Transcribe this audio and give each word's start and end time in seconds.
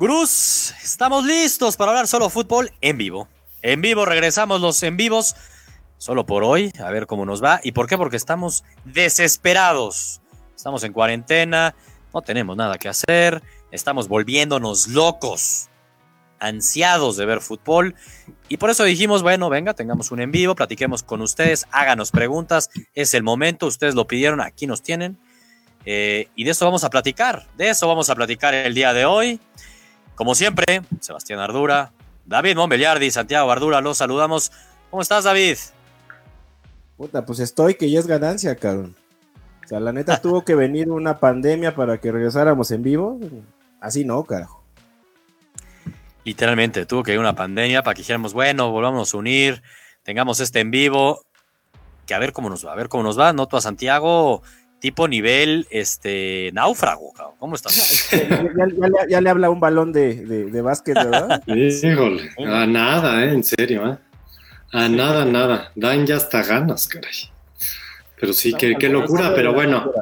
Gurús, 0.00 0.72
estamos 0.82 1.26
listos 1.26 1.76
para 1.76 1.90
hablar 1.90 2.08
solo 2.08 2.30
fútbol 2.30 2.72
en 2.80 2.96
vivo. 2.96 3.28
En 3.60 3.82
vivo, 3.82 4.06
regresamos 4.06 4.62
los 4.62 4.82
en 4.82 4.96
vivos. 4.96 5.36
Solo 5.98 6.24
por 6.24 6.42
hoy, 6.42 6.72
a 6.82 6.90
ver 6.90 7.06
cómo 7.06 7.26
nos 7.26 7.44
va. 7.44 7.60
¿Y 7.62 7.72
por 7.72 7.86
qué? 7.86 7.98
Porque 7.98 8.16
estamos 8.16 8.64
desesperados. 8.86 10.22
Estamos 10.56 10.84
en 10.84 10.94
cuarentena, 10.94 11.74
no 12.14 12.22
tenemos 12.22 12.56
nada 12.56 12.78
que 12.78 12.88
hacer, 12.88 13.42
estamos 13.72 14.08
volviéndonos 14.08 14.88
locos, 14.88 15.68
ansiados 16.38 17.18
de 17.18 17.26
ver 17.26 17.42
fútbol. 17.42 17.94
Y 18.48 18.56
por 18.56 18.70
eso 18.70 18.84
dijimos, 18.84 19.22
bueno, 19.22 19.50
venga, 19.50 19.74
tengamos 19.74 20.10
un 20.12 20.22
en 20.22 20.32
vivo, 20.32 20.54
platiquemos 20.54 21.02
con 21.02 21.20
ustedes, 21.20 21.66
háganos 21.72 22.10
preguntas, 22.10 22.70
es 22.94 23.12
el 23.12 23.22
momento, 23.22 23.66
ustedes 23.66 23.94
lo 23.94 24.06
pidieron, 24.06 24.40
aquí 24.40 24.66
nos 24.66 24.80
tienen. 24.80 25.18
Eh, 25.84 26.28
y 26.36 26.44
de 26.44 26.52
eso 26.52 26.64
vamos 26.64 26.84
a 26.84 26.90
platicar, 26.90 27.46
de 27.58 27.68
eso 27.68 27.86
vamos 27.86 28.08
a 28.08 28.14
platicar 28.14 28.54
el 28.54 28.72
día 28.72 28.94
de 28.94 29.04
hoy. 29.04 29.38
Como 30.20 30.34
siempre, 30.34 30.82
Sebastián 31.00 31.38
Ardura, 31.40 31.92
David 32.26 32.54
Montbelliardi, 32.54 33.10
Santiago 33.10 33.50
Ardura, 33.50 33.80
los 33.80 33.96
saludamos. 33.96 34.52
¿Cómo 34.90 35.00
estás, 35.00 35.24
David? 35.24 35.56
Puta, 36.98 37.24
pues 37.24 37.38
estoy 37.38 37.74
que 37.74 37.90
ya 37.90 38.00
es 38.00 38.06
ganancia, 38.06 38.54
cabrón. 38.54 38.94
O 39.64 39.66
sea, 39.66 39.80
la 39.80 39.92
neta 39.92 40.20
tuvo 40.20 40.44
que 40.44 40.54
venir 40.54 40.90
una 40.90 41.18
pandemia 41.20 41.74
para 41.74 41.96
que 42.02 42.12
regresáramos 42.12 42.70
en 42.70 42.82
vivo. 42.82 43.18
Así 43.80 44.04
no, 44.04 44.22
carajo. 44.24 44.62
Literalmente, 46.22 46.84
tuvo 46.84 47.02
que 47.02 47.14
ir 47.14 47.18
una 47.18 47.34
pandemia 47.34 47.82
para 47.82 47.94
que 47.94 48.02
dijéramos, 48.02 48.34
bueno, 48.34 48.70
volvamos 48.70 49.14
a 49.14 49.16
unir, 49.16 49.62
tengamos 50.02 50.38
este 50.40 50.60
en 50.60 50.70
vivo, 50.70 51.22
que 52.04 52.12
a 52.12 52.18
ver 52.18 52.34
cómo 52.34 52.50
nos 52.50 52.66
va, 52.66 52.74
a 52.74 52.76
ver 52.76 52.90
cómo 52.90 53.04
nos 53.04 53.18
va. 53.18 53.32
Noto 53.32 53.56
a 53.56 53.62
Santiago 53.62 54.42
tipo 54.80 55.06
nivel 55.06 55.66
este 55.70 56.50
náufrago, 56.52 57.12
cabrón. 57.12 57.36
¿Cómo 57.38 57.54
estás? 57.54 58.10
ya, 59.08 59.20
le 59.20 59.30
habla 59.30 59.50
un 59.50 59.60
balón 59.60 59.92
de, 59.92 60.14
de, 60.24 60.62
básquet, 60.62 60.94
¿verdad? 60.94 61.42
Híjole, 61.46 62.30
a 62.46 62.66
nada, 62.66 63.24
¿eh? 63.24 63.32
En 63.32 63.44
serio, 63.44 63.92
¿eh? 63.92 63.98
A 64.72 64.88
nada, 64.88 65.24
nada. 65.24 65.72
Dan 65.74 66.06
ya 66.06 66.16
hasta 66.16 66.42
ganas, 66.42 66.88
caray. 66.88 67.30
Pero 68.18 68.32
sí, 68.32 68.54
qué, 68.54 68.76
qué 68.78 68.88
locura, 68.88 69.32
pero 69.34 69.52
bueno. 69.52 69.92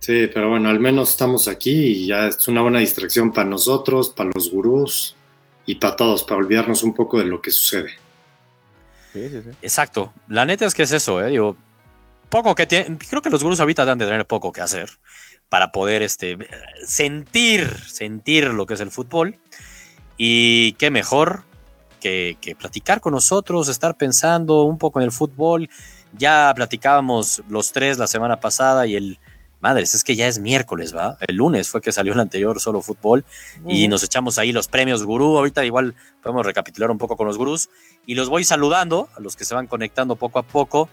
Sí, 0.00 0.28
pero 0.32 0.50
bueno, 0.50 0.68
al 0.68 0.80
menos 0.80 1.10
estamos 1.10 1.48
aquí 1.48 1.72
y 1.72 2.06
ya 2.08 2.28
es 2.28 2.46
una 2.48 2.60
buena 2.60 2.80
distracción 2.80 3.32
para 3.32 3.48
nosotros, 3.48 4.10
para 4.10 4.30
los 4.34 4.50
gurús 4.50 5.16
y 5.64 5.76
para 5.76 5.96
todos, 5.96 6.24
para 6.24 6.36
olvidarnos 6.36 6.82
un 6.82 6.94
poco 6.94 7.18
de 7.18 7.24
lo 7.24 7.40
que 7.40 7.50
sucede. 7.50 7.90
Sí, 9.12 9.28
sí, 9.30 9.40
sí. 9.42 9.50
Exacto. 9.62 10.12
La 10.28 10.44
neta 10.44 10.66
es 10.66 10.74
que 10.74 10.82
es 10.82 10.92
eso, 10.92 11.24
¿eh? 11.24 11.30
Digo, 11.30 11.56
poco 12.28 12.54
que 12.54 12.66
tiene, 12.66 12.98
creo 12.98 13.22
que 13.22 13.30
los 13.30 13.42
gurús 13.42 13.60
ahorita 13.60 13.84
deben 13.84 13.98
de 13.98 14.06
tener 14.06 14.26
poco 14.26 14.52
que 14.52 14.60
hacer 14.60 14.90
para 15.48 15.72
poder 15.72 16.02
este, 16.02 16.36
sentir, 16.86 17.78
sentir 17.86 18.48
lo 18.48 18.66
que 18.66 18.74
es 18.74 18.80
el 18.80 18.90
fútbol. 18.90 19.38
Y 20.16 20.72
qué 20.72 20.90
mejor 20.90 21.44
que, 22.00 22.56
platicar 22.58 23.00
con 23.00 23.12
nosotros, 23.12 23.68
estar 23.68 23.96
pensando 23.96 24.62
un 24.62 24.78
poco 24.78 25.00
en 25.00 25.04
el 25.04 25.12
fútbol. 25.12 25.70
Ya 26.12 26.52
platicábamos 26.54 27.42
los 27.48 27.72
tres 27.72 27.98
la 27.98 28.06
semana 28.06 28.40
pasada 28.40 28.86
y 28.86 28.94
el, 28.94 29.18
madres, 29.60 29.94
es 29.94 30.04
que 30.04 30.14
ya 30.14 30.28
es 30.28 30.38
miércoles, 30.38 30.94
¿va? 30.94 31.16
El 31.26 31.36
lunes 31.36 31.68
fue 31.68 31.80
que 31.80 31.92
salió 31.92 32.12
el 32.12 32.20
anterior 32.20 32.60
solo 32.60 32.82
fútbol 32.82 33.24
y 33.66 33.88
nos 33.88 34.02
echamos 34.02 34.38
ahí 34.38 34.52
los 34.52 34.68
premios 34.68 35.02
gurú. 35.04 35.38
Ahorita 35.38 35.64
igual 35.64 35.94
podemos 36.22 36.44
recapitular 36.44 36.90
un 36.90 36.98
poco 36.98 37.16
con 37.16 37.26
los 37.26 37.38
gurús 37.38 37.70
y 38.06 38.14
los 38.14 38.28
voy 38.28 38.44
saludando 38.44 39.08
a 39.16 39.20
los 39.20 39.36
que 39.36 39.44
se 39.44 39.54
van 39.54 39.66
conectando 39.66 40.16
poco 40.16 40.38
a 40.38 40.42
poco. 40.42 40.88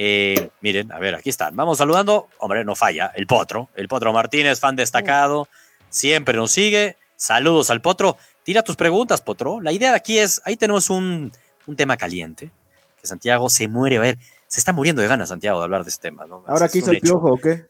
Eh, 0.00 0.50
miren, 0.60 0.92
a 0.92 1.00
ver, 1.00 1.16
aquí 1.16 1.28
están. 1.28 1.56
Vamos 1.56 1.78
saludando. 1.78 2.28
Hombre, 2.38 2.64
no 2.64 2.76
falla. 2.76 3.10
El 3.16 3.26
Potro. 3.26 3.68
El 3.74 3.88
Potro 3.88 4.12
Martínez, 4.12 4.60
fan 4.60 4.76
destacado. 4.76 5.48
Siempre 5.90 6.36
nos 6.36 6.52
sigue. 6.52 6.96
Saludos 7.16 7.68
al 7.70 7.80
Potro. 7.80 8.16
Tira 8.44 8.62
tus 8.62 8.76
preguntas, 8.76 9.20
Potro. 9.22 9.60
La 9.60 9.72
idea 9.72 9.90
de 9.90 9.96
aquí 9.96 10.18
es, 10.18 10.40
ahí 10.44 10.56
tenemos 10.56 10.88
un, 10.88 11.32
tema 11.76 11.96
caliente. 11.96 12.52
Que 13.00 13.08
Santiago 13.08 13.50
se 13.50 13.66
muere. 13.66 13.96
A 13.96 14.00
ver, 14.00 14.18
se 14.46 14.60
está 14.60 14.72
muriendo 14.72 15.02
de 15.02 15.08
ganas, 15.08 15.30
Santiago, 15.30 15.58
de 15.58 15.64
hablar 15.64 15.82
de 15.82 15.90
este 15.90 16.10
tema. 16.10 16.26
¿no? 16.26 16.44
¿Ahora 16.46 16.66
aquí 16.66 16.78
hizo 16.78 16.92
el 16.92 17.00
piojo 17.00 17.32
o 17.32 17.36
qué? 17.36 17.66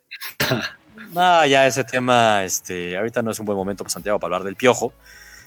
No, 1.12 1.46
ya 1.46 1.66
ese 1.66 1.82
tema, 1.84 2.44
este, 2.44 2.98
ahorita 2.98 3.22
no 3.22 3.30
es 3.30 3.40
un 3.40 3.46
buen 3.46 3.56
momento 3.56 3.84
para 3.84 3.92
Santiago 3.94 4.18
para 4.18 4.36
hablar 4.36 4.44
del 4.44 4.56
piojo. 4.56 4.92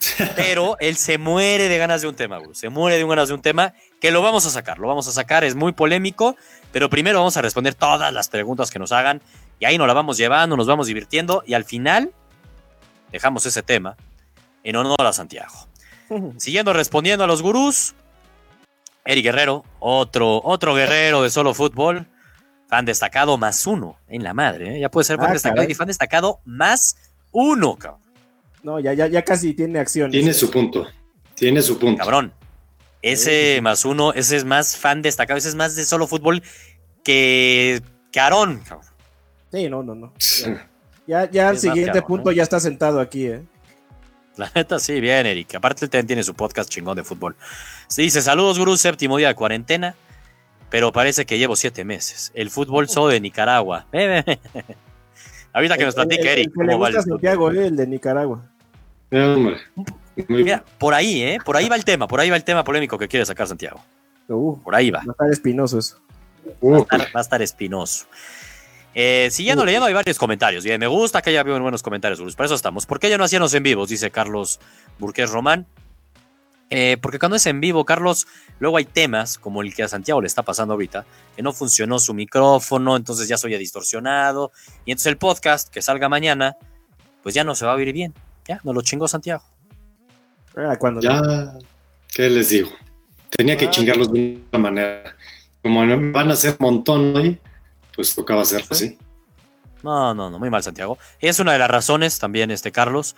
Pero 0.36 0.78
él 0.80 0.98
se 0.98 1.18
muere 1.18 1.68
de 1.68 1.78
ganas 1.78 2.02
de 2.02 2.08
un 2.08 2.16
tema, 2.16 2.40
Se 2.54 2.70
muere 2.70 2.98
de 2.98 3.06
ganas 3.06 3.28
de 3.30 3.36
un 3.36 3.42
tema 3.42 3.74
que 4.00 4.12
lo 4.12 4.22
vamos 4.22 4.46
a 4.46 4.50
sacar. 4.50 4.80
Lo 4.80 4.88
vamos 4.88 5.08
a 5.08 5.12
sacar, 5.12 5.44
es 5.44 5.56
muy 5.56 5.74
polémico. 5.74 6.36
Pero 6.72 6.90
primero 6.90 7.20
vamos 7.20 7.38
a 7.38 7.42
responder 7.42 7.76
todas 7.76 8.12
las 8.14 8.30
preguntas 8.30 8.72
que 8.72 8.80
nos 8.80 8.92
hagan. 8.92 9.22
Y 9.60 9.66
ahí 9.66 9.78
nos 9.78 9.88
la 9.88 9.94
vamos 9.94 10.18
llevando, 10.18 10.58
nos 10.58 10.68
vamos 10.68 10.88
divirtiendo. 10.88 11.44
Y 11.46 11.54
al 11.54 11.66
final 11.66 12.12
dejamos 13.12 13.46
ese 13.46 13.62
tema 13.62 13.96
en 14.64 14.76
honor 14.76 15.06
a 15.06 15.14
Santiago. 15.14 15.68
Siguiendo 16.38 16.74
respondiendo 16.74 17.24
a 17.24 17.28
los 17.28 17.42
gurús. 17.42 17.94
Eric 19.06 19.24
Guerrero, 19.24 19.66
otro, 19.80 20.42
otro 20.44 20.76
guerrero 20.76 21.24
de 21.24 21.30
solo 21.30 21.54
fútbol. 21.54 22.08
Fan 22.70 22.86
destacado 22.86 23.38
más 23.38 23.68
uno 23.68 23.98
en 24.08 24.24
la 24.24 24.34
madre. 24.34 24.78
¿eh? 24.78 24.80
Ya 24.80 24.90
puede 24.90 25.06
ser 25.06 25.18
fan 25.18 25.30
ah, 25.30 25.34
destacado 25.34 25.68
y 25.70 25.74
fan 25.74 25.88
destacado 25.88 26.40
más 26.46 26.98
uno, 27.32 27.76
cabrón. 27.76 28.11
No, 28.64 28.80
ya, 28.80 28.94
ya, 28.94 29.08
ya 29.08 29.24
casi 29.24 29.54
tiene 29.54 29.80
acción. 29.80 30.12
Tiene 30.12 30.34
su 30.34 30.52
punto. 30.52 30.88
Tiene 31.36 31.62
su 31.62 31.80
punto. 31.80 32.00
Cabrón. 32.00 32.34
Ese 33.02 33.60
más 33.64 33.84
uno, 33.84 34.14
ese 34.14 34.38
es 34.38 34.46
más 34.46 34.78
fan 34.78 35.02
destacado, 35.02 35.38
ese 35.38 35.50
es 35.50 35.56
más 35.56 35.76
de 35.76 35.86
solo 35.86 36.06
fútbol 36.06 36.44
que, 37.04 37.82
que 38.12 38.20
Aarón. 38.20 38.62
Sí, 39.52 39.68
no, 39.70 39.82
no, 39.82 39.96
no. 39.96 40.14
Ya, 41.08 41.30
ya 41.30 41.50
al 41.50 41.58
siguiente 41.58 42.02
punto 42.04 42.32
ya 42.32 42.44
está 42.44 42.60
sentado 42.60 43.00
aquí, 43.00 43.26
¿eh? 43.26 43.44
La 44.38 44.52
neta, 44.56 44.80
sí, 44.80 45.02
bien, 45.02 45.26
Eric. 45.26 45.56
Aparte, 45.56 45.90
él 45.98 46.06
tiene 46.06 46.24
su 46.24 46.36
podcast 46.36 46.70
chingón 46.70 46.96
de 46.96 47.04
fútbol. 47.04 47.36
Se 47.88 48.02
dice: 48.02 48.22
Saludos, 48.22 48.58
Gurú, 48.60 48.78
séptimo 48.78 49.18
día 49.18 49.28
de 49.28 49.36
cuarentena, 49.36 49.96
pero 50.70 50.92
parece 50.92 51.26
que 51.26 51.38
llevo 51.38 51.56
siete 51.56 51.84
meses. 51.84 52.32
El 52.34 52.50
fútbol 52.50 52.88
solo 52.88 53.10
de 53.10 53.20
Nicaragua. 53.20 53.88
Ahorita 55.54 55.78
que 55.78 55.86
nos 55.86 55.96
platique, 55.96 56.32
Eric. 56.32 56.52
El, 56.58 56.70
¿cómo 56.70 56.88
el 56.88 57.02
Santiago, 57.02 57.52
eh, 57.52 57.68
el 57.68 57.76
de 57.76 57.88
Nicaragua. 57.88 58.51
Hombre. 59.12 59.58
Mira, 60.28 60.64
por 60.78 60.94
ahí, 60.94 61.22
¿eh? 61.22 61.38
Por 61.44 61.58
ahí 61.58 61.70
va 61.70 61.76
el 61.76 61.86
tema, 61.86 62.08
por 62.08 62.20
ahí 62.20 62.30
va 62.30 62.36
el 62.36 62.44
tema 62.44 62.64
polémico 62.64 62.98
que 62.98 63.08
quiere 63.08 63.26
sacar 63.26 63.48
Santiago. 63.48 63.82
Uh, 64.28 64.58
por 64.62 64.76
ahí 64.76 64.92
va. 64.92 65.00
Va 65.00 65.06
a 65.10 65.12
estar 65.12 65.32
espinoso 65.32 65.80
eso. 65.80 66.00
va, 66.64 66.86
a 67.14 67.22
estar, 67.22 67.42
espinoso. 67.42 68.06
Eh, 68.94 69.30
siguiendo 69.32 69.66
leyendo, 69.66 69.86
hay 69.86 69.94
varios 69.94 70.18
comentarios. 70.18 70.64
Bien, 70.64 70.80
me 70.80 70.88
gusta 70.88 71.22
que 71.22 71.30
haya 71.30 71.42
habido 71.42 71.60
buenos 71.62 71.84
comentarios, 71.84 72.20
Por 72.36 72.46
eso 72.46 72.56
estamos. 72.56 72.86
¿Por 72.86 73.00
qué 73.00 73.10
ya 73.10 73.18
no 73.18 73.24
hacíamos 73.24 73.54
en 73.54 73.64
vivos? 73.64 73.90
Dice 73.90 74.12
Carlos 74.12 74.60
Burqués 75.00 75.30
Román. 75.30 75.66
Eh, 76.70 76.98
porque 77.02 77.20
cuando 77.20 77.36
es 77.36 77.46
en 77.48 77.60
vivo, 77.60 77.84
Carlos, 77.84 78.28
luego 78.60 78.78
hay 78.78 78.86
temas 78.86 79.38
como 79.38 79.62
el 79.62 79.76
que 79.76 79.84
a 79.84 79.90
Santiago 79.90 80.22
le 80.22 80.28
está 80.28 80.42
pasando 80.42 80.74
ahorita, 80.74 81.06
que 81.36 81.42
no 81.42 81.52
funcionó 81.52 82.00
su 82.00 82.14
micrófono, 82.14 82.96
entonces 82.96 83.28
ya 83.28 83.36
soy 83.36 83.58
distorsionado. 83.58 84.54
Y 84.86 84.92
entonces 84.92 85.08
el 85.08 85.18
podcast 85.18 85.68
que 85.70 85.82
salga 85.82 86.08
mañana, 86.08 86.56
pues 87.24 87.36
ya 87.36 87.44
no 87.44 87.56
se 87.56 87.66
va 87.66 87.74
a 87.74 87.76
oír 87.76 87.92
bien. 87.92 88.14
Ya, 88.48 88.60
no 88.64 88.74
lo 88.74 88.82
chingó 88.82 89.08
Santiago. 89.08 89.44
Ah, 90.56 90.76
cuando 90.78 91.02
ya, 91.02 91.54
¿qué 92.14 92.30
les 92.30 92.50
digo? 92.50 92.70
Tenía 93.30 93.56
que 93.56 93.68
ah. 93.68 93.70
chingarlos 93.70 94.12
de 94.12 94.42
una 94.52 94.60
manera. 94.60 95.16
Como 95.62 96.12
van 96.12 96.32
a 96.32 96.36
ser 96.36 96.58
un 96.60 96.66
montón 96.66 97.16
hoy, 97.16 97.40
pues 97.96 98.16
tocaba 98.16 98.42
hacerlo 98.42 98.68
así. 98.72 98.98
No, 99.84 100.14
no, 100.14 100.30
no, 100.30 100.40
muy 100.40 100.50
mal, 100.50 100.64
Santiago. 100.64 100.98
Es 101.20 101.40
una 101.40 101.54
de 101.54 101.60
las 101.60 101.70
razones 101.70 102.20
también, 102.20 102.52
este 102.52 102.72
Carlos. 102.72 103.16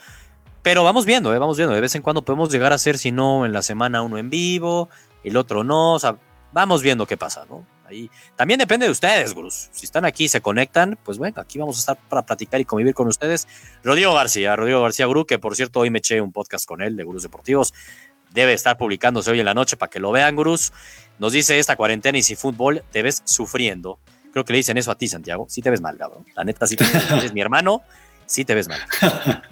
Pero 0.62 0.84
vamos 0.84 1.06
viendo, 1.06 1.34
eh, 1.34 1.40
vamos 1.40 1.58
viendo. 1.58 1.76
De 1.76 1.82
vez 1.82 1.94
en 1.96 2.02
cuando 2.02 2.24
podemos 2.24 2.52
llegar 2.52 2.72
a 2.72 2.76
hacer, 2.76 2.98
si 2.98 3.12
no, 3.12 3.46
en 3.46 3.52
la 3.52 3.62
semana 3.62 4.02
uno 4.02 4.18
en 4.18 4.30
vivo, 4.30 4.90
el 5.24 5.36
otro 5.38 5.64
no. 5.64 5.94
O 5.94 6.00
sea, 6.00 6.18
vamos 6.54 6.82
viendo 6.82 7.06
qué 7.06 7.18
pasa, 7.18 7.46
¿no? 7.50 7.66
Ahí. 7.94 8.12
También 8.36 8.58
depende 8.58 8.86
de 8.86 8.92
ustedes, 8.92 9.34
Gurus. 9.34 9.70
Si 9.72 9.86
están 9.86 10.04
aquí 10.06 10.26
y 10.26 10.28
se 10.28 10.42
conectan, 10.42 10.98
pues 11.04 11.18
bueno, 11.18 11.40
aquí 11.40 11.60
vamos 11.60 11.78
a 11.78 11.80
estar 11.80 11.98
para 12.10 12.26
platicar 12.26 12.60
y 12.60 12.66
convivir 12.66 12.94
con 12.94 13.08
ustedes. 13.08 13.48
Rodrigo 13.84 14.14
García, 14.14 14.56
Rodrigo 14.56 14.82
García 14.82 15.06
Guru, 15.06 15.26
que 15.26 15.40
por 15.40 15.56
cierto 15.56 15.80
hoy 15.80 15.90
me 15.90 16.00
eché 16.00 16.20
un 16.22 16.32
podcast 16.32 16.66
con 16.66 16.82
él 16.82 16.96
de 16.98 17.04
Gurus 17.04 17.24
Deportivos. 17.24 17.74
Debe 18.32 18.54
estar 18.54 18.78
publicándose 18.78 19.30
hoy 19.30 19.40
en 19.40 19.46
la 19.46 19.54
noche 19.54 19.78
para 19.78 19.90
que 19.90 20.00
lo 20.00 20.12
vean, 20.12 20.36
Gurus. 20.36 20.74
Nos 21.20 21.34
dice 21.34 21.60
esta 21.60 21.76
cuarentena 21.76 22.18
y 22.18 22.24
sin 22.24 22.36
fútbol 22.36 22.84
te 22.92 23.04
ves 23.04 23.22
sufriendo. 23.26 24.00
Creo 24.32 24.44
que 24.44 24.54
le 24.54 24.58
dicen 24.58 24.78
eso 24.78 24.90
a 24.90 24.98
ti, 24.98 25.08
Santiago. 25.08 25.46
Sí 25.48 25.62
te 25.62 25.70
ves 25.70 25.82
mal, 25.82 25.96
cabrón. 25.96 26.26
La 26.36 26.44
neta, 26.44 26.66
sí 26.66 26.76
te 26.76 26.84
ves 26.84 27.10
mal. 27.10 27.20
Eres 27.20 27.34
mi 27.34 27.42
hermano, 27.42 27.84
sí 28.26 28.44
te 28.44 28.56
ves 28.56 28.68
mal. 28.68 28.80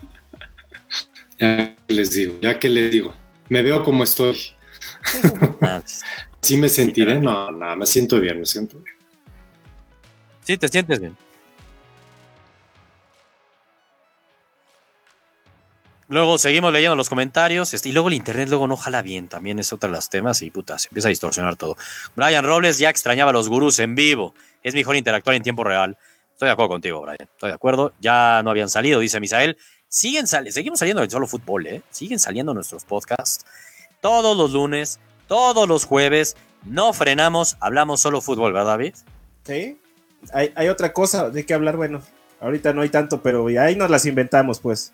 ya 1.39 1.75
les 1.87 2.11
digo, 2.11 2.39
ya 2.41 2.57
que 2.57 2.67
les 2.67 2.91
digo. 2.91 3.13
Me 3.49 3.61
veo 3.61 3.83
como 3.83 4.03
estoy. 4.03 4.37
¿Sí 6.41 6.57
me 6.57 6.69
sentiré? 6.69 7.19
No, 7.19 7.51
no, 7.51 7.75
me 7.75 7.85
siento 7.85 8.19
bien, 8.19 8.39
me 8.39 8.45
siento 8.45 8.77
bien. 8.79 8.95
Sí, 10.43 10.57
te 10.57 10.67
sientes 10.67 10.99
bien. 10.99 11.15
Luego 16.07 16.37
seguimos 16.37 16.73
leyendo 16.73 16.97
los 16.97 17.07
comentarios 17.07 17.73
este, 17.73 17.87
y 17.87 17.91
luego 17.93 18.09
el 18.09 18.15
internet 18.15 18.49
luego 18.49 18.67
no 18.67 18.75
jala 18.75 19.01
bien, 19.01 19.29
también 19.29 19.59
es 19.59 19.71
otro 19.71 19.89
de 19.89 19.95
los 19.95 20.09
temas 20.09 20.41
y 20.41 20.51
puta, 20.51 20.77
se 20.77 20.89
empieza 20.89 21.07
a 21.07 21.09
distorsionar 21.09 21.55
todo. 21.55 21.77
Brian 22.17 22.43
Robles 22.43 22.79
ya 22.79 22.89
extrañaba 22.89 23.29
a 23.29 23.33
los 23.33 23.47
gurús 23.47 23.79
en 23.79 23.95
vivo, 23.95 24.35
es 24.61 24.73
mejor 24.73 24.97
interactuar 24.97 25.37
en 25.37 25.43
tiempo 25.43 25.63
real. 25.63 25.97
Estoy 26.33 26.47
de 26.47 26.51
acuerdo 26.51 26.67
contigo, 26.69 27.01
Brian, 27.01 27.17
estoy 27.21 27.51
de 27.51 27.55
acuerdo. 27.55 27.93
Ya 28.01 28.41
no 28.43 28.49
habían 28.49 28.67
salido, 28.67 28.99
dice 28.99 29.21
Misael. 29.21 29.57
siguen 29.87 30.27
seguimos 30.27 30.79
saliendo 30.79 30.99
del 30.99 31.09
solo 31.09 31.27
fútbol, 31.27 31.67
¿eh? 31.67 31.81
Siguen 31.91 32.19
saliendo 32.19 32.53
nuestros 32.53 32.83
podcasts 32.83 33.45
todos 34.01 34.35
los 34.35 34.51
lunes, 34.51 34.99
todos 35.31 35.65
los 35.65 35.85
jueves. 35.85 36.35
No 36.65 36.91
frenamos, 36.91 37.55
hablamos 37.61 38.01
solo 38.01 38.19
fútbol, 38.19 38.51
¿verdad, 38.51 38.71
David? 38.71 38.95
Sí. 39.45 39.79
Hay, 40.33 40.51
hay 40.55 40.67
otra 40.67 40.91
cosa 40.91 41.29
de 41.29 41.45
qué 41.45 41.53
hablar, 41.53 41.77
bueno. 41.77 42.01
Ahorita 42.41 42.73
no 42.73 42.81
hay 42.81 42.89
tanto, 42.89 43.21
pero 43.21 43.47
ahí 43.47 43.77
nos 43.77 43.89
las 43.89 44.05
inventamos, 44.05 44.59
pues. 44.59 44.91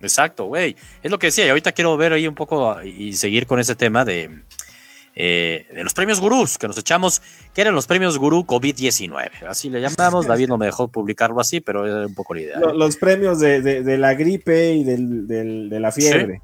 Exacto, 0.00 0.46
güey. 0.46 0.74
Es 1.04 1.10
lo 1.12 1.20
que 1.20 1.28
decía. 1.28 1.46
Y 1.46 1.50
ahorita 1.50 1.70
quiero 1.70 1.96
ver 1.96 2.12
ahí 2.12 2.26
un 2.26 2.34
poco 2.34 2.82
y 2.82 3.12
seguir 3.12 3.46
con 3.46 3.60
ese 3.60 3.76
tema 3.76 4.04
de, 4.04 4.42
eh, 5.14 5.68
de 5.72 5.84
los 5.84 5.94
premios 5.94 6.18
gurús 6.18 6.58
que 6.58 6.66
nos 6.66 6.76
echamos, 6.76 7.22
que 7.54 7.60
eran 7.60 7.72
los 7.72 7.86
premios 7.86 8.18
gurú 8.18 8.44
COVID-19. 8.44 9.46
Así 9.48 9.70
le 9.70 9.80
llamamos. 9.80 10.26
David 10.26 10.48
no 10.48 10.58
me 10.58 10.66
dejó 10.66 10.88
publicarlo 10.88 11.40
así, 11.40 11.60
pero 11.60 11.86
era 11.86 12.08
un 12.08 12.14
poco 12.14 12.34
la 12.34 12.40
idea. 12.40 12.58
Los, 12.58 12.96
premios 12.96 13.38
de, 13.38 13.98
la 13.98 14.14
gripe 14.14 14.72
y 14.72 14.82
de 14.82 15.78
la 15.78 15.92
fiebre. 15.92 16.42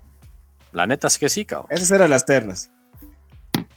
La 0.70 0.87
neta 0.87 1.08
es 1.08 1.19
que 1.19 1.28
sí, 1.28 1.44
cabrón. 1.44 1.67
Esas 1.70 1.90
eran 1.90 2.11
las 2.11 2.25
ternas. 2.25 2.70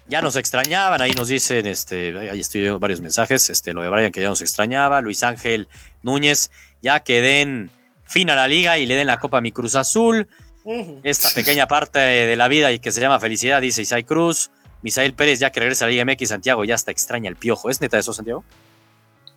Ya 0.10 0.22
nos 0.22 0.36
extrañaban, 0.36 1.02
ahí 1.02 1.12
nos 1.12 1.28
dicen, 1.28 1.68
este, 1.68 2.18
ahí 2.18 2.40
estoy 2.40 2.62
viendo 2.62 2.80
varios 2.80 3.00
mensajes, 3.00 3.50
este, 3.50 3.74
lo 3.74 3.84
de 3.84 3.90
Brian 3.90 4.12
que 4.12 4.22
ya 4.22 4.30
nos 4.30 4.42
extrañaba, 4.42 5.02
Luis 5.02 5.22
Ángel 5.24 5.68
Núñez, 6.02 6.50
ya 6.82 7.02
que 7.02 7.22
den 7.22 7.70
fin 8.06 8.30
a 8.32 8.36
la 8.36 8.48
liga 8.48 8.80
y 8.80 8.88
le 8.88 8.96
den 8.96 9.06
la 9.08 9.20
copa 9.20 9.38
a 9.38 9.42
mi 9.42 9.52
Cruz 9.52 9.76
Azul. 9.76 10.28
Esta 11.04 11.30
pequeña 11.30 11.68
parte 11.68 12.00
de 12.00 12.36
la 12.36 12.48
vida 12.48 12.72
y 12.72 12.80
que 12.80 12.92
se 12.92 13.02
llama 13.02 13.20
felicidad, 13.20 13.62
dice 13.62 13.82
Isai 13.82 14.04
Cruz. 14.04 14.52
Misael 14.82 15.14
Pérez, 15.14 15.40
ya 15.40 15.52
que 15.52 15.60
regresa 15.60 15.86
a 15.86 15.88
la 15.88 15.92
Liga 15.92 16.06
MX, 16.06 16.30
Santiago 16.30 16.64
ya 16.64 16.76
está 16.76 16.92
extraña 16.92 17.30
el 17.30 17.36
piojo. 17.36 17.70
¿Es 17.70 17.82
neta 17.82 17.98
eso, 17.98 18.14
Santiago? 18.14 18.44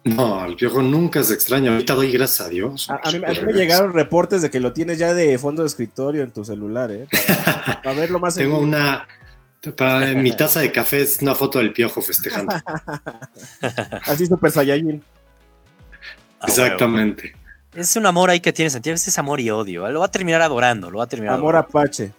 No, 0.04 0.44
el 0.44 0.56
piojo 0.56 0.82
nunca 0.82 1.22
se 1.22 1.34
extraña. 1.34 1.72
Ahorita 1.72 1.94
doy 1.94 2.10
gracias 2.10 2.46
a 2.46 2.48
Dios. 2.48 2.90
A, 2.90 3.10
mí, 3.10 3.18
me 3.18 3.52
llegaron 3.52 3.92
reportes 3.92 4.42
de 4.42 4.50
que 4.50 4.58
lo 4.58 4.72
tienes 4.72 4.98
ya 4.98 5.14
de 5.14 5.38
fondo 5.38 5.62
de 5.62 5.68
escritorio 5.68 6.22
en 6.22 6.32
tu 6.32 6.44
celular, 6.44 6.90
¿eh? 6.90 7.06
Para, 7.82 7.94
verlo 7.94 8.18
más. 8.18 8.34
Tengo 8.34 8.58
una. 8.58 9.06
Para, 9.76 10.12
mi 10.14 10.32
taza 10.36 10.60
de 10.60 10.72
café 10.72 11.02
es 11.02 11.22
una 11.22 11.34
foto 11.34 11.58
del 11.58 11.72
piojo 11.72 12.02
festejando. 12.02 12.52
Así 14.06 14.26
super 14.26 14.50
Saiyajin. 14.50 15.02
Ah, 16.40 16.46
Exactamente. 16.48 17.36
Es 17.74 17.94
un 17.96 18.04
amor 18.04 18.28
ahí 18.28 18.40
que 18.40 18.52
tiene 18.52 18.70
Santiago, 18.70 18.96
es 18.96 19.18
amor 19.18 19.40
y 19.40 19.50
odio. 19.50 19.88
Lo 19.90 20.00
va 20.00 20.06
a 20.06 20.10
terminar 20.10 20.42
adorando, 20.42 20.90
lo 20.90 20.98
va 20.98 21.04
a 21.04 21.06
terminar. 21.06 21.36
Amor 21.36 21.56
apache. 21.56 22.12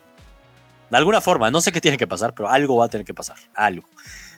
De 0.90 0.98
alguna 0.98 1.22
forma, 1.22 1.52
no 1.52 1.60
sé 1.60 1.72
qué 1.72 1.82
tiene 1.82 1.98
que 1.98 2.08
pasar, 2.08 2.34
pero 2.34 2.50
algo 2.50 2.78
va 2.78 2.86
a 2.86 2.90
tener 2.90 3.06
que 3.06 3.14
pasar. 3.14 3.36
Algo. 3.56 3.88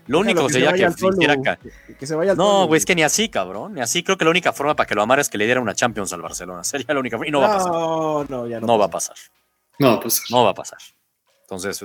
Lo 0.07 0.19
único 0.19 0.48
que 0.48 0.54
sería 0.54 0.74
que 0.74 0.86
acá. 0.86 1.60
Que 2.00 2.06
se 2.06 2.16
vaya 2.16 2.36
no, 2.36 2.68
güey, 2.68 2.78
es 2.78 2.86
que 2.86 2.96
ni 2.96 3.04
así, 3.04 3.30
cabrón. 3.30 3.74
Ni 3.74 3.81
así. 3.81 4.04
Creo 4.04 4.18
que 4.18 4.25
la 4.25 4.31
única 4.31 4.54
forma 4.54 4.75
para 4.75 4.88
que 4.88 4.96
lo 4.96 5.02
amara 5.02 5.22
es 5.22 5.30
que 5.30 5.38
le 5.38 5.46
diera 5.46 5.62
una 5.62 5.74
Champions 5.74 6.13
al 6.13 6.22
Barcelona. 6.22 6.63
Sería 6.63 6.94
la 6.94 7.00
única 7.00 7.18
forma. 7.18 7.28
Y 7.28 7.31
no, 7.31 7.42
va 7.42 7.48
a 7.48 7.57
pasar. 7.57 7.72
No, 7.72 8.48
ya 8.48 8.60
no. 8.60 8.68
No 8.68 8.78
va 8.78 8.86
a 8.86 8.90
pasar. 8.90 9.16
No 9.80 9.90
va 9.90 9.94
a 9.96 10.00
pasar. 10.00 10.25
No 10.30 10.44
va 10.44 10.50
a 10.52 10.54
pasar. 10.54 10.80
Entonces, 11.45 11.80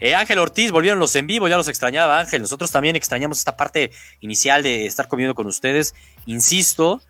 eh, 0.00 0.16
Ángel 0.16 0.38
Ortiz, 0.40 0.72
volvieron 0.72 0.98
los 0.98 1.14
en 1.14 1.28
vivo, 1.28 1.46
ya 1.46 1.56
los 1.56 1.68
extrañaba 1.68 2.18
Ángel. 2.18 2.42
Nosotros 2.42 2.72
también 2.72 2.96
extrañamos 2.96 3.38
esta 3.38 3.56
parte 3.56 3.92
inicial 4.18 4.64
de 4.64 4.86
estar 4.86 5.06
comiendo 5.06 5.36
con 5.36 5.46
ustedes. 5.46 5.94
Insisto, 6.26 7.00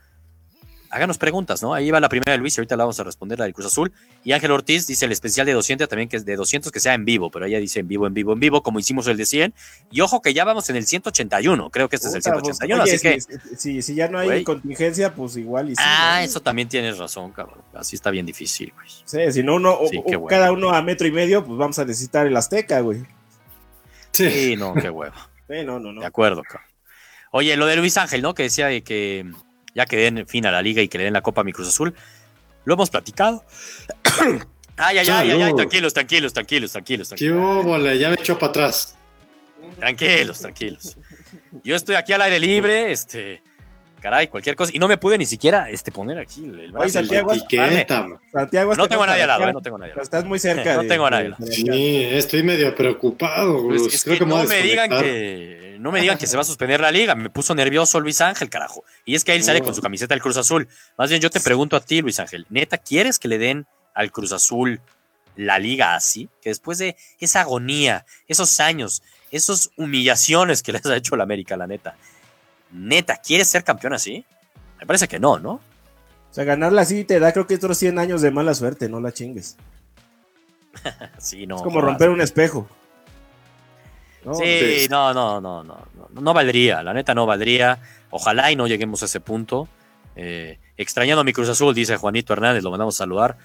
háganos 0.90 1.19
preguntas, 1.19 1.62
¿no? 1.62 1.75
Ahí 1.75 1.90
va 1.90 2.00
la 2.00 2.08
primera 2.08 2.32
de 2.32 2.38
Luis 2.38 2.56
y 2.56 2.61
ahorita 2.61 2.76
la 2.76 2.85
vamos 2.85 2.99
a 3.00 3.05
responder, 3.05 3.38
la 3.38 3.44
del 3.44 3.55
Cruz 3.55 3.67
Azul. 3.67 3.93
Y 4.25 4.32
Ángel 4.32 4.50
Ortiz 4.50 4.87
dice 4.87 5.06
el 5.06 5.12
especial 5.12 5.46
de 5.46 5.52
200 5.52 5.88
también, 5.88 6.08
que 6.08 6.17
es 6.17 6.25
de 6.25 6.37
200 6.37 6.73
que 6.73 6.81
sea 6.81 6.94
en 6.94 7.05
vivo, 7.05 7.31
pero 7.31 7.46
ella 7.46 7.58
dice 7.58 7.81
en 7.81 7.88
vivo, 7.88 8.06
en 8.06 8.14
vivo, 8.14 8.32
en 8.32 8.40
vivo, 8.40 8.62
como 8.62 8.79
hicimos 8.79 9.06
el 9.06 9.17
de 9.17 9.26
100. 9.26 9.55
Y 9.90 10.00
ojo 10.00 10.23
que 10.23 10.35
ya 10.35 10.44
vamos 10.44 10.69
en 10.70 10.76
el 10.76 10.87
181, 10.87 11.70
creo 11.70 11.88
que 11.88 11.96
este 11.96 12.08
es 12.08 12.14
el 12.14 12.23
181, 12.23 12.82
así 12.82 12.99
que... 12.99 13.20
Si, 13.56 13.82
si, 13.82 13.94
ya 13.94 14.08
no 14.08 14.19
hay 14.19 14.44
contingencia, 14.44 15.14
pues 15.14 15.37
igual 15.37 15.70
y 15.70 15.75
Ah, 15.79 16.23
eso 16.23 16.40
también 16.40 16.69
tienes 16.69 16.99
razón, 16.99 17.32
cabrón. 17.32 17.62
Así 17.75 17.96
está 17.96 18.11
bien 18.11 18.26
difícil, 18.26 18.73
güey. 18.75 18.88
Sí, 19.05 19.32
si 19.32 19.43
no 19.43 19.56
uno, 19.56 19.79
cada 20.29 20.52
uno 20.52 20.70
a 20.70 20.82
metro 20.82 21.06
y 21.06 21.12
medio, 21.12 21.44
pues 21.44 21.58
vamos 21.58 21.79
a 21.79 21.85
necesitar 21.85 22.26
el 22.26 22.37
Azteca, 22.37 22.81
güey. 22.81 23.05
Sí, 24.12 24.56
no, 24.56 24.75
qué 24.75 24.90
huevo. 24.90 25.14
sí, 25.49 25.64
no, 25.64 25.79
no, 25.79 25.93
no. 25.93 26.00
De 26.00 26.06
acuerdo, 26.06 26.43
cabrón. 26.43 26.69
Oye, 27.31 27.56
lo 27.56 27.67
de 27.67 27.76
Luis 27.76 27.96
Ángel, 27.96 28.23
¿no? 28.23 28.35
Que 28.35 28.44
decía 28.44 28.69
que 28.81 29.31
ya 29.75 29.87
que 29.87 29.97
den 29.97 30.26
fin 30.26 30.47
a 30.47 30.50
la 30.50 30.62
liga 30.62 30.82
y 30.82 30.88
que 30.88 30.99
le 30.99 31.05
den 31.05 31.12
la 31.12 31.23
Copa 31.23 31.41
a 31.43 31.44
mi 31.44 31.53
Cruz 31.53 31.69
Azul. 31.69 31.94
Lo 32.65 32.75
hemos 32.75 32.91
platicado. 32.91 33.44
ay, 34.76 34.99
ay, 34.99 35.09
ay, 35.09 35.31
ay, 35.31 35.55
tranquilos, 35.55 35.94
tranquilos, 35.94 36.32
tranquilos, 36.32 36.73
tranquilos. 36.73 37.09
¿Qué 37.17 37.99
Ya 37.99 38.09
me 38.09 38.15
echó 38.15 38.38
para 38.38 38.50
atrás. 38.50 38.97
Tranquilos, 39.79 40.41
tranquilos. 40.41 40.97
Yo 41.65 41.76
estoy 41.76 41.94
aquí 41.94 42.12
al 42.12 42.23
aire 42.23 42.41
libre, 42.41 42.93
este, 42.93 43.43
caray, 44.09 44.29
cualquier 44.29 44.57
cosa. 44.57 44.73
Y 44.75 44.79
no 44.79 44.89
me 44.89 44.97
pude 44.97 45.19
ni 45.19 45.27
siquiera 45.27 45.69
este, 45.71 45.93
poner 45.93 46.19
aquí 46.19 46.45
el, 46.45 46.73
brazo. 46.73 46.89
Santiago, 46.91 47.31
Santiago 48.33 48.75
no 48.75 48.89
tengo 48.89 49.03
a 49.03 49.07
nadie 49.07 49.23
al 49.23 49.29
lado, 49.29 49.49
eh, 49.49 49.53
no 49.53 49.61
tengo 49.61 49.77
a 49.77 49.81
nadie 49.81 49.93
lado. 49.93 50.03
Estás 50.03 50.25
muy 50.25 50.39
cerca. 50.39 50.77
no 50.77 50.87
tengo 50.87 51.07
a 51.07 51.11
nadie 51.11 51.27
al 51.27 51.31
lado. 51.33 51.47
Sí, 51.59 52.05
estoy 52.05 52.43
medio 52.43 52.75
preocupado. 52.75 53.65
Pues 53.65 54.05
que, 54.05 54.25
no 54.25 54.45
me 54.45 54.63
digan 54.63 54.91
que 54.91 55.77
no 55.79 55.93
me 55.93 56.01
digan 56.01 56.19
que 56.19 56.27
se 56.27 56.37
va 56.37 56.43
a 56.43 56.45
suspender 56.45 56.81
la 56.81 56.91
liga. 56.91 57.15
Me 57.15 57.31
puso 57.31 57.55
nervioso 57.55 58.01
Luis 58.01 58.21
Ángel, 58.21 58.49
carajo. 58.49 58.85
Y 59.05 59.15
es 59.15 59.25
que 59.25 59.35
él 59.35 59.43
sale 59.43 59.61
con 59.61 59.75
su 59.75 59.83
camiseta 59.83 60.15
del 60.15 60.23
Cruz 60.23 60.37
Azul. 60.37 60.69
Más 60.97 61.11
bien 61.11 61.21
yo 61.21 61.31
te 61.31 61.41
pregunto 61.41 61.77
a 61.77 61.81
ti, 61.81 62.01
Luis 62.01 62.19
Ángel, 62.21 62.47
¿neta 62.49 62.79
quieres 62.79 63.19
que 63.19 63.29
le 63.29 63.39
den 63.39 63.67
al 63.95 64.11
Cruz 64.11 64.33
Azul 64.33 64.81
la 65.37 65.59
liga 65.59 65.95
así? 65.95 66.29
Que 66.41 66.51
después 66.51 66.79
de 66.79 66.97
esa 67.21 67.43
agonía, 67.43 68.07
esos 68.27 68.61
años, 68.61 69.03
esas 69.31 69.71
humillaciones 69.77 70.63
que 70.63 70.73
les 70.73 70.85
ha 70.87 70.97
hecho 70.97 71.17
la 71.17 71.25
América, 71.25 71.57
la 71.57 71.67
neta, 71.67 71.97
neta, 72.70 73.17
¿quieres 73.17 73.49
ser 73.49 73.65
campeón 73.65 73.94
así? 73.94 74.25
Me 74.79 74.87
parece 74.87 75.09
que 75.09 75.19
no, 75.19 75.38
¿no? 75.38 75.53
O 75.53 76.35
sea, 76.35 76.44
ganarla 76.44 76.82
así 76.82 77.05
te 77.05 77.19
da 77.19 77.32
creo 77.32 77.47
que 77.47 77.56
otros 77.56 77.79
100 77.79 77.99
años 77.99 78.23
de 78.23 78.31
mala 78.31 78.55
suerte, 78.55 78.88
no 78.88 79.00
la 79.00 79.12
chingues. 79.12 79.56
sí, 81.19 81.47
no. 81.47 81.56
Es 81.56 81.62
como 81.62 81.81
romper 81.81 82.11
un 82.11 82.20
espejo. 82.20 82.69
Sí, 84.35 84.87
no, 84.91 85.15
no, 85.15 85.41
no, 85.41 85.65
no, 85.65 85.87
no, 86.11 86.35
valdría, 86.35 86.82
la 86.82 86.93
neta 86.93 87.15
no 87.15 87.25
valdría. 87.25 87.79
Ojalá 88.11 88.50
y 88.53 88.56
no 88.56 88.67
lleguemos 88.67 89.03
a 89.03 89.06
ese 89.06 89.21
punto. 89.21 89.69
Eh, 90.17 90.59
extrañando 90.76 91.21
a 91.21 91.25
mi 91.25 91.32
Cruz 91.32 91.49
Azul, 91.49 91.75
dice 91.75 91.97
Juanito 91.97 92.32
Hernández, 92.32 92.62
lo 92.62 92.71
mandamos 92.71 92.97
a 92.97 92.99
saludar. 92.99 93.38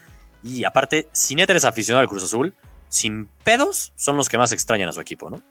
Y 0.44 0.66
aparte, 0.66 1.08
si 1.12 1.36
neta 1.36 1.54
eres 1.54 1.64
aficionado 1.64 2.02
al 2.02 2.10
Cruz 2.10 2.24
Azul, 2.24 2.54
sin 2.90 3.28
pedos, 3.44 3.94
son 3.96 4.18
los 4.18 4.28
que 4.28 4.38
más 4.38 4.52
extrañan 4.52 4.90
a 4.90 4.92
su 4.92 5.00
equipo, 5.00 5.30
¿no? 5.30 5.42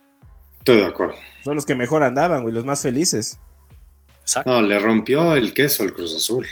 Estoy 0.59 0.77
de 0.79 0.87
acuerdo. 0.87 1.15
Son 1.45 1.55
los 1.55 1.65
que 1.65 1.75
mejor 1.75 2.03
andaban, 2.03 2.43
güey, 2.43 2.55
los 2.55 2.65
más 2.65 2.83
felices. 2.83 3.39
Exacto. 4.23 4.51
No, 4.51 4.63
le 4.63 4.79
rompió 4.79 5.35
el 5.35 5.53
queso 5.53 5.83
al 5.83 5.93
Cruz 5.93 6.15
Azul. 6.17 6.47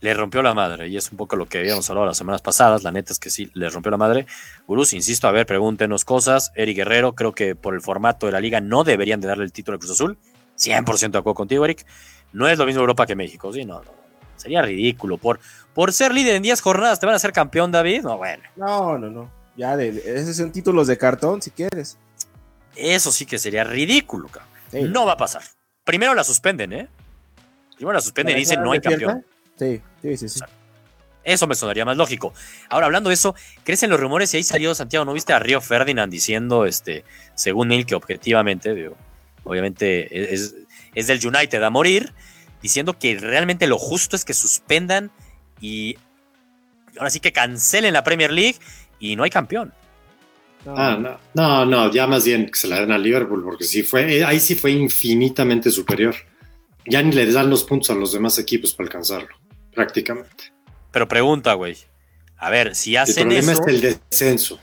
Le 0.00 0.12
rompió 0.12 0.42
la 0.42 0.52
madre, 0.52 0.88
y 0.88 0.96
es 0.96 1.10
un 1.10 1.16
poco 1.16 1.34
lo 1.34 1.46
que 1.46 1.58
habíamos 1.58 1.88
hablado 1.88 2.06
las 2.06 2.18
semanas 2.18 2.42
pasadas. 2.42 2.82
La 2.82 2.92
neta 2.92 3.12
es 3.12 3.18
que 3.18 3.30
sí, 3.30 3.50
le 3.54 3.70
rompió 3.70 3.90
la 3.90 3.96
madre. 3.96 4.26
Gurús, 4.66 4.92
insisto, 4.92 5.26
a 5.26 5.32
ver, 5.32 5.46
pregúntenos 5.46 6.04
cosas. 6.04 6.52
Eric 6.54 6.76
Guerrero, 6.76 7.14
creo 7.14 7.32
que 7.32 7.54
por 7.54 7.74
el 7.74 7.80
formato 7.80 8.26
de 8.26 8.32
la 8.32 8.40
liga 8.40 8.60
no 8.60 8.84
deberían 8.84 9.20
de 9.20 9.28
darle 9.28 9.44
el 9.44 9.52
título 9.52 9.76
al 9.76 9.78
Cruz 9.78 9.92
Azul. 9.92 10.18
100% 10.58 11.10
de 11.10 11.18
acuerdo 11.18 11.34
contigo, 11.34 11.64
Eric. 11.64 11.86
No 12.32 12.48
es 12.48 12.58
lo 12.58 12.66
mismo 12.66 12.80
Europa 12.80 13.06
que 13.06 13.16
México, 13.16 13.52
sí, 13.52 13.64
no, 13.64 13.82
no. 13.82 13.90
Sería 14.36 14.60
ridículo. 14.60 15.16
Por, 15.16 15.40
por 15.72 15.92
ser 15.92 16.12
líder 16.12 16.36
en 16.36 16.42
10 16.42 16.60
jornadas, 16.60 17.00
¿te 17.00 17.06
van 17.06 17.14
a 17.14 17.16
hacer 17.16 17.32
campeón, 17.32 17.72
David? 17.72 18.02
No, 18.02 18.18
bueno. 18.18 18.42
No, 18.56 18.98
no, 18.98 19.08
no. 19.08 19.30
Ya, 19.56 19.76
de, 19.76 20.02
esos 20.04 20.36
son 20.36 20.52
títulos 20.52 20.86
de 20.86 20.98
cartón, 20.98 21.40
si 21.40 21.50
quieres. 21.50 21.96
Eso 22.76 23.10
sí 23.12 23.24
que 23.24 23.38
sería 23.38 23.64
ridículo, 23.64 24.28
cabrón. 24.28 24.92
No 24.92 25.06
va 25.06 25.12
a 25.12 25.16
pasar. 25.16 25.42
Primero 25.84 26.14
la 26.14 26.24
suspenden, 26.24 26.72
¿eh? 26.72 26.88
Primero 27.76 27.94
la 27.94 28.00
suspenden 28.00 28.36
y 28.36 28.40
dicen 28.40 28.62
no 28.62 28.72
hay 28.72 28.80
campeón. 28.80 29.24
Sí, 29.58 29.80
sí, 30.02 30.16
sí, 30.16 30.28
sí. 30.28 30.40
eso 31.22 31.46
me 31.46 31.54
sonaría 31.54 31.84
más 31.84 31.96
lógico. 31.96 32.32
Ahora, 32.68 32.86
hablando 32.86 33.10
de 33.10 33.14
eso, 33.14 33.34
crecen 33.62 33.90
los 33.90 34.00
rumores 34.00 34.32
y 34.34 34.38
ahí 34.38 34.42
salió 34.42 34.74
Santiago, 34.74 35.04
¿no 35.04 35.12
viste 35.12 35.32
a 35.32 35.38
Río 35.38 35.60
Ferdinand 35.60 36.10
diciendo, 36.10 36.66
este, 36.66 37.04
según 37.34 37.70
él, 37.70 37.86
que 37.86 37.94
objetivamente, 37.94 38.90
obviamente 39.44 40.32
es, 40.34 40.54
es, 40.94 41.06
del 41.06 41.24
United 41.24 41.62
a 41.62 41.70
morir, 41.70 42.12
diciendo 42.62 42.98
que 42.98 43.18
realmente 43.18 43.66
lo 43.66 43.78
justo 43.78 44.16
es 44.16 44.24
que 44.24 44.34
suspendan 44.34 45.10
y 45.60 45.96
ahora 46.98 47.10
sí 47.10 47.20
que 47.20 47.32
cancelen 47.32 47.92
la 47.92 48.02
Premier 48.02 48.32
League 48.32 48.56
y 48.98 49.16
no 49.16 49.22
hay 49.22 49.30
campeón. 49.30 49.72
Ah, 50.66 50.96
no, 50.98 51.18
no, 51.34 51.66
no, 51.66 51.92
ya 51.92 52.06
más 52.06 52.24
bien 52.24 52.46
que 52.46 52.58
se 52.58 52.68
la 52.68 52.80
den 52.80 52.92
a 52.92 52.98
Liverpool, 52.98 53.42
porque 53.42 53.64
sí 53.64 53.82
fue, 53.82 54.18
eh, 54.18 54.24
ahí 54.24 54.40
sí 54.40 54.54
fue 54.54 54.70
infinitamente 54.72 55.70
superior. 55.70 56.14
Ya 56.86 57.02
ni 57.02 57.12
le 57.12 57.30
dan 57.30 57.50
los 57.50 57.64
puntos 57.64 57.90
a 57.90 57.94
los 57.94 58.12
demás 58.12 58.38
equipos 58.38 58.72
para 58.74 58.86
alcanzarlo, 58.86 59.34
prácticamente. 59.74 60.52
Pero 60.90 61.08
pregunta, 61.08 61.54
güey. 61.54 61.76
A 62.36 62.50
ver, 62.50 62.74
si 62.74 62.96
hacen 62.96 63.32
eso. 63.32 63.50
El 63.50 63.56
problema 63.56 63.72
es 63.72 63.74
el 63.74 63.80
descenso. 64.10 64.58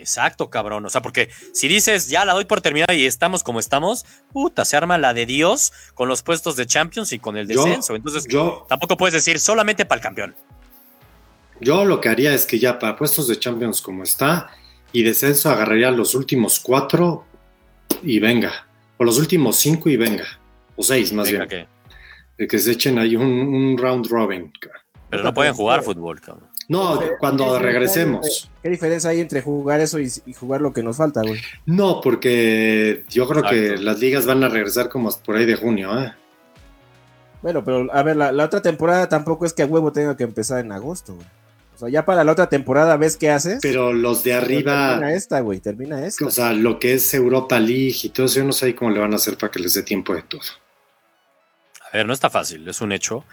Exacto, 0.00 0.48
cabrón. 0.48 0.84
O 0.86 0.90
sea, 0.90 1.02
porque 1.02 1.28
si 1.52 1.68
dices, 1.68 2.08
ya 2.08 2.24
la 2.24 2.32
doy 2.32 2.46
por 2.46 2.60
terminada 2.60 2.94
y 2.94 3.04
estamos 3.04 3.42
como 3.42 3.60
estamos, 3.60 4.06
puta, 4.32 4.64
se 4.64 4.76
arma 4.76 4.98
la 4.98 5.12
de 5.12 5.26
Dios 5.26 5.72
con 5.94 6.08
los 6.08 6.22
puestos 6.22 6.56
de 6.56 6.66
Champions 6.66 7.12
y 7.12 7.18
con 7.18 7.36
el 7.36 7.46
descenso. 7.46 7.94
Entonces, 7.94 8.26
yo, 8.26 8.66
tampoco 8.68 8.96
puedes 8.96 9.12
decir 9.12 9.38
solamente 9.38 9.84
para 9.84 9.98
el 9.98 10.02
campeón. 10.02 10.34
Yo 11.60 11.84
lo 11.84 12.00
que 12.00 12.08
haría 12.08 12.32
es 12.32 12.46
que 12.46 12.58
ya 12.58 12.78
para 12.78 12.96
puestos 12.96 13.28
de 13.28 13.38
Champions 13.38 13.82
como 13.82 14.02
está, 14.02 14.50
y 14.92 15.02
descenso 15.02 15.50
agarraría 15.50 15.90
los 15.90 16.14
últimos 16.14 16.60
cuatro 16.60 17.24
y 18.02 18.18
venga. 18.18 18.66
O 18.98 19.04
los 19.04 19.18
últimos 19.18 19.56
cinco 19.56 19.88
y 19.88 19.96
venga. 19.96 20.26
O 20.76 20.82
seis 20.82 21.12
más 21.12 21.30
bien. 21.30 21.46
De 22.38 22.46
que 22.46 22.58
se 22.58 22.72
echen 22.72 22.98
ahí 22.98 23.16
un, 23.16 23.76
round 23.78 24.06
robin. 24.08 24.52
Pero 25.10 25.22
no 25.22 25.34
pueden 25.34 25.54
jugar 25.54 25.82
fútbol, 25.82 26.20
cabrón. 26.20 26.48
No, 26.68 27.00
cuando 27.18 27.58
regresemos. 27.58 28.48
¿Qué 28.62 28.68
diferencia 28.68 29.10
hay 29.10 29.20
entre 29.20 29.42
jugar 29.42 29.80
eso 29.80 29.98
y, 29.98 30.08
jugar 30.38 30.60
lo 30.60 30.72
que 30.72 30.84
nos 30.84 30.98
falta, 30.98 31.20
güey? 31.22 31.40
No, 31.66 32.00
porque 32.00 33.04
yo 33.08 33.26
creo 33.26 33.42
que 33.42 33.76
las 33.76 33.98
ligas 33.98 34.24
van 34.24 34.44
a 34.44 34.48
regresar 34.48 34.88
como 34.88 35.10
por 35.24 35.36
ahí 35.36 35.46
de 35.46 35.56
junio, 35.56 35.98
¿eh? 36.00 36.12
Bueno, 37.42 37.64
pero 37.64 37.92
a 37.92 38.02
ver, 38.02 38.16
la, 38.16 38.44
otra 38.44 38.62
temporada 38.62 39.08
tampoco 39.08 39.46
es 39.46 39.52
que 39.52 39.62
a 39.62 39.66
huevo 39.66 39.92
tenga 39.92 40.16
que 40.16 40.24
empezar 40.24 40.64
en 40.64 40.72
agosto, 40.72 41.14
güey. 41.14 41.26
Sea, 41.80 41.88
ya 41.88 42.04
para 42.04 42.22
la 42.22 42.32
otra 42.32 42.48
temporada 42.48 42.96
ves 42.96 43.16
qué 43.16 43.30
haces. 43.30 43.58
Pero 43.60 43.92
los 43.92 44.22
de 44.22 44.34
arriba. 44.34 44.90
Termina 44.90 45.14
esta, 45.14 45.40
güey, 45.40 45.60
termina 45.60 46.06
esta. 46.06 46.26
O 46.26 46.30
sea, 46.30 46.52
lo 46.52 46.78
que 46.78 46.94
es 46.94 47.12
Europa 47.12 47.58
League 47.58 47.96
y 48.02 48.08
todo 48.10 48.26
eso, 48.26 48.36
yo 48.36 48.44
no 48.44 48.52
sé 48.52 48.74
cómo 48.74 48.90
le 48.90 49.00
van 49.00 49.12
a 49.12 49.16
hacer 49.16 49.36
para 49.36 49.50
que 49.50 49.58
les 49.58 49.74
dé 49.74 49.82
tiempo 49.82 50.14
de 50.14 50.22
todo. 50.22 50.42
A 51.90 51.96
ver, 51.96 52.06
no 52.06 52.12
está 52.12 52.30
fácil, 52.30 52.68
es 52.68 52.80
un 52.80 52.92
hecho. 52.92 53.24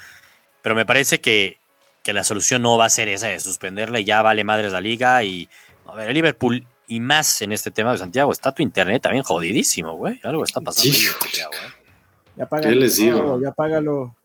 Pero 0.64 0.74
me 0.74 0.86
parece 0.86 1.22
que 1.22 1.60
que 2.08 2.14
la 2.14 2.24
solución 2.24 2.62
no 2.62 2.78
va 2.78 2.86
a 2.86 2.90
ser 2.90 3.10
esa 3.10 3.28
de 3.28 3.38
suspenderle, 3.38 4.06
ya 4.06 4.22
vale 4.22 4.46
madres 4.46 4.72
la 4.72 4.80
liga 4.80 5.22
y 5.26 5.50
a 5.86 5.94
ver, 5.94 6.08
el 6.08 6.14
Liverpool 6.14 6.66
y 6.88 7.02
más 7.02 7.42
en 7.42 7.52
este 7.52 7.70
tema 7.70 7.92
de 7.92 7.98
Santiago, 7.98 8.32
está 8.32 8.54
tu 8.54 8.64
internet 8.64 9.02
también 9.02 9.26
jodidísimo, 9.26 9.98
güey. 9.98 10.18
Algo 10.24 10.46
está 10.46 10.62
pasando. 10.62 10.90
Sí. 10.90 11.06
Santiago, 11.06 11.52
¿eh? 11.52 11.92
Ya 12.38 12.46
págalo. 12.48 12.70
¿Qué 12.70 12.76
les 12.78 12.96
digo? 12.96 13.42
ya 13.42 13.52
págalo. 13.52 14.16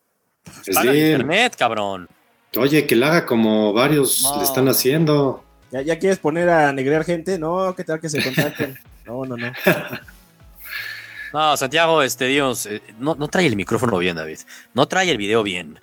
Pues 0.45 0.76
paga 0.76 0.95
internet, 0.95 1.57
cabrón. 1.59 2.09
Oye, 2.56 2.87
que 2.87 2.97
la 2.97 3.09
haga 3.09 3.26
como 3.26 3.73
varios 3.73 4.30
le 4.37 4.44
están 4.44 4.68
haciendo. 4.68 5.42
¿Ya, 5.71 5.80
¿Ya, 5.80 5.99
quieres 5.99 6.18
poner 6.18 6.50
a 6.50 6.73
negrear 6.73 7.04
gente? 7.04 7.38
No, 7.38 7.75
¿qué 7.75 7.82
tal 7.82 8.00
que 8.00 8.09
se 8.09 8.23
contacten? 8.23 8.78
No, 9.04 9.25
no, 9.25 9.37
no. 9.37 9.52
no, 11.32 11.56
Santiago, 11.56 12.04
este, 12.04 12.26
Dios, 12.26 12.66
eh, 12.66 12.80
no, 13.00 13.16
no 13.16 13.26
trae 13.26 13.49
el 13.49 13.56
micrófono 13.56 13.99
bien, 13.99 14.14
David. 14.14 14.38
No 14.75 14.87
trae 14.87 15.11
el 15.11 15.16
video 15.16 15.42
bien. 15.42 15.80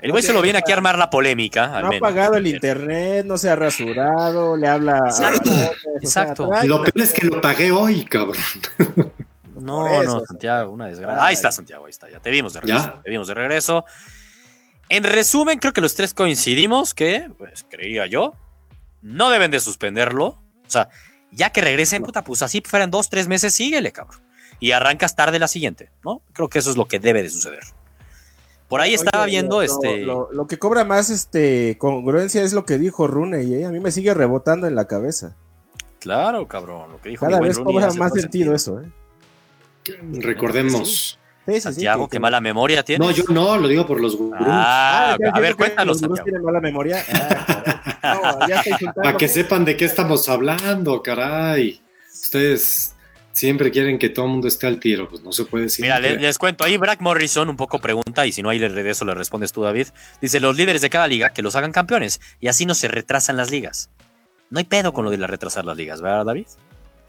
El 0.00 0.10
güey 0.10 0.24
se 0.24 0.32
lo 0.32 0.42
viene 0.42 0.58
aquí 0.58 0.72
a 0.72 0.74
armar 0.74 0.98
la 0.98 1.08
polémica. 1.08 1.80
no 1.80 1.88
ha 1.88 1.98
pagado 2.00 2.34
el 2.34 2.48
internet, 2.48 3.24
no 3.24 3.38
se 3.38 3.48
ha 3.48 3.54
rasurado, 3.54 4.56
le 4.56 4.66
habla. 4.66 4.98
Exacto. 5.06 5.50
exacto. 6.02 6.50
lo 6.64 6.82
peor 6.82 7.00
es 7.00 7.12
que 7.12 7.26
lo 7.28 7.40
pagué 7.40 7.70
hoy, 7.70 8.04
cabrón. 8.04 8.42
No, 9.54 10.02
no, 10.02 10.24
Santiago, 10.26 10.72
una 10.72 10.86
desgracia. 10.86 11.24
Ahí 11.24 11.34
está, 11.34 11.52
Santiago, 11.52 11.86
ahí 11.86 11.90
está. 11.90 12.10
Ya 12.10 12.20
te 12.20 12.30
vimos 12.30 12.54
de 12.54 12.60
regreso. 12.60 13.00
Te 13.04 13.10
vimos 13.10 13.28
de 13.28 13.34
regreso. 13.34 13.84
En 14.88 15.04
resumen, 15.04 15.58
creo 15.58 15.72
que 15.72 15.80
los 15.80 15.94
tres 15.94 16.14
coincidimos 16.14 16.94
que, 16.94 17.30
pues 17.36 17.64
creía 17.68 18.06
yo, 18.06 18.34
no 19.02 19.30
deben 19.30 19.50
de 19.50 19.60
suspenderlo. 19.60 20.26
O 20.26 20.70
sea, 20.70 20.88
ya 21.30 21.50
que 21.50 21.60
regresen, 21.60 22.02
puta, 22.02 22.24
pues 22.24 22.42
así 22.42 22.62
fueran 22.64 22.90
dos, 22.90 23.10
tres 23.10 23.28
meses, 23.28 23.54
síguele, 23.54 23.92
cabrón. 23.92 24.22
Y 24.60 24.72
arrancas 24.72 25.14
tarde 25.14 25.38
la 25.38 25.48
siguiente, 25.48 25.90
¿no? 26.04 26.22
Creo 26.32 26.48
que 26.48 26.58
eso 26.58 26.70
es 26.70 26.76
lo 26.76 26.88
que 26.88 26.98
debe 26.98 27.22
de 27.22 27.30
suceder. 27.30 27.62
Por 28.68 28.80
ahí 28.80 28.92
estaba 28.92 29.24
viendo 29.24 29.62
este. 29.62 29.98
Lo, 29.98 30.46
que 30.46 30.58
cobra 30.58 30.84
más 30.84 31.08
este 31.10 31.76
congruencia 31.78 32.42
es 32.42 32.52
lo 32.52 32.66
que 32.66 32.76
dijo 32.76 33.06
Rune 33.06 33.44
y 33.44 33.54
¿eh? 33.54 33.64
a 33.64 33.70
mí 33.70 33.80
me 33.80 33.90
sigue 33.90 34.12
rebotando 34.12 34.66
en 34.66 34.74
la 34.74 34.86
cabeza. 34.86 35.36
Claro, 36.00 36.46
cabrón. 36.48 36.92
Lo 36.92 37.00
que 37.00 37.08
dijo 37.10 37.24
Cada 37.24 37.40
vez 37.40 37.58
cobra 37.58 37.92
más 37.94 38.12
sentido, 38.12 38.54
eso, 38.54 38.80
¿eh? 38.80 38.90
Recordemos. 40.12 41.17
Sí, 41.48 41.62
Santiago, 41.62 42.08
qué 42.08 42.20
mala 42.20 42.42
memoria 42.42 42.82
tiene. 42.82 43.04
No, 43.04 43.10
yo 43.10 43.24
no, 43.30 43.56
lo 43.56 43.68
digo 43.68 43.86
por 43.86 44.00
los 44.00 44.16
gurús. 44.16 44.36
Ah, 44.38 45.16
ah 45.18 45.30
a 45.32 45.40
ver, 45.40 45.56
cuéntanos. 45.56 46.02
¿Los 46.02 46.22
tienen 46.22 46.42
mala 46.42 46.60
memoria? 46.60 47.02
Ah, 48.02 48.38
Para 48.94 49.16
que 49.16 49.28
sepan 49.28 49.64
de 49.64 49.76
qué 49.76 49.86
estamos 49.86 50.28
hablando, 50.28 51.02
caray. 51.02 51.80
Ustedes 52.12 52.94
siempre 53.32 53.70
quieren 53.70 53.98
que 53.98 54.10
todo 54.10 54.26
el 54.26 54.32
mundo 54.32 54.48
esté 54.48 54.66
al 54.66 54.78
tiro, 54.78 55.08
pues 55.08 55.22
no 55.22 55.32
se 55.32 55.44
puede 55.46 55.64
decir. 55.64 55.84
Mira, 55.84 55.98
les, 55.98 56.38
cuento, 56.38 56.64
ahí 56.64 56.76
Brack 56.76 57.00
Morrison 57.00 57.48
un 57.48 57.56
poco 57.56 57.78
pregunta, 57.78 58.26
y 58.26 58.32
si 58.32 58.42
no, 58.42 58.50
ahí 58.50 58.58
le 58.58 58.68
regreso, 58.68 59.04
le 59.04 59.14
respondes 59.14 59.52
tú, 59.52 59.62
David. 59.62 59.88
Dice, 60.20 60.40
los 60.40 60.56
líderes 60.56 60.82
de 60.82 60.90
cada 60.90 61.06
liga 61.06 61.30
que 61.30 61.42
los 61.42 61.56
hagan 61.56 61.72
campeones, 61.72 62.20
y 62.40 62.48
así 62.48 62.66
no 62.66 62.74
se 62.74 62.88
retrasan 62.88 63.36
las 63.36 63.50
ligas. 63.50 63.90
No 64.50 64.58
hay 64.58 64.64
pedo 64.64 64.92
con 64.92 65.04
lo 65.04 65.10
de 65.10 65.18
la 65.18 65.26
retrasar 65.26 65.64
las 65.64 65.76
ligas, 65.76 66.00
¿verdad, 66.00 66.24
David? 66.26 66.46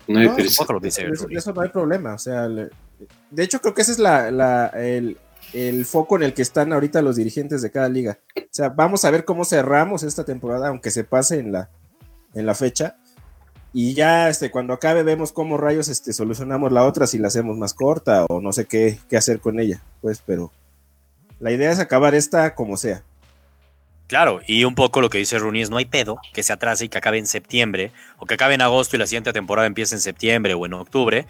No 0.09 0.23
no, 0.23 0.37
eso, 0.37 1.27
eso, 1.29 1.53
no 1.53 1.61
hay 1.61 1.69
problema, 1.69 2.15
o 2.15 2.17
sea, 2.17 2.47
de 2.47 3.43
hecho 3.43 3.61
creo 3.61 3.73
que 3.73 3.83
ese 3.83 3.91
es 3.91 3.99
la, 3.99 4.67
el, 4.75 5.17
el 5.53 5.85
foco 5.85 6.15
en 6.15 6.23
el 6.23 6.33
que 6.33 6.41
están 6.41 6.73
ahorita 6.73 7.01
los 7.01 7.15
dirigentes 7.15 7.61
de 7.61 7.71
cada 7.71 7.89
liga. 7.89 8.19
O 8.35 8.41
sea, 8.49 8.69
vamos 8.69 9.05
a 9.05 9.11
ver 9.11 9.23
cómo 9.23 9.45
cerramos 9.45 10.03
esta 10.03 10.25
temporada, 10.25 10.69
aunque 10.69 10.91
se 10.91 11.03
pase 11.03 11.39
en 11.39 11.51
la, 11.51 11.69
en 12.33 12.45
la 12.45 12.55
fecha 12.55 12.97
y 13.71 13.93
ya 13.93 14.29
este, 14.29 14.49
cuando 14.49 14.73
acabe 14.73 15.03
vemos 15.03 15.31
cómo 15.31 15.57
rayos 15.57 15.89
este, 15.89 16.11
solucionamos 16.11 16.71
la 16.71 16.83
otra, 16.85 17.05
si 17.05 17.19
la 17.19 17.27
hacemos 17.27 17.55
más 17.57 17.73
corta 17.73 18.25
o 18.25 18.41
no 18.41 18.51
sé 18.51 18.65
qué, 18.65 18.99
qué 19.07 19.17
hacer 19.17 19.39
con 19.39 19.59
ella. 19.59 19.81
Pues, 20.01 20.23
pero 20.25 20.51
la 21.39 21.51
idea 21.51 21.71
es 21.71 21.79
acabar 21.79 22.15
esta 22.15 22.55
como 22.55 22.77
sea. 22.77 23.03
Claro, 24.09 24.41
y 24.47 24.63
un 24.63 24.73
poco 24.73 25.01
lo 25.01 25.09
que 25.11 25.19
dice 25.19 25.37
Rooney 25.37 25.61
es 25.61 25.69
no 25.69 25.77
hay 25.77 25.85
pedo 25.85 26.19
que 26.33 26.41
se 26.41 26.51
atrase 26.51 26.85
y 26.85 26.89
que 26.89 26.97
acabe 26.97 27.19
en 27.19 27.27
septiembre, 27.27 27.91
o 28.17 28.25
que 28.25 28.33
acabe 28.33 28.55
en 28.55 28.61
agosto 28.61 28.95
y 28.95 28.99
la 28.99 29.05
siguiente 29.05 29.31
temporada 29.31 29.67
empiece 29.67 29.93
en 29.93 30.01
septiembre 30.01 30.55
o 30.55 30.65
en 30.65 30.73
octubre. 30.73 31.27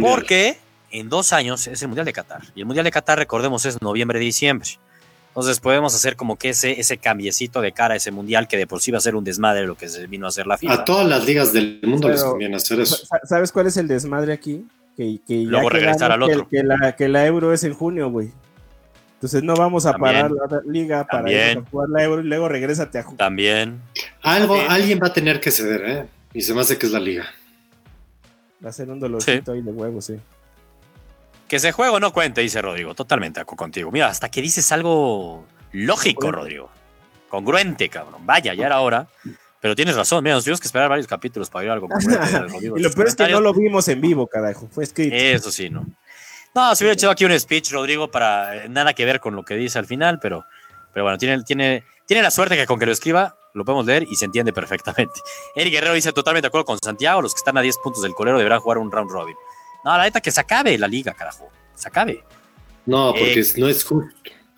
porque 0.00 0.58
en 0.90 1.08
dos 1.08 1.32
años 1.32 1.68
es 1.68 1.80
el 1.82 1.88
Mundial 1.88 2.04
de 2.04 2.12
Qatar. 2.12 2.42
Y 2.56 2.60
el 2.60 2.66
Mundial 2.66 2.82
de 2.84 2.90
Qatar, 2.90 3.16
recordemos, 3.16 3.64
es 3.64 3.80
noviembre-diciembre. 3.80 4.70
Entonces 5.28 5.60
podemos 5.60 5.94
hacer 5.94 6.16
como 6.16 6.34
que 6.34 6.48
ese, 6.48 6.80
ese 6.80 6.98
cambiecito 6.98 7.60
de 7.60 7.70
cara 7.70 7.94
a 7.94 7.96
ese 7.96 8.10
mundial 8.10 8.48
que 8.48 8.56
de 8.56 8.66
por 8.66 8.80
sí 8.80 8.90
va 8.90 8.98
a 8.98 9.00
ser 9.00 9.14
un 9.14 9.22
desmadre 9.22 9.64
lo 9.64 9.76
que 9.76 9.88
se 9.88 10.08
vino 10.08 10.26
a 10.26 10.30
hacer 10.30 10.48
la 10.48 10.58
FIFA. 10.58 10.72
A 10.72 10.84
todas 10.84 11.08
las 11.08 11.24
ligas 11.24 11.52
del 11.52 11.80
mundo 11.84 12.08
les 12.08 12.24
conviene 12.24 12.56
hacer 12.56 12.80
eso. 12.80 13.06
¿Sabes 13.22 13.52
cuál 13.52 13.68
es 13.68 13.76
el 13.76 13.86
desmadre 13.86 14.32
aquí? 14.32 14.66
Que, 14.96 15.20
que 15.24 15.42
Luego 15.42 15.70
regresar 15.70 16.10
al 16.10 16.22
otro. 16.24 16.48
Que, 16.48 16.64
la, 16.64 16.96
que 16.96 17.08
la 17.08 17.24
euro 17.24 17.52
es 17.52 17.62
en 17.62 17.74
junio, 17.74 18.10
güey. 18.10 18.32
Entonces 19.24 19.42
no 19.42 19.54
vamos 19.54 19.86
a 19.86 19.94
parar 19.94 20.30
la 20.30 20.60
liga 20.66 21.06
para 21.06 21.32
ir 21.32 21.56
a 21.56 21.62
jugar 21.70 21.88
la 21.88 22.04
euro 22.04 22.20
y 22.20 22.26
luego 22.26 22.46
regrésate 22.46 22.98
a 22.98 23.04
jugar. 23.04 23.16
También. 23.16 23.80
Algo, 24.20 24.54
alguien 24.68 25.00
va 25.02 25.06
a 25.06 25.12
tener 25.14 25.40
que 25.40 25.50
ceder, 25.50 25.82
¿eh? 25.88 26.06
Y 26.34 26.42
se 26.42 26.52
me 26.52 26.60
hace 26.60 26.76
que 26.76 26.84
es 26.84 26.92
la 26.92 27.00
liga. 27.00 27.24
Va 28.62 28.68
a 28.68 28.72
ser 28.74 28.90
un 28.90 29.00
dolorcito 29.00 29.52
ahí 29.52 29.62
de 29.62 29.72
huevo, 29.72 30.02
sí. 30.02 30.20
Que 31.48 31.56
ese 31.56 31.72
juego 31.72 31.98
no 32.00 32.12
cuente, 32.12 32.42
dice 32.42 32.60
Rodrigo. 32.60 32.94
Totalmente 32.94 33.40
acuerdo 33.40 33.56
contigo. 33.56 33.90
Mira, 33.90 34.08
hasta 34.08 34.28
que 34.28 34.42
dices 34.42 34.70
algo 34.72 35.46
lógico, 35.72 36.30
Rodrigo. 36.30 36.68
Congruente, 37.30 37.88
cabrón. 37.88 38.26
Vaya, 38.26 38.52
ya 38.52 38.66
era 38.66 38.80
hora. 38.80 39.08
Pero 39.58 39.74
tienes 39.74 39.96
razón, 39.96 40.22
mira, 40.22 40.34
nos 40.34 40.44
tuvimos 40.44 40.60
que 40.60 40.66
esperar 40.66 40.90
varios 40.90 41.06
capítulos 41.06 41.48
para 41.48 41.62
ver 41.62 41.70
algo 41.70 41.88
y 42.76 42.82
lo 42.82 42.90
peor 42.90 43.08
es 43.08 43.16
que 43.16 43.28
no 43.28 43.40
lo 43.40 43.54
vimos 43.54 43.88
en 43.88 44.02
vivo, 44.02 44.26
carajo. 44.26 44.68
Fue 44.70 44.84
escrito. 44.84 45.16
Eso 45.16 45.50
sí, 45.50 45.70
¿no? 45.70 45.86
No, 46.54 46.74
se 46.74 46.84
hubiera 46.84 46.94
echado 46.94 47.12
aquí 47.12 47.24
un 47.24 47.38
speech, 47.38 47.72
Rodrigo, 47.72 48.10
para 48.10 48.64
eh, 48.64 48.68
nada 48.68 48.94
que 48.94 49.04
ver 49.04 49.18
con 49.18 49.34
lo 49.34 49.44
que 49.44 49.54
dice 49.56 49.78
al 49.78 49.86
final, 49.86 50.20
pero, 50.20 50.44
pero 50.92 51.04
bueno, 51.04 51.18
tiene, 51.18 51.42
tiene, 51.42 51.84
tiene 52.06 52.22
la 52.22 52.30
suerte 52.30 52.56
que 52.56 52.66
con 52.66 52.78
que 52.78 52.86
lo 52.86 52.92
escriba 52.92 53.36
lo 53.54 53.64
podemos 53.64 53.86
leer 53.86 54.04
y 54.10 54.16
se 54.16 54.24
entiende 54.24 54.52
perfectamente. 54.52 55.20
Eric 55.56 55.72
Guerrero 55.72 55.94
dice 55.94 56.12
totalmente 56.12 56.44
de 56.44 56.48
acuerdo 56.48 56.66
con 56.66 56.78
Santiago, 56.78 57.22
los 57.22 57.34
que 57.34 57.38
están 57.38 57.56
a 57.56 57.60
10 57.60 57.78
puntos 57.78 58.02
del 58.02 58.14
colero 58.14 58.36
deberán 58.38 58.60
jugar 58.60 58.78
un 58.78 58.90
round 58.90 59.10
robin. 59.10 59.36
No, 59.84 59.96
la 59.96 60.04
neta 60.04 60.20
que 60.20 60.30
se 60.30 60.40
acabe 60.40 60.78
la 60.78 60.88
liga, 60.88 61.12
carajo. 61.12 61.50
Se 61.74 61.88
acabe. 61.88 62.24
No, 62.86 63.12
porque 63.12 63.40
eh, 63.40 63.52
no 63.56 63.68
es 63.68 63.84
justo. 63.84 64.12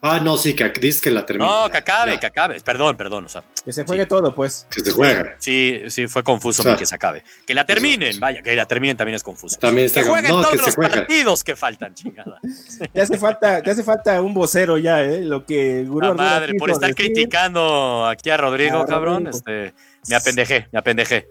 Ah, 0.07 0.21
no, 0.21 0.37
sí, 0.37 0.55
que 0.55 0.69
dices 0.81 1.01
que 1.01 1.11
la 1.11 1.27
termine. 1.27 1.49
No, 1.49 1.71
que 1.71 1.79
acabe, 1.79 2.19
que 2.19 2.27
acabe. 2.27 2.61
Perdón, 2.61 2.97
perdón. 2.97 3.25
O 3.27 3.29
sea, 3.29 3.43
que 3.65 3.73
se 3.73 3.85
juegue 3.85 4.07
todo, 4.07 4.35
pues. 4.35 4.67
Que 4.71 4.81
se 4.81 4.91
juegue. 4.91 5.35
Sí, 5.39 5.83
sí, 5.89 6.07
fue 6.07 6.23
confuso 6.23 6.63
que 6.77 6.87
se 6.87 6.95
acabe. 6.95 7.25
Que 7.47 7.55
la 7.55 7.65
terminen, 7.67 8.19
vaya, 8.21 8.43
que 8.43 8.55
la 8.55 8.67
terminen 8.67 8.97
también 8.97 9.17
es 9.17 9.23
confuso. 9.23 9.59
También 9.59 9.87
está 9.87 10.03
que 10.03 10.09
jueguen 10.09 10.31
todos 10.31 10.57
los 10.57 10.77
partidos 10.77 11.45
que 11.45 11.57
faltan, 11.57 11.95
chingada. 11.95 12.41
Te 12.93 13.01
hace 13.01 13.19
falta, 13.19 13.63
te 13.63 13.71
hace 13.71 13.83
falta 13.83 14.21
un 14.23 14.35
vocero 14.35 14.79
ya, 14.79 15.03
¿eh? 15.03 15.21
Lo 15.21 15.45
que 15.45 15.85
Gurú 15.85 16.15
madre, 16.15 16.55
por 16.55 16.71
estar 16.71 16.95
criticando 16.95 18.07
aquí 18.07 18.31
a 18.31 18.37
Rodrigo, 18.37 18.79
ah, 18.79 18.87
cabrón, 18.87 19.27
este, 19.27 19.75
me 20.09 20.17
apendejé, 20.17 20.69
me 20.73 20.79
apendejé. 20.79 21.29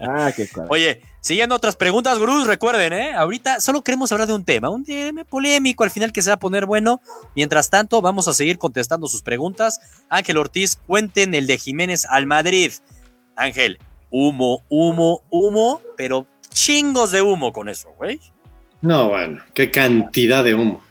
Ah, 0.00 0.32
qué 0.34 0.48
Oye, 0.68 1.02
siguiendo 1.20 1.54
otras 1.54 1.76
preguntas, 1.76 2.18
Gruz, 2.18 2.46
recuerden, 2.46 2.92
¿eh? 2.92 3.12
Ahorita 3.14 3.60
solo 3.60 3.82
queremos 3.82 4.10
hablar 4.12 4.28
de 4.28 4.34
un 4.34 4.44
tema, 4.44 4.70
un 4.70 4.84
tema 4.84 5.24
polémico 5.24 5.84
al 5.84 5.90
final 5.90 6.12
que 6.12 6.22
se 6.22 6.30
va 6.30 6.34
a 6.34 6.38
poner 6.38 6.66
bueno. 6.66 7.00
Mientras 7.34 7.70
tanto, 7.70 8.00
vamos 8.00 8.28
a 8.28 8.34
seguir 8.34 8.58
contestando 8.58 9.08
sus 9.08 9.22
preguntas. 9.22 9.80
Ángel 10.08 10.38
Ortiz, 10.38 10.78
cuenten 10.86 11.34
el 11.34 11.46
de 11.46 11.58
Jiménez 11.58 12.06
al 12.06 12.26
Madrid. 12.26 12.72
Ángel, 13.34 13.78
humo, 14.10 14.64
humo, 14.68 15.22
humo, 15.30 15.80
pero 15.96 16.26
chingos 16.50 17.10
de 17.10 17.22
humo 17.22 17.52
con 17.52 17.68
eso, 17.68 17.90
güey. 17.96 18.20
No, 18.80 19.08
bueno, 19.08 19.42
qué 19.54 19.70
cantidad 19.70 20.44
de 20.44 20.54
humo. 20.54 20.82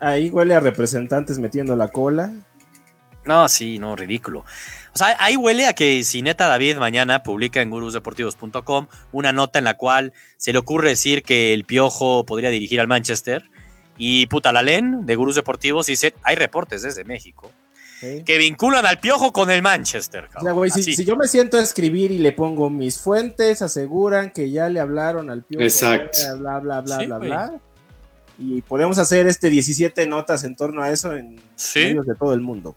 Ahí 0.00 0.30
huele 0.30 0.54
a 0.54 0.60
representantes 0.60 1.38
metiendo 1.38 1.76
la 1.76 1.88
cola. 1.88 2.32
No, 3.26 3.48
sí, 3.48 3.78
no, 3.78 3.96
ridículo. 3.96 4.40
O 4.40 4.98
sea, 4.98 5.16
ahí 5.18 5.36
huele 5.36 5.66
a 5.66 5.72
que 5.72 6.04
si 6.04 6.22
neta 6.22 6.46
David 6.46 6.76
mañana 6.76 7.22
publica 7.22 7.60
en 7.60 7.70
gurusdeportivos.com 7.70 8.86
una 9.12 9.32
nota 9.32 9.58
en 9.58 9.64
la 9.64 9.74
cual 9.74 10.12
se 10.36 10.52
le 10.52 10.58
ocurre 10.58 10.90
decir 10.90 11.22
que 11.22 11.52
el 11.52 11.64
Piojo 11.64 12.24
podría 12.24 12.50
dirigir 12.50 12.80
al 12.80 12.88
Manchester. 12.88 13.48
Y 13.96 14.26
puta, 14.26 14.52
la 14.52 14.62
LEN 14.62 15.06
de 15.06 15.16
Gurús 15.16 15.36
Deportivos 15.36 15.86
dice, 15.86 16.14
hay 16.22 16.36
reportes 16.36 16.82
desde 16.82 17.04
México 17.04 17.50
que 18.24 18.38
vinculan 18.38 18.84
al 18.86 19.00
Piojo 19.00 19.32
con 19.32 19.50
el 19.50 19.62
Manchester. 19.62 20.28
O 20.36 20.42
sea, 20.42 20.52
güey, 20.52 20.70
si, 20.70 21.04
yo 21.04 21.16
me 21.16 21.28
siento 21.28 21.58
a 21.58 21.62
escribir 21.62 22.10
y 22.10 22.18
le 22.18 22.32
pongo 22.32 22.70
mis 22.70 22.98
fuentes, 22.98 23.62
aseguran 23.62 24.30
que 24.30 24.50
ya 24.50 24.68
le 24.68 24.80
hablaron 24.80 25.30
al 25.30 25.42
Piojo. 25.42 25.64
Exacto. 25.64 26.18
Bla, 26.38 26.60
bla, 26.60 26.80
bla, 26.80 26.98
bla, 26.98 27.18
bla, 27.18 27.60
Y 28.38 28.62
podemos 28.62 28.98
hacer 28.98 29.26
este 29.26 29.50
17 29.50 30.06
notas 30.06 30.44
en 30.44 30.56
torno 30.56 30.82
a 30.82 30.90
eso 30.90 31.14
en 31.14 31.40
medios 31.74 32.06
de 32.06 32.14
todo 32.14 32.34
el 32.34 32.40
mundo. 32.40 32.76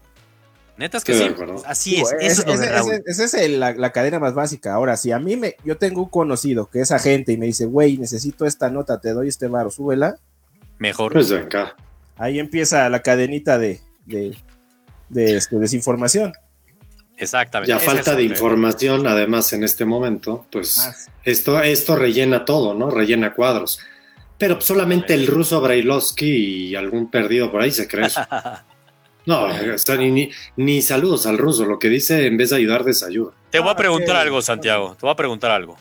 Neta 0.78 0.98
es 0.98 1.04
que 1.04 1.12
sí, 1.12 1.24
así 1.66 1.96
es. 1.96 2.14
Eso 2.20 2.46
es, 2.46 3.20
esa 3.20 3.40
es 3.40 3.50
la, 3.50 3.90
cadena 3.90 4.20
más 4.20 4.32
básica. 4.32 4.74
Ahora, 4.74 4.96
si 4.96 5.10
a 5.10 5.18
mí 5.18 5.36
me, 5.36 5.56
yo 5.64 5.76
tengo 5.76 6.04
un 6.04 6.08
conocido 6.08 6.70
que 6.70 6.80
es 6.80 6.92
agente 6.92 7.32
y 7.32 7.36
me 7.36 7.46
dice, 7.46 7.66
güey, 7.66 7.98
necesito 7.98 8.46
esta 8.46 8.70
nota, 8.70 9.00
te 9.00 9.12
doy 9.12 9.26
este 9.26 9.48
varo, 9.48 9.72
súbela. 9.72 10.18
Mejor. 10.78 11.12
Pues 11.12 11.30
venga. 11.30 11.74
Ahí 12.16 12.38
empieza 12.38 12.88
la 12.88 13.02
cadenita 13.02 13.58
de, 13.58 13.80
de, 14.06 14.36
de, 15.08 15.36
este, 15.36 15.56
desinformación. 15.58 16.32
Exactamente. 17.16 17.70
Ya 17.70 17.80
falta 17.80 18.14
de 18.14 18.22
información, 18.22 19.08
además, 19.08 19.52
en 19.52 19.64
este 19.64 19.84
momento, 19.84 20.46
pues 20.52 20.78
ah, 20.78 20.94
esto, 21.24 21.60
esto 21.60 21.96
rellena 21.96 22.44
todo, 22.44 22.74
¿no? 22.74 22.88
Rellena 22.88 23.34
cuadros. 23.34 23.80
Pero 24.38 24.60
solamente 24.60 25.14
el 25.14 25.26
ruso 25.26 25.60
Brailovsky 25.60 26.68
y 26.68 26.76
algún 26.76 27.10
perdido 27.10 27.50
por 27.50 27.62
ahí 27.62 27.72
se 27.72 27.88
cree 27.88 28.06
No, 29.28 29.46
ni, 29.98 30.30
ni, 30.56 30.80
saludos 30.80 31.26
al 31.26 31.36
ruso. 31.36 31.66
Lo 31.66 31.78
que 31.78 31.90
dice, 31.90 32.26
en 32.26 32.38
vez 32.38 32.48
de 32.48 32.56
ayudar, 32.56 32.82
desayuda. 32.82 33.32
Te 33.50 33.58
voy 33.58 33.68
a 33.68 33.76
preguntar 33.76 34.16
algo, 34.16 34.40
Santiago. 34.40 34.96
Te 34.98 35.02
voy 35.02 35.10
a 35.10 35.16
preguntar 35.16 35.50
algo. 35.50 35.76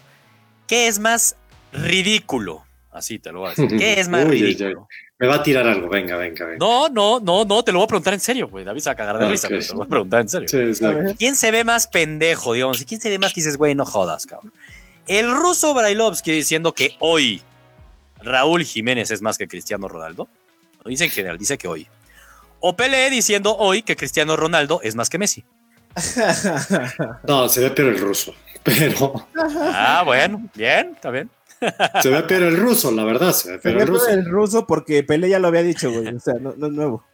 ¿Qué 0.68 0.88
es 0.88 1.00
más 1.00 1.38
ridículo? 1.72 2.66
Así 2.92 3.20
te 3.20 3.32
lo 3.32 3.40
voy 3.40 3.48
a 3.48 3.50
decir. 3.52 3.80
¿Qué 3.80 4.02
es 4.02 4.10
más 4.10 4.28
ridículo? 4.28 4.90
Me 5.18 5.28
va 5.28 5.36
a 5.36 5.44
tirar 5.44 5.66
algo. 5.66 5.88
Venga, 5.88 6.18
venga, 6.18 6.46
venga. 6.46 6.58
No, 6.60 6.90
no, 6.90 7.22
no, 7.22 7.46
no. 7.46 7.64
Te 7.64 7.72
lo 7.72 7.80
voy 7.80 7.86
a 7.86 7.88
preguntar 7.88 8.14
en 8.16 8.20
serio, 8.20 8.50
güey. 8.50 8.66
David 8.66 8.82
se 8.82 8.90
va 8.90 8.94
a 8.94 8.98
cagar 8.98 9.18
de 9.18 9.30
risa, 9.30 9.48
te 9.48 9.56
lo 9.56 9.76
voy 9.76 9.86
a 9.86 9.90
preguntar 9.90 10.22
en 10.22 10.28
serio. 10.28 11.16
¿Quién 11.18 11.38
se 11.38 11.50
ve 11.50 11.64
más 11.64 11.88
pendejo, 11.88 12.52
digamos? 12.52 12.82
¿Y 12.82 12.86
quién 12.86 13.00
se 13.00 13.10
ve 13.10 13.18
más 13.18 13.32
que 13.32 13.40
dices, 13.40 13.56
güey, 13.56 13.76
no 13.76 13.86
jodas, 13.86 14.26
cabrón? 14.26 14.52
El 15.08 15.32
ruso 15.32 15.74
Brailovsky 15.74 16.34
diciendo 16.34 16.74
que 16.74 16.98
hoy 17.00 17.42
Raúl 18.22 18.66
Jiménez 18.66 19.10
es 19.10 19.22
más 19.22 19.38
que 19.38 19.48
Cristiano 19.48 19.88
Ronaldo. 19.88 20.28
No 20.84 20.90
dice 20.90 21.06
en 21.06 21.12
general, 21.12 21.38
dice 21.38 21.58
que 21.58 21.70
hoy. 21.70 21.88
O 22.70 22.76
Pelé 22.76 23.10
diciendo 23.10 23.56
hoy 23.56 23.82
que 23.82 23.96
Cristiano 23.96 24.36
Ronaldo 24.36 24.82
es 24.84 24.94
más 24.94 25.10
que 25.10 25.18
Messi. 25.18 25.46
No, 27.26 27.48
se 27.48 27.62
ve 27.62 27.72
peor 27.72 27.94
el 27.94 27.98
ruso, 27.98 28.36
pero. 28.62 29.26
Ah, 29.74 30.04
bueno, 30.06 30.50
bien, 30.54 30.92
está 30.94 31.10
bien. 31.10 31.30
Se 32.02 32.10
ve 32.10 32.24
peor 32.24 32.44
el 32.44 32.58
ruso, 32.58 32.92
la 32.92 33.06
verdad. 33.06 33.32
Se 33.32 33.52
ve 33.52 33.60
peor, 33.60 33.82
el, 33.84 33.88
ruso. 33.88 34.10
el 34.10 34.26
ruso 34.26 34.68
porque 34.68 35.02
Pelé 35.02 35.30
ya 35.30 35.40
lo 35.40 35.48
había 35.48 35.64
dicho, 35.64 35.90
güey. 35.90 36.14
O 36.14 36.20
sea, 36.20 36.34
no, 36.42 36.50
es 36.52 36.58
nuevo. 36.58 37.06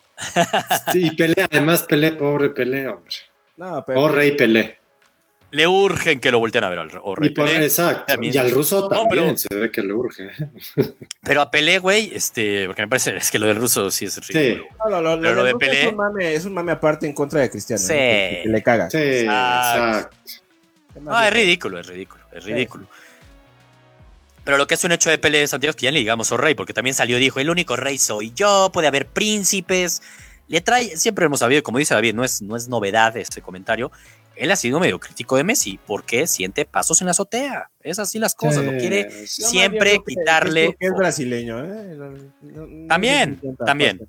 Sí, 0.92 1.12
Pelé, 1.12 1.48
además 1.52 1.84
Pelé, 1.84 2.14
pobre 2.14 2.50
Pelé, 2.50 2.88
hombre. 2.88 3.14
No, 3.56 3.84
pero... 3.86 4.02
Pobre 4.02 4.26
y 4.26 4.32
Pelé 4.32 4.80
le 5.54 5.68
urgen 5.68 6.20
que 6.20 6.32
lo 6.32 6.40
volteen 6.40 6.64
a 6.64 6.70
ver 6.70 6.80
al 6.80 6.90
y 7.22 7.64
Exacto. 7.64 8.16
Y 8.20 8.36
al 8.38 8.50
ruso 8.50 8.90
también 8.90 9.38
se 9.38 9.54
ve 9.54 9.70
que 9.70 9.84
le 9.84 9.94
urge. 9.94 10.32
Pero 11.22 11.42
a 11.42 11.52
Pelé, 11.52 11.78
güey, 11.78 12.12
este, 12.12 12.66
porque 12.66 12.82
me 12.82 12.88
parece 12.88 13.16
es 13.18 13.30
que 13.30 13.38
lo 13.38 13.46
del 13.46 13.58
ruso 13.58 13.92
sí 13.92 14.06
es 14.06 14.18
ridículo. 14.28 14.64
Sí. 14.64 14.78
No, 14.90 15.02
lo, 15.02 15.22
Pero 15.22 15.36
lo, 15.36 15.44
de 15.44 15.54
Pelé. 15.54 15.82
Es 15.84 15.88
un, 15.90 15.96
mame, 15.96 16.34
es 16.34 16.46
un, 16.46 16.54
mame, 16.56 16.72
aparte 16.72 17.06
en 17.06 17.14
contra 17.14 17.42
de 17.42 17.52
Cristiano. 17.52 17.80
Sí. 17.80 17.94
Que, 17.94 18.44
le 18.48 18.64
caga. 18.64 18.90
Sí, 18.90 18.98
exacto. 18.98 20.18
No, 21.00 21.22
es 21.22 21.32
ridículo, 21.32 21.80
es 21.80 21.86
ridículo, 21.86 22.24
es 22.32 22.44
ridículo. 22.44 22.88
Pero 24.44 24.58
lo 24.58 24.66
que 24.66 24.74
es 24.74 24.84
un 24.84 24.92
hecho 24.92 25.12
de 25.12 25.20
Pelé, 25.20 25.46
Santiago, 25.46 25.70
es 25.70 25.76
que 25.76 25.86
ya 25.86 25.92
le 25.92 26.00
digamos 26.00 26.32
o 26.32 26.36
oh, 26.36 26.38
rey, 26.40 26.56
porque 26.56 26.74
también 26.74 26.96
salió 26.96 27.18
y 27.18 27.22
dijo: 27.22 27.40
el 27.40 27.52
único 27.52 27.76
rey 27.76 28.00
soy 28.00 28.34
yo, 28.34 28.72
puede 28.74 28.88
haber 28.88 29.06
príncipes. 29.06 30.02
Le 30.48 30.62
trae, 30.62 30.98
siempre 30.98 31.26
hemos 31.26 31.42
sabido, 31.42 31.62
como 31.62 31.78
dice 31.78 31.94
David, 31.94 32.16
no 32.16 32.24
es, 32.24 32.42
no 32.42 32.56
es 32.56 32.68
novedad 32.68 33.16
ese 33.16 33.42
comentario, 33.42 33.92
él 34.36 34.52
ha 34.52 34.56
sido 34.56 34.80
medio 34.80 35.00
crítico 35.00 35.38
de 35.38 35.44
Messi 35.44 35.80
porque 35.86 36.26
siente 36.28 36.66
pasos 36.66 37.02
en 37.02 37.06
la 37.06 37.12
azotea. 37.12 37.70
Es 37.82 38.00
así 38.00 38.18
las 38.18 38.34
cosas, 38.34 38.64
no 38.64 38.72
quiere 38.72 39.28
siempre 39.28 40.00
quitarle. 40.06 40.76
es 40.80 40.92
brasileño, 40.94 41.64
¿eh? 41.64 41.98
también, 42.88 43.42
también. 43.66 44.00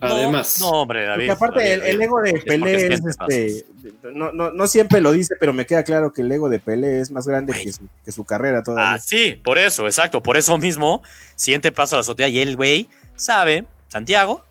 Además. 0.00 0.58
No, 0.60 0.82
hombre, 0.82 1.04
David. 1.04 1.28
Porque 1.28 1.32
aparte, 1.32 1.90
el, 1.90 2.00
ego 2.00 2.20
de 2.20 2.34
Pelé 2.34 2.94
es, 2.94 3.00
este. 3.04 3.64
No, 4.12 4.32
no, 4.32 4.52
no, 4.52 4.66
siempre 4.68 5.00
lo 5.00 5.12
dice, 5.12 5.34
pero 5.38 5.52
me 5.52 5.66
queda 5.66 5.82
claro 5.82 6.12
que 6.12 6.22
el 6.22 6.30
ego 6.30 6.48
de 6.48 6.60
Pelé 6.60 7.00
es 7.00 7.10
más 7.10 7.26
grande 7.26 7.52
que 7.52 7.72
su, 7.72 7.88
que 8.04 8.12
su, 8.12 8.24
carrera 8.24 8.62
todavía. 8.62 8.94
Ah, 8.94 8.98
sí, 8.98 9.40
por 9.42 9.58
eso, 9.58 9.86
exacto. 9.86 10.22
Por 10.22 10.36
eso 10.36 10.56
mismo 10.56 11.02
siente 11.34 11.72
paso 11.72 11.96
a 11.96 11.98
la 11.98 12.00
azotea 12.02 12.28
y 12.28 12.38
el 12.38 12.56
güey 12.56 12.88
sabe, 13.16 13.66
Santiago. 13.88 14.44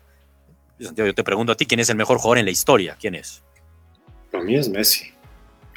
Santiago, 0.78 1.06
yo 1.06 1.14
te 1.14 1.24
pregunto 1.24 1.52
a 1.52 1.56
ti, 1.56 1.64
¿quién 1.64 1.80
es 1.80 1.88
el 1.88 1.96
mejor 1.96 2.18
jugador 2.18 2.38
en 2.38 2.44
la 2.44 2.50
historia? 2.50 2.96
¿Quién 3.00 3.14
es? 3.14 3.42
Para 4.30 4.44
mí 4.44 4.56
es 4.56 4.68
Messi. 4.68 5.13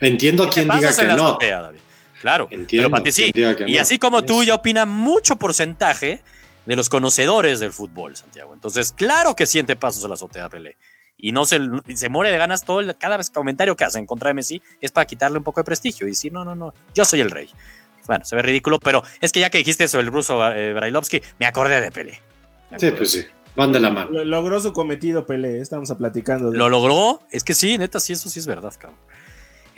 Entiendo 0.02 0.44
a 0.44 0.50
quien 0.50 0.68
diga 0.68 0.96
que 0.96 1.08
no. 1.08 1.38
Claro, 2.22 2.48
Entiendo, 2.50 2.90
pero 2.90 3.12
sí. 3.12 3.32
Y 3.68 3.78
así 3.78 4.00
como 4.00 4.24
tú, 4.24 4.44
ya 4.44 4.56
opina 4.56 4.86
mucho 4.86 5.36
porcentaje 5.36 6.22
de 6.66 6.76
los 6.76 6.90
conocedores 6.90 7.60
del 7.60 7.72
fútbol, 7.72 8.16
Santiago. 8.16 8.54
Entonces, 8.54 8.92
claro 8.92 9.36
que 9.36 9.46
siente 9.46 9.76
pasos 9.76 10.04
en 10.04 10.10
la 10.10 10.16
azotea 10.16 10.50
Pelé. 10.50 10.78
Y 11.16 11.32
no 11.32 11.46
se, 11.46 11.60
se 11.96 12.10
muere 12.10 12.32
de 12.32 12.38
ganas 12.38 12.64
todo 12.64 12.80
el, 12.80 12.96
cada 12.98 13.18
vez 13.18 13.30
comentario 13.30 13.76
que 13.76 13.84
hace 13.84 13.98
en 13.98 14.06
contra 14.06 14.30
de 14.30 14.36
Messi 14.36 14.62
es 14.82 14.92
para 14.92 15.06
quitarle 15.08 15.38
un 15.38 15.44
poco 15.44 15.62
de 15.62 15.66
prestigio 15.66 16.06
y 16.06 16.12
decir, 16.12 16.32
no, 16.32 16.46
no, 16.46 16.56
no, 16.56 16.74
yo 16.94 17.06
soy 17.06 17.22
el 17.22 17.32
rey. 17.32 17.50
Bueno, 18.06 18.24
se 18.26 18.36
ve 18.36 18.42
ridículo, 18.42 18.80
pero 18.80 19.04
es 19.20 19.32
que 19.32 19.40
ya 19.40 19.50
que 19.50 19.58
dijiste 19.58 19.86
eso, 19.86 20.00
el 20.00 20.08
ruso 20.08 20.46
eh, 20.52 20.74
Brailovsky, 20.74 21.22
me 21.40 21.46
acordé 21.46 21.82
de 21.82 21.92
Pelé. 21.92 22.22
Sí, 22.78 22.92
pues 22.92 23.12
sí. 23.12 23.26
Van 23.56 23.72
de 23.72 23.80
la 23.80 23.90
mano. 23.90 24.24
logró 24.24 24.60
su 24.60 24.72
cometido, 24.72 25.26
Pelé. 25.26 25.60
Estamos 25.60 25.92
platicando. 25.98 26.52
¿Lo 26.52 26.70
logró? 26.70 27.22
Es 27.32 27.44
que 27.44 27.54
sí, 27.54 27.78
neta, 27.78 28.00
sí, 28.00 28.14
eso 28.14 28.30
sí 28.30 28.40
es 28.40 28.46
verdad, 28.46 28.74
cabrón. 28.78 29.00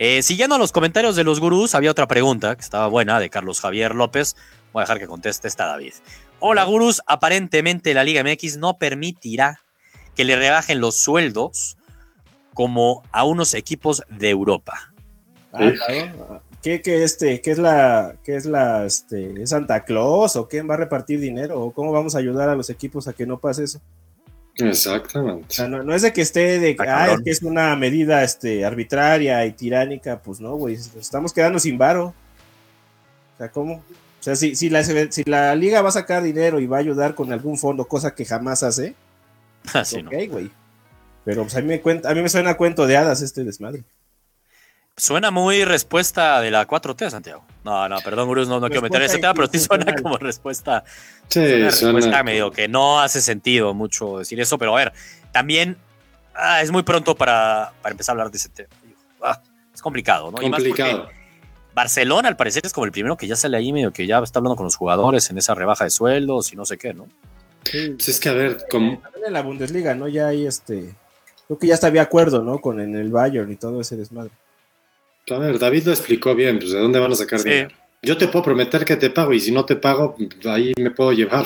Eh, 0.01 0.23
siguiendo 0.23 0.57
los 0.57 0.71
comentarios 0.71 1.17
de 1.17 1.25
los 1.25 1.41
gurús, 1.41 1.75
había 1.75 1.91
otra 1.91 2.07
pregunta 2.07 2.55
que 2.55 2.61
estaba 2.61 2.87
buena 2.87 3.19
de 3.19 3.29
Carlos 3.29 3.59
Javier 3.59 3.93
López. 3.93 4.37
Voy 4.71 4.79
a 4.79 4.83
dejar 4.83 4.97
que 4.97 5.07
conteste 5.07 5.49
esta 5.49 5.65
David. 5.65 5.91
Hola 6.39 6.63
gurús, 6.63 7.01
aparentemente 7.05 7.93
la 7.93 8.05
Liga 8.05 8.23
MX 8.23 8.59
no 8.59 8.77
permitirá 8.77 9.59
que 10.15 10.23
le 10.23 10.37
rebajen 10.37 10.79
los 10.79 10.95
sueldos 10.95 11.77
como 12.53 13.03
a 13.11 13.25
unos 13.25 13.53
equipos 13.53 14.01
de 14.09 14.29
Europa. 14.29 14.93
Ah, 15.51 15.69
¿Qué, 16.61 16.81
este, 16.85 17.41
¿Qué 17.41 17.51
es 17.51 17.57
la, 17.57 18.15
qué 18.23 18.37
es 18.37 18.45
la, 18.45 18.85
este, 18.85 19.45
Santa 19.47 19.83
Claus 19.83 20.37
o 20.37 20.47
quién 20.47 20.69
va 20.69 20.75
a 20.75 20.77
repartir 20.77 21.19
dinero 21.19 21.61
o 21.61 21.73
cómo 21.73 21.91
vamos 21.91 22.15
a 22.15 22.19
ayudar 22.19 22.47
a 22.47 22.55
los 22.55 22.69
equipos 22.69 23.09
a 23.09 23.13
que 23.13 23.25
no 23.25 23.39
pase 23.39 23.65
eso? 23.65 23.81
Exactamente. 24.55 25.67
no, 25.67 25.93
es 25.93 26.01
de 26.01 26.11
que 26.11 26.21
esté 26.21 26.59
de 26.59 26.75
ah, 26.79 27.17
que 27.23 27.31
es 27.31 27.41
una 27.43 27.75
medida 27.75 28.23
este, 28.23 28.65
arbitraria 28.65 29.45
y 29.45 29.53
tiránica, 29.53 30.21
pues 30.21 30.41
no, 30.41 30.55
güey, 30.55 30.75
estamos 30.99 31.31
quedando 31.31 31.59
sin 31.59 31.77
varo. 31.77 32.13
O 33.35 33.37
sea, 33.37 33.49
¿cómo? 33.49 33.75
O 33.75 34.21
sea, 34.23 34.35
si, 34.35 34.55
si, 34.55 34.69
la, 34.69 34.83
si 34.83 35.23
la 35.23 35.55
liga 35.55 35.81
va 35.81 35.89
a 35.89 35.93
sacar 35.93 36.23
dinero 36.23 36.59
y 36.59 36.67
va 36.67 36.77
a 36.77 36.81
ayudar 36.81 37.15
con 37.15 37.31
algún 37.31 37.57
fondo, 37.57 37.85
cosa 37.85 38.13
que 38.13 38.25
jamás 38.25 38.63
hace, 38.63 38.95
Así 39.73 39.97
ah, 39.97 40.03
ok, 40.05 40.29
güey. 40.29 40.51
Pero 41.25 41.43
pues, 41.43 41.55
a, 41.55 41.61
mí 41.61 41.67
me 41.67 41.81
cuenta, 41.81 42.09
a 42.09 42.13
mí 42.13 42.21
me 42.21 42.29
suena 42.29 42.57
cuento 42.57 42.87
de 42.87 42.97
hadas 42.97 43.21
este 43.21 43.43
desmadre. 43.43 43.83
Suena 44.99 45.31
muy 45.31 45.63
respuesta 45.63 46.41
de 46.41 46.51
la 46.51 46.67
4T, 46.67 47.09
Santiago. 47.09 47.45
No, 47.63 47.87
no, 47.87 47.99
perdón, 48.01 48.27
Gurús, 48.27 48.49
no, 48.49 48.59
no 48.59 48.67
quiero 48.67 48.81
meter 48.81 49.01
ese 49.01 49.17
tema, 49.17 49.33
pero 49.33 49.47
sí 49.47 49.57
suena 49.57 49.95
como 49.95 50.17
respuesta. 50.17 50.83
Sí, 51.29 51.39
una 51.39 51.69
respuesta 51.69 52.21
medio 52.23 52.51
que 52.51 52.67
no 52.67 52.99
hace 52.99 53.21
sentido 53.21 53.73
mucho 53.73 54.19
decir 54.19 54.41
eso, 54.41 54.57
pero 54.57 54.75
a 54.75 54.79
ver, 54.79 54.93
también 55.31 55.77
ah, 56.35 56.61
es 56.61 56.69
muy 56.71 56.83
pronto 56.83 57.15
para, 57.15 57.71
empezar 57.85 58.11
a 58.11 58.13
hablar 58.13 58.31
de 58.31 58.37
ese 58.37 58.49
tema. 58.49 58.69
Ah, 59.21 59.41
es 59.73 59.81
complicado, 59.81 60.31
¿no? 60.31 60.37
Complicado. 60.37 61.07
Barcelona, 61.73 62.27
al 62.27 62.35
parecer, 62.35 62.65
es 62.65 62.73
como 62.73 62.85
el 62.85 62.91
primero 62.91 63.15
que 63.15 63.25
ya 63.25 63.37
sale 63.37 63.55
ahí 63.55 63.71
medio 63.71 63.93
que 63.93 64.05
ya 64.05 64.19
está 64.19 64.39
hablando 64.39 64.57
con 64.57 64.65
los 64.65 64.75
jugadores 64.75 65.29
en 65.29 65.37
esa 65.37 65.55
rebaja 65.55 65.85
de 65.85 65.91
sueldos 65.91 66.51
y 66.51 66.57
no 66.57 66.65
sé 66.65 66.77
qué, 66.77 66.93
¿no? 66.93 67.07
Sí, 67.63 67.91
pues 67.91 68.09
es 68.09 68.19
que 68.19 68.27
a 68.27 68.33
ver, 68.33 68.65
como. 68.69 69.01
En 69.25 69.31
la 69.31 69.43
Bundesliga, 69.43 69.95
¿no? 69.95 70.09
Ya 70.09 70.27
hay 70.27 70.45
este. 70.45 70.93
Creo 71.47 71.57
que 71.57 71.67
ya 71.67 71.75
está 71.75 71.87
había 71.87 72.01
acuerdo, 72.01 72.43
¿no? 72.43 72.59
Con 72.59 72.81
en 72.81 72.95
el 72.95 73.11
Bayern 73.11 73.49
y 73.49 73.55
todo 73.55 73.79
ese 73.79 73.95
desmadre. 73.95 74.31
A 75.31 75.39
ver, 75.39 75.59
David 75.59 75.83
lo 75.85 75.91
explicó 75.91 76.35
bien, 76.35 76.59
pues 76.59 76.71
de 76.71 76.79
dónde 76.79 76.99
van 76.99 77.11
a 77.11 77.15
sacar 77.15 77.43
dinero. 77.43 77.69
Yo 78.01 78.17
te 78.17 78.27
puedo 78.27 78.45
prometer 78.45 78.85
que 78.85 78.95
te 78.95 79.09
pago 79.09 79.33
y 79.33 79.39
si 79.39 79.51
no 79.51 79.65
te 79.65 79.75
pago, 79.75 80.15
ahí 80.45 80.73
me 80.77 80.91
puedo 80.91 81.11
llevar. 81.11 81.45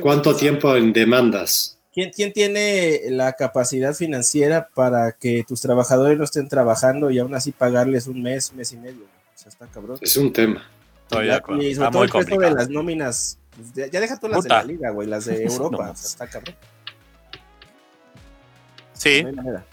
¿Cuánto 0.00 0.36
tiempo 0.36 0.76
en 0.76 0.92
demandas? 0.92 1.78
¿Quién, 1.92 2.10
¿Quién, 2.10 2.32
tiene 2.32 3.02
la 3.08 3.34
capacidad 3.34 3.94
financiera 3.94 4.68
para 4.74 5.12
que 5.12 5.44
tus 5.46 5.60
trabajadores 5.60 6.18
no 6.18 6.24
estén 6.24 6.48
trabajando 6.48 7.10
y 7.10 7.18
aún 7.18 7.34
así 7.34 7.52
pagarles 7.52 8.08
un 8.08 8.20
mes, 8.20 8.52
mes 8.52 8.72
y 8.72 8.76
medio? 8.76 9.04
O 9.04 9.38
sea, 9.38 9.48
está 9.48 9.66
cabrón. 9.66 9.98
Es 10.00 10.16
un 10.16 10.32
tema. 10.32 10.68
y 11.60 11.74
sobre 11.74 11.90
todo 11.90 12.04
el 12.04 12.10
resto 12.10 12.38
de 12.38 12.50
las 12.50 12.68
nóminas. 12.68 13.38
Pues, 13.54 13.90
ya, 13.90 14.00
deja 14.00 14.18
todas 14.18 14.36
las 14.36 14.44
de 14.44 14.50
la 14.50 14.64
liga, 14.64 14.90
güey, 14.90 15.08
las 15.08 15.26
de 15.26 15.44
Europa. 15.44 15.90
o 15.92 15.96
sea, 15.96 16.08
está 16.08 16.26
cabrón. 16.26 16.56
Sí, 18.94 19.24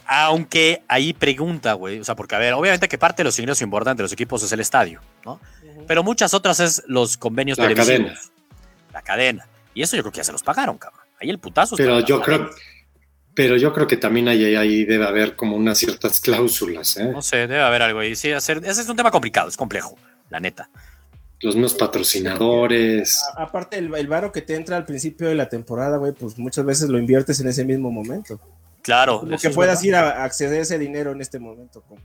aunque 0.05 0.83
ahí 0.87 1.13
pregunta, 1.13 1.73
güey, 1.73 1.99
o 1.99 2.03
sea, 2.03 2.15
porque 2.15 2.35
a 2.35 2.39
ver, 2.39 2.53
obviamente 2.53 2.87
que 2.87 2.97
parte 2.97 3.21
de 3.21 3.25
los 3.25 3.37
ingresos 3.39 3.61
importantes 3.61 3.99
de 3.99 4.03
los 4.03 4.13
equipos 4.13 4.43
es 4.43 4.51
el 4.51 4.59
estadio, 4.59 4.99
¿no? 5.25 5.39
Pero 5.87 6.03
muchas 6.03 6.33
otras 6.33 6.59
es 6.59 6.83
los 6.87 7.17
convenios 7.17 7.57
la 7.57 7.73
Cadena. 7.73 8.19
La 8.91 9.01
cadena. 9.01 9.47
Y 9.73 9.83
eso 9.83 9.95
yo 9.95 10.03
creo 10.03 10.11
que 10.11 10.17
ya 10.17 10.23
se 10.23 10.31
los 10.31 10.43
pagaron, 10.43 10.77
cabrón. 10.77 11.01
Ahí 11.19 11.29
el 11.29 11.39
putazo. 11.39 11.77
Pero 11.77 12.01
yo 12.01 12.21
creo, 12.21 12.49
pero 13.33 13.55
yo 13.55 13.73
creo 13.73 13.87
que 13.87 13.97
también 13.97 14.27
ahí, 14.27 14.55
ahí 14.55 14.85
debe 14.85 15.05
haber 15.05 15.35
como 15.35 15.55
unas 15.55 15.77
ciertas 15.77 16.19
cláusulas, 16.19 16.97
¿eh? 16.97 17.05
No 17.05 17.21
sé, 17.21 17.47
debe 17.47 17.61
haber 17.61 17.83
algo 17.83 17.99
ahí. 17.99 18.15
Sí, 18.15 18.31
hacer, 18.31 18.57
ese 18.57 18.81
es 18.81 18.89
un 18.89 18.97
tema 18.97 19.11
complicado, 19.11 19.47
es 19.47 19.55
complejo, 19.55 19.97
la 20.29 20.39
neta. 20.39 20.69
Los 21.39 21.55
mismos 21.55 21.73
patrocinadores. 21.75 23.23
aparte, 23.35 23.77
el, 23.77 23.93
el 23.95 24.07
varo 24.07 24.31
que 24.31 24.41
te 24.41 24.55
entra 24.55 24.77
al 24.77 24.85
principio 24.85 25.27
de 25.27 25.35
la 25.35 25.47
temporada, 25.49 25.97
güey, 25.97 26.11
pues 26.11 26.37
muchas 26.37 26.65
veces 26.65 26.89
lo 26.89 26.99
inviertes 26.99 27.39
en 27.39 27.47
ese 27.47 27.63
mismo 27.63 27.91
momento. 27.91 28.39
Claro. 28.81 29.21
Como 29.21 29.37
que 29.37 29.49
puedas 29.49 29.83
ir 29.83 29.95
a 29.95 30.23
acceder 30.23 30.59
a 30.59 30.63
ese 30.63 30.77
dinero 30.79 31.11
en 31.11 31.21
este 31.21 31.39
momento, 31.39 31.81
como, 31.81 32.01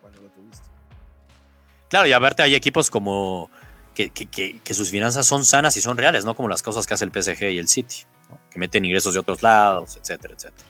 cuando 0.00 0.22
lo 0.22 0.28
tuviste. 0.28 0.66
Claro, 1.88 2.06
y 2.08 2.12
a 2.12 2.18
verte 2.18 2.42
hay 2.42 2.54
equipos 2.54 2.90
como 2.90 3.50
que, 3.94 4.10
que, 4.10 4.74
sus 4.74 4.90
finanzas 4.90 5.26
son 5.26 5.44
sanas 5.44 5.76
y 5.76 5.80
son 5.80 5.96
reales, 5.96 6.24
no 6.24 6.34
como 6.34 6.48
las 6.48 6.62
cosas 6.62 6.86
que 6.86 6.94
hace 6.94 7.04
el 7.04 7.12
PSG 7.12 7.50
y 7.50 7.58
el 7.58 7.68
City, 7.68 8.04
que 8.50 8.58
meten 8.58 8.84
ingresos 8.84 9.14
de 9.14 9.20
otros 9.20 9.42
lados, 9.42 9.96
etcétera, 9.96 10.34
etcétera. 10.34 10.68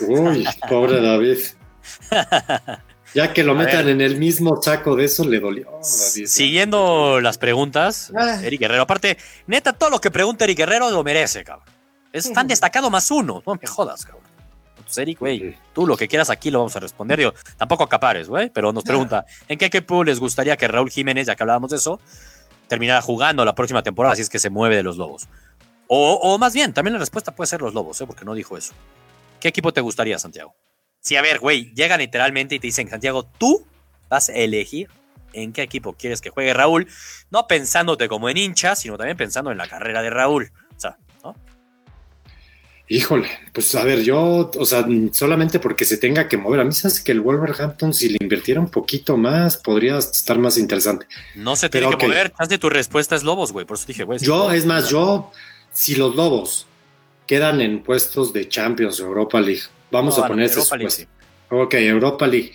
Uy, 0.00 0.46
pobre 0.68 1.00
David. 1.00 1.38
Ya 3.12 3.32
que 3.32 3.42
lo 3.42 3.54
metan 3.54 3.88
en 3.88 4.00
el 4.00 4.18
mismo 4.18 4.62
saco 4.62 4.94
de 4.94 5.06
eso, 5.06 5.24
le 5.24 5.40
dolió. 5.40 5.80
Siguiendo 5.82 7.20
las 7.20 7.38
preguntas, 7.38 8.12
ah. 8.16 8.38
Eric 8.42 8.60
Guerrero. 8.60 8.82
Aparte, 8.82 9.18
neta, 9.48 9.72
todo 9.72 9.90
lo 9.90 10.00
que 10.00 10.10
pregunta 10.10 10.44
Eric 10.44 10.58
Guerrero 10.58 10.90
lo 10.90 11.02
merece, 11.02 11.42
cabrón. 11.42 11.66
Es 12.12 12.32
tan 12.32 12.46
destacado 12.46 12.88
más 12.90 13.10
uno. 13.10 13.42
No 13.44 13.54
me 13.60 13.66
jodas, 13.66 14.04
cabrón. 14.04 14.29
Pues 14.84 14.98
Eric, 14.98 15.18
güey, 15.18 15.56
tú 15.72 15.86
lo 15.86 15.96
que 15.96 16.08
quieras 16.08 16.30
aquí 16.30 16.50
lo 16.50 16.58
vamos 16.58 16.74
a 16.76 16.80
responder. 16.80 17.18
Digo, 17.18 17.34
tampoco 17.56 17.84
acapares, 17.84 18.28
güey, 18.28 18.50
pero 18.50 18.72
nos 18.72 18.84
pregunta, 18.84 19.24
¿en 19.48 19.58
qué 19.58 19.66
equipo 19.66 20.04
les 20.04 20.18
gustaría 20.18 20.56
que 20.56 20.68
Raúl 20.68 20.90
Jiménez, 20.90 21.26
ya 21.26 21.36
que 21.36 21.42
hablábamos 21.42 21.70
de 21.70 21.76
eso, 21.76 22.00
terminara 22.68 23.02
jugando 23.02 23.44
la 23.44 23.54
próxima 23.54 23.82
temporada 23.82 24.16
si 24.16 24.22
es 24.22 24.28
que 24.28 24.38
se 24.38 24.50
mueve 24.50 24.76
de 24.76 24.82
los 24.82 24.96
Lobos? 24.96 25.28
O, 25.92 26.38
más 26.38 26.54
bien, 26.54 26.72
también 26.72 26.92
la 26.92 27.00
respuesta 27.00 27.34
puede 27.34 27.48
ser 27.48 27.60
los 27.60 27.74
Lobos, 27.74 28.00
¿eh? 28.00 28.06
porque 28.06 28.24
no 28.24 28.34
dijo 28.34 28.56
eso. 28.56 28.74
¿Qué 29.40 29.48
equipo 29.48 29.72
te 29.72 29.80
gustaría, 29.80 30.18
Santiago? 30.20 30.54
Si, 31.00 31.16
a 31.16 31.22
ver, 31.22 31.40
güey, 31.40 31.72
llegan 31.74 31.98
literalmente 31.98 32.54
y 32.54 32.58
te 32.60 32.68
dicen, 32.68 32.88
Santiago, 32.88 33.24
tú 33.24 33.66
vas 34.08 34.28
a 34.28 34.34
elegir 34.34 34.88
en 35.32 35.52
qué 35.52 35.62
equipo 35.62 35.94
quieres 35.94 36.20
que 36.20 36.30
juegue 36.30 36.54
Raúl, 36.54 36.86
no 37.30 37.46
pensándote 37.46 38.08
como 38.08 38.28
en 38.28 38.36
hincha, 38.36 38.76
sino 38.76 38.98
también 38.98 39.16
pensando 39.16 39.50
en 39.50 39.58
la 39.58 39.66
carrera 39.66 40.02
de 40.02 40.10
Raúl. 40.10 40.52
Híjole, 42.92 43.28
pues 43.52 43.72
a 43.76 43.84
ver, 43.84 44.02
yo, 44.02 44.50
o 44.58 44.66
sea, 44.66 44.84
solamente 45.12 45.60
porque 45.60 45.84
se 45.84 45.96
tenga 45.96 46.26
que 46.26 46.36
mover. 46.36 46.58
A 46.58 46.64
mí 46.64 46.72
se 46.72 46.88
hace 46.88 47.04
que 47.04 47.12
el 47.12 47.20
Wolverhampton, 47.20 47.94
si 47.94 48.08
le 48.08 48.18
invirtiera 48.20 48.60
un 48.60 48.68
poquito 48.68 49.16
más, 49.16 49.56
podría 49.56 49.96
estar 49.98 50.38
más 50.38 50.58
interesante. 50.58 51.06
No 51.36 51.54
se 51.54 51.68
tiene 51.68 51.88
que 51.96 52.08
mover. 52.08 52.32
Haz 52.36 52.48
de 52.48 52.58
tu 52.58 52.68
respuesta 52.68 53.14
es 53.14 53.22
Lobos, 53.22 53.52
güey. 53.52 53.64
Por 53.64 53.76
eso 53.76 53.86
dije, 53.86 54.02
güey. 54.02 54.18
Yo, 54.18 54.50
es 54.50 54.66
más, 54.66 54.90
yo, 54.90 55.30
si 55.72 55.94
los 55.94 56.16
Lobos 56.16 56.66
quedan 57.26 57.60
en 57.60 57.82
puestos 57.84 58.32
de 58.32 58.48
Champions 58.48 58.98
Europa 58.98 59.40
League, 59.40 59.62
Vamos 59.90 60.18
a 60.18 60.26
poner 60.26 60.50
Europa 60.50 60.76
League, 60.76 61.08
Ok, 61.50 61.74
Europa 61.74 62.26
League. 62.26 62.52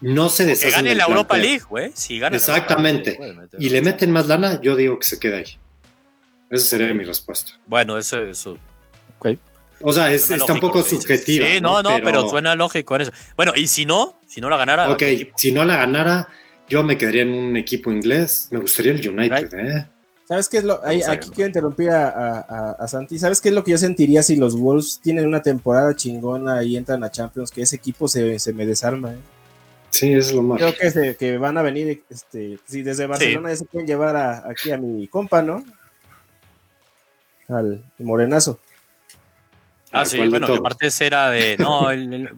No 0.00 0.28
se 0.28 0.44
deshacen. 0.44 0.70
Que 0.70 0.76
gane 0.76 0.94
la 0.94 1.04
Europa 1.04 1.36
League, 1.36 1.64
güey. 1.68 1.90
Si 1.94 2.18
gana 2.18 2.36
Exactamente. 2.36 3.18
y 3.58 3.68
le 3.70 3.82
meten 3.82 4.12
más 4.12 4.28
lana, 4.28 4.60
yo 4.60 4.76
digo 4.76 4.98
que 4.98 5.06
se 5.06 5.18
queda 5.18 5.38
ahí. 5.38 5.58
Esa 6.50 6.66
sería 6.66 6.94
mi 6.94 7.04
respuesta. 7.04 7.52
Bueno, 7.66 7.98
eso. 7.98 8.22
eso. 8.22 8.58
O 9.80 9.92
sea, 9.92 10.12
es, 10.12 10.30
está 10.30 10.52
un 10.52 10.60
poco 10.60 10.82
subjetivo. 10.82 11.46
Sí, 11.46 11.60
no, 11.60 11.82
no, 11.82 11.90
pero... 12.02 12.28
suena 12.28 12.54
lógico 12.54 12.96
en 12.96 13.02
eso. 13.02 13.12
Bueno, 13.36 13.52
y 13.54 13.68
si 13.68 13.86
no, 13.86 14.20
si 14.26 14.40
no 14.40 14.50
la 14.50 14.56
ganara. 14.56 14.90
Ok, 14.90 15.02
si 15.36 15.52
no 15.52 15.64
la 15.64 15.76
ganara, 15.76 16.28
yo 16.68 16.82
me 16.82 16.98
quedaría 16.98 17.22
en 17.22 17.32
un 17.32 17.56
equipo 17.56 17.90
inglés. 17.90 18.48
Me 18.50 18.58
gustaría 18.58 18.92
el 18.92 19.08
United, 19.08 19.54
¿eh? 19.54 19.86
¿Sabes 20.28 20.50
qué 20.50 20.58
es 20.58 20.64
lo? 20.64 20.82
aquí 20.84 21.30
quiero 21.30 21.46
interrumpir 21.46 21.88
a, 21.90 22.86
Santi. 22.86 23.18
¿Sabes 23.18 23.40
qué 23.40 23.48
es 23.48 23.54
lo 23.54 23.64
que 23.64 23.70
yo 23.70 23.78
sentiría 23.78 24.22
si 24.22 24.36
los 24.36 24.58
Wolves 24.58 25.00
tienen 25.02 25.26
una 25.26 25.40
temporada 25.40 25.96
chingona 25.96 26.62
y 26.62 26.76
entran 26.76 27.02
a 27.02 27.10
Champions? 27.10 27.50
Que 27.50 27.62
ese 27.62 27.76
equipo 27.76 28.08
se, 28.08 28.38
me 28.52 28.66
desarma. 28.66 29.14
¿eh? 29.14 29.18
Sí, 29.88 30.12
es 30.12 30.34
lo 30.34 30.42
más. 30.42 30.58
Creo 30.58 30.74
que, 30.74 31.16
que 31.16 31.38
van 31.38 31.56
a 31.56 31.62
venir, 31.62 32.02
este, 32.10 32.58
si 32.66 32.82
desde 32.82 33.06
Barcelona 33.06 33.48
ya 33.48 33.56
se 33.56 33.64
pueden 33.64 33.86
llevar 33.86 34.44
aquí 34.46 34.70
a 34.70 34.76
mi 34.76 35.08
compa, 35.08 35.40
¿no? 35.40 35.64
Al 37.48 37.82
Morenazo. 37.98 38.60
Ah, 39.92 40.04
sí, 40.04 40.18
bueno, 40.28 40.46
que 40.46 40.54
aparte 40.54 40.88
era 41.00 41.30
de. 41.30 41.56
No, 41.58 41.90
el. 41.90 42.30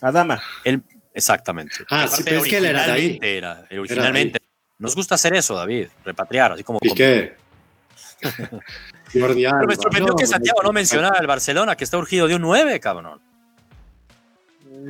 Adama. 0.00 0.42
El, 0.64 0.82
exactamente. 1.12 1.76
Ah, 1.90 2.08
sí, 2.08 2.22
pero 2.24 2.38
es 2.42 2.48
que 2.48 2.56
él 2.58 2.66
era 2.66 2.86
David. 2.86 3.22
Era, 3.22 3.66
originalmente. 3.70 4.40
Nos 4.78 4.94
gusta 4.94 5.14
hacer 5.14 5.34
eso, 5.34 5.54
David, 5.54 5.88
repatriar, 6.04 6.52
así 6.52 6.64
como. 6.64 6.78
¿Y 6.82 6.94
qué? 6.94 7.36
Pero 9.12 9.34
me 9.66 9.76
sorprendió 9.76 10.16
que 10.16 10.26
Santiago 10.26 10.60
no 10.62 10.72
mencionara 10.72 11.18
al 11.18 11.26
Barcelona, 11.26 11.76
que 11.76 11.84
está 11.84 11.98
urgido 11.98 12.26
de 12.26 12.34
un 12.34 12.42
9, 12.42 12.80
cabrón. 12.80 13.20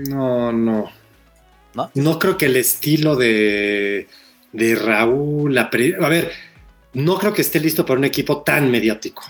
No, 0.09 0.51
no. 0.51 0.91
¿No? 1.95 2.19
creo 2.19 2.39
que 2.39 2.47
el 2.47 2.57
estilo 2.57 3.17
de, 3.17 4.09
de 4.53 4.75
Raúl. 4.77 5.59
a 5.59 5.69
ver, 5.69 6.33
no 6.95 7.19
creo 7.19 7.35
que 7.35 7.43
esté 7.43 7.61
listo 7.61 7.85
para 7.85 7.99
un 7.99 8.05
equipo 8.05 8.43
tan 8.43 8.71
mediático. 8.71 9.25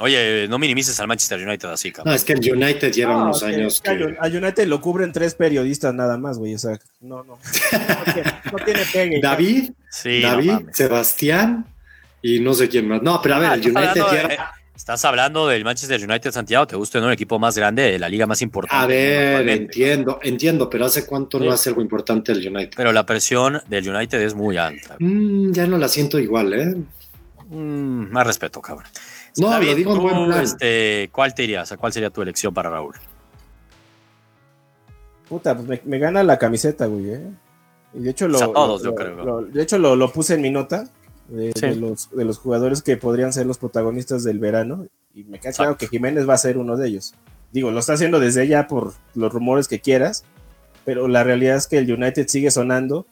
Oye, 0.00 0.46
no 0.48 0.58
minimices 0.58 0.98
al 1.00 1.08
Manchester 1.08 1.46
United 1.46 1.68
así, 1.68 1.90
cabrón. 1.90 2.12
No, 2.12 2.16
es 2.16 2.24
que 2.24 2.34
el 2.34 2.52
United 2.52 2.92
lleva 2.92 3.16
unos 3.16 3.42
años 3.42 3.80
que... 3.80 4.16
Al 4.18 4.36
United 4.36 4.66
lo 4.66 4.80
cubren 4.80 5.12
tres 5.12 5.34
periodistas 5.34 5.92
nada 5.92 6.16
más, 6.18 6.38
güey. 6.38 6.54
O 6.54 6.58
sea, 6.58 6.78
no, 7.00 7.24
no. 7.24 7.38
No 8.52 8.64
tiene, 8.64 8.80
pegue. 8.92 9.20
David, 9.20 9.70
sí, 9.90 10.20
David, 10.22 10.68
Sebastián 10.72 11.66
y 12.22 12.40
no 12.40 12.54
sé 12.54 12.68
quién 12.68 12.88
más. 12.88 13.02
No, 13.02 13.20
pero 13.20 13.36
a 13.36 13.38
ver, 13.38 13.50
ah, 13.50 13.54
el 13.54 13.60
United 13.60 14.02
lleva... 14.10 14.54
Estás 14.78 15.04
hablando 15.04 15.48
del 15.48 15.64
Manchester 15.64 16.00
United 16.02 16.30
Santiago, 16.30 16.64
te 16.64 16.76
gusta 16.76 17.00
¿no? 17.00 17.08
el 17.08 17.12
equipo 17.12 17.36
más 17.40 17.58
grande 17.58 17.82
de 17.82 17.98
la 17.98 18.08
liga 18.08 18.28
más 18.28 18.40
importante. 18.42 18.84
A 18.84 18.86
ver, 18.86 19.48
entiendo, 19.48 20.20
entiendo, 20.22 20.70
pero 20.70 20.86
¿hace 20.86 21.04
cuánto 21.04 21.40
no 21.40 21.50
hace 21.50 21.70
algo 21.70 21.82
importante 21.82 22.30
el 22.30 22.46
United? 22.46 22.74
Pero 22.76 22.92
la 22.92 23.04
presión 23.04 23.60
del 23.66 23.88
United 23.88 24.22
es 24.22 24.34
muy 24.34 24.56
alta. 24.56 24.94
Mm, 25.00 25.50
ya 25.50 25.66
no 25.66 25.78
la 25.78 25.88
siento 25.88 26.20
igual, 26.20 26.52
¿eh? 26.52 26.76
Mm, 27.48 28.12
más 28.12 28.24
respeto, 28.24 28.62
cabrón. 28.62 28.86
No, 29.38 29.58
lo 29.58 29.74
digo 29.74 29.94
en 29.94 30.02
buen 30.02 30.26
plan. 30.26 30.42
Este, 30.42 31.08
¿Cuál 31.12 31.34
te 31.34 31.44
irías? 31.44 31.74
¿Cuál 31.78 31.92
sería 31.92 32.10
tu 32.10 32.22
elección 32.22 32.52
para 32.52 32.70
Raúl? 32.70 32.94
Puta, 35.28 35.56
pues 35.56 35.84
me, 35.84 35.98
gana 35.98 36.22
la 36.22 36.38
camiseta, 36.38 36.86
güey. 36.86 37.10
¿eh? 37.10 37.30
Y 37.94 38.00
de 38.00 38.10
hecho 38.10 38.28
lo, 38.28 38.38
todos, 38.38 38.82
yo 38.82 38.94
creo. 38.94 39.42
de 39.42 39.62
hecho 39.62 39.78
lo, 39.78 40.12
puse 40.12 40.34
en 40.34 40.42
mi 40.42 40.50
nota 40.50 40.88
de, 41.28 41.76
los, 41.76 42.10
de 42.10 42.24
los 42.24 42.38
jugadores 42.38 42.82
que 42.82 42.96
podrían 42.96 43.32
ser 43.32 43.46
los 43.46 43.58
protagonistas 43.58 44.24
del 44.24 44.38
verano. 44.38 44.86
Y 45.14 45.24
me 45.24 45.38
queda 45.38 45.52
claro 45.52 45.76
que 45.76 45.88
Jiménez 45.88 46.28
va 46.28 46.34
a 46.34 46.38
ser 46.38 46.58
uno 46.58 46.76
de 46.76 46.88
ellos. 46.88 47.14
Digo, 47.52 47.70
lo 47.70 47.80
está 47.80 47.94
haciendo 47.94 48.20
desde 48.20 48.46
ya 48.46 48.68
por 48.68 48.94
los 49.14 49.32
rumores 49.32 49.68
que 49.68 49.80
quieras, 49.80 50.24
pero 50.84 51.08
la 51.08 51.24
realidad 51.24 51.56
es 51.56 51.66
que 51.66 51.78
el 51.78 51.92
United 51.92 52.28
sigue 52.28 52.50
sonando 52.50 53.06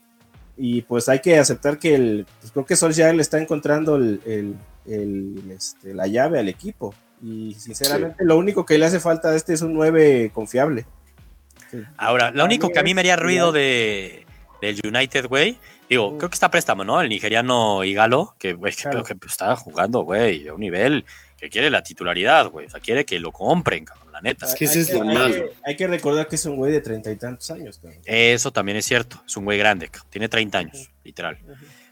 y 0.56 0.82
pues 0.82 1.08
hay 1.08 1.20
que 1.20 1.38
aceptar 1.38 1.78
que 1.78 1.94
el, 1.94 2.26
pues 2.40 2.52
creo 2.52 2.64
que 2.64 2.76
Solskjaer 2.76 3.14
le 3.14 3.22
está 3.22 3.38
encontrando 3.38 3.96
el 3.96 4.56
este, 4.88 5.94
la 5.94 6.06
llave 6.06 6.38
al 6.38 6.48
equipo. 6.48 6.94
Y 7.22 7.54
sinceramente, 7.54 8.24
lo 8.24 8.36
único 8.36 8.66
que 8.66 8.78
le 8.78 8.86
hace 8.86 9.00
falta 9.00 9.30
a 9.30 9.36
este 9.36 9.54
es 9.54 9.62
un 9.62 9.72
9 9.74 10.30
confiable. 10.34 10.86
Ahora, 11.96 12.30
lo 12.30 12.44
único 12.44 12.70
que 12.70 12.78
a 12.78 12.82
mí 12.82 12.94
me 12.94 13.00
haría 13.00 13.16
ruido 13.16 13.52
de, 13.52 14.26
del 14.60 14.80
United, 14.84 15.26
güey, 15.26 15.58
digo, 15.88 16.12
mm. 16.12 16.18
creo 16.18 16.30
que 16.30 16.34
está 16.34 16.50
préstamo, 16.50 16.84
¿no? 16.84 17.00
El 17.00 17.08
nigeriano 17.08 17.84
Igalo, 17.84 18.34
que, 18.38 18.52
güey, 18.52 18.72
que, 18.74 19.16
está 19.26 19.56
jugando, 19.56 20.02
güey, 20.02 20.48
a 20.48 20.54
un 20.54 20.60
nivel 20.60 21.04
que 21.36 21.50
quiere 21.50 21.70
la 21.70 21.82
titularidad, 21.82 22.50
güey. 22.50 22.66
O 22.66 22.70
sea, 22.70 22.80
quiere 22.80 23.04
que 23.04 23.18
lo 23.18 23.32
compren, 23.32 23.84
cabrón, 23.84 24.12
la 24.12 24.20
neta. 24.20 24.46
Es 24.46 24.54
que 24.54 24.64
ese 24.64 24.80
es 24.80 24.92
lo 24.92 25.04
malo. 25.04 25.50
Hay 25.64 25.76
que 25.76 25.86
recordar 25.86 26.28
que 26.28 26.36
es 26.36 26.46
un 26.46 26.56
güey 26.56 26.72
de 26.72 26.80
treinta 26.80 27.10
y 27.10 27.16
tantos 27.16 27.50
años, 27.50 27.80
Eso 28.04 28.52
también 28.52 28.78
es 28.78 28.86
cierto. 28.86 29.22
Es 29.26 29.36
un 29.36 29.44
güey 29.44 29.58
grande, 29.58 29.90
Tiene 30.10 30.28
30 30.28 30.58
años, 30.58 30.90
literal. 31.04 31.38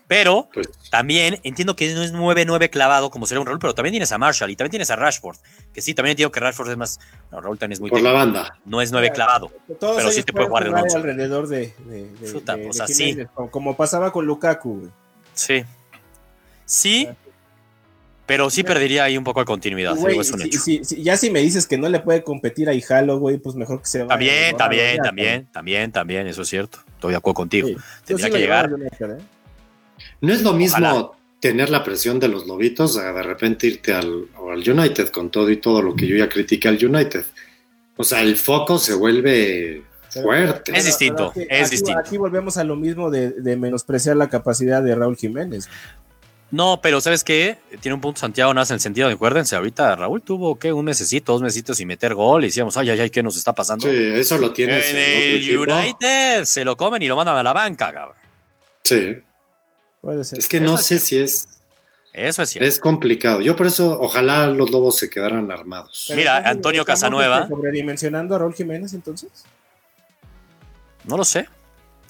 Pero 0.06 0.48
pues, 0.52 0.68
también 0.90 1.40
entiendo 1.44 1.76
que 1.76 1.92
no 1.94 2.02
es 2.02 2.12
9-9 2.12 2.68
clavado 2.68 3.10
como 3.10 3.26
sería 3.26 3.40
un 3.40 3.46
Raúl, 3.46 3.58
pero 3.58 3.74
también 3.74 3.92
tienes 3.92 4.12
a 4.12 4.18
Marshall 4.18 4.50
y 4.50 4.56
también 4.56 4.72
tienes 4.72 4.90
a 4.90 4.96
Rashford. 4.96 5.36
Que 5.72 5.80
sí, 5.80 5.94
también 5.94 6.12
entiendo 6.12 6.30
que 6.30 6.40
Rashford 6.40 6.70
es 6.70 6.76
más. 6.76 7.00
No, 7.32 7.40
Raúl 7.40 7.58
también 7.58 7.74
es 7.74 7.80
muy. 7.80 7.90
Por 7.90 8.02
la 8.02 8.12
banda. 8.12 8.58
No 8.66 8.82
es 8.82 8.92
9 8.92 9.10
clavado. 9.12 9.50
pero 9.66 10.10
sí 10.10 10.22
te 10.22 10.32
puede 10.32 10.48
jugar 10.48 10.64
de 10.64 10.70
un 10.70 10.76
alrededor 10.76 11.48
de. 11.48 11.72
como, 13.50 13.76
pasaba 13.76 14.12
con 14.12 14.26
Lukaku, 14.26 14.90
Sí. 15.32 15.64
Sí. 16.66 17.08
Pero 18.26 18.48
sí 18.48 18.62
perdería 18.62 19.04
ahí 19.04 19.18
un 19.18 19.24
poco 19.24 19.40
de 19.40 19.46
continuidad. 19.46 19.96
ya 20.98 21.16
si 21.16 21.30
me 21.30 21.40
dices 21.40 21.66
que 21.66 21.76
no 21.76 21.88
le 21.88 22.00
puede 22.00 22.22
competir 22.22 22.70
a 22.70 22.74
Ijalo, 22.74 23.18
güey, 23.18 23.36
pues 23.36 23.54
mejor 23.54 23.80
que 23.80 23.86
se 23.86 23.98
vaya. 23.98 24.08
También, 24.08 24.56
también, 24.56 25.02
también, 25.02 25.46
también, 25.52 25.92
también, 25.92 26.26
eso 26.26 26.42
es 26.42 26.48
cierto. 26.48 26.78
Estoy 26.94 27.10
de 27.10 27.16
acuerdo 27.18 27.34
contigo. 27.34 27.68
Tendría 28.06 28.30
que 28.30 28.38
llegar. 28.38 28.70
No 30.20 30.32
es 30.32 30.42
lo 30.42 30.52
mismo 30.52 31.16
tener 31.44 31.68
la 31.68 31.84
presión 31.84 32.18
de 32.18 32.28
los 32.28 32.46
lobitos 32.46 32.96
a 32.96 33.12
de 33.12 33.22
repente 33.22 33.66
irte 33.66 33.92
al, 33.92 34.28
United 34.66 35.08
con 35.08 35.28
todo 35.28 35.50
y 35.50 35.58
todo 35.58 35.82
lo 35.82 35.94
que 35.94 36.06
yo 36.06 36.16
ya 36.16 36.26
critiqué 36.26 36.68
al 36.68 36.82
United. 36.82 37.22
O 37.98 38.02
sea, 38.02 38.22
el 38.22 38.36
foco 38.36 38.78
se 38.78 38.94
vuelve 38.94 39.82
fuerte. 40.08 40.72
Es 40.74 40.86
distinto, 40.86 41.34
es 41.36 41.70
distinto. 41.70 42.00
Aquí 42.00 42.16
volvemos 42.16 42.56
a 42.56 42.64
lo 42.64 42.76
mismo 42.76 43.10
de, 43.10 43.56
menospreciar 43.58 44.16
la 44.16 44.30
capacidad 44.30 44.82
de 44.82 44.94
Raúl 44.94 45.18
Jiménez. 45.18 45.68
No, 46.50 46.80
pero 46.80 47.02
¿sabes 47.02 47.22
qué? 47.24 47.58
Tiene 47.80 47.94
un 47.94 48.00
punto 48.00 48.20
Santiago 48.20 48.54
Naz 48.54 48.70
en 48.70 48.76
el 48.76 48.80
sentido, 48.80 49.08
de, 49.08 49.14
acuérdense, 49.14 49.54
ahorita 49.54 49.96
Raúl 49.96 50.22
tuvo 50.22 50.58
que 50.58 50.72
un 50.72 50.86
mesecito, 50.86 51.32
dos 51.32 51.42
mesitos 51.42 51.76
sin 51.76 51.88
meter 51.88 52.14
gol 52.14 52.44
y 52.44 52.46
decíamos, 52.46 52.74
ay, 52.78 52.88
ay, 52.88 53.00
ay, 53.00 53.10
¿qué 53.10 53.22
nos 53.22 53.36
está 53.36 53.52
pasando? 53.52 53.86
Sí, 53.86 53.94
eso 54.14 54.38
lo 54.38 54.50
tiene. 54.50 54.78
En 54.78 54.96
el 54.96 55.58
United 55.58 56.44
se 56.44 56.64
lo 56.64 56.74
comen 56.74 57.02
y 57.02 57.08
lo 57.08 57.16
mandan 57.16 57.36
a 57.36 57.42
la 57.42 57.52
banca, 57.52 57.92
cabrón. 57.92 58.16
Sí. 58.82 59.18
Es 60.32 60.48
que 60.48 60.60
no 60.60 60.76
sé 60.76 60.98
si 60.98 61.18
es. 61.18 61.48
Eso 62.12 62.42
es 62.42 62.50
cierto. 62.50 62.68
Es 62.68 62.78
complicado. 62.78 63.40
Yo 63.40 63.56
por 63.56 63.66
eso, 63.66 63.98
ojalá 64.00 64.46
los 64.46 64.70
lobos 64.70 64.96
se 64.96 65.10
quedaran 65.10 65.50
armados. 65.50 66.12
Mira, 66.14 66.48
Antonio 66.48 66.84
Casanueva. 66.84 67.48
¿Sobredimensionando 67.48 68.36
a 68.36 68.38
Raúl 68.38 68.54
Jiménez 68.54 68.94
entonces? 68.94 69.30
No 71.04 71.16
lo 71.16 71.24
sé. 71.24 71.48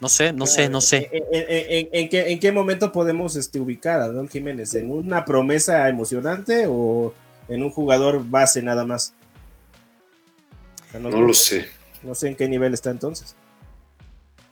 No 0.01 0.09
sé, 0.09 0.33
no 0.33 0.47
sé, 0.47 0.69
no 0.69 0.81
sé. 0.83 1.09
¿En, 1.33 2.39
qué, 2.39 2.53
momento 2.53 2.93
podemos 2.93 3.37
este, 3.37 3.59
ubicar 3.59 4.01
a 4.01 4.09
Raúl 4.09 4.29
Jiménez? 4.29 4.75
¿En 4.75 4.91
una 4.91 5.25
promesa 5.25 5.89
emocionante 5.89 6.67
o 6.69 7.15
en 7.49 7.63
un 7.63 7.71
jugador 7.71 8.29
base 8.29 8.61
nada 8.61 8.85
más? 8.85 9.15
no, 11.01 11.11
lo 11.11 11.35
sé. 11.35 11.69
No 12.03 12.15
sé 12.15 12.29
en 12.29 12.37
qué 12.37 12.49
nivel 12.49 12.75
está 12.75 12.91
entonces. 12.91 13.35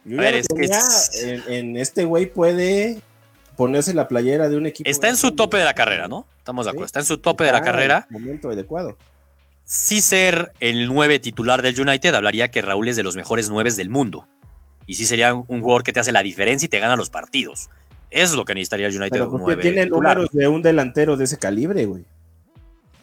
a 0.06 0.20
ver, 0.20 0.34
es 0.34 0.46
que 0.48 1.54
en, 1.54 1.76
este 1.76 2.04
güey 2.04 2.32
puede 2.32 3.02
ponerse 3.62 3.94
la 3.94 4.08
playera 4.08 4.48
de 4.48 4.56
un 4.56 4.66
equipo. 4.66 4.90
Está 4.90 5.08
en 5.08 5.16
su 5.16 5.32
tope 5.32 5.56
de 5.56 5.64
la 5.64 5.74
carrera, 5.74 6.08
¿no? 6.08 6.26
Estamos 6.38 6.66
de 6.66 6.70
acuerdo. 6.70 6.86
Está 6.86 6.98
en 6.98 7.06
su 7.06 7.18
tope 7.18 7.44
de 7.44 7.52
la 7.52 7.62
carrera. 7.62 8.08
Momento 8.10 8.50
adecuado. 8.50 8.98
Si 9.64 10.00
ser 10.00 10.52
el 10.58 10.88
9 10.88 11.20
titular 11.20 11.62
del 11.62 11.80
United, 11.80 12.12
hablaría 12.12 12.50
que 12.50 12.60
Raúl 12.60 12.88
es 12.88 12.96
de 12.96 13.04
los 13.04 13.14
mejores 13.14 13.50
9 13.50 13.70
del 13.72 13.88
mundo. 13.88 14.26
Y 14.86 14.94
sí 14.94 15.06
sería 15.06 15.32
un, 15.32 15.44
jugador 15.60 15.84
que 15.84 15.92
te 15.92 16.00
hace 16.00 16.10
la 16.10 16.24
diferencia 16.24 16.66
y 16.66 16.68
te 16.68 16.80
gana 16.80 16.96
los 16.96 17.08
partidos. 17.08 17.70
Eso 18.10 18.32
es 18.32 18.34
lo 18.34 18.44
que 18.44 18.54
necesitaría 18.54 18.88
el 18.88 18.96
United. 18.96 19.12
Pero 19.12 19.30
porque 19.30 19.56
tiene 19.56 19.86
números 19.86 20.30
de 20.32 20.48
un 20.48 20.60
delantero 20.60 21.16
de 21.16 21.24
ese 21.24 21.38
calibre, 21.38 21.86
güey. 21.86 22.04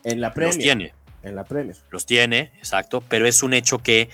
En 0.04 0.20
la 0.20 0.34
Premier. 0.34 0.56
Los 0.56 0.64
tiene. 0.64 0.94
En 1.24 1.36
la 1.36 1.46
Premier. 1.46 1.78
Los 1.90 2.06
tiene, 2.06 2.52
exacto. 2.58 3.02
Pero 3.08 3.26
es 3.26 3.44
un 3.44 3.54
hecho 3.54 3.80
que, 3.80 4.10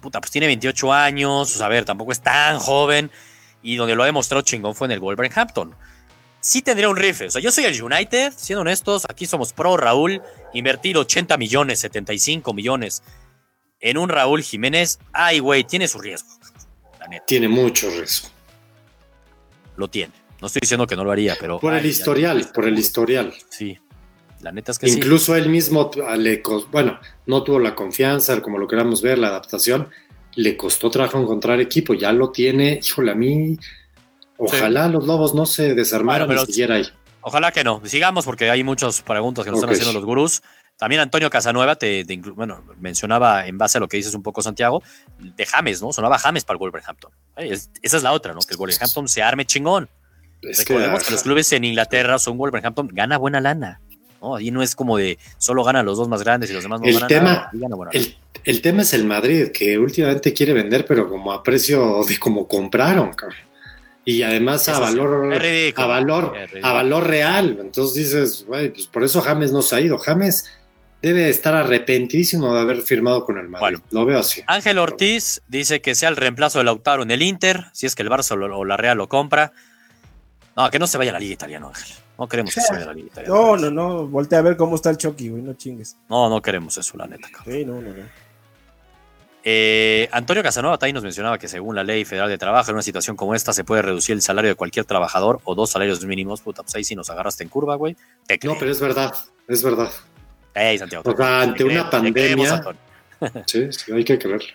puta, 0.00 0.20
pues 0.20 0.32
tiene 0.32 0.48
28 0.48 0.92
años. 0.92 1.60
a 1.60 1.68
ver, 1.68 1.84
tampoco 1.84 2.10
es 2.10 2.20
tan 2.20 2.58
joven 2.58 3.12
y 3.64 3.74
donde 3.74 3.96
lo 3.96 4.04
ha 4.04 4.06
demostrado 4.06 4.42
chingón 4.42 4.76
fue 4.76 4.86
en 4.86 4.92
el 4.92 5.00
Wolverhampton. 5.00 5.74
Sí 6.38 6.62
tendría 6.62 6.88
un 6.88 6.96
rifle. 6.96 7.26
O 7.26 7.30
sea, 7.30 7.40
yo 7.40 7.50
soy 7.50 7.64
el 7.64 7.82
United, 7.82 8.32
siendo 8.36 8.60
honestos, 8.60 9.06
aquí 9.08 9.26
somos 9.26 9.52
pro 9.52 9.76
Raúl, 9.76 10.22
invertir 10.52 10.96
80 10.96 11.36
millones, 11.38 11.80
75 11.80 12.52
millones 12.52 13.02
en 13.84 13.98
un 13.98 14.08
Raúl 14.08 14.42
Jiménez, 14.42 14.98
ay, 15.12 15.40
güey, 15.40 15.64
tiene 15.64 15.88
su 15.88 15.98
riesgo. 15.98 16.28
Tiene 17.26 17.48
mucho 17.48 17.90
riesgo. 17.90 18.28
Lo 19.76 19.88
tiene. 19.88 20.14
No 20.40 20.46
estoy 20.46 20.60
diciendo 20.60 20.86
que 20.86 20.96
no 20.96 21.04
lo 21.04 21.12
haría, 21.12 21.36
pero. 21.38 21.60
Por 21.60 21.74
el 21.74 21.84
historial, 21.84 22.50
por 22.54 22.66
el 22.66 22.78
historial. 22.78 23.34
Sí. 23.50 23.78
La 24.40 24.52
neta 24.52 24.72
es 24.72 24.78
que 24.78 24.88
Incluso 24.88 25.36
él 25.36 25.50
mismo, 25.50 25.90
le, 26.16 26.42
bueno, 26.70 26.98
no 27.26 27.42
tuvo 27.42 27.58
la 27.58 27.74
confianza, 27.74 28.40
como 28.40 28.58
lo 28.58 28.66
queramos 28.66 29.02
ver, 29.02 29.18
la 29.18 29.28
adaptación, 29.28 29.90
le 30.36 30.56
costó 30.56 30.90
trabajo 30.90 31.20
encontrar 31.20 31.60
equipo, 31.60 31.94
ya 31.94 32.12
lo 32.12 32.30
tiene, 32.30 32.80
híjole, 32.82 33.12
a 33.12 33.14
mí, 33.14 33.58
ojalá 34.36 34.88
los 34.88 35.06
lobos 35.06 35.34
no 35.34 35.46
se 35.46 35.74
desarmaran 35.74 36.28
ni 36.28 36.38
siquiera 36.38 36.76
ahí. 36.76 36.86
Ojalá 37.20 37.52
que 37.52 37.64
no, 37.64 37.80
sigamos 37.84 38.24
porque 38.24 38.50
hay 38.50 38.62
muchas 38.62 39.00
preguntas 39.02 39.44
que 39.44 39.50
nos 39.50 39.60
están 39.60 39.70
haciendo 39.70 39.94
los 39.94 40.04
gurús. 40.04 40.42
También 40.76 41.00
Antonio 41.00 41.30
Casanueva 41.30 41.76
te, 41.76 42.04
bueno, 42.34 42.64
mencionaba 42.80 43.46
en 43.46 43.56
base 43.56 43.78
a 43.78 43.80
lo 43.80 43.88
que 43.88 43.96
dices 43.96 44.14
un 44.14 44.22
poco, 44.22 44.42
Santiago, 44.42 44.82
de 45.18 45.46
James, 45.46 45.80
¿no? 45.80 45.92
Sonaba 45.92 46.18
James 46.18 46.44
para 46.44 46.56
el 46.56 46.58
Wolverhampton. 46.58 47.12
esa 47.36 47.96
es 47.96 48.02
la 48.02 48.12
otra, 48.12 48.34
¿no? 48.34 48.40
Que 48.40 48.54
el 48.54 48.58
Wolverhampton 48.58 49.08
se 49.08 49.22
arme 49.22 49.46
chingón. 49.46 49.88
Recordemos 50.42 51.04
que, 51.04 51.12
los 51.12 51.22
clubes 51.22 51.52
en 51.52 51.64
Inglaterra 51.64 52.18
son 52.18 52.36
Wolverhampton, 52.36 52.88
gana 52.92 53.16
buena 53.16 53.40
lana. 53.40 53.80
¿No? 54.24 54.36
Ahí 54.36 54.50
no 54.50 54.62
es 54.62 54.74
como 54.74 54.96
de 54.96 55.18
solo 55.38 55.62
ganan 55.64 55.84
los 55.84 55.98
dos 55.98 56.08
más 56.08 56.22
grandes 56.22 56.50
y 56.50 56.54
los 56.54 56.62
demás 56.62 56.80
no 56.80 56.86
el 56.86 57.06
tema, 57.06 57.50
el, 58.44 58.60
tema 58.62 58.82
es 58.82 58.94
el 58.94 59.04
Madrid, 59.04 59.48
que 59.52 59.78
últimamente 59.78 60.32
quiere 60.32 60.52
vender, 60.52 60.84
pero 60.86 61.08
como 61.08 61.32
a 61.32 61.42
precio 61.42 62.02
de 62.08 62.18
como 62.18 62.48
compraron, 62.48 63.12
cabrón. 63.12 63.38
Y 64.06 64.22
además 64.22 64.68
a 64.68 64.78
valor, 64.78 65.32
a 65.76 65.86
valor, 65.86 66.34
a 66.62 66.72
valor 66.72 67.06
real. 67.06 67.56
Entonces 67.58 67.94
dices, 67.94 68.44
güey, 68.46 68.70
pues 68.70 68.86
por 68.86 69.02
eso 69.02 69.22
James 69.22 69.50
no 69.50 69.62
se 69.62 69.76
ha 69.76 69.80
ido. 69.80 69.96
James 69.96 70.50
debe 71.00 71.30
estar 71.30 71.54
arrepentidísimo 71.54 72.54
de 72.54 72.60
haber 72.60 72.82
firmado 72.82 73.24
con 73.24 73.38
el 73.38 73.48
Madrid. 73.48 73.78
lo 73.90 74.04
veo 74.04 74.18
así. 74.18 74.42
Ángel 74.46 74.78
Ortiz 74.78 75.40
dice 75.48 75.80
que 75.80 75.94
sea 75.94 76.10
el 76.10 76.16
reemplazo 76.16 76.58
de 76.58 76.64
Lautaro 76.64 77.02
en 77.02 77.10
el 77.10 77.22
Inter, 77.22 77.64
si 77.72 77.86
es 77.86 77.94
que 77.94 78.02
el 78.02 78.10
Barça 78.10 78.32
o 78.32 78.64
la 78.64 78.76
Real 78.76 78.98
lo 78.98 79.08
compra. 79.08 79.52
No, 80.54 80.70
que 80.70 80.78
no 80.78 80.86
se 80.86 80.98
vaya 80.98 81.10
a 81.10 81.14
la 81.14 81.20
Liga 81.20 81.32
Italiana, 81.32 81.68
Ángel. 81.68 82.03
No 82.18 82.28
queremos 82.28 82.54
que 82.54 82.60
se 82.60 82.72
vaya 82.72 82.86
la 82.86 82.94
Liga 82.94 83.08
Italiana. 83.08 83.34
No, 83.34 83.56
no, 83.56 83.70
no. 83.70 84.06
Voltea 84.06 84.38
a 84.38 84.42
ver 84.42 84.56
cómo 84.56 84.76
está 84.76 84.90
el 84.90 84.96
Chucky, 84.96 85.30
güey. 85.30 85.42
No 85.42 85.54
chingues. 85.54 85.96
No, 86.08 86.28
no 86.28 86.40
queremos 86.40 86.76
eso, 86.78 86.96
la 86.96 87.06
neta. 87.06 87.28
Sí, 87.44 87.64
no, 87.64 87.80
no, 87.80 87.90
no. 87.90 88.24
Eh, 89.46 90.08
Antonio 90.10 90.42
Casanova 90.42 90.78
también 90.78 90.94
nos 90.94 91.02
mencionaba 91.04 91.38
que 91.38 91.48
según 91.48 91.76
la 91.76 91.84
ley 91.84 92.06
federal 92.06 92.30
de 92.30 92.38
trabajo, 92.38 92.70
en 92.70 92.76
una 92.76 92.82
situación 92.82 93.14
como 93.14 93.34
esta 93.34 93.52
se 93.52 93.62
puede 93.62 93.82
reducir 93.82 94.14
el 94.14 94.22
salario 94.22 94.48
de 94.48 94.54
cualquier 94.54 94.86
trabajador 94.86 95.40
o 95.44 95.54
dos 95.54 95.70
salarios 95.70 96.04
mínimos. 96.04 96.40
Puta, 96.40 96.62
pues 96.62 96.74
ahí 96.76 96.84
sí 96.84 96.94
nos 96.94 97.10
agarraste 97.10 97.42
en 97.42 97.50
curva, 97.50 97.74
güey. 97.74 97.94
No, 98.42 98.56
pero 98.58 98.70
es 98.70 98.80
verdad, 98.80 99.14
es 99.46 99.62
verdad. 99.62 99.90
Ey, 100.54 100.78
Santiago. 100.78 101.10
O 101.10 101.16
sea, 101.16 101.42
ante 101.42 101.64
una 101.64 101.90
pandemia. 101.90 102.62
sí, 103.46 103.70
sí, 103.70 103.92
hay 103.92 104.04
que 104.04 104.18
creerlo. 104.18 104.48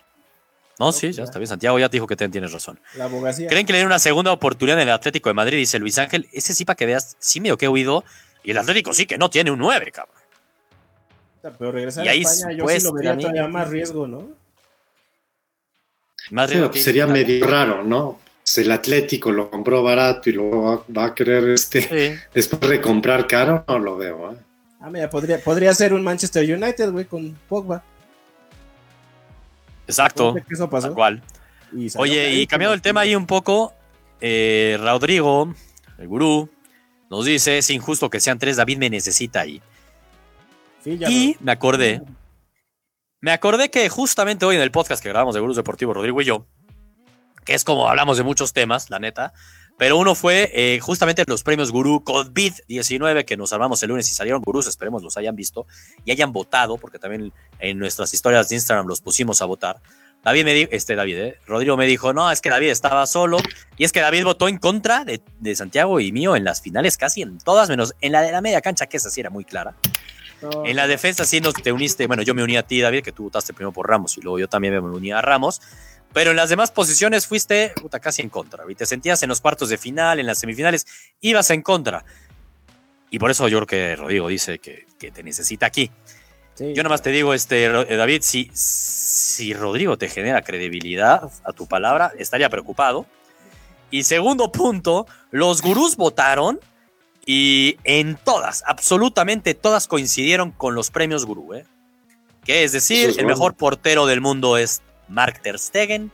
No, 0.79 0.93
sí, 0.93 1.11
ya 1.11 1.23
está 1.23 1.37
bien. 1.39 1.47
Santiago 1.47 1.77
ya 1.77 1.89
te 1.89 1.97
dijo 1.97 2.07
que 2.07 2.15
tienes 2.15 2.53
razón. 2.53 2.79
La 2.95 3.05
abogacía. 3.05 3.49
¿Creen 3.49 3.65
que 3.65 3.73
le 3.73 3.79
den 3.79 3.87
una 3.87 3.99
segunda 3.99 4.31
oportunidad 4.31 4.77
en 4.81 4.87
el 4.87 4.93
Atlético 4.93 5.29
de 5.29 5.33
Madrid? 5.33 5.57
Dice 5.57 5.77
Luis 5.77 5.97
Ángel. 5.97 6.27
Ese 6.31 6.53
sí 6.53 6.63
para 6.63 6.77
que 6.77 6.85
veas, 6.85 7.17
sí 7.19 7.41
medio 7.41 7.57
que 7.57 7.65
he 7.65 7.69
oído. 7.69 8.05
Y 8.43 8.51
el 8.51 8.57
Atlético 8.57 8.93
sí 8.93 9.05
que 9.05 9.17
no 9.17 9.29
tiene 9.29 9.51
un 9.51 9.59
9, 9.59 9.91
cabrón. 9.91 10.15
Pero 11.41 11.71
regresar 11.71 12.07
a 12.07 12.13
España 12.13 12.53
yo 12.53 12.67
sí 12.67 12.83
lo 12.83 12.93
vería 12.93 13.17
todavía 13.17 13.47
más 13.47 13.69
riesgo, 13.69 14.07
¿no? 14.07 14.29
Más 16.31 16.49
riesgo 16.49 16.71
sería 16.73 17.07
medio 17.07 17.45
raro, 17.45 17.83
¿no? 17.83 18.19
Pues 18.41 18.57
el 18.59 18.71
Atlético 18.71 19.31
lo 19.31 19.49
compró 19.49 19.83
barato 19.83 20.29
y 20.29 20.33
luego 20.33 20.85
va, 20.95 21.05
a 21.05 21.13
querer 21.13 21.49
este 21.49 22.19
después 22.33 22.61
recomprar 22.61 23.27
caro, 23.27 23.63
no 23.67 23.79
lo 23.79 23.97
veo, 23.97 24.31
¿eh? 24.31 24.37
Ah, 24.81 24.89
mira, 24.89 25.09
podría, 25.09 25.39
podría 25.39 25.73
ser 25.73 25.93
un 25.93 26.03
Manchester 26.03 26.43
United, 26.43 26.91
güey, 26.91 27.05
con 27.05 27.37
Pogba. 27.49 27.83
Exacto. 29.89 30.35
Eso 30.49 30.69
pasó? 30.69 30.93
Cual. 30.93 31.21
Oye, 31.97 32.33
y 32.33 32.47
cambiando 32.47 32.73
el 32.73 32.81
tema 32.81 33.01
ahí 33.01 33.15
un 33.15 33.25
poco, 33.25 33.73
eh, 34.21 34.77
Rodrigo, 34.79 35.53
el 35.97 36.07
gurú, 36.07 36.49
nos 37.09 37.25
dice, 37.25 37.57
es 37.57 37.69
injusto 37.69 38.09
que 38.09 38.19
sean 38.19 38.37
tres, 38.39 38.57
David 38.57 38.77
me 38.77 38.89
necesita 38.89 39.41
ahí. 39.41 39.61
y 40.85 41.35
me 41.39 41.51
acordé, 41.51 42.01
me 43.19 43.31
acordé 43.31 43.69
que 43.69 43.89
justamente 43.89 44.45
hoy 44.45 44.55
en 44.55 44.61
el 44.61 44.71
podcast 44.71 45.01
que 45.01 45.09
grabamos 45.09 45.35
de 45.35 45.41
Gurús 45.41 45.57
Deportivo, 45.57 45.93
Rodrigo 45.93 46.21
y 46.21 46.25
yo, 46.25 46.45
que 47.45 47.53
es 47.53 47.63
como 47.63 47.89
hablamos 47.89 48.17
de 48.17 48.23
muchos 48.23 48.53
temas, 48.53 48.89
la 48.89 48.99
neta, 48.99 49.33
pero 49.79 49.97
uno 49.97 50.13
fue 50.13 50.51
eh, 50.53 50.79
justamente 50.81 51.23
los 51.25 51.41
premios 51.41 51.71
Gurú 51.71 52.03
COVID-19 52.03 53.23
que 53.23 53.37
nos 53.37 53.53
armamos 53.53 53.81
el 53.81 53.89
lunes 53.89 54.11
y 54.11 54.13
salieron 54.13 54.41
gurús, 54.41 54.67
esperemos 54.67 55.01
los 55.03 55.15
hayan 55.15 55.37
visto 55.37 55.67
y 56.03 56.11
hayan 56.11 56.33
votado, 56.33 56.77
porque 56.77 56.99
también 56.99 57.31
en 57.59 57.79
nuestras 57.79 58.13
historias 58.13 58.49
de 58.49 58.55
Instagram 58.55 58.87
los 58.87 58.99
pusimos 58.99 59.41
a 59.41 59.45
votar. 59.45 59.81
David 60.21 60.43
me 60.43 60.53
dijo, 60.53 60.69
este 60.73 60.95
David, 60.95 61.17
eh, 61.17 61.39
Rodrigo 61.47 61.77
me 61.77 61.85
dijo, 61.85 62.11
no, 62.11 62.29
es 62.29 62.41
que 62.41 62.49
David 62.49 62.71
estaba 62.71 63.07
solo 63.07 63.37
y 63.77 63.85
es 63.85 63.93
que 63.93 64.01
David 64.01 64.25
votó 64.25 64.49
en 64.49 64.57
contra 64.57 65.05
de, 65.05 65.21
Santiago 65.55 66.01
y 66.01 66.11
mío 66.11 66.35
en 66.35 66.43
las 66.43 66.61
finales, 66.61 66.97
casi 66.97 67.21
en 67.21 67.37
todas, 67.37 67.69
menos 67.69 67.95
en 68.01 68.11
la 68.11 68.21
de 68.21 68.33
la 68.33 68.41
media 68.41 68.59
cancha, 68.59 68.87
que 68.87 68.97
esa 68.97 69.09
sí 69.09 69.21
era 69.21 69.29
muy 69.29 69.45
clara. 69.45 69.75
En 70.65 70.75
la 70.75 70.87
defensa 70.87 71.23
sí 71.23 71.39
nos 71.39 71.53
te 71.53 71.71
uniste, 71.71 72.05
bueno, 72.07 72.23
yo 72.23 72.35
me 72.35 72.43
uní 72.43 72.57
a 72.57 72.63
ti, 72.63 72.81
David, 72.81 73.03
que 73.03 73.13
tú 73.13 73.23
votaste 73.23 73.53
primero 73.53 73.71
por 73.71 73.87
Ramos 73.87 74.17
y 74.17 74.21
luego 74.21 74.39
yo 74.39 74.49
también 74.49 74.73
me 74.73 74.79
uní 74.81 75.13
a 75.13 75.21
Ramos. 75.21 75.61
Pero 76.13 76.31
en 76.31 76.37
las 76.37 76.49
demás 76.49 76.71
posiciones 76.71 77.27
fuiste 77.27 77.73
puta, 77.79 77.99
casi 77.99 78.21
en 78.21 78.29
contra. 78.29 78.63
Y 78.67 78.75
te 78.75 78.85
sentías 78.85 79.21
en 79.23 79.29
los 79.29 79.41
cuartos 79.41 79.69
de 79.69 79.77
final, 79.77 80.19
en 80.19 80.25
las 80.25 80.39
semifinales, 80.39 80.87
ibas 81.21 81.49
en 81.51 81.61
contra. 81.61 82.03
Y 83.11 83.19
por 83.19 83.31
eso 83.31 83.47
yo 83.47 83.57
creo 83.57 83.67
que 83.67 83.95
Rodrigo 83.95 84.27
dice 84.27 84.59
que, 84.59 84.85
te 84.97 85.23
necesita 85.23 85.65
aquí. 85.65 85.91
yo 86.57 86.83
nomás 86.83 87.01
te 87.01 87.11
digo, 87.11 87.33
este, 87.33 87.65
eh, 87.65 87.95
David, 87.95 88.21
si, 88.21 88.49
si 88.53 89.53
Rodrigo 89.53 89.97
te 89.97 90.09
genera 90.09 90.41
credibilidad 90.41 91.31
a 91.43 91.53
tu 91.53 91.67
palabra, 91.67 92.11
estaría 92.17 92.49
preocupado. 92.49 93.05
Y 93.91 94.03
segundo 94.03 94.51
punto, 94.51 95.07
los 95.31 95.61
gurús 95.61 95.95
votaron 95.95 96.59
y 97.25 97.77
en 97.83 98.17
todas, 98.17 98.63
absolutamente 98.65 99.53
todas 99.53 99.87
coincidieron 99.87 100.51
con 100.51 100.75
los 100.75 100.91
premios 100.91 101.25
gurú. 101.25 101.53
¿eh? 101.53 101.65
Que 102.43 102.63
es 102.63 102.71
decir, 102.71 103.15
el 103.17 103.25
mejor 103.25 103.55
portero 103.55 104.05
del 104.05 104.21
mundo 104.21 104.57
es 104.57 104.81
Mark 105.09 105.41
Ter 105.41 105.59
Stegen, 105.59 106.11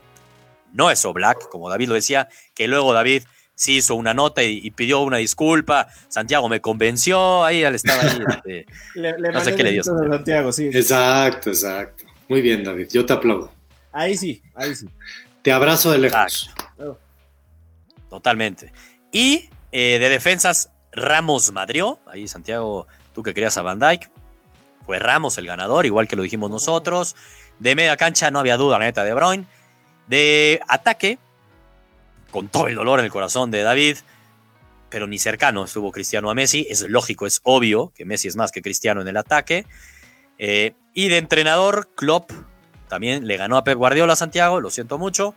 no 0.74 0.92
es 0.92 1.06
Oblak, 1.06 1.50
como 1.50 1.70
David 1.70 1.90
lo 1.90 1.96
decía, 1.96 2.28
que 2.54 2.68
luego 2.68 2.94
David 2.94 3.24
sí 3.56 3.78
hizo 3.78 3.96
una 3.96 4.14
nota 4.14 4.44
y, 4.44 4.70
pidió 4.72 5.02
una 5.02 5.18
disculpa. 5.18 5.88
Santiago 6.10 6.50
me 6.50 6.62
convenció, 6.62 7.44
ahí 7.44 7.64
él 7.64 7.76
estaba 7.76 8.02
ahí. 8.02 8.20
Este, 8.30 8.66
le, 8.96 9.18
no 9.18 9.42
sé 9.42 9.56
qué 9.56 9.64
le 9.64 9.72
dio. 9.72 9.84
Santiago, 9.84 10.52
sí. 10.52 10.70
Exacto, 10.72 11.50
exacto. 11.50 12.06
Muy 12.28 12.42
bien, 12.42 12.64
David, 12.64 12.88
yo 12.92 13.06
te 13.06 13.14
aplaudo. 13.14 13.52
Ahí 13.92 14.18
sí, 14.18 14.42
ahí 14.56 14.76
sí. 14.76 14.88
Te 15.42 15.52
abrazo 15.52 15.92
de 15.92 16.00
lejos. 16.00 16.50
Totalmente. 18.10 18.74
Y 19.12 19.50
eh, 19.72 20.00
de 20.00 20.10
defensas, 20.10 20.72
Ramos 20.92 21.52
Madrió. 21.52 22.00
Ahí, 22.08 22.28
Santiago, 22.28 22.88
tú 23.14 23.24
que 23.24 23.34
querías 23.34 23.58
a 23.58 23.62
Van 23.62 23.80
Dyke. 23.80 24.10
Fue 24.86 25.00
Ramos 25.00 25.38
el 25.38 25.46
ganador, 25.46 25.86
igual 25.86 26.08
que 26.08 26.16
lo 26.16 26.24
dijimos 26.24 26.50
nosotros. 26.50 27.16
De 27.60 27.76
media 27.76 27.98
cancha 27.98 28.32
no 28.32 28.40
había 28.40 28.58
duda, 28.58 28.80
la 28.80 28.86
neta, 28.86 29.04
de 29.04 29.14
Bruyne. 29.14 29.46
De 30.08 30.62
ataque, 30.68 31.18
con 32.32 32.48
todo 32.48 32.68
el 32.68 32.76
dolor 32.76 33.00
en 33.00 33.06
el 33.06 33.12
corazón 33.12 33.50
de 33.52 33.64
David, 33.64 33.98
pero 34.90 35.08
ni 35.08 35.18
cercano 35.18 35.66
estuvo 35.66 35.92
Cristiano 35.92 36.30
a 36.30 36.36
Messi. 36.36 36.68
Es 36.70 36.82
lógico, 36.88 37.26
es 37.26 37.42
obvio 37.44 37.92
que 37.96 38.06
Messi 38.06 38.28
es 38.28 38.36
más 38.36 38.52
que 38.52 38.62
Cristiano 38.62 39.02
en 39.02 39.08
el 39.08 39.18
ataque. 39.18 39.66
Eh, 40.38 40.74
y 40.94 41.10
de 41.10 41.18
entrenador, 41.18 41.90
Klopp 41.96 42.32
también 42.88 43.28
le 43.28 43.38
ganó 43.38 43.58
a 43.58 43.74
Guardiola 43.74 44.14
a 44.14 44.16
Santiago, 44.16 44.62
lo 44.62 44.70
siento 44.70 44.98
mucho. 44.98 45.34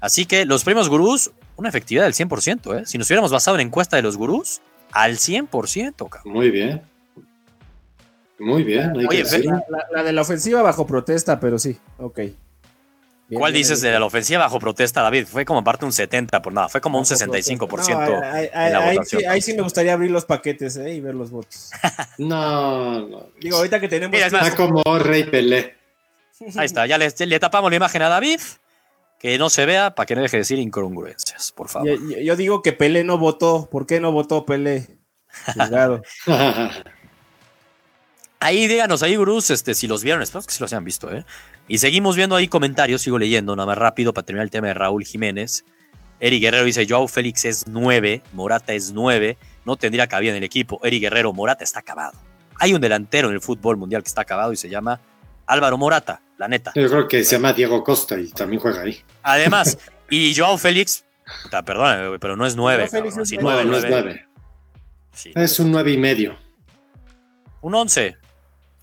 Así 0.00 0.26
que 0.26 0.44
los 0.46 0.64
premios 0.64 0.88
gurús, 0.88 1.32
una 1.56 1.68
efectividad 1.68 2.04
del 2.04 2.14
100%. 2.14 2.80
¿eh? 2.80 2.86
Si 2.86 2.98
nos 2.98 3.08
hubiéramos 3.08 3.32
basado 3.32 3.56
en 3.56 3.66
encuesta 3.66 3.96
de 3.96 4.02
los 4.02 4.16
gurús, 4.16 4.60
al 4.92 5.16
100%. 5.16 6.08
Cabrón. 6.08 6.32
Muy 6.32 6.50
bien. 6.50 6.82
Muy 8.38 8.62
bien. 8.62 8.92
Oye, 9.08 9.24
la, 9.92 10.02
de 10.02 10.12
la 10.12 10.22
ofensiva 10.22 10.62
bajo 10.62 10.86
protesta, 10.86 11.40
pero 11.40 11.58
sí, 11.58 11.78
ok. 11.98 12.20
¿Cuál 13.30 13.52
dices 13.52 13.82
de 13.82 13.98
la 13.98 14.04
ofensiva 14.06 14.40
bajo 14.40 14.58
protesta, 14.58 15.02
David? 15.02 15.26
Fue 15.26 15.44
como 15.44 15.62
parte 15.62 15.84
un 15.84 15.92
70 15.92 16.40
por 16.40 16.52
nada, 16.52 16.68
fue 16.68 16.80
como 16.80 16.98
un 16.98 17.04
65% 17.04 18.22
ahí, 18.22 18.98
sí, 19.04 19.24
ahí, 19.26 19.42
sí, 19.42 19.54
me 19.54 19.62
gustaría 19.62 19.92
abrir 19.92 20.10
los 20.10 20.24
paquetes 20.24 20.78
¿eh? 20.78 20.94
y 20.94 21.00
ver 21.00 21.14
los 21.14 21.30
votos. 21.30 21.70
no, 22.18 23.06
no. 23.06 23.26
Digo, 23.38 23.58
ahorita 23.58 23.80
que 23.80 23.88
tenemos. 23.88 24.18
está 24.18 24.56
como 24.56 24.82
Rey 24.98 25.24
Pelé. 25.24 25.76
Ahí 26.56 26.66
está, 26.66 26.86
ya 26.86 26.96
le, 26.96 27.12
le, 27.18 27.40
tapamos 27.40 27.70
la 27.70 27.76
imagen 27.76 28.00
a 28.00 28.08
David, 28.08 28.40
que 29.18 29.36
no 29.36 29.50
se 29.50 29.66
vea 29.66 29.94
para 29.94 30.06
que 30.06 30.14
no 30.14 30.22
deje 30.22 30.36
de 30.36 30.42
decir 30.42 30.58
incongruencias, 30.58 31.52
por 31.52 31.68
favor. 31.68 31.98
Yo, 32.22 32.36
digo 32.36 32.62
que 32.62 32.72
Pelé 32.72 33.04
no 33.04 33.18
votó. 33.18 33.68
¿Por 33.70 33.86
qué 33.86 34.00
no 34.00 34.12
votó 34.12 34.46
Pelé? 34.46 34.86
Ahí 38.40 38.68
díganos, 38.68 39.02
ahí, 39.02 39.16
Gurús, 39.16 39.50
este, 39.50 39.74
si 39.74 39.88
los 39.88 40.04
vieron, 40.04 40.22
espero 40.22 40.44
que 40.44 40.52
sí 40.52 40.60
los 40.60 40.72
hayan 40.72 40.84
visto, 40.84 41.12
¿eh? 41.12 41.24
Y 41.66 41.78
seguimos 41.78 42.16
viendo 42.16 42.36
ahí 42.36 42.46
comentarios, 42.46 43.02
sigo 43.02 43.18
leyendo 43.18 43.56
nada 43.56 43.66
más 43.66 43.78
rápido 43.78 44.14
para 44.14 44.24
terminar 44.24 44.44
el 44.44 44.50
tema 44.50 44.68
de 44.68 44.74
Raúl 44.74 45.04
Jiménez. 45.04 45.64
Eric 46.20 46.42
Guerrero 46.42 46.64
dice, 46.64 46.86
Joao 46.88 47.08
Félix 47.08 47.44
es 47.44 47.66
9, 47.66 48.22
Morata 48.32 48.72
es 48.74 48.92
9, 48.92 49.36
no 49.64 49.76
tendría 49.76 50.06
cabida 50.06 50.30
en 50.30 50.36
el 50.38 50.44
equipo. 50.44 50.80
Eric 50.84 51.02
Guerrero, 51.02 51.32
Morata 51.32 51.64
está 51.64 51.80
acabado. 51.80 52.12
Hay 52.60 52.74
un 52.74 52.80
delantero 52.80 53.28
en 53.28 53.34
el 53.34 53.40
fútbol 53.40 53.76
mundial 53.76 54.02
que 54.02 54.08
está 54.08 54.22
acabado 54.22 54.52
y 54.52 54.56
se 54.56 54.68
llama 54.68 55.00
Álvaro 55.46 55.76
Morata, 55.76 56.22
la 56.38 56.48
neta. 56.48 56.72
Yo 56.74 56.88
creo 56.88 57.08
que 57.08 57.24
se 57.24 57.36
llama 57.36 57.52
Diego 57.52 57.82
Costa 57.82 58.18
y 58.18 58.30
también 58.30 58.60
juega 58.60 58.82
ahí. 58.82 59.00
Además, 59.22 59.78
y 60.10 60.34
Joao 60.34 60.58
Félix, 60.58 61.04
perdón, 61.64 62.18
pero 62.20 62.36
no 62.36 62.46
es 62.46 62.56
9. 62.56 62.88
No, 62.92 63.22
es 63.22 63.86
9. 63.88 64.26
Es 65.34 65.58
un 65.58 65.70
9 65.72 65.92
y 65.92 65.98
medio. 65.98 66.38
Un 67.60 67.74
11. 67.74 68.16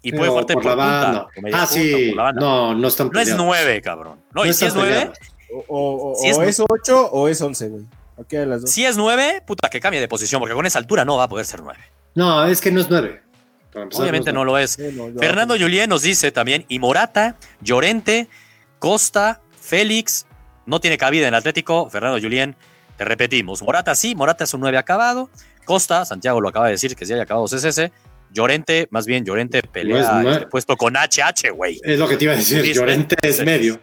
Y 0.05 0.11
puede 0.11 0.29
jugarte 0.29 0.53
por, 0.53 0.65
la 0.65 0.75
banda. 0.75 1.27
ah, 1.53 1.65
sí. 1.65 2.13
No, 2.15 2.75
no 2.75 2.87
están 2.87 3.09
No 3.11 3.19
es 3.19 3.35
9, 3.35 3.81
cabrón. 3.81 4.19
No, 4.33 4.45
y 4.45 4.53
si 4.53 4.65
es 4.65 4.75
9. 4.75 5.11
O, 5.67 6.13
o, 6.13 6.43
es, 6.43 6.59
8 6.59 7.09
o 7.11 7.27
es 7.27 7.41
11, 7.41 7.69
güey. 7.69 7.85
Si 8.65 8.85
es 8.85 8.97
9, 8.97 9.43
puta, 9.47 9.67
que 9.69 9.79
cambie 9.79 9.99
de 9.99 10.07
posición, 10.07 10.39
porque 10.39 10.53
con 10.53 10.65
esa 10.65 10.77
altura 10.77 11.05
no 11.05 11.17
va 11.17 11.23
a 11.23 11.27
poder 11.27 11.45
ser 11.45 11.61
9. 11.61 11.79
No, 12.13 12.45
es 12.45 12.61
que 12.61 12.71
no 12.71 12.81
es 12.81 12.89
9. 12.89 13.21
Obviamente 13.93 14.31
no, 14.31 14.45
lo 14.45 14.57
es. 14.59 14.77
Fernando 15.19 15.55
Julián 15.57 15.89
nos 15.89 16.03
dice 16.03 16.31
también, 16.31 16.65
y 16.69 16.77
Morata, 16.77 17.35
Llorente, 17.61 18.29
Costa, 18.77 19.41
Félix, 19.59 20.27
no 20.67 20.79
tiene 20.79 20.99
cabida 20.99 21.23
en 21.23 21.33
el 21.33 21.39
Atlético. 21.39 21.89
Fernando 21.89 22.19
Julián, 22.21 22.55
te 22.95 23.05
repetimos, 23.05 23.63
Morata 23.63 23.95
sí, 23.95 24.13
Morata 24.13 24.43
es 24.43 24.53
un 24.53 24.61
9 24.61 24.77
acabado. 24.77 25.29
Costa, 25.65 26.05
Santiago 26.05 26.39
lo 26.39 26.49
acaba 26.49 26.67
de 26.67 26.73
decir 26.73 26.95
que 26.95 27.05
sí 27.07 27.13
haya 27.13 27.23
acabado 27.23 27.47
CSS. 27.47 27.91
Llorente, 28.31 28.87
más 28.91 29.05
bien 29.05 29.23
Llorente 29.25 29.61
pelea 29.63 30.23
este 30.33 30.47
puesto 30.47 30.75
con 30.75 30.95
HH, 30.95 31.51
güey. 31.53 31.79
Es 31.83 31.97
lo 31.99 32.07
que 32.07 32.17
te 32.17 32.25
iba 32.25 32.33
a 32.33 32.37
decir, 32.37 32.63
Llorente 32.73 33.15
es 33.21 33.43
medio. 33.45 33.79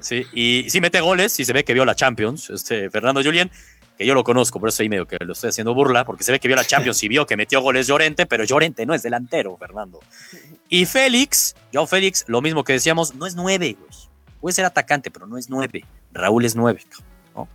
Sí, 0.00 0.24
y 0.32 0.66
sí 0.70 0.80
mete 0.80 1.00
goles 1.00 1.38
y 1.40 1.44
se 1.44 1.52
ve 1.52 1.64
que 1.64 1.74
vio 1.74 1.84
la 1.84 1.94
Champions, 1.94 2.50
este 2.50 2.88
Fernando 2.90 3.22
Julián, 3.22 3.50
que 3.98 4.06
yo 4.06 4.14
lo 4.14 4.22
conozco, 4.24 4.60
por 4.60 4.68
eso 4.68 4.82
ahí 4.82 4.88
medio 4.88 5.06
que 5.06 5.16
lo 5.20 5.32
estoy 5.32 5.50
haciendo 5.50 5.74
burla, 5.74 6.04
porque 6.04 6.22
se 6.22 6.32
ve 6.32 6.38
que 6.38 6.48
vio 6.48 6.56
la 6.56 6.64
Champions 6.64 7.02
y 7.02 7.08
vio 7.08 7.26
que 7.26 7.36
metió 7.36 7.60
goles 7.60 7.86
Llorente, 7.86 8.26
pero 8.26 8.44
Llorente 8.44 8.86
no 8.86 8.94
es 8.94 9.02
delantero, 9.02 9.56
Fernando. 9.56 10.00
Y 10.68 10.86
Félix, 10.86 11.54
yo 11.72 11.86
Félix, 11.86 12.24
lo 12.28 12.42
mismo 12.42 12.64
que 12.64 12.74
decíamos, 12.74 13.14
no 13.14 13.26
es 13.26 13.34
nueve, 13.34 13.76
güey. 13.78 13.90
Puede 14.40 14.54
ser 14.54 14.64
atacante, 14.64 15.10
pero 15.10 15.26
no 15.26 15.38
es 15.38 15.48
nueve. 15.48 15.84
Raúl 16.12 16.44
es 16.44 16.54
nueve, 16.54 16.82
¿no? 17.34 17.48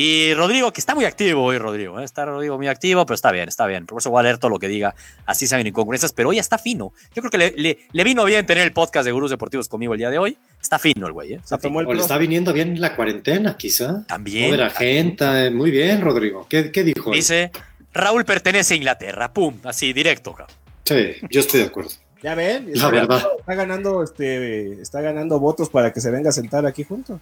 Y 0.00 0.32
Rodrigo, 0.34 0.72
que 0.72 0.80
está 0.80 0.94
muy 0.94 1.06
activo 1.06 1.42
hoy, 1.42 1.58
Rodrigo. 1.58 1.98
¿eh? 1.98 2.04
Está 2.04 2.24
Rodrigo 2.24 2.56
muy 2.56 2.68
activo, 2.68 3.04
pero 3.04 3.16
está 3.16 3.32
bien, 3.32 3.48
está 3.48 3.66
bien. 3.66 3.84
Por 3.84 3.98
eso 3.98 4.10
voy 4.10 4.20
a 4.20 4.22
leer 4.22 4.38
todo 4.38 4.48
lo 4.48 4.60
que 4.60 4.68
diga. 4.68 4.94
Así 5.26 5.48
saben 5.48 5.66
incongruencias, 5.66 6.12
pero 6.12 6.28
hoy 6.28 6.38
está 6.38 6.56
fino. 6.56 6.92
Yo 7.16 7.20
creo 7.20 7.32
que 7.32 7.38
le, 7.38 7.78
le, 7.90 8.04
vino 8.04 8.24
bien 8.24 8.46
tener 8.46 8.62
el 8.62 8.72
podcast 8.72 9.04
de 9.04 9.10
Gurús 9.10 9.32
Deportivos 9.32 9.68
conmigo 9.68 9.94
el 9.94 9.98
día 9.98 10.10
de 10.10 10.18
hoy. 10.18 10.38
Está 10.62 10.78
fino 10.78 11.08
el 11.08 11.12
güey. 11.12 11.32
¿eh? 11.32 11.40
o 11.50 11.92
le 11.92 12.00
está 12.00 12.16
viniendo 12.16 12.52
bien 12.52 12.80
la 12.80 12.94
cuarentena, 12.94 13.56
quizá. 13.56 14.04
También. 14.06 14.56
la 14.56 14.70
gente. 14.70 15.50
Muy 15.50 15.72
bien, 15.72 16.00
Rodrigo. 16.00 16.46
¿Qué, 16.48 16.70
qué 16.70 16.84
dijo? 16.84 17.10
Dice, 17.10 17.50
Raúl 17.92 18.24
pertenece 18.24 18.74
a 18.74 18.76
Inglaterra. 18.76 19.32
Pum, 19.32 19.56
así, 19.64 19.92
directo. 19.92 20.36
Sí, 20.84 21.14
yo 21.28 21.40
estoy 21.40 21.58
de 21.58 21.66
acuerdo. 21.66 21.90
Ya 22.22 22.36
ven, 22.36 22.70
la 22.72 22.88
verdad. 22.88 23.26
Está 23.40 23.56
ganando, 23.56 24.04
este, 24.04 24.80
está 24.80 25.00
ganando 25.00 25.40
votos 25.40 25.70
para 25.70 25.92
que 25.92 26.00
se 26.00 26.12
venga 26.12 26.28
a 26.28 26.32
sentar 26.32 26.64
aquí 26.66 26.84
junto. 26.84 27.18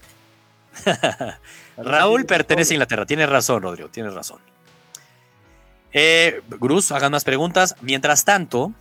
Raúl 1.76 2.26
pertenece 2.26 2.72
a 2.72 2.74
Inglaterra. 2.74 3.06
Tienes 3.06 3.28
razón, 3.28 3.62
Rodrigo, 3.62 3.88
tienes 3.88 4.14
razón. 4.14 4.38
Eh, 5.92 6.42
Gruz, 6.60 6.92
hagan 6.92 7.12
más 7.12 7.24
preguntas. 7.24 7.74
Mientras 7.80 8.24
tanto, 8.24 8.72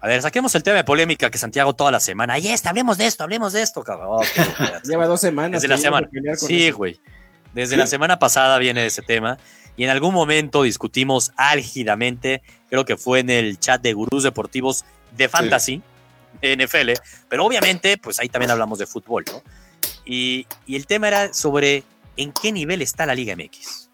a 0.00 0.08
ver, 0.08 0.20
saquemos 0.22 0.54
el 0.54 0.62
tema 0.62 0.76
de 0.76 0.84
polémica 0.84 1.30
que 1.30 1.38
Santiago 1.38 1.74
toda 1.74 1.90
la 1.90 2.00
semana. 2.00 2.38
Y 2.38 2.48
está, 2.48 2.70
hablemos 2.70 2.98
de 2.98 3.06
esto, 3.06 3.24
hablemos 3.24 3.52
de 3.52 3.62
esto, 3.62 3.82
cabrón. 3.82 4.20
Lleva 4.84 5.06
dos 5.06 5.20
semanas. 5.20 5.62
Desde 5.62 5.68
la 5.68 5.78
semana. 5.78 6.08
Sí, 6.36 6.70
güey. 6.70 7.00
Desde 7.54 7.76
la 7.76 7.86
semana 7.86 8.18
pasada 8.18 8.58
viene 8.58 8.84
ese 8.84 9.02
tema. 9.02 9.38
Y 9.76 9.84
en 9.84 9.90
algún 9.90 10.12
momento 10.14 10.62
discutimos 10.62 11.32
álgidamente, 11.36 12.42
creo 12.68 12.84
que 12.84 12.96
fue 12.96 13.20
en 13.20 13.30
el 13.30 13.58
chat 13.58 13.80
de 13.80 13.92
Gurús 13.92 14.22
Deportivos 14.22 14.84
de 15.16 15.28
Fantasy, 15.28 15.82
NFL. 16.42 16.92
Pero 17.28 17.44
obviamente, 17.44 17.98
pues 17.98 18.20
ahí 18.20 18.28
también 18.28 18.50
hablamos 18.50 18.78
de 18.78 18.86
fútbol, 18.86 19.24
¿no? 19.30 19.42
Y, 20.04 20.46
el 20.68 20.86
tema 20.86 21.08
era 21.08 21.32
sobre 21.32 21.82
en 22.16 22.32
qué 22.32 22.52
nivel 22.52 22.82
está 22.82 23.06
la 23.06 23.14
Liga 23.14 23.34
MX. 23.36 23.90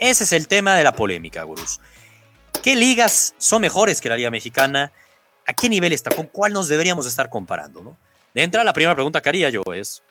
Ese 0.00 0.24
es 0.24 0.32
el 0.32 0.48
tema 0.48 0.76
de 0.76 0.84
la 0.84 0.92
polémica, 0.92 1.42
gurús. 1.42 1.80
¿Qué 2.62 2.76
ligas 2.76 3.34
son 3.38 3.62
mejores 3.62 4.00
que 4.00 4.08
la 4.08 4.16
Liga 4.16 4.30
Mexicana? 4.30 4.92
¿A 5.46 5.52
qué 5.54 5.68
nivel 5.68 5.92
está? 5.92 6.14
¿Con 6.14 6.26
cuál 6.26 6.52
nos 6.52 6.68
deberíamos 6.68 7.06
estar 7.06 7.30
comparando? 7.30 7.82
¿no? 7.82 7.96
De 8.34 8.42
entrada, 8.42 8.64
la 8.64 8.72
primera 8.72 8.94
pregunta 8.94 9.20
que 9.20 9.28
haría 9.28 9.50
yo 9.50 9.62
es, 9.74 10.02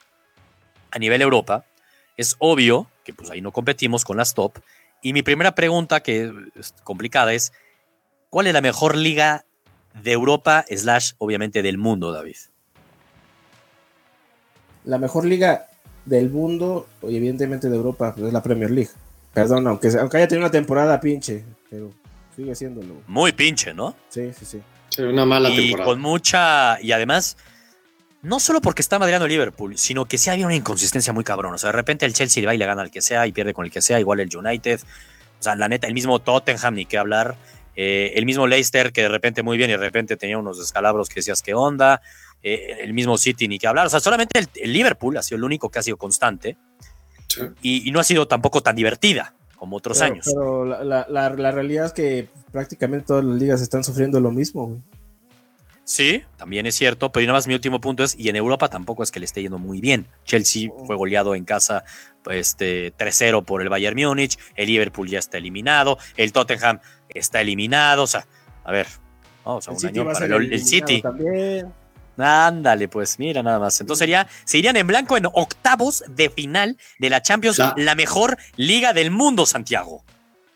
a 0.92 1.00
nivel 1.00 1.22
Europa, 1.22 1.66
es 2.18 2.36
obvio 2.40 2.90
que 3.04 3.14
pues 3.14 3.30
ahí 3.30 3.42
no 3.42 3.52
competimos 3.52 4.04
con 4.04 4.18
las 4.18 4.34
top. 4.34 4.60
Y 5.02 5.14
mi 5.14 5.22
primera 5.22 5.56
pregunta, 5.56 6.02
que 6.02 6.32
es 6.56 6.74
complicada, 6.84 7.34
es, 7.34 7.54
¿cuál 8.30 8.48
es 8.48 8.54
la 8.54 8.62
mejor 8.62 8.98
liga 8.98 9.46
de 9.94 10.12
Europa 10.12 10.66
slash, 10.70 11.14
obviamente, 11.20 11.62
del 11.62 11.78
mundo, 11.78 12.12
David? 12.12 12.36
La 14.88 14.98
mejor 14.98 15.26
liga 15.26 15.68
del 16.06 16.30
mundo 16.30 16.88
y 17.04 17.18
evidentemente 17.18 17.70
de 17.70 17.76
Europa 17.76 18.14
pues, 18.16 18.28
es 18.28 18.34
la 18.34 18.42
Premier 18.42 18.72
League. 18.72 18.90
Perdón, 19.34 19.68
aunque, 19.68 19.90
aunque 20.00 20.18
haya 20.18 20.28
tenido 20.28 20.46
una 20.46 20.52
temporada 20.52 21.00
pinche, 21.00 21.44
pero 21.70 21.92
sigue 22.36 22.56
siéndolo. 22.56 22.96
Muy 23.06 23.34
pinche, 23.34 23.74
¿no? 23.74 23.96
Sí, 24.10 24.32
sí, 24.34 24.46
sí. 24.46 25.02
una 25.02 25.26
mala 25.26 25.50
y 25.50 25.74
con 25.74 26.00
mucha. 26.00 26.82
Y 26.82 26.92
además, 26.94 27.38
no 28.22 28.40
solo 28.40 28.62
porque 28.62 28.82
está 28.82 28.98
madreando 28.98 29.26
el 29.26 29.32
Liverpool, 29.32 29.78
sino 29.78 30.06
que 30.06 30.18
sí 30.18 30.30
había 30.30 30.46
una 30.46 30.56
inconsistencia 30.56 31.14
muy 31.14 31.24
cabrón. 31.24 31.54
O 31.54 31.58
sea, 31.58 31.70
de 31.70 31.78
repente 31.78 32.06
el 32.06 32.14
Chelsea 32.14 32.42
le 32.42 32.48
va 32.48 32.56
y 32.56 32.58
le 32.58 32.66
gana 32.66 32.82
al 32.82 32.90
que 32.90 33.02
sea 33.02 33.28
y 33.28 33.34
pierde 33.34 33.54
con 33.54 33.66
el 33.66 33.72
que 33.72 33.82
sea, 33.82 34.00
igual 34.00 34.22
el 34.22 34.36
United. 34.36 34.80
O 35.40 35.44
sea, 35.44 35.56
la 35.56 35.68
neta, 35.68 35.86
el 35.88 35.94
mismo 35.94 36.20
Tottenham, 36.20 36.74
ni 36.74 36.86
qué 36.86 36.98
hablar. 36.98 37.36
Eh, 37.76 38.14
el 38.16 38.26
mismo 38.26 38.48
Leicester, 38.48 38.92
que 38.92 39.04
de 39.04 39.10
repente 39.10 39.44
muy 39.44 39.58
bien 39.58 39.70
y 39.70 39.74
de 39.74 39.78
repente 39.78 40.18
tenía 40.18 40.40
unos 40.40 40.58
descalabros 40.58 41.10
que 41.10 41.16
decías, 41.16 41.44
¿qué 41.44 41.54
onda? 41.54 42.02
Eh, 42.44 42.78
el 42.82 42.94
mismo 42.94 43.18
City 43.18 43.48
ni 43.48 43.60
que 43.60 43.68
hablar. 43.68 43.88
O 43.88 43.90
sea, 43.90 44.00
solamente 44.00 44.40
el, 44.56 44.74
Liverpool 44.74 45.18
ha 45.18 45.24
sido 45.24 45.38
el 45.38 45.44
único 45.44 45.70
que 45.70 45.80
ha 45.80 45.84
sido 45.84 45.98
constante 45.98 46.58
y, 47.62 47.92
no 47.92 48.00
ha 48.00 48.04
sido 48.04 48.28
tampoco 48.28 48.62
tan 48.62 48.76
divertida 48.76 49.34
como 49.56 49.78
otros 49.78 50.02
años. 50.02 50.26
Pero 50.26 50.66
la, 50.66 51.52
realidad 51.52 51.88
es 51.88 51.94
que 51.94 52.30
prácticamente 52.52 53.08
todas 53.08 53.26
las 53.26 53.38
ligas 53.38 53.62
están 53.62 53.84
sufriendo 53.84 54.20
lo 54.20 54.32
mismo. 54.32 54.82
Sí, 55.84 56.22
también 56.36 56.66
es 56.66 56.76
cierto, 56.76 57.14
pero 57.14 57.26
nada 57.26 57.38
más 57.38 57.48
mi 57.48 57.54
último 57.54 57.80
punto 57.80 58.04
es, 58.04 58.14
y 58.20 58.28
en 58.28 58.36
Europa 58.36 58.68
tampoco 58.70 59.04
es 59.04 59.12
que 59.12 59.20
le 59.20 59.26
esté 59.26 59.42
yendo 59.42 59.58
muy 59.58 59.80
bien. 59.80 60.06
Chelsea 60.26 60.70
oh. 60.70 60.86
fue 60.86 60.98
goleado 60.98 61.34
en 61.34 61.46
casa 61.46 61.86
este, 62.30 62.94
3-0 62.94 63.46
por 63.46 63.62
el 63.62 63.70
Bayern 63.70 63.96
Múnich, 63.98 64.38
el 64.56 64.68
Liverpool 64.68 65.08
ya 65.08 65.20
está 65.20 65.38
eliminado, 65.38 65.98
el 66.18 66.34
Tottenham 66.34 66.82
está 67.08 67.40
eliminado, 67.40 68.04
o 68.04 68.08
sea, 68.08 68.28
a 68.66 68.72
ver, 68.74 68.88
vamos 69.46 69.66
a 69.70 69.72
un 69.72 69.86
año 69.86 70.04
para 70.12 70.26
el, 70.26 70.62
City. 70.62 71.02
También. 71.02 71.72
Ándale, 72.18 72.88
pues 72.88 73.20
mira 73.20 73.44
nada 73.44 73.60
más. 73.60 73.80
Entonces 73.80 74.00
sería, 74.00 74.28
se 74.44 74.58
irían 74.58 74.76
en 74.76 74.88
blanco 74.88 75.18
en 75.18 75.26
octavos 75.28 76.04
de 76.08 76.30
final 76.30 76.78
de 77.00 77.10
la 77.10 77.22
Champions, 77.22 77.62
la, 77.76 77.96
mejor 77.96 78.38
liga 78.56 78.94
del 78.94 79.12
mundo, 79.12 79.46
Santiago. 79.46 80.04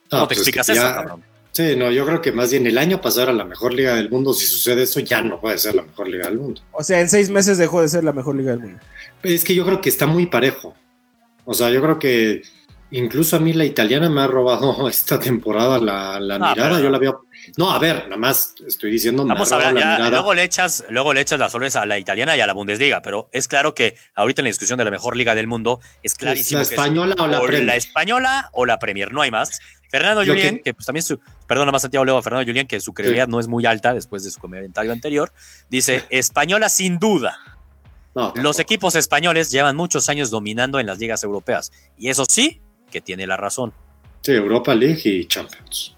¿Cómo 0.10 0.24
te 0.24 0.36
pues 0.36 0.40
explicas 0.40 0.70
eso, 0.70 0.82
cabrón? 0.82 1.24
Sí, 1.52 1.76
no, 1.76 1.92
yo 1.92 2.06
creo 2.06 2.22
que 2.22 2.32
más 2.32 2.50
bien 2.52 2.66
el 2.66 2.78
año 2.78 3.02
pasado 3.02 3.24
era 3.24 3.34
la 3.34 3.44
mejor 3.44 3.74
liga 3.74 3.96
del 3.96 4.10
mundo. 4.10 4.34
Si 4.34 4.46
sucede 4.46 4.84
eso, 4.84 5.02
ya 5.02 5.22
no 5.22 5.40
puede 5.40 5.58
ser 5.58 5.76
la 5.76 5.84
mejor 5.84 6.08
liga 6.08 6.28
del 6.28 6.38
mundo. 6.38 6.62
O 6.72 6.84
sea, 6.84 7.02
en 7.02 7.10
seis 7.10 7.30
meses 7.30 7.58
dejó 7.58 7.82
de 7.82 7.90
ser 7.90 8.04
la 8.06 8.14
mejor 8.14 8.36
liga 8.36 8.52
del 8.52 8.62
mundo. 8.62 8.80
Es 9.22 9.44
que 9.44 9.54
yo 9.54 9.66
creo 9.66 9.82
que 9.82 9.90
está 9.90 10.08
muy 10.08 10.28
parejo. 10.28 10.76
O 11.44 11.54
sea, 11.54 11.70
yo 11.70 11.82
creo 11.82 12.00
que 12.00 12.42
incluso 12.92 13.36
a 13.36 13.40
mí 13.40 13.52
la 13.52 13.66
italiana 13.66 14.10
me 14.10 14.22
ha 14.22 14.28
robado 14.28 14.88
esta 14.90 15.20
temporada 15.20 15.78
la, 15.80 16.20
mirada. 16.40 16.80
Yo 16.80 16.90
la 16.90 16.98
veo. 16.98 17.26
No, 17.58 17.72
a 17.72 17.80
ver, 17.80 18.04
nada 18.04 18.18
más 18.18 18.56
estoy 18.66 18.92
diciendo. 18.92 19.26
Vamos 19.26 19.52
a 19.52 19.58
ver, 19.58 19.76
ya, 19.76 20.10
luego 20.10 20.34
le 20.34 20.44
echas, 20.44 20.84
luego 20.90 21.14
le 21.14 21.22
echas 21.22 21.40
las 21.40 21.52
flores 21.52 21.76
a 21.76 21.86
la 21.86 21.98
italiana 21.98 22.36
y 22.38 22.42
a 22.42 22.48
la 22.48 22.54
Bundesliga, 22.54 23.02
pero 23.02 23.30
es 23.32 23.48
claro 23.48 23.74
que 23.74 23.96
ahorita 24.16 24.42
en 24.42 24.46
la 24.46 24.50
discusión 24.50 24.78
de 24.78 24.86
la 24.86 24.92
mejor 24.92 25.16
liga 25.16 25.36
del 25.36 25.48
mundo 25.48 25.80
es 26.04 26.16
clarísimo. 26.16 26.60
¿La 26.60 26.64
española 26.64 27.16
o 27.18 27.28
la 27.28 27.42
Premier? 27.42 27.66
La 27.66 27.76
española 27.76 28.50
o 28.54 28.66
la 28.66 28.80
Premier, 28.80 29.12
no 29.12 29.22
hay 29.22 29.32
más. 29.32 29.60
Fernando 29.90 30.22
Julián, 30.26 30.60
que... 30.64 30.74
pues 30.74 30.86
también 30.86 31.04
su, 31.04 31.20
perdón, 31.48 31.70
más 31.70 31.82
Santiago 31.82 32.06
Leo, 32.06 32.22
Fernando 32.22 32.48
Julián, 32.48 32.66
que 32.66 32.80
su 32.80 32.94
credibilidad 32.94 33.28
no 33.28 33.40
es 33.40 33.48
muy 33.48 33.66
alta 33.66 33.94
después 33.94 34.24
de 34.24 34.32
su 34.32 34.40
comentario 34.40 34.92
anterior, 34.92 35.34
dice, 35.70 36.06
española 36.10 36.70
sin 36.70 36.98
duda. 36.98 37.38
Los 38.36 38.60
equipos 38.60 38.96
españoles 38.96 39.52
llevan 39.52 39.76
muchos 39.76 40.10
años 40.10 40.32
dominando 40.32 40.80
en 40.80 40.86
las 40.86 41.00
ligas 41.00 41.24
europeas. 41.24 41.72
Y 41.98 42.10
eso 42.10 42.26
sí, 42.28 42.62
que 42.92 43.00
tiene 43.00 43.26
la 43.26 43.38
razón. 43.38 43.74
Sí, 44.22 44.34
Europa 44.34 44.76
League 44.76 45.02
y 45.06 45.26
Champions. 45.26 45.96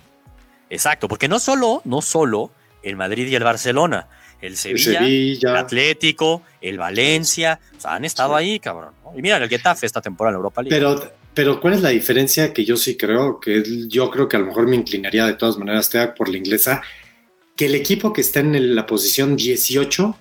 Exacto, 0.74 1.08
porque 1.08 1.28
no 1.28 1.40
solo, 1.40 1.82
no 1.86 2.02
solo 2.02 2.52
el 2.82 2.96
Madrid 2.96 3.28
y 3.28 3.36
el 3.36 3.44
Barcelona, 3.44 4.08
el 4.42 4.58
Sevilla, 4.58 5.06
el 5.06 5.56
Atlético, 5.56 6.42
el 6.60 6.80
Valencia, 6.80 7.60
o 7.78 7.80
sea, 7.80 7.94
han 7.94 8.06
estado 8.06 8.36
ahí, 8.36 8.60
cabrón. 8.60 8.92
Y 9.16 9.22
mira 9.22 9.38
el 9.38 9.48
Getafe 9.48 9.86
esta 9.86 10.02
temporada 10.02 10.34
en 10.34 10.38
Europa 10.38 10.64
League. 10.64 10.76
Pero, 10.76 11.14
pero 11.36 11.62
¿cuál 11.62 11.76
es 11.76 11.82
la 11.82 11.90
diferencia 11.90 12.52
que 12.52 12.66
yo 12.66 12.76
sí 12.76 12.98
creo? 12.98 13.40
Que 13.40 13.64
yo 13.88 14.10
creo 14.10 14.28
que 14.28 14.36
a 14.36 14.40
lo 14.40 14.48
mejor 14.48 14.68
me 14.68 14.76
inclinaría 14.76 15.28
de 15.28 15.36
todas 15.36 15.60
maneras 15.60 15.92
por 16.18 16.28
la 16.28 16.38
inglesa, 16.38 16.82
que 17.56 17.68
el 17.68 17.76
equipo 17.76 18.12
que 18.12 18.22
está 18.22 18.40
en 18.40 18.76
la 18.76 18.88
posición 18.88 19.36
18, 19.36 20.18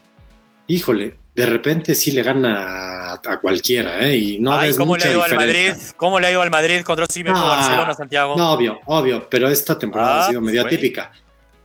híjole, 0.67 1.17
de 1.35 1.47
repente 1.47 1.95
sí 1.95 2.13
le 2.13 2.23
gana 2.23 3.13
a, 3.15 3.41
cualquiera, 3.41 4.07
¿eh? 4.07 4.17
Y 4.17 4.39
no 4.39 4.53
Ay, 4.53 4.75
¿cómo 4.75 4.97
le 4.97 5.05
ha 5.05 5.11
ido 5.11 5.23
al 5.23 5.35
Madrid? 5.35 5.73
¿Cómo 5.97 6.21
le 6.21 6.27
ha 6.27 6.31
ido 6.31 6.43
al 6.43 6.51
Madrid 6.51 6.83
contra 6.83 7.07
sí 7.07 7.25
mismo 7.25 7.41
Barcelona, 7.41 7.95
Santiago? 7.95 8.37
No, 8.37 8.53
obvio, 8.53 8.81
obvio, 8.87 9.29
pero 9.31 9.49
esta 9.49 9.79
temporada 9.79 10.23
ha 10.23 10.25
ah, 10.27 10.29
sido 10.29 10.41
medio 10.41 10.67
típica. 10.67 11.11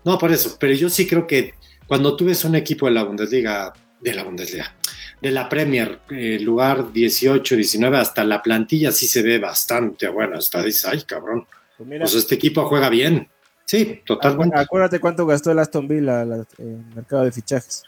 No, 0.05 0.17
por 0.17 0.31
eso, 0.31 0.55
pero 0.59 0.73
yo 0.73 0.89
sí 0.89 1.05
creo 1.05 1.27
que 1.27 1.53
cuando 1.85 2.15
tú 2.15 2.25
ves 2.25 2.45
un 2.45 2.55
equipo 2.55 2.85
de 2.85 2.93
la 2.93 3.03
Bundesliga, 3.03 3.73
de 3.99 4.13
la 4.13 4.23
Bundesliga, 4.23 4.73
de 5.21 5.31
la 5.31 5.49
Premier, 5.49 5.99
eh, 6.09 6.39
lugar 6.39 6.93
18, 6.93 7.55
19, 7.55 7.97
hasta 7.97 8.23
la 8.23 8.41
plantilla 8.41 8.91
sí 8.91 9.07
se 9.07 9.21
ve 9.21 9.39
bastante 9.39 10.07
buena. 10.07 10.37
Hasta 10.37 10.61
dice, 10.63 10.87
ay, 10.91 11.01
cabrón. 11.03 11.45
Pues, 11.77 11.89
pues 11.99 12.15
este 12.15 12.35
equipo 12.35 12.65
juega 12.65 12.89
bien. 12.89 13.27
Sí, 13.65 14.01
totalmente. 14.05 14.57
Acuérdate 14.57 14.99
cuánto 14.99 15.25
gastó 15.25 15.51
el 15.51 15.59
Aston 15.59 15.87
Villa 15.87 16.21
en 16.21 16.45
el 16.57 16.95
mercado 16.95 17.25
de 17.25 17.31
fichajes. 17.33 17.83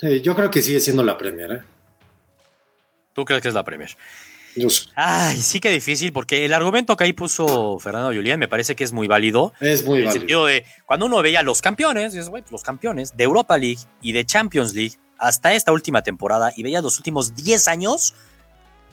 Sí, 0.00 0.20
yo 0.20 0.34
creo 0.36 0.50
que 0.50 0.62
sigue 0.62 0.80
siendo 0.80 1.02
la 1.02 1.18
Premier, 1.18 1.52
¿eh? 1.52 1.62
¿Tú 3.12 3.24
crees 3.24 3.42
que 3.42 3.48
es 3.48 3.54
la 3.54 3.64
Premier? 3.64 3.90
Ay, 4.94 5.36
sí 5.36 5.60
que 5.60 5.70
difícil, 5.70 6.12
porque 6.12 6.44
el 6.44 6.52
argumento 6.52 6.96
que 6.96 7.04
ahí 7.04 7.12
puso 7.12 7.78
Fernando 7.78 8.12
Julián 8.12 8.38
me 8.38 8.48
parece 8.48 8.74
que 8.74 8.84
es 8.84 8.92
muy 8.92 9.06
válido. 9.06 9.52
Es 9.60 9.84
muy 9.84 9.98
en 9.98 10.04
válido. 10.06 10.12
el 10.12 10.12
sentido 10.12 10.46
de, 10.46 10.64
cuando 10.86 11.06
uno 11.06 11.22
veía 11.22 11.42
los 11.42 11.60
campeones, 11.62 12.12
dices, 12.12 12.30
los 12.50 12.62
campeones 12.62 13.16
de 13.16 13.24
Europa 13.24 13.56
League 13.58 13.80
y 14.00 14.12
de 14.12 14.24
Champions 14.24 14.74
League 14.74 14.94
hasta 15.18 15.52
esta 15.52 15.72
última 15.72 16.02
temporada 16.02 16.52
y 16.56 16.62
veía 16.62 16.80
los 16.80 16.96
últimos 16.98 17.34
10 17.34 17.68
años, 17.68 18.14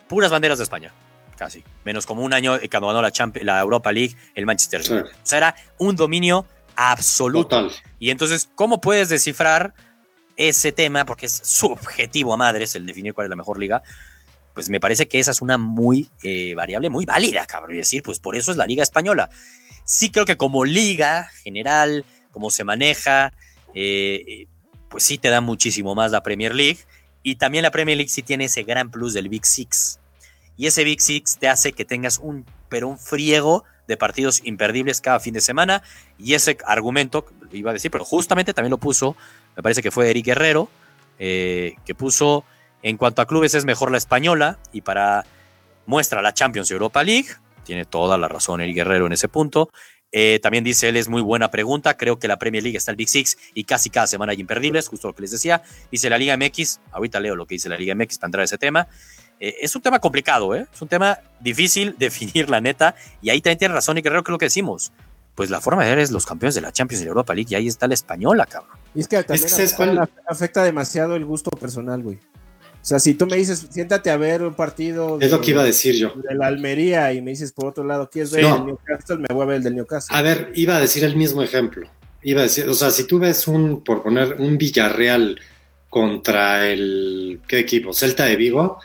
puras 0.08 0.32
banderas 0.32 0.58
de 0.58 0.64
España, 0.64 0.92
casi. 1.38 1.64
Menos 1.84 2.06
como 2.06 2.24
un 2.24 2.34
año 2.34 2.60
cuando 2.70 2.88
ganó 2.88 3.02
la, 3.02 3.12
la 3.42 3.60
Europa 3.60 3.92
League 3.92 4.16
el 4.34 4.46
Manchester 4.46 4.82
United. 4.82 5.12
O 5.12 5.20
sea, 5.24 5.38
era 5.38 5.56
un 5.78 5.96
dominio 5.96 6.46
absoluto. 6.76 7.70
Y 8.00 8.10
entonces, 8.10 8.50
¿cómo 8.56 8.82
puedes 8.82 9.10
descifrar 9.10 9.74
ese 10.38 10.72
tema, 10.72 11.06
porque 11.06 11.26
es 11.26 11.42
subjetivo 11.44 12.34
a 12.34 12.38
madres 12.38 12.76
el 12.76 12.86
definir 12.86 13.14
cuál 13.14 13.26
es 13.26 13.30
la 13.30 13.36
mejor 13.36 13.60
liga, 13.60 13.84
pues 14.54 14.70
me 14.70 14.80
parece 14.80 15.08
que 15.08 15.20
esa 15.20 15.32
es 15.32 15.42
una 15.42 15.58
muy 15.58 16.10
eh, 16.24 16.56
variable, 16.56 16.90
muy 16.90 17.06
válida, 17.06 17.46
cabrón. 17.46 17.76
Y 17.76 17.78
decir, 17.78 18.02
pues 18.02 18.20
por 18.20 18.36
eso 18.36 18.52
es 18.52 18.58
la 18.58 18.66
liga 18.66 18.84
española. 18.84 19.30
Sí 19.84 20.10
creo 20.10 20.26
que 20.26 20.38
como 20.38 20.64
liga 20.64 21.30
general, 21.44 22.06
como 22.32 22.50
se 22.50 22.64
maneja, 22.64 23.34
eh, 23.74 24.48
pues 24.90 25.04
sí 25.04 25.18
te 25.18 25.30
da 25.30 25.42
muchísimo 25.42 25.94
más 25.94 26.12
la 26.12 26.24
Premier 26.24 26.56
League. 26.56 26.80
Y 27.22 27.36
también 27.36 27.64
la 27.64 27.72
Premier 27.72 27.98
League 27.98 28.10
sí 28.10 28.24
tiene 28.24 28.46
ese 28.46 28.64
gran 28.64 28.92
plus 28.92 29.14
del 29.14 29.28
Big 29.28 29.46
Six. 29.46 30.00
Y 30.56 30.68
ese 30.68 30.86
Big 30.86 31.02
Six 31.02 31.38
te 31.38 31.50
hace 31.50 31.74
que 31.74 31.84
tengas 31.84 32.18
un, 32.18 32.46
pero 32.70 32.88
un 32.88 32.98
friego 32.98 33.66
de 33.88 33.98
partidos 33.98 34.42
imperdibles 34.46 35.02
cada 35.02 35.20
fin 35.20 35.34
de 35.34 35.42
semana. 35.42 35.84
Y 36.18 36.34
ese 36.34 36.58
argumento, 36.66 37.26
iba 37.52 37.72
a 37.72 37.74
decir, 37.74 37.92
pero 37.92 38.06
justamente 38.06 38.54
también 38.54 38.72
lo 38.72 38.78
puso 38.78 39.18
me 39.56 39.64
parece 39.64 39.82
que 39.82 39.92
fue 39.92 40.10
Eric 40.10 40.26
Guerrero, 40.26 40.70
eh, 41.20 41.76
que 41.86 41.96
puso, 41.96 42.46
en 42.84 42.98
cuanto 42.98 43.22
a 43.22 43.28
clubes 43.28 43.56
es 43.56 43.66
mejor 43.66 43.92
la 43.92 43.98
española 43.98 44.60
y 44.72 44.82
para 44.82 45.26
muestra 45.86 46.22
la 46.22 46.34
Champions 46.34 46.70
Europa 46.72 47.04
League, 47.04 47.30
tiene 47.64 47.86
toda 47.86 48.18
la 48.18 48.28
razón 48.28 48.62
Eric 48.62 48.76
Guerrero 48.76 49.08
en 49.08 49.14
ese 49.14 49.28
punto. 49.28 49.70
Eh, 50.12 50.40
también 50.42 50.64
dice 50.64 50.88
él, 50.88 50.96
es 50.96 51.10
muy 51.10 51.22
buena 51.22 51.52
pregunta, 51.52 51.98
creo 51.98 52.20
que 52.20 52.28
la 52.28 52.38
Premier 52.38 52.64
League 52.64 52.78
está 52.78 52.92
el 52.92 52.98
Big 52.98 53.10
Six 53.10 53.38
y 53.54 53.66
casi 53.66 53.90
cada 53.90 54.08
semana 54.08 54.32
hay 54.32 54.40
imperdibles, 54.40 54.88
justo 54.88 55.08
lo 55.08 55.16
que 55.16 55.24
les 55.24 55.32
decía. 55.32 55.62
Dice 55.92 56.10
la 56.10 56.18
Liga 56.18 56.38
MX, 56.38 56.80
ahorita 56.92 57.20
leo 57.20 57.36
lo 57.36 57.46
que 57.46 57.56
dice 57.56 57.68
la 57.68 57.78
Liga 57.78 57.96
MX 57.96 58.20
para 58.20 58.28
entrar 58.28 58.42
a 58.42 58.46
ese 58.46 58.58
tema. 58.58 58.88
Eh, 59.40 59.56
es 59.62 59.76
un 59.76 59.82
tema 59.82 60.00
complicado, 60.00 60.56
es 60.56 60.82
un 60.82 60.88
tema 60.88 61.20
difícil 61.42 61.96
definir 62.00 62.50
la 62.50 62.62
neta 62.62 62.96
y 63.22 63.30
ahí 63.30 63.42
también 63.42 63.58
tiene 63.58 63.74
razón 63.74 63.98
y 63.98 64.02
Guerrero 64.02 64.24
que 64.24 64.32
es 64.32 64.34
lo 64.34 64.38
que 64.38 64.46
decimos 64.46 64.94
pues 65.36 65.50
la 65.50 65.62
forma 65.62 65.84
de 65.84 65.90
ver 65.90 66.00
es 66.00 66.12
los 66.12 66.26
campeones 66.26 66.56
de 66.56 66.62
la 66.62 66.72
Champions 66.72 67.02
y 67.02 67.06
la 67.06 67.10
Europa 67.10 67.36
League 67.36 67.50
y 67.52 67.56
ahí 67.56 67.68
está 67.68 67.88
la 67.88 67.94
española, 67.94 68.46
cabrón. 68.46 68.78
Y 68.96 69.02
es 69.02 69.08
que 69.08 69.22
también 69.24 70.00
afecta 70.28 70.64
demasiado 70.64 71.16
el 71.16 71.26
gusto 71.26 71.52
personal, 71.52 72.02
güey. 72.02 72.18
O 72.86 72.88
sea, 72.88 73.00
si 73.00 73.16
tú 73.16 73.26
me 73.26 73.36
dices, 73.36 73.68
siéntate 73.72 74.12
a 74.12 74.18
ver 74.18 74.44
un 74.44 74.54
partido. 74.54 75.18
Es 75.20 75.32
lo 75.32 75.42
que 75.42 75.52
iba 75.52 75.64
a 75.64 75.66
decir 75.66 75.96
yo. 75.96 76.14
De 76.16 76.36
la 76.36 76.46
Almería 76.46 77.12
y 77.14 77.22
me 77.22 77.32
dices, 77.32 77.52
por 77.52 77.66
otro 77.66 77.84
lado, 77.84 78.10
¿quieres 78.12 78.32
ver 78.32 78.46
el 78.46 78.66
Newcastle? 78.66 79.18
Me 79.18 79.34
voy 79.34 79.42
a 79.42 79.46
ver 79.48 79.58
el 79.58 79.64
del 79.64 79.76
Newcastle. 79.76 80.16
A 80.16 80.22
ver, 80.22 80.52
iba 80.54 80.78
a 80.78 80.80
decir 80.80 81.04
el 81.04 81.16
mismo 81.16 81.42
ejemplo. 81.42 81.90
Iba 82.22 82.42
a 82.42 82.44
decir, 82.44 82.70
o 82.70 82.76
sea, 82.76 82.92
si 82.92 83.06
tú 83.06 83.18
ves 83.18 83.48
un, 83.48 83.84
por 83.84 84.04
poner, 84.04 84.36
un 84.40 84.60
Villarreal 84.60 85.40
contra 85.90 86.68
el, 86.68 87.42
¿qué 87.48 87.58
equipo? 87.58 87.92
Celta 87.92 88.26
de 88.26 88.36
Vigo, 88.36 88.78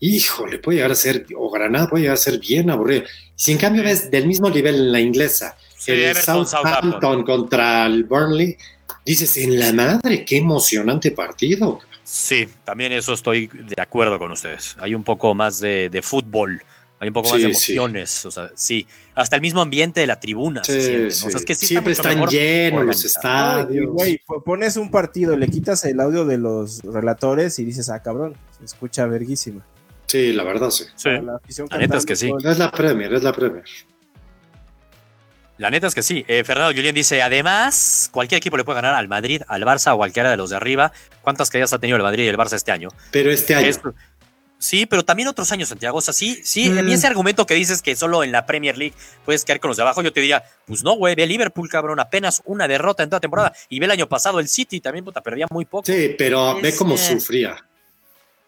híjole, 0.00 0.58
puede 0.58 0.76
llegar 0.76 0.92
a 0.92 0.94
ser, 0.94 1.24
o 1.34 1.50
Granada 1.50 1.88
puede 1.88 2.02
llegar 2.02 2.14
a 2.14 2.18
ser 2.18 2.38
bien 2.38 2.68
aburrido. 2.68 3.04
Si 3.34 3.52
en 3.52 3.58
cambio 3.58 3.82
ves 3.82 4.10
del 4.10 4.26
mismo 4.26 4.50
nivel 4.50 4.74
en 4.74 4.92
la 4.92 5.00
inglesa, 5.00 5.56
el 5.86 6.16
Southampton, 6.16 7.24
contra 7.24 7.86
el 7.86 8.04
Burnley, 8.04 8.56
dices, 9.04 9.36
en 9.36 9.58
la 9.58 9.72
madre, 9.72 10.24
qué 10.24 10.38
emocionante 10.38 11.10
partido. 11.10 11.80
Sí, 12.02 12.48
también 12.64 12.92
eso 12.92 13.14
estoy 13.14 13.48
de 13.48 13.82
acuerdo 13.82 14.18
con 14.18 14.30
ustedes. 14.30 14.76
Hay 14.78 14.94
un 14.94 15.02
poco 15.02 15.34
más 15.34 15.60
de, 15.60 16.00
fútbol, 16.02 16.62
hay 17.00 17.08
un 17.08 17.14
poco 17.14 17.30
más 17.30 17.38
de 17.38 17.46
emociones. 17.46 18.10
Sí. 18.10 18.28
O 18.28 18.30
sea, 18.30 18.50
sí, 18.54 18.86
hasta 19.14 19.36
el 19.36 19.42
mismo 19.42 19.60
ambiente 19.60 20.00
de 20.00 20.06
la 20.06 20.20
tribuna. 20.20 20.62
Siempre 20.62 21.92
están 21.92 22.26
llenos 22.26 22.84
los 22.84 23.04
estadios. 23.04 23.90
pones 24.44 24.76
un 24.76 24.90
partido, 24.90 25.36
le 25.36 25.48
quitas 25.48 25.84
el 25.84 25.98
audio 26.00 26.24
de 26.24 26.38
los 26.38 26.82
relatores 26.82 27.58
y 27.58 27.64
dices, 27.64 27.90
ah, 27.90 28.00
cabrón, 28.02 28.34
se 28.58 28.64
escucha 28.64 29.06
verguísima. 29.06 29.64
Sí, 30.06 30.32
la 30.32 30.44
verdad 30.44 30.70
sí. 30.70 30.84
La, 31.04 31.40
neta 31.78 31.96
es 31.96 32.06
que 32.06 32.14
sí. 32.14 32.30
Es 32.44 32.58
la 32.58 32.70
Premier, 32.70 33.12
es 33.14 33.22
la 33.22 33.32
Premier. 33.32 33.64
La 35.58 35.70
neta 35.70 35.86
es 35.86 35.94
que 35.94 36.02
sí. 36.02 36.24
Eh, 36.28 36.44
Fernando 36.44 36.74
Julián 36.74 36.94
dice, 36.94 37.22
además, 37.22 38.10
cualquier 38.12 38.38
equipo 38.38 38.56
le 38.56 38.64
puede 38.64 38.76
ganar 38.76 38.94
al 38.94 39.08
Madrid, 39.08 39.42
al 39.48 39.62
Barça 39.62 39.94
o 39.94 39.96
cualquiera 39.96 40.30
de 40.30 40.36
los 40.36 40.50
de 40.50 40.56
arriba. 40.56 40.92
¿Cuántas 41.22 41.50
caídas 41.50 41.72
ha 41.72 41.78
tenido 41.78 41.96
el 41.96 42.02
Madrid 42.02 42.24
y 42.24 42.28
el 42.28 42.36
Barça 42.36 42.54
este 42.54 42.72
año? 42.72 42.88
Pero 43.10 43.30
este 43.30 43.54
año. 43.54 43.72
sí, 44.58 44.84
pero 44.84 45.04
también 45.04 45.28
otros 45.28 45.50
años, 45.52 45.70
Santiago. 45.70 45.96
O 45.96 46.00
sea, 46.02 46.12
sí, 46.12 46.40
sí, 46.44 46.68
mm. 46.68 46.88
ese 46.90 47.06
argumento 47.06 47.46
que 47.46 47.54
dices 47.54 47.80
que 47.80 47.96
solo 47.96 48.22
en 48.22 48.32
la 48.32 48.44
Premier 48.44 48.76
League 48.76 48.94
puedes 49.24 49.44
caer 49.46 49.60
con 49.60 49.68
los 49.68 49.78
de 49.78 49.82
abajo, 49.82 50.02
yo 50.02 50.12
te 50.12 50.20
diría, 50.20 50.44
pues 50.66 50.82
no, 50.84 50.94
güey, 50.96 51.14
ve 51.14 51.26
Liverpool, 51.26 51.70
cabrón, 51.70 52.00
apenas 52.00 52.42
una 52.44 52.68
derrota 52.68 53.02
en 53.02 53.08
toda 53.08 53.20
temporada. 53.20 53.54
Y 53.70 53.80
ve 53.80 53.86
el 53.86 53.92
año 53.92 54.08
pasado 54.08 54.40
el 54.40 54.48
City, 54.48 54.80
también, 54.80 55.06
puta, 55.06 55.22
perdía 55.22 55.46
muy 55.50 55.64
poco. 55.64 55.86
Sí, 55.86 56.14
pero 56.18 56.60
ve 56.60 56.76
cómo 56.76 56.98
sufría. 56.98 57.65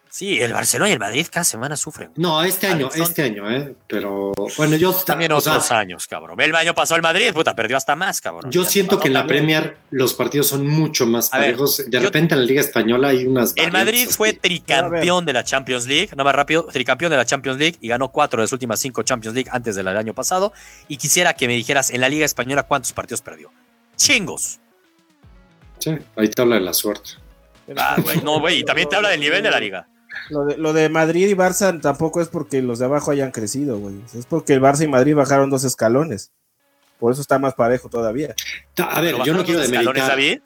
Sí, 0.09 0.41
el 0.41 0.53
Barcelona 0.53 0.89
y 0.89 0.93
el 0.93 0.99
Madrid 0.99 1.27
cada 1.31 1.43
semana 1.43 1.77
sufren. 1.77 2.11
No, 2.15 2.43
este 2.43 2.65
año, 2.65 2.89
este 2.93 3.21
año, 3.21 3.49
¿eh? 3.49 3.75
Pero 3.87 4.31
bueno, 4.57 4.75
yo. 4.75 4.91
También 4.91 5.31
otros 5.31 5.71
años, 5.71 6.07
cabrón. 6.07 6.41
El 6.41 6.55
año 6.55 6.73
pasó 6.73 6.95
el 6.95 7.03
Madrid, 7.03 7.31
puta, 7.31 7.55
perdió 7.55 7.77
hasta 7.77 7.95
más, 7.95 8.19
cabrón. 8.19 8.51
Yo 8.51 8.65
siento 8.65 8.99
que 8.99 9.07
en 9.07 9.13
la 9.13 9.27
Premier 9.27 9.77
los 9.91 10.15
partidos 10.15 10.47
son 10.47 10.65
mucho 10.65 11.05
más 11.05 11.29
parejos. 11.29 11.83
De 11.87 11.99
repente 11.99 12.33
en 12.33 12.41
la 12.41 12.45
Liga 12.47 12.61
Española 12.61 13.09
hay 13.09 13.27
unas. 13.27 13.53
El 13.55 13.71
Madrid 13.71 14.07
fue 14.09 14.33
tricampeón 14.33 15.25
de 15.25 15.33
la 15.33 15.43
Champions 15.43 15.85
League, 15.85 16.09
no 16.17 16.23
más 16.23 16.33
rápido, 16.33 16.65
tricampeón 16.65 17.11
de 17.11 17.17
la 17.17 17.25
Champions 17.25 17.59
League 17.59 17.77
y 17.79 17.89
ganó 17.89 18.09
cuatro 18.11 18.41
de 18.41 18.45
las 18.45 18.51
últimas 18.51 18.79
cinco 18.79 19.03
Champions 19.03 19.35
League 19.35 19.49
antes 19.53 19.75
del 19.75 19.87
año 19.87 20.15
pasado. 20.15 20.53
Y 20.87 20.97
quisiera 20.97 21.35
que 21.35 21.47
me 21.47 21.53
dijeras 21.53 21.91
en 21.91 22.01
la 22.01 22.09
Liga 22.09 22.25
Española 22.25 22.63
cuántos 22.63 22.93
partidos 22.93 23.21
perdió. 23.21 23.51
Chingos. 23.95 24.59
Sí, 25.77 25.91
ahí 26.15 26.27
te 26.29 26.41
habla 26.41 26.55
de 26.55 26.61
la 26.61 26.73
suerte. 26.73 27.11
Ah, 27.77 27.97
güey, 28.01 28.21
no, 28.23 28.39
güey, 28.39 28.59
y 28.59 28.63
también 28.63 28.89
te 28.89 28.95
habla 28.95 29.09
del 29.09 29.19
nivel 29.19 29.43
de 29.43 29.51
la 29.51 29.59
liga. 29.59 29.87
Lo 30.29 30.45
de, 30.45 30.57
lo 30.57 30.73
de 30.73 30.89
Madrid 30.89 31.27
y 31.27 31.33
Barça 31.33 31.79
tampoco 31.81 32.21
es 32.21 32.27
porque 32.27 32.61
los 32.61 32.79
de 32.79 32.85
abajo 32.85 33.11
hayan 33.11 33.31
crecido, 33.31 33.79
güey. 33.79 33.95
Es 34.13 34.25
porque 34.25 34.53
el 34.53 34.61
Barça 34.61 34.83
y 34.83 34.87
Madrid 34.87 35.15
bajaron 35.15 35.49
dos 35.49 35.63
escalones. 35.63 36.31
Por 36.99 37.13
eso 37.13 37.21
está 37.21 37.39
más 37.39 37.53
parejo 37.53 37.89
todavía. 37.89 38.35
A 38.77 39.01
ver, 39.01 39.15
yo 39.23 39.33
no 39.33 39.43
quiero 39.43 39.61
demeritar. 39.61 40.09
David? 40.09 40.39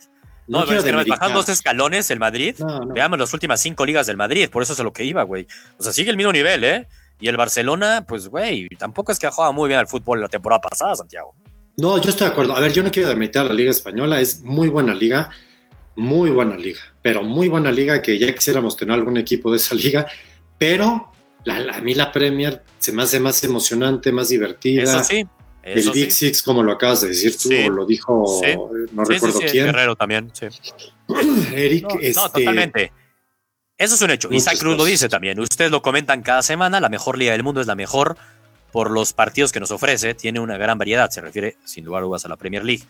No, 0.48 0.66
no 0.66 0.74
es 0.74 0.84
que 0.84 0.92
bajan 0.92 1.34
dos 1.34 1.50
escalones 1.50 2.12
el 2.12 2.20
Madrid. 2.20 2.56
Veamos 2.94 3.18
las 3.18 3.34
últimas 3.34 3.62
cinco 3.62 3.86
ligas 3.86 4.08
del 4.08 4.18
Madrid, 4.18 4.50
por 4.50 4.62
eso 4.62 4.74
es 4.74 4.80
a 4.80 4.84
lo 4.84 4.94
que 4.94 5.04
iba, 5.06 5.24
güey. 5.24 5.48
O 5.78 5.84
sea, 5.84 5.94
sigue 5.94 6.12
el 6.12 6.18
mismo 6.18 6.32
nivel, 6.32 6.64
¿eh? 6.64 6.88
Y 7.20 7.30
el 7.30 7.38
Barcelona, 7.38 8.06
pues, 8.08 8.28
güey, 8.28 8.68
tampoco 8.78 9.12
es 9.12 9.20
que 9.20 9.28
ha 9.28 9.32
jugado 9.32 9.54
muy 9.54 9.70
bien 9.70 9.80
al 9.80 9.88
fútbol 9.88 10.20
la 10.20 10.28
temporada 10.28 10.60
pasada, 10.60 10.96
Santiago. 10.96 11.34
No, 11.78 11.98
yo 12.00 12.10
estoy 12.10 12.28
de 12.28 12.34
acuerdo. 12.34 12.56
A 12.56 12.60
ver, 12.60 12.74
yo 12.74 12.84
no 12.84 12.92
quiero 12.92 13.10
a 13.10 13.44
la 13.44 13.54
Liga 13.54 13.72
Española, 13.72 14.20
es 14.20 14.42
muy 14.42 14.68
buena 14.68 14.94
liga, 14.94 15.30
muy 15.96 16.32
buena 16.32 16.58
liga, 16.58 16.80
pero 17.02 17.24
muy 17.24 17.48
buena 17.48 17.72
liga 17.72 18.02
que 18.02 18.18
ya 18.18 18.34
quisiéramos 18.34 18.76
tener 18.78 18.96
algún 18.96 19.18
equipo 19.18 19.52
de 19.52 19.58
esa 19.58 19.76
liga, 19.76 20.08
pero 20.58 21.12
la, 21.44 21.76
a 21.76 21.82
mí 21.82 21.94
la 21.94 22.12
Premier 22.12 22.64
se 22.80 22.92
me 22.92 23.04
hace 23.04 23.20
más 23.20 23.44
emocionante, 23.44 24.12
más 24.12 24.30
divertida. 24.30 24.84
Eso 24.84 25.04
sí. 25.04 25.26
el 25.64 25.92
Big 25.92 26.12
Six, 26.12 26.42
como 26.42 26.64
lo 26.64 26.72
acabas 26.72 27.02
de 27.02 27.10
decir 27.10 27.36
tú, 27.38 27.50
lo 27.70 27.86
dijo, 27.86 28.42
no 28.92 29.04
recuerdo 29.04 29.40
quién. 29.40 29.66
Guerrero 29.66 29.96
también, 29.96 30.32
sí. 30.34 30.48
Eric, 31.56 31.84
no, 31.84 32.00
este... 32.00 32.14
totalmente. 32.14 32.92
Eso 33.78 33.96
es 33.96 34.02
un 34.02 34.12
hecho. 34.12 34.30
Isaac 34.32 34.60
Cruz 34.60 34.78
lo 34.78 34.86
dice 34.86 35.10
también. 35.10 35.40
Ustedes 35.40 35.72
lo 35.72 35.82
comentan 35.82 36.22
cada 36.22 36.42
semana. 36.42 36.80
La 36.80 36.90
mejor 36.90 37.18
liga 37.18 37.32
del 37.32 37.44
mundo 37.44 37.60
es 37.60 37.68
la 37.68 37.76
mejor 37.76 38.18
por 38.72 38.92
los 38.92 39.14
partidos 39.14 39.52
que 39.52 39.60
nos 39.60 39.72
ofrece. 39.72 40.14
Tiene 40.14 40.40
una 40.40 40.58
gran 40.58 40.78
variedad. 40.78 41.10
Se 41.10 41.22
refiere, 41.22 41.58
sin 41.66 41.84
lugar 41.84 42.04
a 42.04 42.06
dudas, 42.06 42.24
a 42.24 42.30
la 42.30 42.38
Premier 42.38 42.64
League. 42.64 42.84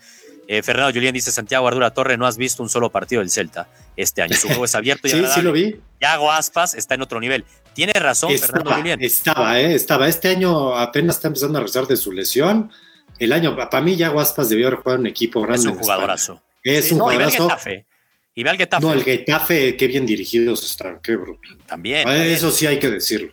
Eh, 0.48 0.62
Fernando 0.62 0.92
Julián 0.92 1.14
dice: 1.14 1.30
Santiago 1.30 1.66
Ardura 1.66 1.90
Torre, 1.92 2.16
no 2.16 2.26
has 2.26 2.36
visto 2.36 2.62
un 2.62 2.68
solo 2.68 2.90
partido 2.90 3.20
del 3.20 3.30
Celta 3.30 3.68
este 3.96 4.22
año. 4.22 4.36
Su 4.36 4.48
juego 4.48 4.64
es 4.64 4.74
abierto 4.74 5.08
y 5.08 5.10
Sí, 5.10 5.24
sí 5.34 5.42
lo 5.42 5.52
vi. 5.52 5.80
Yago 6.00 6.30
Aspas 6.30 6.74
está 6.74 6.94
en 6.94 7.02
otro 7.02 7.20
nivel. 7.20 7.44
Tiene 7.72 7.92
razón, 7.94 8.36
Fernando 8.38 8.72
Julián. 8.72 9.02
Estaba, 9.02 9.60
eh, 9.60 9.74
estaba. 9.74 10.08
Este 10.08 10.28
año 10.28 10.76
apenas 10.76 11.16
está 11.16 11.28
empezando 11.28 11.58
a 11.58 11.62
rezar 11.62 11.86
de 11.86 11.96
su 11.96 12.12
lesión. 12.12 12.70
El 13.18 13.32
año, 13.32 13.56
para 13.56 13.80
mí, 13.80 13.96
Yago 13.96 14.20
Aspas 14.20 14.48
debió 14.48 14.66
haber 14.66 14.80
jugado 14.80 14.96
en 14.96 15.00
un 15.02 15.06
equipo 15.06 15.40
grande. 15.40 15.60
Es 15.60 15.66
un 15.66 15.78
jugadorazo. 15.78 16.42
Es 16.62 16.92
un 16.92 16.98
jugadorazo. 17.00 17.48
Y 18.34 18.42
ve 18.42 18.50
al 18.50 18.56
Getafe. 18.56 18.84
No, 18.84 18.92
el 18.92 19.04
Getafe, 19.04 19.76
qué 19.76 19.86
bien 19.86 20.04
dirigidos 20.04 20.64
están, 20.64 20.98
qué 21.00 21.14
bruto. 21.14 21.48
También. 21.66 22.08
Eso 22.08 22.50
sí 22.50 22.66
hay 22.66 22.78
que 22.78 22.90
decirlo. 22.90 23.32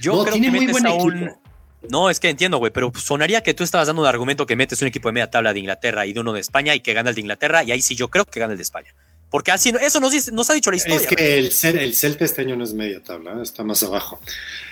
Yo 0.00 0.16
no, 0.16 0.22
creo 0.22 0.32
tiene 0.32 0.50
que 0.50 0.56
muy 0.56 0.72
buen 0.72 0.86
equipo. 0.86 1.41
No, 1.88 2.10
es 2.10 2.20
que 2.20 2.28
entiendo, 2.28 2.58
güey, 2.58 2.72
pero 2.72 2.92
sonaría 2.94 3.42
que 3.42 3.54
tú 3.54 3.64
estabas 3.64 3.86
dando 3.86 4.02
un 4.02 4.08
argumento 4.08 4.46
que 4.46 4.56
metes 4.56 4.80
un 4.82 4.88
equipo 4.88 5.08
de 5.08 5.12
media 5.12 5.30
tabla 5.30 5.52
de 5.52 5.60
Inglaterra 5.60 6.06
y 6.06 6.12
de 6.12 6.20
uno 6.20 6.32
de 6.32 6.40
España 6.40 6.74
y 6.74 6.80
que 6.80 6.94
gana 6.94 7.10
el 7.10 7.14
de 7.14 7.20
Inglaterra, 7.20 7.64
y 7.64 7.72
ahí 7.72 7.82
sí 7.82 7.94
yo 7.94 8.08
creo 8.08 8.24
que 8.24 8.40
gana 8.40 8.52
el 8.52 8.58
de 8.58 8.62
España. 8.62 8.94
Porque 9.32 9.50
así, 9.50 9.72
eso 9.80 9.98
nos, 9.98 10.12
dice, 10.12 10.30
nos 10.30 10.50
ha 10.50 10.52
dicho 10.52 10.70
la 10.70 10.76
historia. 10.76 10.98
Es 10.98 11.06
que 11.06 11.38
el, 11.38 11.78
el, 11.78 11.94
Celta 11.94 12.26
este 12.26 12.42
año 12.42 12.54
no 12.54 12.64
es 12.64 12.74
media 12.74 13.02
tabla, 13.02 13.32
¿eh? 13.32 13.42
está 13.42 13.64
más 13.64 13.82
abajo. 13.82 14.20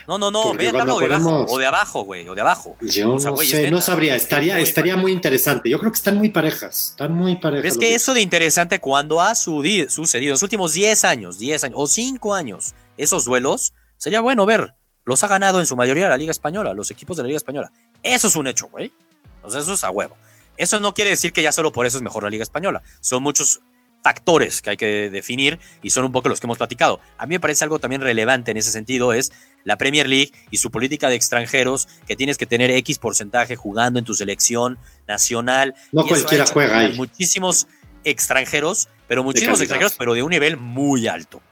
No, 0.07 0.19
no, 0.19 0.31
no, 0.31 0.53
media 0.53 0.71
tabla 0.71 0.97
o 0.97 1.01
de 1.01 1.07
abajo, 1.07 1.47
o 1.49 1.59
de 1.59 1.67
abajo, 1.67 2.03
güey, 2.03 2.29
o 2.29 2.35
de 2.35 2.43
abajo. 2.43 2.77
Yo 2.83 3.07
no 3.09 3.19
sé, 3.39 3.71
no 3.71 3.81
sabría, 3.81 4.17
estaría, 4.17 4.57
muy 4.57 4.63
estaría 4.63 4.97
muy 4.99 5.13
interesante. 5.13 5.71
Yo 5.71 5.79
creo 5.79 5.91
que 5.91 5.97
están 5.97 6.19
muy 6.19 6.29
parejas, 6.29 6.91
están 6.91 7.15
muy 7.15 7.37
parejas. 7.37 7.73
es 7.73 7.79
que 7.79 7.95
eso 7.95 8.13
de 8.13 8.21
interesante 8.21 8.81
cuando 8.81 9.23
ha 9.23 9.35
sucedido 9.35 9.89
en 10.13 10.29
los 10.29 10.43
últimos 10.43 10.75
10 10.75 11.05
años, 11.05 11.39
10 11.39 11.65
años 11.65 11.79
o 11.79 11.87
5 11.87 12.35
años, 12.35 12.75
esos 12.99 13.25
duelos, 13.25 13.73
sería 13.97 14.21
bueno 14.21 14.45
ver. 14.45 14.75
Los 15.05 15.23
ha 15.25 15.29
ganado 15.29 15.61
en 15.61 15.67
su 15.67 15.77
mayoría 15.77 16.09
la 16.09 16.17
Liga 16.17 16.31
Española, 16.31 16.75
los 16.75 16.91
equipos 16.91 17.17
de 17.17 17.23
la 17.23 17.29
Liga 17.29 17.39
Española. 17.39 17.73
Eso 18.03 18.29
es 18.29 18.37
un 18.37 18.47
hecho, 18.47 18.69
güey. 18.69 18.93
Entonces 19.37 19.63
eso 19.63 19.75
es 19.75 19.85
a 19.85 19.91
huevo. 19.91 20.17
Eso 20.57 20.79
no 20.81 20.93
quiere 20.93 21.11
decir 21.11 21.33
que 21.33 21.43
ya 21.43 21.53
solo 21.53 21.73
por 21.73 21.87
eso 21.87 21.97
es 21.97 22.03
mejor 22.03 22.25
la 22.25 22.31
Liga 22.31 22.43
Española. 22.43 22.83
Son 23.01 23.23
muchos 23.23 23.61
factores 24.03 24.63
que 24.63 24.71
hay 24.71 24.77
que 24.77 25.11
definir 25.11 25.59
y 25.83 25.91
son 25.91 26.05
un 26.05 26.13
poco 26.13 26.29
los 26.29 26.41
que 26.41 26.47
hemos 26.47 26.59
platicado. 26.59 27.01
A 27.19 27.27
mí 27.27 27.35
me 27.35 27.41
parece 27.41 27.65
algo 27.65 27.79
también 27.79 28.01
relevante 28.01 28.51
en 28.51 28.57
ese 28.57 28.71
sentido 28.71 29.13
es 29.13 29.33
la 29.65 29.77
Premier 29.77 30.09
League 30.09 30.33
y 30.51 30.57
su 30.57 30.71
política 30.71 31.09
de 31.09 31.17
extranjeros 31.17 31.89
que 32.07 32.17
tienes 32.17 32.39
que 32.39 32.47
tener 32.47 32.71
X 32.71 32.99
porcentaje 32.99 33.57
jugando 33.57 33.99
en 33.99 34.05
tu 34.05 34.15
selección 34.15 34.79
nacional. 35.07 35.75
No 35.93 36.07
cualquiera 36.07 36.47
juega 36.47 36.79
ahí. 36.79 36.97
Muchísimos 36.97 37.67
extranjeros, 38.05 38.89
pero 39.07 39.23
muchísimos 39.23 39.61
extranjeros, 39.61 39.95
pero 39.99 40.15
de 40.15 40.23
un 40.23 40.31
nivel 40.31 40.57
muy 40.57 41.07
alto. 41.07 41.43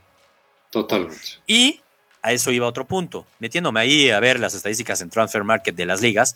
Totalmente. 0.71 1.21
Y 1.47 1.81
a 2.23 2.33
eso 2.33 2.51
iba 2.51 2.67
otro 2.67 2.87
punto. 2.87 3.27
Metiéndome 3.39 3.81
ahí 3.81 4.11
a 4.11 4.21
ver 4.21 4.41
las 4.41 4.55
estadísticas 4.55 5.01
en 5.01 5.11
Transfer 5.11 5.45
Market 5.45 5.75
de 5.75 5.87
las 5.87 6.01
ligas 6.01 6.35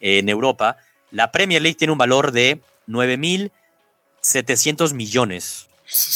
en 0.00 0.28
Europa, 0.28 0.76
la 1.10 1.30
Premier 1.32 1.62
League 1.62 1.76
tiene 1.76 1.92
un 1.92 1.98
valor 1.98 2.32
de 2.32 2.60
9 2.86 3.16
mil 3.16 3.52
700 4.20 4.94
millones 4.94 5.68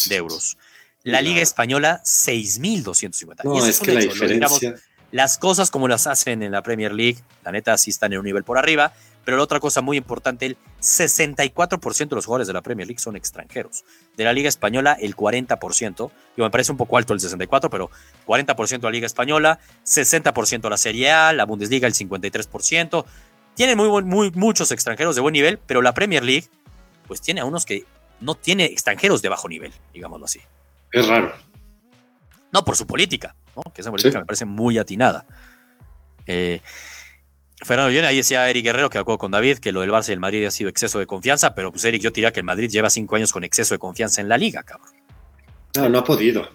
de 0.08 0.16
euros. 0.16 0.56
La 1.02 1.22
Liga 1.22 1.40
Española, 1.40 2.02
6.250. 2.04 3.44
No, 3.44 3.64
es, 3.64 3.80
que 3.80 3.94
la 3.94 4.00
diferencia... 4.00 4.74
las 5.10 5.38
cosas 5.38 5.70
como 5.70 5.88
las 5.88 6.06
hacen 6.06 6.42
en 6.42 6.52
la 6.52 6.62
Premier 6.62 6.92
League, 6.92 7.18
la 7.44 7.52
neta 7.52 7.78
sí 7.78 7.90
están 7.90 8.12
en 8.12 8.18
un 8.18 8.24
nivel 8.24 8.44
por 8.44 8.58
arriba, 8.58 8.92
pero 9.28 9.36
la 9.36 9.44
otra 9.44 9.60
cosa 9.60 9.82
muy 9.82 9.98
importante, 9.98 10.46
el 10.46 10.56
64% 10.80 12.08
de 12.08 12.14
los 12.14 12.24
jugadores 12.24 12.46
de 12.46 12.54
la 12.54 12.62
Premier 12.62 12.88
League 12.88 12.98
son 12.98 13.14
extranjeros. 13.14 13.84
De 14.16 14.24
la 14.24 14.32
Liga 14.32 14.48
Española, 14.48 14.96
el 14.98 15.14
40%. 15.14 16.10
Yo 16.34 16.44
me 16.44 16.48
parece 16.48 16.72
un 16.72 16.78
poco 16.78 16.96
alto 16.96 17.12
el 17.12 17.20
64%, 17.20 17.68
pero 17.68 17.90
40% 18.26 18.84
la 18.84 18.90
Liga 18.90 19.04
Española, 19.04 19.58
60% 19.84 20.70
la 20.70 20.78
Serie 20.78 21.10
A, 21.10 21.34
la 21.34 21.44
Bundesliga 21.44 21.86
el 21.86 21.92
53%. 21.92 23.04
Tienen 23.52 23.76
muy, 23.76 24.02
muy, 24.02 24.30
muchos 24.30 24.72
extranjeros 24.72 25.14
de 25.14 25.20
buen 25.20 25.34
nivel, 25.34 25.58
pero 25.58 25.82
la 25.82 25.92
Premier 25.92 26.24
League, 26.24 26.48
pues 27.06 27.20
tiene 27.20 27.42
a 27.42 27.44
unos 27.44 27.66
que 27.66 27.84
no 28.20 28.34
tiene 28.34 28.64
extranjeros 28.64 29.20
de 29.20 29.28
bajo 29.28 29.46
nivel, 29.46 29.74
digámoslo 29.92 30.24
así. 30.24 30.40
Es 30.90 31.06
raro. 31.06 31.34
No, 32.50 32.64
por 32.64 32.76
su 32.76 32.86
política, 32.86 33.36
¿no? 33.54 33.62
que 33.74 33.82
esa 33.82 33.90
política 33.90 34.20
me 34.20 34.24
parece 34.24 34.46
muy 34.46 34.78
atinada. 34.78 35.26
Eh, 36.24 36.62
Fernando 37.62 37.90
Viene, 37.90 38.06
ahí 38.06 38.16
decía 38.16 38.48
Eric 38.48 38.64
Guerrero, 38.64 38.90
que 38.90 38.98
acuerdo 38.98 39.18
con 39.18 39.30
David, 39.30 39.58
que 39.58 39.72
lo 39.72 39.80
del 39.80 39.90
Barça 39.90 40.10
y 40.10 40.12
el 40.12 40.20
Madrid 40.20 40.44
ha 40.46 40.50
sido 40.50 40.70
exceso 40.70 40.98
de 40.98 41.06
confianza, 41.06 41.54
pero 41.54 41.72
pues 41.72 41.84
Eric, 41.84 42.02
yo 42.02 42.10
diría 42.10 42.32
que 42.32 42.40
el 42.40 42.44
Madrid 42.44 42.70
lleva 42.70 42.88
cinco 42.90 43.16
años 43.16 43.32
con 43.32 43.44
exceso 43.44 43.74
de 43.74 43.78
confianza 43.78 44.20
en 44.20 44.28
la 44.28 44.38
liga, 44.38 44.62
cabrón. 44.62 44.90
No, 45.76 45.88
no 45.88 45.98
ha 45.98 46.04
podido. 46.04 46.48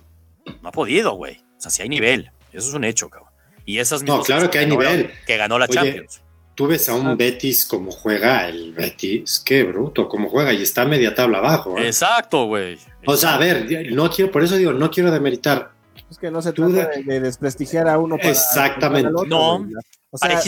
No 0.61 0.69
ha 0.69 0.71
podido, 0.71 1.13
güey. 1.13 1.43
O 1.57 1.61
sea, 1.61 1.71
si 1.71 1.81
hay 1.81 1.89
nivel. 1.89 2.31
Eso 2.51 2.69
es 2.69 2.73
un 2.73 2.83
hecho, 2.83 3.09
cabrón. 3.09 3.31
Y 3.65 3.79
esas 3.79 4.03
No, 4.03 4.21
claro 4.23 4.49
que 4.49 4.59
hay 4.59 4.65
nivel. 4.65 5.11
Que 5.25 5.37
ganó 5.37 5.59
la 5.59 5.67
Champions 5.67 6.23
tú 6.55 6.67
ves 6.67 6.87
a 6.89 6.95
un 6.95 7.17
Betis 7.17 7.65
como 7.65 7.91
juega 7.91 8.47
el 8.47 8.73
Betis, 8.73 9.41
qué 9.43 9.63
bruto, 9.63 10.07
como 10.07 10.29
juega 10.29 10.53
y 10.53 10.61
está 10.61 10.85
media 10.85 11.15
tabla 11.15 11.39
abajo. 11.39 11.77
¿eh? 11.77 11.87
Exacto, 11.87 12.45
güey. 12.45 12.77
O 13.05 13.17
sea, 13.17 13.35
a 13.35 13.37
ver, 13.37 13.91
no 13.91 14.09
quiero, 14.09 14.31
por 14.31 14.43
eso 14.43 14.55
digo, 14.55 14.73
no 14.73 14.89
quiero 14.91 15.11
demeritar. 15.11 15.72
Es 16.13 16.19
que 16.19 16.29
no 16.29 16.43
se 16.43 16.53
trata 16.53 16.89
de, 16.89 17.19
desprestigiar 17.19 17.87
a 17.87 17.97
uno 17.97 18.17
para 18.17 18.29
Exactamente. 18.29 19.09
no, 19.27 19.67
o 20.11 20.17
sea, 20.19 20.39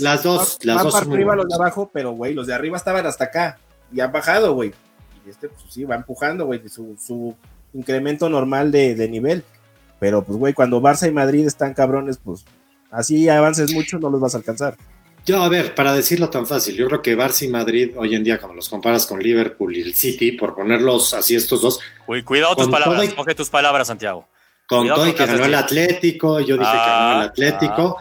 las 0.00 0.22
dos, 0.24 0.58
las 0.64 0.82
dos. 0.82 0.92
Van 0.92 1.04
para 1.04 1.14
arriba 1.14 1.36
los 1.36 1.46
de 1.46 1.54
abajo, 1.54 1.88
pero 1.94 2.10
güey, 2.10 2.34
los 2.34 2.48
de 2.48 2.54
arriba 2.54 2.76
estaban 2.76 3.06
hasta 3.06 3.26
acá 3.26 3.60
y 3.92 4.00
han 4.00 4.10
bajado, 4.10 4.52
güey. 4.54 4.72
Y 5.24 5.30
este, 5.30 5.48
pues 5.48 5.62
sí, 5.70 5.84
va 5.84 5.94
empujando, 5.94 6.46
güey, 6.46 6.68
su, 6.68 6.96
su 6.98 7.36
incremento 7.72 8.28
normal 8.28 8.72
de, 8.72 8.96
de 8.96 9.08
nivel. 9.08 9.44
Pero 10.00 10.24
pues, 10.24 10.36
güey, 10.36 10.54
cuando 10.54 10.80
Barça 10.80 11.06
y 11.06 11.12
Madrid 11.12 11.46
están 11.46 11.72
cabrones, 11.72 12.18
pues 12.18 12.44
así 12.90 13.28
avances 13.28 13.72
mucho, 13.72 14.00
no 14.00 14.10
los 14.10 14.20
vas 14.20 14.34
a 14.34 14.38
alcanzar. 14.38 14.76
Yo, 15.24 15.40
a 15.40 15.48
ver, 15.48 15.76
para 15.76 15.94
decirlo 15.94 16.30
tan 16.30 16.48
fácil, 16.48 16.74
yo 16.74 16.88
creo 16.88 17.00
que 17.00 17.16
Barça 17.16 17.46
y 17.46 17.48
Madrid 17.48 17.92
hoy 17.96 18.16
en 18.16 18.24
día, 18.24 18.40
como 18.40 18.54
los 18.54 18.68
comparas 18.68 19.06
con 19.06 19.22
Liverpool 19.22 19.76
y 19.76 19.82
el 19.82 19.94
City, 19.94 20.32
por 20.32 20.56
ponerlos 20.56 21.14
así 21.14 21.36
estos 21.36 21.62
dos. 21.62 21.78
Uy, 22.08 22.24
cuidado 22.24 22.56
tus 22.56 22.68
palabras, 22.68 23.14
coge 23.14 23.36
tus 23.36 23.50
palabras, 23.50 23.86
Santiago. 23.86 24.26
Con 24.72 24.88
todo 24.88 25.06
y 25.06 25.12
que 25.12 25.26
ganó 25.26 25.44
el 25.44 25.54
Atlético, 25.54 26.40
yo 26.40 26.56
dije 26.56 26.70
que 26.70 26.76
ganó 26.76 27.12
el 27.12 27.22
ah, 27.22 27.24
Atlético. 27.24 27.98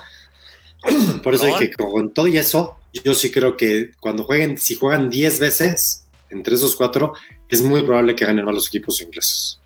Ah. 0.84 0.90
Por 1.24 1.36
eso 1.36 1.46
dije 1.46 1.70
que 1.70 1.76
con 1.76 2.14
todo 2.14 2.28
y 2.28 2.38
eso, 2.38 2.78
yo 3.04 3.14
sí 3.14 3.30
creo 3.30 3.58
que 3.58 3.92
cuando 4.00 4.24
jueguen, 4.24 4.58
si 4.58 4.76
juegan 4.76 5.10
10 5.10 5.40
veces 5.40 6.08
entre 6.30 6.56
esos 6.56 6.76
cuatro, 6.76 7.14
es 7.50 7.62
muy 7.62 7.84
probable 7.84 8.16
que 8.16 8.26
ganen 8.26 8.46
más 8.46 8.56
los 8.56 8.68
equipos 8.68 9.02
ingleses. 9.02 9.60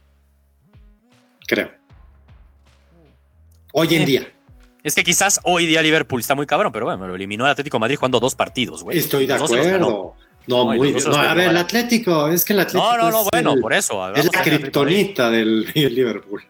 Creo. 1.48 1.72
Hoy 3.74 3.94
en 3.96 4.06
día. 4.06 4.34
Es 4.84 4.96
que 4.96 5.04
quizás 5.04 5.40
hoy 5.44 5.68
día 5.68 5.82
Liverpool 5.82 6.20
está 6.20 6.34
muy 6.34 6.48
cabrón, 6.48 6.72
pero 6.72 6.86
bueno, 6.86 7.08
lo 7.08 7.16
eliminó 7.16 7.46
el 7.46 7.52
Atlético 7.52 7.80
Madrid 7.80 7.98
jugando 7.98 8.20
dos 8.20 8.36
partidos, 8.36 8.84
güey. 8.84 8.98
Estoy 8.98 9.28
de 9.28 9.34
acuerdo. 9.34 10.16
No, 10.48 10.66
muy 10.66 10.92
bien. 10.92 11.04
No, 11.06 11.16
a 11.16 11.34
ver, 11.34 11.50
el 11.50 11.58
Atlético, 11.58 12.28
es 12.28 12.46
que 12.46 12.54
el 12.54 12.60
Atlético. 12.60 12.84
No, 12.84 12.98
no, 12.98 13.12
no, 13.12 13.28
bueno, 13.32 13.56
por 13.62 13.74
eso. 13.74 14.14
Es 14.16 14.26
la 14.32 14.42
kriptonita 14.42 15.30
del, 15.30 15.66
Liverpool. 15.74 16.44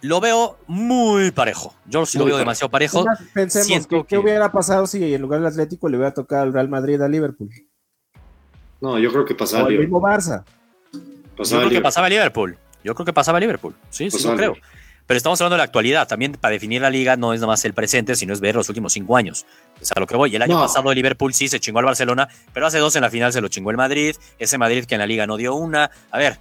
Lo 0.00 0.20
veo 0.20 0.58
muy 0.66 1.30
parejo. 1.32 1.74
Yo 1.86 2.06
sí 2.06 2.18
lo 2.18 2.24
veo 2.24 2.36
demasiado 2.36 2.70
parejo. 2.70 3.04
Pensemos, 3.34 3.86
que, 3.86 4.04
¿qué 4.06 4.18
hubiera 4.18 4.52
pasado 4.52 4.86
si 4.86 5.12
en 5.12 5.20
lugar 5.20 5.40
del 5.40 5.48
Atlético 5.48 5.88
le 5.88 5.96
hubiera 5.96 6.14
tocado 6.14 6.42
al 6.42 6.52
Real 6.52 6.68
Madrid 6.68 7.00
a 7.00 7.08
Liverpool? 7.08 7.50
No, 8.80 8.98
yo 8.98 9.10
creo 9.10 9.24
que 9.24 9.34
pasaba 9.34 9.64
o 9.64 9.68
el 9.68 9.80
mismo 9.80 10.00
Barça. 10.00 10.44
yo 10.92 11.58
creo 11.58 11.70
que 11.70 11.80
pasaba 11.80 12.08
Liverpool. 12.08 12.56
Yo 12.84 12.94
creo 12.94 13.04
que 13.04 13.12
pasaba 13.12 13.40
Liverpool. 13.40 13.74
Sí, 13.90 14.10
sí, 14.10 14.26
lo 14.26 14.36
creo. 14.36 14.56
Pero 15.08 15.16
estamos 15.16 15.40
hablando 15.40 15.54
de 15.54 15.58
la 15.58 15.64
actualidad. 15.64 16.06
También 16.06 16.32
para 16.32 16.52
definir 16.52 16.82
la 16.82 16.90
liga 16.90 17.16
no 17.16 17.32
es 17.32 17.40
nada 17.40 17.52
más 17.52 17.64
el 17.64 17.72
presente, 17.72 18.14
sino 18.14 18.34
es 18.34 18.40
ver 18.40 18.54
los 18.54 18.68
últimos 18.68 18.92
cinco 18.92 19.16
años. 19.16 19.46
Es 19.80 19.90
a 19.90 19.98
lo 19.98 20.06
que 20.06 20.14
voy. 20.14 20.36
El 20.36 20.42
año 20.42 20.60
pasado 20.60 20.92
el 20.92 20.96
Liverpool 20.96 21.32
sí 21.32 21.48
se 21.48 21.58
chingó 21.58 21.78
al 21.78 21.86
Barcelona, 21.86 22.28
pero 22.52 22.66
hace 22.66 22.78
dos 22.78 22.94
en 22.94 23.02
la 23.02 23.10
final 23.10 23.32
se 23.32 23.40
lo 23.40 23.48
chingó 23.48 23.70
el 23.70 23.78
Madrid. 23.78 24.14
Ese 24.38 24.58
Madrid 24.58 24.84
que 24.84 24.94
en 24.94 25.00
la 25.00 25.06
liga 25.06 25.26
no 25.26 25.38
dio 25.38 25.54
una. 25.54 25.90
A 26.10 26.18
ver, 26.18 26.38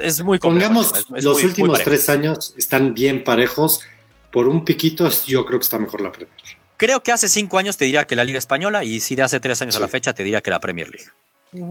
es 0.00 0.22
muy 0.22 0.38
complejo. 0.38 0.72
Pongamos, 0.72 1.06
los 1.10 1.42
últimos 1.42 1.82
tres 1.82 2.08
años 2.08 2.54
están 2.56 2.94
bien 2.94 3.24
parejos. 3.24 3.82
Por 4.30 4.46
un 4.46 4.64
piquito, 4.64 5.08
yo 5.26 5.44
creo 5.44 5.58
que 5.58 5.64
está 5.64 5.78
mejor 5.78 6.00
la 6.00 6.12
Premier. 6.12 6.36
Creo 6.76 7.02
que 7.02 7.12
hace 7.12 7.28
cinco 7.28 7.58
años 7.58 7.76
te 7.76 7.84
diría 7.84 8.06
que 8.06 8.14
la 8.14 8.24
Liga 8.24 8.38
Española 8.38 8.84
y 8.84 9.00
si 9.00 9.16
de 9.16 9.22
hace 9.22 9.40
tres 9.40 9.60
años 9.60 9.76
a 9.76 9.80
la 9.80 9.88
fecha 9.88 10.14
te 10.14 10.22
diría 10.22 10.40
que 10.40 10.50
la 10.50 10.60
Premier 10.60 10.88
League. 10.88 11.10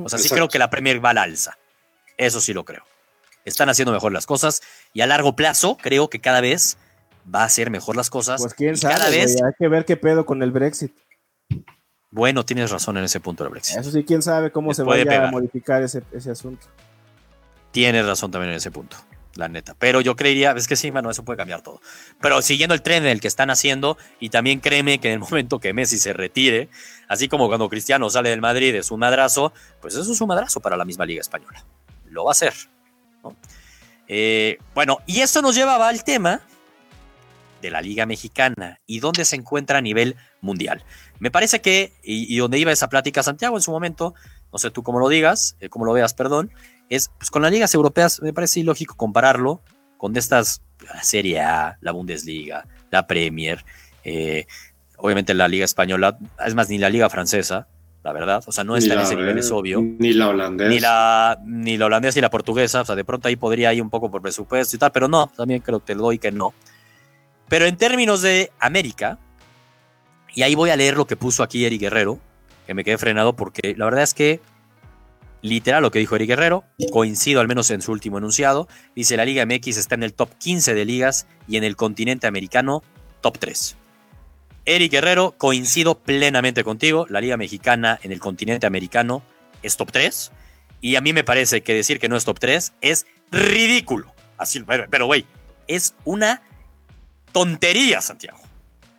O 0.04 0.10
sea, 0.10 0.20
sí 0.20 0.30
creo 0.30 0.50
que 0.50 0.60
la 0.60 0.70
Premier 0.70 1.04
va 1.04 1.12
al 1.12 1.20
alza. 1.20 1.58
Eso 2.18 2.42
sí 2.42 2.54
lo 2.54 2.66
creo 2.66 2.84
están 3.50 3.70
haciendo 3.70 3.92
mejor 3.92 4.12
las 4.12 4.26
cosas 4.26 4.62
y 4.94 5.02
a 5.02 5.08
largo 5.08 5.36
plazo 5.36 5.78
creo 5.82 6.10
que 6.10 6.20
cada 6.20 6.42
vez 6.42 6.78
va 7.34 7.42
a 7.42 7.46
hacer 7.46 7.70
mejor 7.70 7.96
las 7.96 8.10
cosas. 8.10 8.42
Pues 8.42 8.54
quién 8.54 8.78
sabe, 8.78 8.96
cada 8.96 9.10
vez... 9.10 9.36
hay 9.42 9.52
que 9.58 9.68
ver 9.68 9.86
qué 9.86 9.98
pedo 9.98 10.26
con 10.26 10.42
el 10.42 10.52
Brexit. 10.52 10.94
Bueno, 12.12 12.44
tienes 12.44 12.72
razón 12.72 12.98
en 12.98 13.04
ese 13.04 13.20
punto 13.20 13.44
del 13.44 13.52
Brexit. 13.52 13.78
Eso 13.78 13.92
sí, 13.92 14.04
quién 14.04 14.22
sabe 14.22 14.52
cómo 14.52 14.74
se 14.74 14.84
vaya 14.84 15.28
a 15.28 15.32
modificar 15.32 15.84
ese, 15.84 16.02
ese 16.12 16.32
asunto. 16.32 16.66
Tienes 17.72 18.06
razón 18.06 18.32
también 18.32 18.52
en 18.52 18.58
ese 18.58 18.72
punto 18.72 18.98
la 19.40 19.48
neta. 19.48 19.76
Pero 19.80 20.02
yo 20.02 20.16
creería, 20.16 20.52
es 20.52 20.68
que 20.68 20.76
sí, 20.76 20.92
bueno, 20.92 21.10
eso 21.10 21.24
puede 21.24 21.38
cambiar 21.38 21.62
todo. 21.62 21.82
Pero 22.22 22.42
siguiendo 22.44 22.76
el 22.76 22.84
tren 22.84 23.04
en 23.04 23.10
el 23.10 23.22
que 23.22 23.28
están 23.28 23.50
haciendo, 23.50 23.98
y 24.20 24.30
también 24.30 24.60
créeme 24.60 25.00
que 25.00 25.08
en 25.08 25.14
el 25.16 25.20
momento 25.20 25.60
que 25.60 25.74
Messi 25.74 25.98
se 25.98 26.14
retire, 26.14 26.70
así 27.08 27.28
como 27.28 27.48
cuando 27.48 27.68
Cristiano 27.70 28.10
sale 28.10 28.30
del 28.30 28.42
Madrid 28.42 28.76
es 28.76 28.92
un 28.92 29.00
madrazo, 29.00 29.54
pues 29.82 29.96
eso 29.96 30.12
es 30.12 30.22
un 30.22 30.28
madrazo 30.28 30.60
para 30.60 30.78
la 30.78 30.86
misma 30.86 31.06
Liga 31.06 31.22
Española. 31.22 31.66
Lo 32.10 32.26
va 32.26 32.32
a 32.32 32.34
hacer. 32.34 32.54
Eh, 34.08 34.58
bueno, 34.76 35.00
y 35.08 35.22
esto 35.22 35.42
nos 35.42 35.56
llevaba 35.56 35.88
al 35.88 36.04
tema 36.04 36.42
de 37.62 37.72
la 37.72 37.82
Liga 37.82 38.06
Mexicana 38.06 38.80
y 38.86 39.00
dónde 39.00 39.26
se 39.26 39.36
encuentra 39.36 39.80
a 39.80 39.82
nivel 39.82 40.16
mundial. 40.42 40.84
Me 41.20 41.30
parece 41.30 41.62
que, 41.62 41.94
y, 42.02 42.38
donde 42.38 42.58
iba 42.58 42.72
esa 42.72 42.88
plática 42.88 43.22
Santiago 43.22 43.58
en 43.58 43.62
su 43.62 43.72
momento, 43.72 44.14
no 44.52 44.58
sé 44.58 44.72
tú 44.72 44.82
cómo 44.84 45.00
lo 45.00 45.10
digas, 45.10 45.58
eh, 45.60 45.70
cómo 45.70 45.86
lo 45.86 45.94
veas, 45.94 46.14
perdón, 46.14 46.52
es 46.90 47.12
pues 47.18 47.30
con 47.30 47.42
las 47.42 47.52
ligas 47.52 47.74
europeas 47.74 48.22
me 48.22 48.34
parece 48.34 48.60
ilógico 48.60 48.96
compararlo 48.96 49.62
con 49.98 50.16
estas, 50.16 50.62
la 50.86 51.04
Serie 51.04 51.42
A, 51.42 51.78
la 51.82 51.92
Bundesliga, 51.92 52.66
la 52.90 53.06
Premier, 53.06 53.64
eh, 54.04 54.48
obviamente 54.98 55.34
la 55.34 55.48
Liga 55.48 55.66
Española, 55.66 56.18
es 56.46 56.56
más, 56.56 56.70
ni 56.70 56.78
la 56.78 56.90
Liga 56.90 57.10
Francesa, 57.10 57.68
la 58.04 58.14
verdad, 58.14 58.42
o 58.48 58.52
sea, 58.52 58.64
no 58.64 58.78
está 58.78 58.94
en 58.94 59.02
ese 59.02 59.16
nivel, 59.18 59.38
es 59.38 59.52
obvio. 59.52 59.82
Ni 59.82 60.14
la 60.14 60.30
holandesa. 60.30 60.70
Ni 60.70 60.80
la, 60.80 61.40
ni 61.46 61.78
la 61.78 61.88
holandesa 61.88 62.16
ni 62.18 62.22
la 62.22 62.30
portuguesa, 62.30 62.82
o 62.82 62.86
sea, 62.86 62.96
de 62.96 63.04
pronto 63.04 63.28
ahí 63.28 63.36
podría 63.36 63.74
ir 63.74 63.82
un 63.82 63.90
poco 63.90 64.10
por 64.10 64.22
presupuesto 64.22 64.76
y 64.78 64.80
tal, 64.80 64.92
pero 64.94 65.10
no, 65.10 65.30
también 65.36 65.60
creo 65.60 65.80
que 65.80 65.88
te 65.88 65.96
doy 65.96 66.18
que 66.18 66.32
no. 66.32 66.54
Pero 67.50 67.66
en 67.66 67.76
términos 67.76 68.22
de 68.22 68.52
América, 68.58 69.20
y 70.34 70.44
ahí 70.44 70.56
voy 70.56 70.70
a 70.70 70.78
leer 70.78 70.96
lo 70.96 71.08
que 71.08 71.18
puso 71.18 71.44
aquí 71.44 71.66
Eric 71.66 71.82
Guerrero, 71.82 72.20
que 72.66 72.74
me 72.74 72.86
quedé 72.86 72.98
frenado 72.98 73.36
porque 73.36 73.76
la 73.78 73.86
verdad 73.86 74.04
es 74.04 74.14
que 74.14 74.40
literal 75.42 75.82
lo 75.82 75.92
que 75.92 76.00
dijo 76.00 76.16
Eric 76.16 76.30
Guerrero, 76.30 76.64
coincido 76.92 77.42
al 77.42 77.48
menos 77.48 77.70
en 77.72 77.82
su 77.82 77.92
último 77.92 78.18
enunciado, 78.18 78.68
dice 78.96 79.18
la 79.18 79.26
Liga 79.26 79.46
MX 79.46 79.78
está 79.78 79.96
en 79.96 80.04
el 80.04 80.14
top 80.14 80.30
15 80.38 80.74
de 80.74 80.86
ligas 80.86 81.28
y 81.48 81.58
en 81.58 81.64
el 81.64 81.76
continente 81.76 82.28
americano 82.28 82.84
top 83.22 83.38
3. 83.38 83.76
Eric 84.66 84.92
Guerrero, 84.92 85.36
coincido 85.38 85.98
plenamente 85.98 86.64
contigo, 86.64 87.06
la 87.10 87.22
Liga 87.22 87.38
Mexicana 87.38 88.00
en 88.04 88.12
el 88.12 88.20
continente 88.20 88.68
americano 88.68 89.24
es 89.64 89.78
top 89.78 89.92
3 89.92 90.32
y 90.82 90.96
a 90.96 91.02
mí 91.02 91.14
me 91.14 91.24
parece 91.24 91.62
que 91.62 91.74
decir 91.74 92.00
que 92.00 92.10
no 92.10 92.16
es 92.16 92.26
top 92.26 92.40
3 92.40 92.74
es 92.82 93.06
ridículo. 93.32 94.14
Así, 94.38 94.64
pero 94.90 95.06
güey, 95.06 95.26
es 95.68 95.96
una 96.06 96.42
tontería, 97.32 98.02
Santiago. 98.02 98.40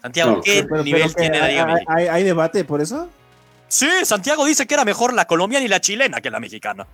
Santiago, 0.03 0.41
¿qué 0.43 0.67
nivel 0.85 1.15
tiene 1.15 1.39
la 1.39 1.49
Liga 1.49 1.67
Mexicana? 1.67 2.13
¿Hay 2.13 2.25
debate 2.25 2.65
por 2.65 2.81
eso? 2.81 3.09
Sí, 3.71 3.89
Santiago 4.03 4.45
dice 4.45 4.67
que 4.67 4.75
era 4.75 4.85
mejor 4.85 5.15
la 5.15 5.27
colombiana 5.27 5.65
y 5.65 5.69
la 5.69 5.81
chilena 5.81 6.21
que 6.21 6.29
la 6.29 6.41
mexicana. 6.41 6.89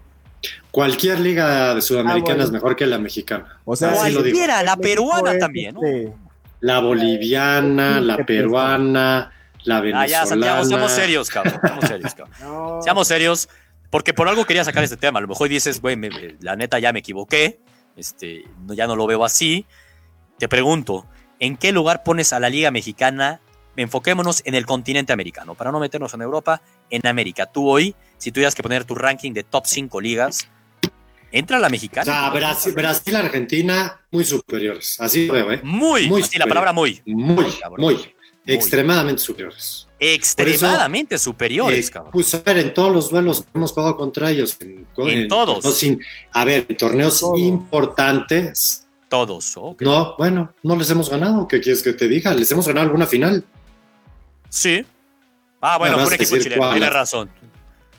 Cualquier 0.70 1.18
liga 1.20 1.74
de 1.74 1.80
sudamericana 1.80 2.42
ah, 2.42 2.44
es 2.44 2.50
mejor 2.50 2.76
que 2.76 2.84
la 2.84 2.98
mexicana. 2.98 3.60
O 3.64 3.74
sea, 3.74 3.92
cualquiera, 3.92 4.62
la 4.62 4.76
peruana 4.76 5.38
también, 5.38 5.74
¿no? 5.74 5.80
La 6.60 6.80
boliviana, 6.80 7.98
la 8.02 8.18
peruana, 8.18 9.32
la 9.64 9.80
venezolana. 9.80 10.02
Ah, 10.02 10.06
ya, 10.06 10.26
Santiago, 10.26 10.64
seamos 10.66 10.92
serios, 10.92 11.30
cabrón. 11.30 11.60
Seamos 11.62 11.88
serios, 11.88 12.14
cabrón. 12.14 12.82
Seamos 12.82 13.08
serios, 13.08 13.48
porque 13.88 14.12
por 14.12 14.28
algo 14.28 14.44
quería 14.44 14.62
sacar 14.62 14.84
este 14.84 14.98
tema. 14.98 15.18
A 15.18 15.22
lo 15.22 15.28
mejor 15.28 15.48
dices, 15.48 15.80
güey, 15.80 15.98
la 16.40 16.56
neta 16.56 16.78
ya 16.78 16.92
me 16.92 16.98
equivoqué, 16.98 17.58
este, 17.96 18.44
ya 18.68 18.86
no 18.86 18.96
lo 18.96 19.06
veo 19.06 19.24
así. 19.24 19.64
Te 20.38 20.46
pregunto, 20.46 21.06
¿en 21.40 21.56
qué 21.56 21.72
lugar 21.72 22.02
pones 22.02 22.34
a 22.34 22.38
la 22.38 22.50
Liga 22.50 22.70
Mexicana 22.70 23.40
enfoquémonos 23.76 24.42
en 24.44 24.54
el 24.54 24.66
continente 24.66 25.12
americano, 25.12 25.54
para 25.54 25.70
no 25.70 25.80
meternos 25.80 26.12
en 26.14 26.22
Europa, 26.22 26.62
en 26.90 27.06
América. 27.06 27.46
Tú 27.46 27.68
hoy, 27.68 27.94
si 28.18 28.32
tuvieras 28.32 28.54
que 28.54 28.62
poner 28.62 28.84
tu 28.84 28.94
ranking 28.94 29.32
de 29.32 29.44
top 29.44 29.66
5 29.66 30.00
ligas, 30.00 30.48
entra 31.30 31.58
la 31.58 31.68
mexicana. 31.68 32.30
O 32.30 32.40
sea, 32.40 32.72
Brasil, 32.72 33.16
Argentina, 33.16 34.00
muy 34.10 34.24
superiores. 34.24 35.00
Así 35.00 35.26
lo 35.26 35.34
veo, 35.34 35.52
¿eh? 35.52 35.60
Muy, 35.62 36.08
muy 36.08 36.22
la 36.36 36.46
palabra 36.46 36.72
muy. 36.72 37.02
Muy, 37.04 37.46
muy, 37.78 38.14
extremadamente 38.46 39.22
superiores. 39.22 39.86
Extremadamente 39.98 41.18
superiores, 41.18 41.88
eh, 41.88 41.92
cabrón. 41.92 42.12
Pues 42.12 42.34
a 42.34 42.40
ver, 42.40 42.58
en 42.58 42.74
todos 42.74 42.92
los 42.92 43.10
duelos 43.10 43.42
que 43.42 43.48
hemos 43.54 43.72
jugado 43.72 43.96
contra 43.96 44.30
ellos. 44.30 44.56
En, 44.60 45.28
todos. 45.28 45.84
a 46.32 46.44
ver, 46.44 46.66
en 46.68 46.76
torneos 46.76 47.24
importantes. 47.36 48.86
Todos, 49.08 49.56
No, 49.80 50.16
bueno, 50.18 50.52
no 50.62 50.76
les 50.76 50.90
hemos 50.90 51.08
ganado. 51.08 51.46
¿Qué 51.46 51.60
quieres 51.60 51.82
que 51.82 51.92
te 51.92 52.08
diga? 52.08 52.34
Les 52.34 52.50
hemos 52.50 52.66
ganado 52.66 52.86
alguna 52.86 53.06
final. 53.06 53.44
Sí. 54.48 54.84
Ah, 55.60 55.78
bueno, 55.78 56.02
por 56.02 56.12
equipo 56.12 56.36
chileno, 56.38 56.70
tienes 56.70 56.92
razón. 56.92 57.30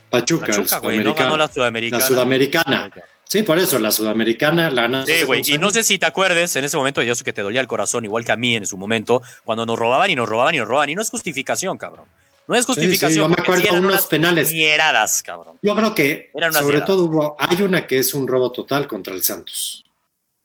Pachuca, 0.10 0.48
Pachuca 0.48 0.80
güey, 0.80 1.00
no 1.00 1.14
ganó 1.14 1.38
la 1.38 1.48
sudamericana. 1.48 2.02
La 2.02 2.08
sudamericana. 2.08 2.92
Sí, 3.26 3.44
por 3.44 3.60
eso, 3.60 3.78
la 3.78 3.92
sudamericana 3.92 4.70
la 4.70 4.84
ganó. 4.84 5.06
Sí, 5.06 5.24
güey, 5.24 5.42
y 5.46 5.58
no 5.58 5.70
sé 5.70 5.84
si 5.84 6.00
te 6.00 6.06
acuerdes, 6.06 6.56
en 6.56 6.64
ese 6.64 6.78
momento 6.78 7.02
yo 7.02 7.14
sé 7.14 7.26
que 7.26 7.34
te 7.34 7.42
dolía 7.42 7.60
el 7.60 7.68
corazón, 7.68 8.06
igual 8.06 8.24
que 8.24 8.32
a 8.32 8.38
mí 8.38 8.56
en 8.56 8.66
su 8.66 8.78
momento, 8.78 9.22
cuando 9.44 9.66
nos 9.66 9.78
robaban 9.78 10.10
y 10.10 10.16
nos 10.16 10.30
robaban 10.30 10.56
y 10.56 10.60
nos 10.60 10.68
robaban, 10.68 10.90
y 10.90 10.96
no 10.96 11.02
es 11.02 11.10
justificación, 11.10 11.78
cabrón. 11.78 12.06
No 12.48 12.56
es 12.56 12.66
justificación. 12.66 13.12
Sí, 13.12 13.18
yo 13.18 13.28
me 13.28 13.36
acuerdo 13.38 13.74
de 13.74 13.80
unos 13.80 14.06
penales. 14.06 14.54
Mieradas, 14.54 15.22
cabrón. 15.22 15.60
Yo 15.62 15.76
creo 15.76 15.94
que, 15.94 16.32
sobre 16.54 16.80
todo, 16.82 17.04
hubo, 17.04 17.36
hay 17.38 17.62
una 17.62 17.86
que 17.86 18.00
es 18.00 18.14
un 18.14 18.26
robo 18.26 18.54
total 18.54 18.88
contra 18.88 19.14
el 19.14 19.22
Santos. 19.22 19.84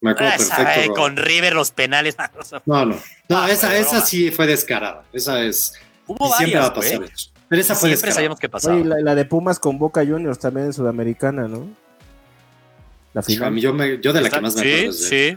Me 0.00 0.10
acuerdo 0.10 0.32
perfecto. 0.36 0.94
con 0.94 1.16
River 1.16 1.54
los 1.54 1.70
penales. 1.70 2.16
No, 2.66 2.84
no. 2.84 2.98
No, 3.28 3.46
esa, 3.46 3.76
esa 3.76 4.00
sí 4.00 4.32
fue 4.32 4.48
descarada. 4.48 5.04
Esa 5.12 5.44
es 5.44 5.74
Hubo 6.06 6.28
varias, 6.28 6.62
va 6.62 6.66
a 6.66 6.74
pasar 6.74 7.00
Pero 7.48 7.60
esa 7.60 7.74
fue 7.74 7.90
siempre 7.90 8.12
sabíamos 8.12 8.38
que 8.38 8.48
pasaba. 8.48 8.76
la, 8.76 9.14
de 9.14 9.24
Pumas 9.24 9.58
con 9.58 9.78
Boca 9.78 10.04
Juniors 10.04 10.38
también 10.38 10.66
en 10.66 10.72
Sudamericana, 10.72 11.48
¿no? 11.48 11.68
La 13.14 13.22
final. 13.22 13.56
Yo, 13.56 13.76
yo 14.00 14.12
de 14.12 14.20
la 14.20 14.30
que 14.30 14.40
más 14.40 14.54
me 14.54 14.60
acuerdo. 14.60 14.92
Sí, 14.92 15.36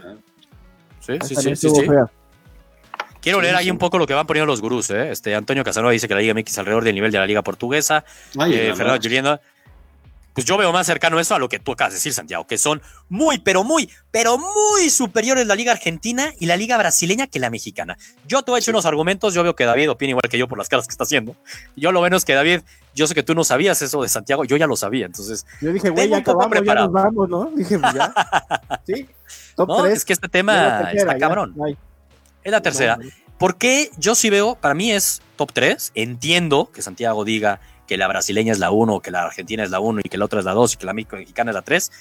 Sí, 1.00 1.34
sí, 1.36 1.56
sí, 1.56 1.68
Quiero 3.20 3.40
leer 3.40 3.56
ahí 3.56 3.70
un 3.70 3.78
poco 3.78 3.98
lo 3.98 4.06
que 4.06 4.14
van 4.14 4.26
poniendo 4.26 4.46
los 4.46 4.60
gurús. 4.60 4.90
¿eh? 4.90 5.10
Este, 5.10 5.34
Antonio 5.34 5.64
Casanova 5.64 5.92
dice 5.92 6.06
que 6.06 6.14
la 6.14 6.20
Liga 6.20 6.34
MX 6.34 6.58
alrededor 6.58 6.84
del 6.84 6.94
nivel 6.94 7.10
de 7.10 7.18
la 7.18 7.26
Liga 7.26 7.42
Portuguesa. 7.42 8.04
eh, 8.48 8.72
Fernando 8.76 9.00
Juliendo 9.02 9.40
pues 10.36 10.44
yo 10.44 10.58
veo 10.58 10.70
más 10.70 10.86
cercano 10.86 11.18
eso 11.18 11.34
a 11.34 11.38
lo 11.38 11.48
que 11.48 11.58
tú 11.58 11.72
acabas 11.72 11.94
de 11.94 11.96
decir, 11.96 12.12
Santiago, 12.12 12.46
que 12.46 12.58
son 12.58 12.82
muy, 13.08 13.38
pero 13.38 13.64
muy, 13.64 13.88
pero 14.10 14.36
muy 14.36 14.90
superiores 14.90 15.46
la 15.46 15.54
Liga 15.54 15.72
Argentina 15.72 16.30
y 16.38 16.44
la 16.44 16.58
Liga 16.58 16.76
Brasileña 16.76 17.26
que 17.26 17.38
la 17.38 17.48
mexicana. 17.48 17.96
Yo 18.28 18.42
te 18.42 18.52
he 18.52 18.58
hecho 18.58 18.70
unos 18.70 18.84
argumentos, 18.84 19.32
yo 19.32 19.42
veo 19.42 19.56
que 19.56 19.64
David 19.64 19.90
opina 19.90 20.10
igual 20.10 20.28
que 20.28 20.36
yo 20.36 20.46
por 20.46 20.58
las 20.58 20.68
caras 20.68 20.86
que 20.86 20.92
está 20.92 21.04
haciendo. 21.04 21.34
Yo 21.74 21.90
lo 21.90 22.00
bueno 22.00 22.18
es 22.18 22.26
que 22.26 22.34
David, 22.34 22.60
yo 22.94 23.06
sé 23.06 23.14
que 23.14 23.22
tú 23.22 23.34
no 23.34 23.44
sabías 23.44 23.80
eso 23.80 24.02
de 24.02 24.10
Santiago, 24.10 24.44
yo 24.44 24.58
ya 24.58 24.66
lo 24.66 24.76
sabía, 24.76 25.06
entonces. 25.06 25.46
Yo 25.62 25.72
dije, 25.72 25.88
güey, 25.88 26.10
ya 26.10 26.18
acabamos, 26.18 26.58
ya 26.62 26.74
nos 26.74 26.92
vamos, 26.92 27.28
¿no? 27.30 27.50
Dije, 27.56 27.78
pues 27.78 27.94
ya. 27.94 28.12
sí, 28.86 29.08
top 29.54 29.68
no, 29.68 29.86
es 29.86 30.04
que 30.04 30.12
este 30.12 30.28
tema 30.28 30.90
está 30.92 31.16
cabrón. 31.16 31.54
es 32.44 32.52
la 32.52 32.60
tercera. 32.60 32.98
¿Por 33.38 33.56
qué 33.56 33.90
yo 33.96 34.14
sí 34.14 34.28
veo, 34.28 34.54
para 34.54 34.74
mí 34.74 34.92
es 34.92 35.22
top 35.36 35.52
3, 35.54 35.92
entiendo 35.94 36.70
que 36.74 36.82
Santiago 36.82 37.24
diga 37.24 37.58
que 37.86 37.96
la 37.96 38.08
brasileña 38.08 38.52
es 38.52 38.58
la 38.58 38.70
1, 38.70 39.00
que 39.00 39.10
la 39.10 39.22
argentina 39.22 39.62
es 39.62 39.70
la 39.70 39.80
1 39.80 40.00
y 40.04 40.08
que 40.08 40.18
la 40.18 40.24
otra 40.24 40.40
es 40.40 40.44
la 40.44 40.52
2 40.52 40.74
y 40.74 40.76
que 40.76 40.86
la 40.86 40.92
mexicana 40.92 41.50
es 41.50 41.54
la 41.54 41.62
3, 41.62 41.92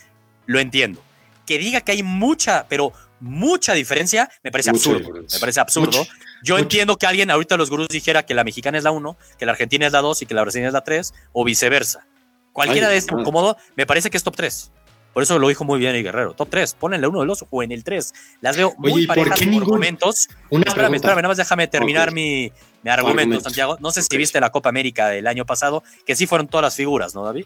lo 0.45 0.59
entiendo. 0.59 1.01
Que 1.45 1.57
diga 1.57 1.81
que 1.81 1.91
hay 1.91 2.03
mucha, 2.03 2.65
pero 2.67 2.91
mucha 3.19 3.73
diferencia, 3.73 4.29
me 4.43 4.51
parece 4.51 4.71
absurdo. 4.71 5.13
Me 5.13 5.39
parece 5.39 5.59
absurdo. 5.59 6.05
Yo 6.43 6.57
entiendo 6.57 6.97
que 6.97 7.05
alguien 7.05 7.31
ahorita 7.31 7.57
los 7.57 7.69
gurús 7.69 7.87
dijera 7.87 8.23
que 8.25 8.33
la 8.33 8.43
mexicana 8.43 8.77
es 8.77 8.83
la 8.83 8.91
1, 8.91 9.17
que 9.37 9.45
la 9.45 9.51
argentina 9.51 9.85
es 9.85 9.93
la 9.93 10.01
2 10.01 10.23
y 10.23 10.25
que 10.25 10.33
la 10.33 10.41
brasileña 10.41 10.67
es 10.67 10.73
la 10.73 10.83
3, 10.83 11.13
o 11.33 11.43
viceversa. 11.43 12.05
Cualquiera 12.53 12.89
de 12.89 12.97
estos, 12.97 13.21
cómodo, 13.23 13.57
me 13.75 13.85
parece 13.85 14.09
que 14.09 14.17
es 14.17 14.23
top 14.23 14.35
3. 14.35 14.71
Por 15.13 15.23
eso 15.23 15.39
lo 15.39 15.47
dijo 15.47 15.63
muy 15.63 15.79
bien 15.79 15.95
el 15.95 16.03
Guerrero. 16.03 16.33
Top 16.33 16.49
3, 16.49 16.73
ponenle 16.73 17.07
uno 17.07 17.21
de 17.21 17.25
los 17.25 17.45
o 17.49 17.63
en 17.63 17.71
el 17.71 17.83
3. 17.83 18.13
Las 18.41 18.57
veo 18.57 18.73
muy 18.77 19.07
parejas 19.07 19.39
por, 19.39 19.67
momentos. 19.67 20.27
espérame, 20.49 20.95
espérame, 20.95 21.17
nada 21.17 21.27
más 21.29 21.37
déjame 21.37 21.67
terminar 21.67 22.11
mi, 22.11 22.51
argumento, 22.89 23.39
Santiago. 23.39 23.77
No 23.79 23.91
sé 23.91 24.01
si 24.01 24.17
viste 24.17 24.39
la 24.39 24.51
Copa 24.51 24.69
América 24.69 25.07
del 25.09 25.27
año 25.27 25.45
pasado, 25.45 25.83
que 26.05 26.15
sí 26.15 26.27
fueron 26.27 26.47
todas 26.47 26.63
las 26.63 26.75
figuras, 26.75 27.15
¿no, 27.15 27.23
David? 27.23 27.45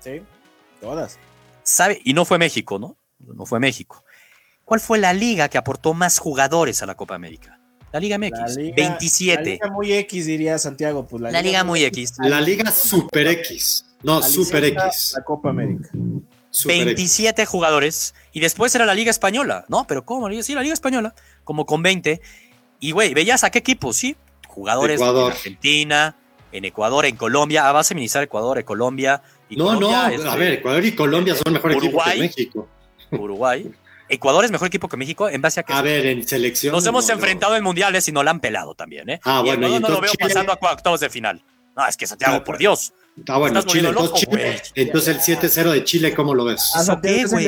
Sí, 0.00 0.22
todas. 0.80 1.18
¿Sabe? 1.62 2.00
Y 2.04 2.14
no 2.14 2.24
fue 2.24 2.38
México, 2.38 2.78
¿no? 2.78 2.96
No 3.18 3.46
fue 3.46 3.60
México. 3.60 4.04
¿Cuál 4.64 4.80
fue 4.80 4.98
la 4.98 5.12
liga 5.12 5.48
que 5.48 5.58
aportó 5.58 5.94
más 5.94 6.18
jugadores 6.18 6.82
a 6.82 6.86
la 6.86 6.94
Copa 6.94 7.14
América? 7.14 7.58
La 7.92 8.00
Liga 8.00 8.18
MX, 8.18 8.56
27. 8.76 9.42
La 9.42 9.42
Liga 9.42 9.70
muy 9.70 9.92
X, 9.92 10.26
diría 10.26 10.58
Santiago. 10.58 11.06
Pues 11.06 11.22
la, 11.22 11.40
liga, 11.40 11.64
muy 11.64 11.84
X. 11.84 12.14
La 12.18 12.40
Liga 12.40 12.70
Super 12.70 13.28
X. 13.28 13.86
No, 14.02 14.22
Super 14.22 14.64
X. 14.64 15.14
La 15.16 15.24
Copa 15.24 15.50
América. 15.50 15.88
27 16.66 17.46
jugadores. 17.46 18.14
Y 18.32 18.40
después 18.40 18.74
era 18.74 18.84
la 18.84 18.94
Liga 18.94 19.10
Española. 19.10 19.64
No, 19.68 19.86
pero 19.86 20.04
¿cómo? 20.04 20.30
Sí, 20.42 20.54
la 20.54 20.62
Liga 20.62 20.74
Española. 20.74 21.14
Como 21.44 21.64
con 21.64 21.82
20. 21.82 22.20
Y, 22.80 22.90
güey, 22.90 23.14
¿veías 23.14 23.44
a 23.44 23.50
qué 23.50 23.60
equipo? 23.60 23.94
Sí, 23.94 24.16
jugadores 24.58 25.00
en 25.00 25.16
Argentina, 25.16 26.16
en 26.50 26.64
Ecuador, 26.64 27.06
en 27.06 27.16
Colombia. 27.16 27.68
Ah, 27.68 27.72
vas 27.72 27.90
a 27.90 27.94
ministrar 27.94 28.24
Ecuador, 28.24 28.58
en 28.58 28.64
Colombia. 28.64 29.22
Y 29.48 29.56
no, 29.56 29.78
no, 29.78 29.94
a 29.94 30.36
ver, 30.36 30.54
Ecuador 30.54 30.84
y 30.84 30.94
Colombia 30.94 31.34
son 31.36 31.52
mejores 31.52 31.76
equipos 31.76 32.04
que 32.04 32.18
México. 32.18 32.68
Uruguay. 33.12 33.70
Ecuador 34.08 34.44
es 34.44 34.50
mejor 34.50 34.66
equipo 34.66 34.88
que 34.88 34.96
México 34.96 35.28
en 35.28 35.40
base 35.40 35.60
a 35.60 35.62
que. 35.62 35.72
A 35.72 35.82
ver, 35.82 36.06
en 36.06 36.26
selección. 36.26 36.72
Nos 36.72 36.84
hemos 36.86 37.08
enfrentado 37.08 37.54
en 37.56 37.62
mundiales 37.62 38.08
y 38.08 38.12
no 38.12 38.22
la 38.22 38.32
han 38.32 38.40
pelado 38.40 38.74
también, 38.74 39.08
¿eh? 39.10 39.20
Ah, 39.22 39.42
bueno, 39.42 39.68
y 39.68 39.78
no 39.78 39.88
lo 39.88 40.00
veo 40.00 40.12
pasando 40.18 40.52
a 40.52 40.72
octavos 40.72 41.00
de 41.00 41.10
final. 41.10 41.42
No, 41.76 41.86
es 41.86 41.96
que 41.96 42.06
Santiago, 42.06 42.42
por 42.42 42.58
Dios. 42.58 42.92
Está 43.18 43.36
bueno, 43.36 43.62
Chile, 43.62 43.90
entonces, 44.74 45.28
el 45.28 45.38
7-0 45.38 45.72
de 45.72 45.84
Chile, 45.84 46.14
¿cómo 46.14 46.34
lo 46.34 46.44
ves? 46.44 46.72
¿A 46.74 47.00
qué, 47.00 47.24
güey? 47.24 47.46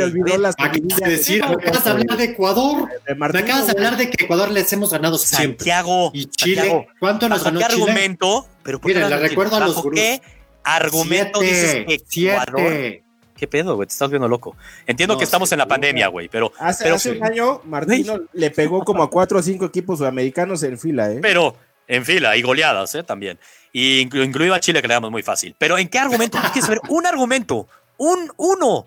decir, 1.04 1.44
me 1.46 1.54
acabas 1.54 1.84
de 1.84 1.90
hablar 1.90 2.16
de 2.16 2.24
Ecuador. 2.24 2.88
Me 3.16 3.26
acabas 3.26 3.66
de 3.66 3.72
hablar 3.72 3.96
de 3.96 4.10
que 4.10 4.24
Ecuador 4.24 4.50
les 4.50 4.72
hemos 4.72 4.90
ganado 4.90 5.18
siempre. 5.18 5.58
Santiago. 5.58 6.10
Y 6.12 6.26
Chile, 6.26 6.88
¿cuánto 6.98 7.28
nos 7.28 7.44
ganó 7.44 7.60
qué 7.60 7.66
Chile? 7.66 7.82
argumento? 7.82 8.48
Pero 8.62 8.80
Mira, 8.84 9.08
le 9.08 9.16
recuerdo 9.18 9.56
a 9.56 9.60
los 9.60 9.82
¿Qué 9.94 10.20
argumento 10.64 11.40
dices 11.40 11.86
que 11.86 12.30
Ecuador? 12.30 13.02
¿Qué 13.36 13.48
pedo, 13.48 13.74
güey? 13.76 13.86
Te 13.86 13.92
estás 13.92 14.10
viendo 14.10 14.28
loco. 14.28 14.54
Entiendo 14.86 15.16
que 15.16 15.24
estamos 15.24 15.50
en 15.52 15.58
la 15.58 15.66
pandemia, 15.66 16.08
güey, 16.08 16.28
pero... 16.28 16.52
Hace, 16.58 16.84
pero, 16.84 16.96
hace 16.96 17.12
un 17.12 17.24
año, 17.24 17.62
Martino 17.64 18.20
le 18.34 18.50
pegó 18.50 18.84
como 18.84 19.02
a 19.02 19.08
cuatro 19.08 19.38
o 19.38 19.42
cinco 19.42 19.64
equipos 19.64 19.98
sudamericanos 19.98 20.62
en 20.62 20.78
fila, 20.78 21.10
¿eh? 21.10 21.20
Pero 21.22 21.56
en 21.88 22.04
fila 22.04 22.36
y 22.36 22.42
goleadas, 22.42 22.94
¿eh? 22.96 23.02
También. 23.02 23.38
Y 23.72 24.00
incluido 24.00 24.54
a 24.54 24.60
Chile, 24.60 24.82
que 24.82 24.88
le 24.88 24.94
damos 24.94 25.10
muy 25.10 25.22
fácil. 25.22 25.54
Pero 25.58 25.78
¿en 25.78 25.88
qué 25.88 25.98
argumento? 25.98 26.38
Hay 26.42 26.50
que 26.50 26.60
saber 26.60 26.80
un 26.88 27.06
argumento, 27.06 27.68
un 27.98 28.32
uno, 28.36 28.86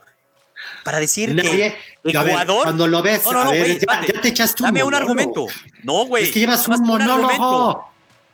para 0.84 1.00
decir 1.00 1.36
que 1.36 1.78
Ecuador. 2.04 2.64
cuando 2.64 2.88
lo 2.88 3.02
ves, 3.02 3.24
no, 3.26 3.46
no, 3.46 3.52
ver, 3.52 3.62
wey, 3.62 3.80
ya, 3.80 4.06
ya, 4.06 4.22
te 4.22 4.28
echaste 4.30 4.64
un 4.64 4.68
Dame 4.68 4.84
un 4.84 4.94
argumento. 4.94 5.48
No, 5.84 6.06
güey. 6.06 6.26
Es 6.26 6.32
que 6.32 6.40
llevas 6.40 6.68
un 6.68 6.82
monólogo. 6.82 7.30
Argumento. 7.30 7.86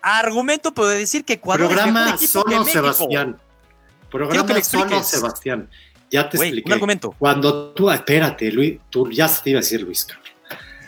argumento 0.01 0.73
puede 0.73 0.97
decir 0.97 1.23
que 1.23 1.33
Ecuador 1.33 1.67
Programa 1.67 2.17
es 2.19 2.29
solo 2.29 2.63
Sebastián. 2.65 3.37
Programa 4.09 4.63
solo 4.63 5.03
Sebastián. 5.03 5.69
Ya 6.09 6.27
te 6.27 6.37
wey, 6.37 6.49
expliqué. 6.49 6.67
Un 6.67 6.73
argumento. 6.73 7.15
Cuando 7.19 7.71
tú, 7.71 7.89
espérate, 7.91 8.51
Luis, 8.51 8.79
tú 8.89 9.11
ya 9.11 9.27
te 9.27 9.51
iba 9.51 9.59
a 9.59 9.61
decir 9.61 9.81
Luis, 9.81 10.05
cabrón. 10.05 10.38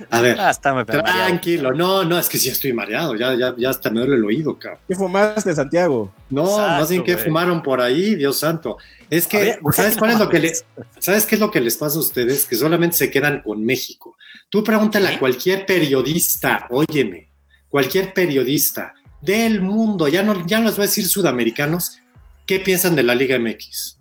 A 0.10 0.22
ver, 0.22 0.40
ah, 0.40 0.50
está 0.50 0.74
muy 0.74 0.86
tranquilo. 0.86 1.74
No, 1.74 2.04
no, 2.04 2.18
es 2.18 2.30
que 2.30 2.38
sí 2.38 2.50
estoy 2.50 2.74
mareado. 2.74 3.16
Ya, 3.16 3.36
ya, 3.36 3.54
ya 3.58 3.70
hasta 3.70 3.90
me 3.90 4.00
duele 4.00 4.16
el 4.16 4.26
oído, 4.26 4.58
cabrón. 4.58 4.82
¿Qué 4.88 4.96
fumaste, 4.96 5.54
Santiago? 5.54 6.14
No, 6.30 6.44
Exacto, 6.44 6.80
más 6.80 6.90
bien 6.90 7.04
que 7.04 7.18
fumaron 7.18 7.62
por 7.62 7.82
ahí, 7.82 8.16
Dios 8.16 8.40
santo. 8.40 8.78
Es 9.10 9.28
que, 9.28 9.38
ver, 9.38 9.60
¿sabes 9.74 9.98
cuál 9.98 10.12
es 10.12 10.20
lo 10.20 10.30
que 10.30 10.40
les, 10.40 10.66
¿sabes 11.00 11.26
qué 11.26 11.36
es 11.36 11.42
lo 11.42 11.52
que 11.52 11.62
les 11.62 11.76
pasa 11.78 11.98
a 11.98 12.00
ustedes? 12.00 12.46
Que 12.46 12.56
solamente 12.56 12.96
se 12.96 13.12
quedan 13.12 13.42
con 13.42 13.64
México. 13.64 14.16
Tú 14.50 14.64
pregúntale 14.64 15.12
¿Eh? 15.12 15.16
a 15.16 15.20
cualquier 15.20 15.66
periodista, 15.66 16.68
óyeme, 16.70 17.30
cualquier 17.70 18.14
periodista 18.14 18.94
del 19.22 19.62
mundo, 19.62 20.08
ya 20.08 20.24
no, 20.24 20.46
ya 20.46 20.60
no 20.60 20.66
les 20.66 20.76
voy 20.76 20.84
a 20.84 20.88
decir 20.88 21.08
sudamericanos, 21.08 22.00
¿qué 22.46 22.60
piensan 22.60 22.96
de 22.96 23.04
la 23.04 23.16
Liga 23.16 23.38
MX? 23.38 24.01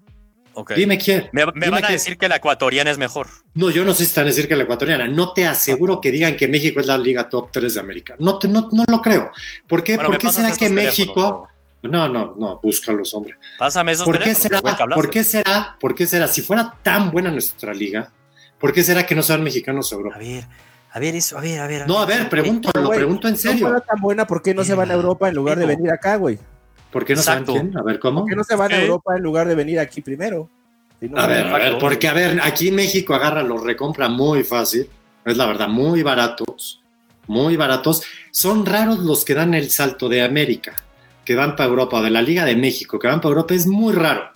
Okay. 0.61 0.77
Dime 0.77 0.99
quién. 0.99 1.29
Me, 1.33 1.47
me 1.47 1.53
Dime 1.53 1.71
van 1.71 1.85
a 1.85 1.87
quién. 1.89 1.93
decir 1.99 2.19
que 2.19 2.29
la 2.29 2.37
ecuatoriana 2.37 2.91
es 2.91 2.99
mejor. 2.99 3.27
No, 3.55 3.71
yo 3.71 3.85
no 3.85 3.93
sé 3.93 3.99
si 3.99 4.05
están 4.05 4.25
a 4.25 4.27
decir 4.29 4.49
que 4.49 4.57
la 4.57 4.65
ecuatoriana. 4.65 5.09
No 5.09 5.33
te 5.33 5.47
aseguro 5.47 6.01
que 6.01 6.11
digan 6.11 6.37
que 6.37 6.49
México 6.49 6.81
es 6.81 6.87
la 6.87 6.99
liga 6.99 7.29
top 7.29 7.51
3 7.53 7.75
de 7.75 7.81
América. 7.81 8.17
No, 8.19 8.39
te, 8.39 8.49
no, 8.49 8.69
no 8.73 8.85
lo 8.89 9.01
creo. 9.01 9.31
¿Por 9.67 9.83
qué, 9.85 9.97
bueno, 9.97 10.11
¿por 10.11 10.19
qué 10.19 10.33
será 10.33 10.57
que 10.57 10.69
México... 10.69 11.49
No, 11.83 12.09
no, 12.09 12.35
no, 12.37 12.61
búscalos, 12.63 13.15
hombre. 13.15 13.37
Pásame 13.59 13.93
esos 13.93 14.05
¿Por 14.05 14.19
qué, 14.19 14.35
será, 14.35 14.61
¿Por 14.61 15.11
qué 15.11 15.25
será? 15.25 15.77
¿Por 15.81 15.95
qué 15.95 16.07
será? 16.07 16.29
Si 16.29 16.43
fuera 16.43 16.75
tan 16.83 17.11
buena 17.11 17.31
nuestra 17.31 17.73
liga, 17.73 18.13
¿por 18.59 18.73
qué 18.75 18.83
será 18.83 19.07
que 19.07 19.15
no 19.15 19.23
sean 19.23 19.43
mexicanos 19.43 19.91
a 19.91 19.97
Europa? 19.97 20.17
A 20.17 20.19
ver, 20.19 20.45
a 20.93 20.99
ver 20.99 21.17
eso, 21.17 21.39
a 21.39 21.41
ver, 21.41 21.59
a 21.59 21.67
ver. 21.67 21.83
A 21.83 21.87
no, 21.87 21.99
a 21.99 22.05
ver, 22.05 22.29
pregunto, 22.29 22.71
lo 22.75 22.91
pregunto 22.91 23.29
en 23.29 23.37
serio. 23.39 23.57
Si 23.57 23.63
fuera 23.63 23.81
tan 23.81 23.99
buena, 23.99 24.27
¿por 24.27 24.43
qué 24.43 24.53
no 24.55 24.63
se 24.63 24.75
van 24.75 24.91
a 24.91 24.95
Europa 24.95 25.31
en 25.31 25.35
lugar 25.35 25.59
de 25.59 25.65
venir 25.65 25.91
acá, 25.91 26.17
güey? 26.17 26.39
¿Por 26.91 27.05
qué 27.05 27.15
no 27.15 27.21
Exacto. 27.21 27.53
saben 27.53 27.69
quién? 27.69 27.79
A 27.79 27.83
ver, 27.83 27.99
¿cómo? 27.99 28.21
¿Por 28.21 28.31
qué 28.31 28.37
no 28.37 28.45
se 28.45 28.57
van 28.57 28.73
a 28.73 28.83
Europa 28.83 29.17
en 29.17 29.23
lugar 29.23 29.47
de 29.49 29.55
venir 29.55 29.79
aquí 29.79 30.01
primero? 30.01 30.49
Si 30.99 31.09
no, 31.09 31.19
a 31.19 31.27
ver, 31.27 31.47
a 31.47 31.59
ver, 31.59 31.79
porque 31.79 32.09
a 32.09 32.13
ver, 32.13 32.41
aquí 32.43 32.71
México 32.71 33.15
agarra 33.15 33.43
los 33.43 33.63
recompra 33.63 34.09
muy 34.09 34.45
fácil, 34.45 34.89
es 35.25 35.37
la 35.37 35.47
verdad, 35.47 35.69
muy 35.69 36.03
baratos, 36.03 36.83
muy 37.27 37.57
baratos. 37.57 38.03
Son 38.33 38.67
raros 38.67 38.99
los 38.99 39.25
que 39.25 39.35
dan 39.35 39.55
el 39.55 39.71
salto 39.71 40.09
de 40.09 40.23
América, 40.23 40.75
que 41.25 41.35
van 41.35 41.57
para 41.57 41.71
Europa, 41.71 42.03
de 42.03 42.11
la 42.11 42.21
Liga 42.21 42.45
de 42.45 42.57
México, 42.57 42.99
que 42.99 43.09
van 43.09 43.21
para 43.21 43.31
Europa, 43.31 43.55
es 43.55 43.67
muy 43.67 43.95
raro, 43.95 44.31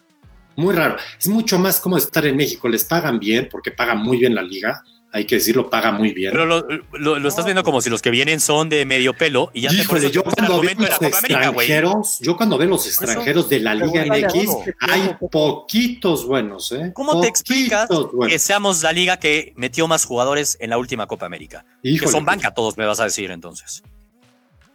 muy 0.57 0.75
raro. 0.75 0.97
Es 1.19 1.29
mucho 1.29 1.59
más 1.59 1.81
como 1.81 1.99
estar 1.99 2.25
en 2.25 2.37
México, 2.37 2.69
les 2.69 2.85
pagan 2.85 3.19
bien, 3.19 3.49
porque 3.51 3.71
pagan 3.71 3.99
muy 3.99 4.19
bien 4.19 4.35
la 4.35 4.43
liga, 4.43 4.83
hay 5.15 5.27
que 5.27 5.37
decirlo, 5.37 5.71
paga 5.71 5.93
muy 5.93 6.13
bien. 6.13 6.33
Pero 6.33 6.45
lo, 6.45 6.67
lo, 6.93 7.21
lo, 7.21 7.29
estás 7.29 7.45
viendo 7.45 7.63
como 7.63 7.81
si 7.81 7.89
los 7.89 8.03
que 8.03 8.11
vienen 8.11 8.41
son 8.41 8.69
de 8.69 8.85
medio 8.85 9.15
pelo 9.15 9.49
y 9.55 9.61
ya 9.61 9.73
Híjole, 9.73 10.11
yo 10.11 10.25
cuando 10.25 10.61
veo 10.61 10.75
los 10.77 10.91
extranjeros, 10.91 11.55
América, 11.55 12.03
yo 12.21 12.37
cuando 12.37 12.59
veo 12.59 12.69
los 12.69 12.85
extranjeros 12.85 13.49
de 13.49 13.61
la 13.61 13.77
Liga 13.77 14.05
MX, 14.07 14.51
hay 14.81 15.15
poquitos 15.31 16.27
buenos, 16.27 16.73
¿eh? 16.73 16.91
¿Cómo 16.93 17.13
poquitos 17.13 17.23
te 17.23 17.29
explicas 17.29 17.89
buenos. 17.89 18.27
que 18.29 18.41
seamos 18.41 18.83
la 18.83 18.91
liga 18.91 19.19
que 19.19 19.53
metió 19.55 19.87
más 19.87 20.05
jugadores 20.05 20.57
en 20.59 20.71
la 20.71 20.79
última 20.79 21.07
Copa 21.07 21.27
América? 21.27 21.65
Híjole, 21.85 22.07
que 22.07 22.13
son 22.13 22.25
banca 22.25 22.53
todos, 22.53 22.77
me 22.77 22.85
vas 22.85 22.99
a 22.99 23.05
decir 23.05 23.31
entonces. 23.31 23.85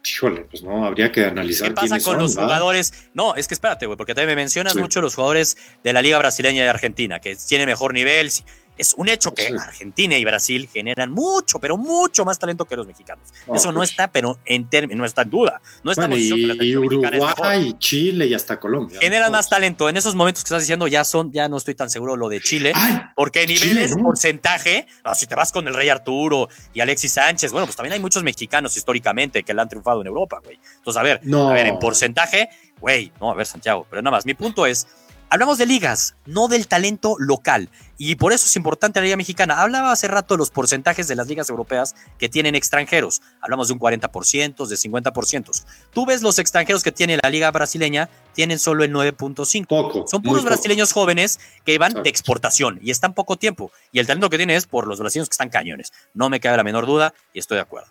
Híjole, 0.06 0.46
pues 0.50 0.64
no, 0.64 0.86
habría 0.86 1.12
que 1.12 1.26
analizar. 1.26 1.70
¿Qué 1.70 1.74
pasa 1.74 1.96
con 1.96 2.02
son, 2.02 2.18
los 2.20 2.38
¿va? 2.38 2.44
jugadores? 2.44 2.94
No, 3.14 3.36
es 3.36 3.48
que 3.50 3.54
espérate, 3.54 3.86
güey, 3.86 3.98
porque 3.98 4.16
también 4.16 4.30
me 4.30 4.42
mencionas 4.42 4.74
Sí. 4.74 4.80
mucho 4.80 5.02
los 5.02 5.16
jugadores 5.16 5.58
de 5.84 5.92
la 5.92 6.02
Liga 6.02 6.18
Brasileña 6.18 6.64
y 6.64 6.68
Argentina, 6.68 7.20
que 7.20 7.36
tienen 7.36 7.68
mejor 7.68 7.94
nivel. 7.94 8.32
Es 8.80 8.94
un 8.96 9.10
hecho 9.10 9.34
que 9.34 9.44
Sí. 9.50 9.54
Argentina 9.60 10.18
y 10.18 10.24
Brasil 10.26 10.68
generan 10.72 11.12
mucho, 11.12 11.60
pero 11.60 11.78
mucho 11.78 12.24
más 12.26 12.40
talento 12.40 12.66
que 12.66 12.76
los 12.76 12.88
mexicanos. 12.88 13.28
No, 13.48 13.56
Eso 13.56 13.72
no 13.72 13.80
pues. 13.80 13.92
está, 13.92 14.08
pero 14.12 14.40
en 14.46 14.70
términos, 14.70 14.98
no 15.00 15.06
está 15.06 15.22
en 15.24 15.30
duda. 15.30 15.62
No 15.84 15.92
Bueno, 15.94 16.16
que 16.16 16.22
la 16.22 16.64
y, 16.64 16.70
y. 16.72 16.76
Uruguay, 16.78 17.68
y 17.68 17.74
Chile 17.78 18.26
y 18.28 18.34
hasta 18.34 18.60
Colombia. 18.60 19.00
Generan 19.02 19.32
más 19.32 19.50
talento. 19.50 19.90
En 19.90 19.98
esos 19.98 20.16
momentos 20.16 20.44
que 20.44 20.48
estás 20.48 20.62
diciendo 20.64 20.88
ya 20.88 21.04
son, 21.04 21.32
ya 21.32 21.48
no 21.50 21.58
estoy 21.58 21.76
tan 21.76 21.90
seguro 21.90 22.16
lo 22.16 22.30
de 22.30 22.40
Chile. 22.42 22.72
Ay, 22.74 23.02
Porque 23.16 23.46
Chile, 23.46 23.66
niveles, 23.68 23.96
¿no? 23.98 24.04
porcentaje, 24.04 24.88
no, 25.06 25.14
si 25.14 25.28
te 25.28 25.36
vas 25.36 25.52
con 25.52 25.68
el 25.68 25.74
Rey 25.74 25.90
Arturo 25.90 26.48
y 26.74 26.80
Alexis 26.80 27.12
Sánchez, 27.14 27.52
bueno, 27.52 27.68
pues 27.68 27.76
también 27.76 27.94
hay 27.94 28.00
muchos 28.00 28.24
mexicanos 28.24 28.76
históricamente 28.78 29.44
que 29.44 29.54
la 29.54 29.64
han 29.64 29.70
triunfado 29.70 30.02
en 30.02 30.08
Europa, 30.08 30.40
güey. 30.44 30.60
Entonces, 30.78 31.00
a 31.00 31.04
ver, 31.04 31.20
No. 31.24 31.50
a 31.50 31.54
ver, 31.54 31.68
en 31.68 31.80
porcentaje, 31.80 32.50
güey, 32.80 33.12
no, 33.20 33.32
a 33.32 33.36
ver, 33.36 33.46
Santiago, 33.46 33.86
pero 33.90 34.02
nada 34.02 34.16
más, 34.18 34.26
mi 34.26 34.34
punto 34.34 34.66
es, 34.66 34.88
hablamos 35.30 35.58
de 35.58 35.66
ligas, 35.66 36.16
no 36.26 36.48
del 36.48 36.68
talento 36.68 37.16
local. 37.20 37.70
Y 37.98 38.16
por 38.16 38.32
eso 38.32 38.46
es 38.46 38.56
importante 38.56 39.00
la 39.00 39.06
Liga 39.06 39.18
Mexicana. 39.18 39.62
Hablaba 39.62 39.92
hace 39.92 40.08
rato 40.08 40.34
de 40.34 40.38
los 40.38 40.52
porcentajes 40.52 41.08
de 41.08 41.16
las 41.16 41.28
ligas 41.28 41.50
europeas 41.50 41.96
que 42.18 42.30
tienen 42.30 42.56
extranjeros. 42.56 43.22
Hablamos 43.42 43.68
de 43.68 43.74
un 43.74 43.80
40%, 43.80 44.68
de 44.68 44.76
50%. 44.76 45.66
Tú 45.94 46.06
ves 46.06 46.22
los 46.22 46.40
extranjeros 46.40 46.82
que 46.82 46.92
tiene 46.94 47.20
la 47.22 47.30
Liga 47.30 47.52
Brasileña, 47.52 48.10
tienen 48.34 48.58
solo 48.58 48.84
el 48.86 48.94
9.5%. 48.94 49.68
poco. 49.68 50.08
Son 50.08 50.22
puros 50.22 50.44
brasileños 50.46 50.94
jóvenes 50.94 51.40
que 51.66 51.78
van 51.78 51.92
Exacto. 51.92 52.04
de 52.04 52.10
exportación 52.10 52.80
y 52.82 52.92
están 52.92 53.14
poco 53.14 53.36
tiempo. 53.36 53.72
Y 53.92 54.00
el 54.00 54.08
talento 54.08 54.30
que 54.30 54.38
tienen 54.38 54.56
es 54.56 54.66
por 54.66 54.88
los 54.88 55.00
brasileños 55.00 55.28
que 55.28 55.34
están 55.34 55.50
cañones. 55.50 55.92
No 56.14 56.30
me 56.30 56.40
cabe 56.40 56.56
la 56.58 56.64
menor 56.64 56.86
duda 56.86 57.14
y 57.34 57.40
estoy 57.40 57.56
de 57.56 57.62
acuerdo. 57.62 57.90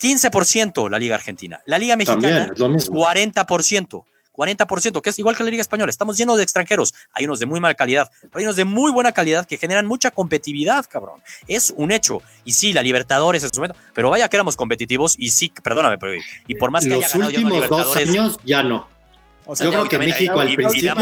15% 0.00 0.90
la 0.90 0.98
Liga 0.98 1.14
Argentina. 1.16 1.60
La 1.66 1.78
Liga 1.78 1.96
Mexicana, 1.96 2.50
es 2.52 2.58
lo 2.58 2.68
mismo. 2.68 3.00
40%. 3.00 4.04
40%, 4.38 5.02
que 5.02 5.10
es 5.10 5.18
igual 5.18 5.36
que 5.36 5.42
la 5.42 5.50
Liga 5.50 5.60
Española. 5.60 5.90
Estamos 5.90 6.16
llenos 6.16 6.36
de 6.36 6.44
extranjeros. 6.44 6.94
Hay 7.12 7.24
unos 7.24 7.40
de 7.40 7.46
muy 7.46 7.58
mala 7.58 7.74
calidad, 7.74 8.08
pero 8.22 8.38
hay 8.38 8.44
unos 8.44 8.54
de 8.56 8.64
muy 8.64 8.92
buena 8.92 9.10
calidad 9.12 9.46
que 9.46 9.56
generan 9.58 9.84
mucha 9.86 10.12
competitividad, 10.12 10.86
cabrón. 10.88 11.20
Es 11.48 11.74
un 11.76 11.90
hecho. 11.90 12.22
Y 12.44 12.52
sí, 12.52 12.72
la 12.72 12.82
Libertadores 12.82 13.42
en 13.42 13.50
su 13.52 13.60
momento, 13.60 13.76
pero 13.94 14.10
vaya 14.10 14.28
que 14.28 14.36
éramos 14.36 14.56
competitivos 14.56 15.16
y 15.18 15.30
sí, 15.30 15.52
perdóname, 15.62 15.98
pero 15.98 16.12
y 16.46 16.54
por 16.54 16.70
más 16.70 16.84
que 16.84 16.90
Los 16.90 17.04
haya 17.04 17.08
ganado 17.14 17.30
últimos 17.30 17.50
dos 17.68 17.70
Libertadores, 17.96 18.08
años 18.08 18.38
ya 18.44 18.62
no. 18.62 18.86
O 19.50 19.54
Yo 19.56 19.70
creo 19.70 19.88
que 19.88 19.98
México 19.98 20.38
al 20.38 20.54
principio 20.54 20.94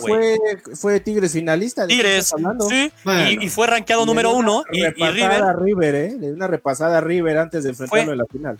fue, 0.00 0.36
fue 0.74 0.98
Tigres 0.98 1.32
finalista. 1.32 1.82
¿de 1.86 1.88
qué 1.88 1.94
Tigres, 1.94 2.34
sí, 2.68 2.92
Bueno. 3.04 3.30
y, 3.30 3.46
y 3.46 3.48
fue 3.48 3.68
rankeado 3.68 4.04
número 4.04 4.32
uno 4.32 4.64
una 4.68 4.72
y, 4.72 4.80
y 4.80 4.84
repasada 4.84 5.12
River 5.12 5.42
a 5.44 5.52
River, 5.52 5.94
¿eh? 5.94 6.10
Le 6.18 6.26
dio 6.26 6.34
una 6.34 6.48
repasada 6.48 6.98
a 6.98 7.00
River 7.00 7.38
antes 7.38 7.62
de 7.62 7.70
enfrentarlo 7.70 8.04
Fue- 8.04 8.12
en 8.12 8.18
la 8.18 8.26
final. 8.26 8.58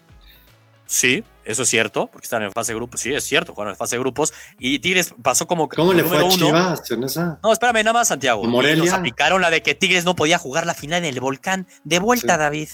Sí, 0.86 1.22
eso 1.48 1.62
es 1.62 1.68
cierto, 1.68 2.06
porque 2.06 2.26
están 2.26 2.42
en 2.42 2.52
fase 2.52 2.72
de 2.72 2.76
grupos. 2.76 3.00
Sí, 3.00 3.12
es 3.12 3.24
cierto, 3.24 3.52
jugaron 3.54 3.72
en 3.72 3.76
fase 3.76 3.96
de 3.96 4.00
grupos. 4.00 4.32
Y 4.58 4.78
Tigres 4.78 5.14
pasó 5.22 5.46
como. 5.46 5.68
¿Cómo 5.68 5.92
le 5.92 6.04
fue 6.04 6.18
a 6.18 6.24
uno. 6.24 6.36
Chivas 6.36 6.90
en 6.90 7.04
esa? 7.04 7.38
No, 7.42 7.52
espérame, 7.52 7.82
nada 7.84 7.92
más, 7.94 8.08
Santiago. 8.08 8.44
¿Y 8.44 8.46
Morelia? 8.46 8.84
Nos 8.84 8.92
aplicaron 8.94 9.40
la 9.40 9.50
de 9.50 9.62
que 9.62 9.74
Tigres 9.74 10.04
no 10.04 10.14
podía 10.14 10.38
jugar 10.38 10.66
la 10.66 10.74
final 10.74 11.04
en 11.04 11.14
el 11.14 11.20
volcán. 11.20 11.66
De 11.84 11.98
vuelta, 11.98 12.34
Sí. 12.34 12.38
David. 12.38 12.68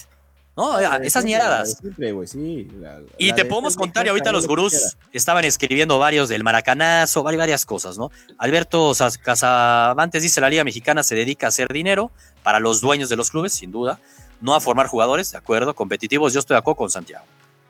No, 0.57 0.79
La 0.79 0.99
de 0.99 1.07
esas 1.07 1.23
sí, 1.23 2.67
la- 2.79 3.01
Y 3.17 3.33
te 3.33 3.43
de 3.43 3.49
podemos 3.49 3.73
siempre, 3.73 3.87
contar, 3.87 4.05
y 4.05 4.09
ahorita 4.09 4.31
los 4.31 4.47
gurús 4.47 4.95
estaban 5.11 5.43
escribiendo 5.43 5.99
varios 5.99 6.29
del 6.29 6.45
maracanazo, 6.45 7.25
vari- 7.25 7.37
varias 7.37 7.65
cosas, 7.65 7.97
¿no? 7.97 8.09
Alberto 8.37 8.93
Casavantes 9.21 10.23
dice: 10.23 10.39
la 10.39 10.49
Liga 10.49 10.63
Mexicana 10.63 11.03
se 11.03 11.15
dedica 11.15 11.47
a 11.47 11.49
hacer 11.49 11.67
dinero 11.73 12.09
para 12.41 12.61
los 12.61 12.79
dueños 12.79 13.09
de 13.09 13.17
los 13.17 13.31
clubes, 13.31 13.53
sin 13.53 13.71
duda, 13.71 13.99
no 14.39 14.55
a 14.55 14.61
formar 14.61 14.87
jugadores, 14.87 15.31
de 15.33 15.37
acuerdo, 15.39 15.73
competitivos. 15.75 16.31
Yo 16.33 16.39
estoy 16.39 16.55
de 16.55 16.59
acuerdo 16.59 16.77
con 16.77 16.89
Santiago. 16.89 17.25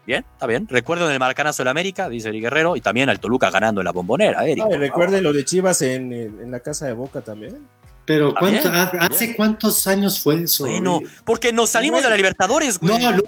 Bien, 0.06 0.24
está 0.34 0.46
bien. 0.48 0.68
Recuerdo 0.70 1.08
en 1.08 1.14
el 1.14 1.20
maracanazo 1.20 1.64
del 1.64 1.70
América, 1.70 2.10
dice 2.10 2.30
Eric 2.30 2.44
Guerrero, 2.44 2.76
y 2.76 2.82
también 2.82 3.10
al 3.10 3.20
Toluca 3.20 3.50
ganando 3.50 3.82
en 3.82 3.86
la 3.86 3.92
bombonera, 3.92 4.44
Eric. 4.46 4.58
No, 4.64 4.68
y 4.68 4.70
por 4.74 4.80
recuerden 4.80 5.24
lo 5.24 5.34
de 5.34 5.44
Chivas 5.46 5.82
en, 5.82 6.14
en, 6.14 6.52
la 6.52 6.60
casa 6.60 6.86
de 6.86 6.94
Boca 6.94 7.22
también. 7.22 7.58
Pero 8.06 8.36
¿cuánto- 8.36 8.70
¿hace 8.72 9.26
bien. 9.26 9.36
cuántos 9.36 9.88
años 9.88 10.20
fue 10.20 10.44
eso? 10.44 10.66
Bueno, 10.68 11.00
güey? 11.00 11.12
porque 11.24 11.52
nos 11.52 11.72
salimos 11.72 12.04
de 12.04 12.10
la 12.12 12.16
Libertadores, 12.16 12.78
güey. 12.78 13.00
No, 13.02 13.12
no, 13.12 13.24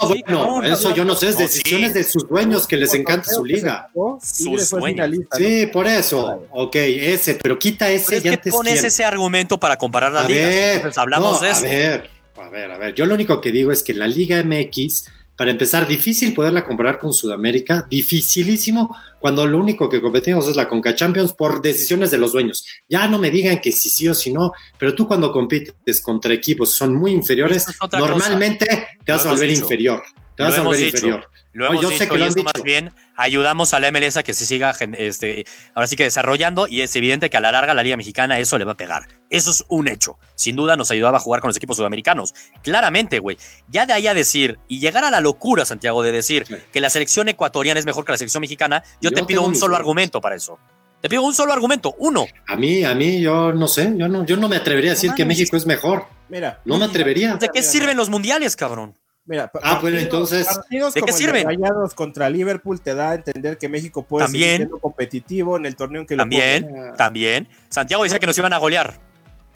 bueno, 0.60 0.72
eso 0.72 0.94
yo 0.94 1.04
no 1.04 1.16
sé, 1.16 1.30
es 1.30 1.34
No, 1.34 1.42
decisiones 1.42 1.94
sí. 1.94 1.98
de 1.98 2.04
sus 2.04 2.30
dueños 2.30 2.68
que 2.68 2.78
les 2.78 2.94
encanta 2.94 3.28
su 3.32 3.44
liga. 3.44 3.90
Sus 4.22 4.70
dueños. 4.70 5.10
¿no? 5.10 5.18
Sí, 5.36 5.66
por 5.74 5.88
eso. 5.88 6.46
Ok, 6.52 6.76
ese, 6.76 7.40
pero 7.42 7.58
quita 7.58 7.86
Pero 7.86 7.98
ese 7.98 8.18
es 8.18 8.20
y 8.20 8.24
que 8.24 8.30
antes 8.36 8.54
pones 8.54 8.74
quién. 8.74 8.86
ese 8.86 9.04
argumento 9.04 9.60
para 9.60 9.78
comparar 9.78 10.12
las 10.12 10.26
A 10.26 10.28
ligas. 10.28 10.46
ver, 10.48 10.76
Entonces 10.76 10.98
hablamos 11.00 11.42
no, 11.42 11.48
de 11.48 11.52
eso. 11.52 11.66
A 11.66 11.70
ver, 11.70 12.10
A 12.40 12.50
ver, 12.50 12.72
a 12.72 12.78
ver, 12.78 12.94
yo 12.94 13.08
lo 13.08 13.16
único 13.16 13.42
que 13.42 13.52
digo 13.52 13.72
es 13.72 13.82
que 13.82 13.96
la 13.96 14.06
Liga 14.06 14.44
MX 14.44 15.06
para 15.38 15.52
empezar, 15.52 15.88
difícil 15.88 16.34
poderla 16.34 16.66
comparar 16.66 16.98
con 16.98 17.14
Sudamérica, 17.14 17.86
dificilísimo 17.88 18.98
cuando 19.20 19.46
lo 19.46 19.60
único 19.60 19.88
que 19.88 20.02
competimos 20.02 20.48
es 20.48 20.56
la 20.56 20.68
Conca 20.68 20.96
Champions 20.96 21.32
por 21.32 21.62
decisiones 21.62 22.10
de 22.10 22.18
los 22.18 22.32
dueños. 22.32 22.66
Ya 22.90 23.08
no 23.08 23.20
me 23.20 23.30
digan 23.30 23.60
que 23.62 23.72
sí, 23.72 23.90
sí 23.90 24.08
o 24.10 24.16
sí 24.16 24.34
no, 24.34 24.52
pero 24.80 24.96
tú 24.96 25.08
cuando 25.08 25.32
compites 25.32 26.02
contra 26.02 26.34
equipos 26.34 26.74
son 26.74 26.96
muy 26.96 27.12
inferiores, 27.12 27.68
normalmente 27.92 28.88
te 29.06 29.12
vas 29.12 29.26
a 29.28 29.30
volver 29.30 29.52
inferior. 29.52 30.04
Te 30.36 30.44
vas 30.44 30.58
a 30.58 30.64
volver 30.64 30.88
inferior. 30.88 31.30
Lo 31.54 31.68
hemos 31.68 31.82
yo 31.82 31.92
sé 31.92 32.08
que 32.08 32.18
lo 32.18 32.26
han 32.26 32.34
dicho. 32.34 32.50
más 32.54 32.64
bien 32.64 32.92
ayudamos 33.18 33.74
a 33.74 33.80
la 33.82 33.92
MLS 33.92 34.16
a 34.16 34.24
que 34.24 34.34
se 34.34 34.46
siga 34.46 34.74
este, 34.98 35.46
ahora 35.74 35.88
sí 35.88 35.98
que 35.98 36.04
desarrollando 36.04 36.68
y 36.68 36.82
es 36.82 36.96
evidente 36.96 37.30
que 37.30 37.36
a 37.36 37.42
la 37.42 37.52
larga 37.52 37.74
la 37.74 37.84
Liga 37.84 37.98
Mexicana 37.98 38.40
eso 38.40 38.58
le 38.58 38.64
va 38.64 38.74
a 38.74 38.78
pegar. 38.78 39.08
Eso 39.30 39.52
es 39.52 39.66
un 39.68 39.90
hecho. 39.90 40.18
Sin 40.36 40.56
duda 40.56 40.78
nos 40.78 40.92
ayudaba 40.92 41.18
a 41.18 41.20
jugar 41.20 41.42
con 41.42 41.50
los 41.50 41.58
equipos 41.58 41.76
sudamericanos. 41.76 42.34
Claramente, 42.62 43.20
güey. 43.20 43.38
Ya 43.68 43.86
de 43.86 43.94
ahí 43.94 44.08
a 44.08 44.14
decir 44.14 44.60
y 44.68 44.80
llegar 44.80 45.04
a 45.04 45.12
la 45.12 45.20
locura, 45.20 45.66
Santiago, 45.66 46.04
de 46.04 46.12
decir 46.12 46.46
que 46.72 46.80
la 46.80 46.90
selección 46.90 47.28
ecuatoriana 47.28 47.80
es 47.80 47.86
mejor 47.86 48.06
que 48.06 48.14
la 48.14 48.18
selección 48.18 48.42
mexicana, 48.42 48.84
yo, 49.02 49.12
te 49.12 49.24
pido 49.24 49.42
un 49.42 49.56
solo 49.56 49.76
argumento 49.76 50.22
para 50.22 50.36
eso. 50.36 50.60
Te 51.02 51.10
pido 51.10 51.24
un 51.24 51.34
solo 51.34 51.54
argumento, 51.54 51.96
uno. 52.00 52.26
A 52.48 52.56
mí, 52.56 52.84
a 52.84 52.96
mí, 52.96 53.22
yo 53.22 53.52
no 53.52 53.68
sé, 53.68 53.94
yo 53.96 54.08
no, 54.08 54.26
yo 54.26 54.38
no 54.38 54.48
me 54.50 54.56
atrevería 54.56 54.92
a 54.92 54.94
decir 54.96 55.14
que 55.14 55.26
México 55.26 55.56
es 55.56 55.66
mejor. 55.66 56.06
Mira, 56.30 56.62
no 56.66 56.78
me 56.78 56.86
atrevería. 56.86 57.36
¿De 57.36 57.50
qué 57.50 57.62
sirven 57.62 57.98
los 57.98 58.10
mundiales, 58.10 58.56
cabrón? 58.56 58.96
Mira, 59.28 59.52
ah, 59.62 59.78
pues 59.82 59.94
entonces. 60.02 60.48
¿De 60.70 61.02
qué 61.02 61.12
sirven? 61.12 61.46
Rayados 61.46 61.94
contra 61.94 62.30
Liverpool 62.30 62.80
te 62.80 62.96
da 62.96 63.12
a 63.12 63.16
entender 63.16 63.58
que 63.58 63.68
México 63.68 64.04
puede 64.04 64.26
¿También? 64.26 64.70
ser 64.70 64.70
competitivo 64.82 65.58
en 65.58 65.66
el 65.66 65.76
torneo 65.76 66.02
en 66.02 66.08
que 66.08 66.16
También, 66.16 66.72
lo 66.74 66.94
también. 66.94 67.48
Santiago 67.70 68.04
dice 68.04 68.20
que 68.20 68.26
nos 68.26 68.38
iban 68.38 68.54
a 68.54 68.58
golear. 68.58 69.00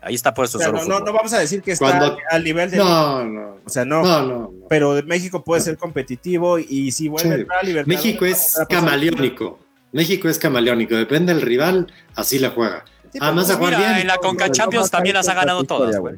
Ahí 0.01 0.15
está 0.15 0.34
puesto. 0.34 0.57
O 0.57 0.72
no, 0.72 0.99
no, 0.99 1.13
vamos 1.13 1.32
a 1.32 1.39
decir 1.39 1.61
que 1.61 1.72
está 1.72 2.17
al 2.32 2.43
nivel 2.43 2.69
de. 2.69 2.78
No, 2.78 3.24
no. 3.24 3.57
O 3.65 3.69
sea, 3.69 3.86
no. 3.86 4.01
no, 4.01 4.22
no, 4.26 4.51
Pero 4.67 5.01
México 5.05 5.43
puede 5.43 5.61
ser 5.61 5.78
competitivo 5.78 6.59
y 6.59 6.91
si 6.91 7.07
vuelve 7.07 7.30
a 7.30 7.36
entrar 7.36 7.59
a 7.59 7.63
Libertad. 7.63 7.88
México 7.88 8.26
es 8.26 8.59
camaleónico. 8.67 9.59
México 9.93 10.28
es 10.28 10.38
camaleónico. 10.38 10.95
Depende 10.95 11.34
del 11.34 11.41
rival, 11.41 11.93
así 12.15 12.39
la 12.39 12.49
juega. 12.49 12.84
Además, 13.19 13.49
a 13.51 13.55
jugar 13.55 13.78
bien. 13.78 13.93
En 13.99 14.07
la 14.07 14.17
Conca 14.17 14.49
Champions 14.49 14.89
también 14.89 15.15
las 15.15 15.30
ha 15.30 15.34
ganado 15.34 15.63
todas, 15.63 15.97
güey. 15.97 16.15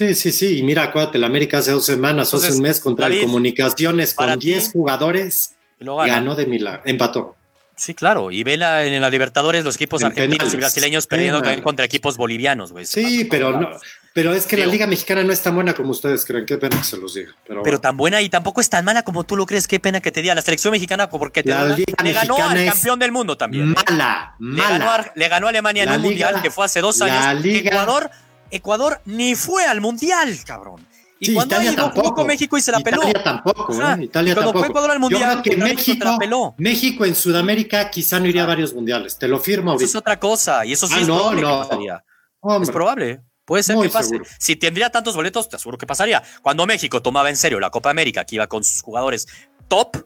Sí, 0.00 0.14
sí, 0.14 0.32
sí. 0.32 0.58
Y 0.58 0.62
mira, 0.62 0.84
acuérdate, 0.84 1.18
la 1.18 1.26
América 1.26 1.58
hace 1.58 1.72
dos 1.72 1.84
semanas, 1.84 2.32
hace 2.32 2.52
un 2.52 2.62
mes 2.62 2.80
contra 2.80 3.08
el 3.08 3.20
Comunicaciones 3.20 4.14
con 4.14 4.38
10 4.38 4.72
jugadores 4.72 5.56
ganó 5.78 6.34
de 6.34 6.46
milagro, 6.46 6.80
empató. 6.86 7.36
Sí, 7.76 7.92
claro. 7.92 8.30
Y 8.30 8.42
ve 8.42 8.54
en 8.54 9.00
la 9.02 9.10
Libertadores 9.10 9.62
los 9.62 9.76
equipos 9.76 10.02
argentinos 10.02 10.54
y 10.54 10.56
brasileños 10.56 11.06
perdiendo 11.06 11.42
contra 11.62 11.84
equipos 11.84 12.16
bolivianos, 12.16 12.72
güey. 12.72 12.86
Sí, 12.86 13.26
pero 13.30 13.60
no. 13.60 13.68
Pero 14.14 14.32
es 14.32 14.46
que 14.46 14.56
la 14.56 14.64
Liga 14.64 14.86
Mexicana 14.86 15.22
no 15.22 15.34
es 15.34 15.42
tan 15.42 15.54
buena 15.54 15.74
como 15.74 15.90
ustedes 15.90 16.24
creen. 16.24 16.46
Qué 16.46 16.56
pena 16.56 16.78
que 16.78 16.84
se 16.84 16.96
los 16.96 17.12
diga. 17.12 17.34
Pero, 17.46 17.78
tan 17.78 17.98
buena 17.98 18.22
y 18.22 18.30
tampoco 18.30 18.62
es 18.62 18.70
tan 18.70 18.86
mala 18.86 19.02
como 19.02 19.24
tú 19.24 19.36
lo 19.36 19.44
crees. 19.44 19.68
Qué 19.68 19.80
pena 19.80 20.00
que 20.00 20.10
te 20.10 20.22
diga. 20.22 20.34
La 20.34 20.40
selección 20.40 20.72
mexicana, 20.72 21.10
porque 21.10 21.42
te 21.42 21.50
le 21.52 22.12
ganó 22.14 22.38
al 22.38 22.64
campeón 22.64 22.98
del 22.98 23.12
mundo 23.12 23.36
también. 23.36 23.70
¿eh? 23.70 23.74
Mala, 23.86 24.34
mala. 24.38 25.12
Le 25.14 25.28
ganó, 25.28 25.46
a 25.46 25.50
Alemania 25.50 25.82
en 25.82 25.90
un 25.92 26.00
mundial 26.00 26.40
que 26.40 26.50
fue 26.50 26.64
hace 26.64 26.80
dos 26.80 27.02
años. 27.02 27.44
Ecuador 27.44 28.10
Ecuador 28.50 29.00
ni 29.04 29.34
fue 29.34 29.64
al 29.64 29.80
mundial, 29.80 30.38
cabrón. 30.44 30.86
Y 31.22 31.34
cuando 31.34 31.54
Italia 31.54 31.76
tampoco. 31.76 32.14
con 32.14 32.26
México 32.26 32.56
y 32.56 32.62
se 32.62 32.72
la 32.72 32.80
peló. 32.80 33.02
Italia 33.02 33.22
tampoco, 33.22 33.74
¿eh? 33.74 34.04
Italia 34.04 34.34
cuando 34.34 34.52
tampoco. 34.52 34.58
fue 34.58 34.68
Ecuador 34.68 34.90
al 34.90 35.00
mundial, 35.00 35.42
que 35.42 35.56
México, 35.56 36.04
la 36.04 36.16
peló. 36.16 36.54
México 36.56 37.04
en 37.04 37.14
Sudamérica 37.14 37.90
quizá 37.90 38.18
no 38.18 38.26
iría 38.26 38.44
a 38.44 38.46
varios 38.46 38.72
mundiales. 38.72 39.18
Te 39.18 39.28
lo 39.28 39.38
firmo 39.38 39.72
ahorita. 39.72 39.84
Eso 39.84 39.98
es 39.98 40.00
otra 40.00 40.18
cosa. 40.18 40.64
Y 40.64 40.72
eso 40.72 40.86
sí 40.86 40.94
ah, 40.96 41.00
es 41.00 41.08
no, 41.08 41.16
probable 41.18 41.42
no. 41.42 41.48
que 41.48 41.68
pasaría. 41.68 42.04
Es 42.62 42.70
probable. 42.70 43.20
Puede 43.44 43.62
ser 43.62 43.76
que 43.78 43.88
pase. 43.90 44.18
Si 44.38 44.56
tendría 44.56 44.90
tantos 44.90 45.14
boletos, 45.14 45.48
te 45.48 45.56
aseguro 45.56 45.76
que 45.76 45.86
pasaría. 45.86 46.22
Cuando 46.40 46.66
México 46.66 47.02
tomaba 47.02 47.28
en 47.28 47.36
serio 47.36 47.60
la 47.60 47.70
Copa 47.70 47.90
América, 47.90 48.24
que 48.24 48.36
iba 48.36 48.46
con 48.46 48.64
sus 48.64 48.80
jugadores 48.80 49.26
top, 49.68 49.96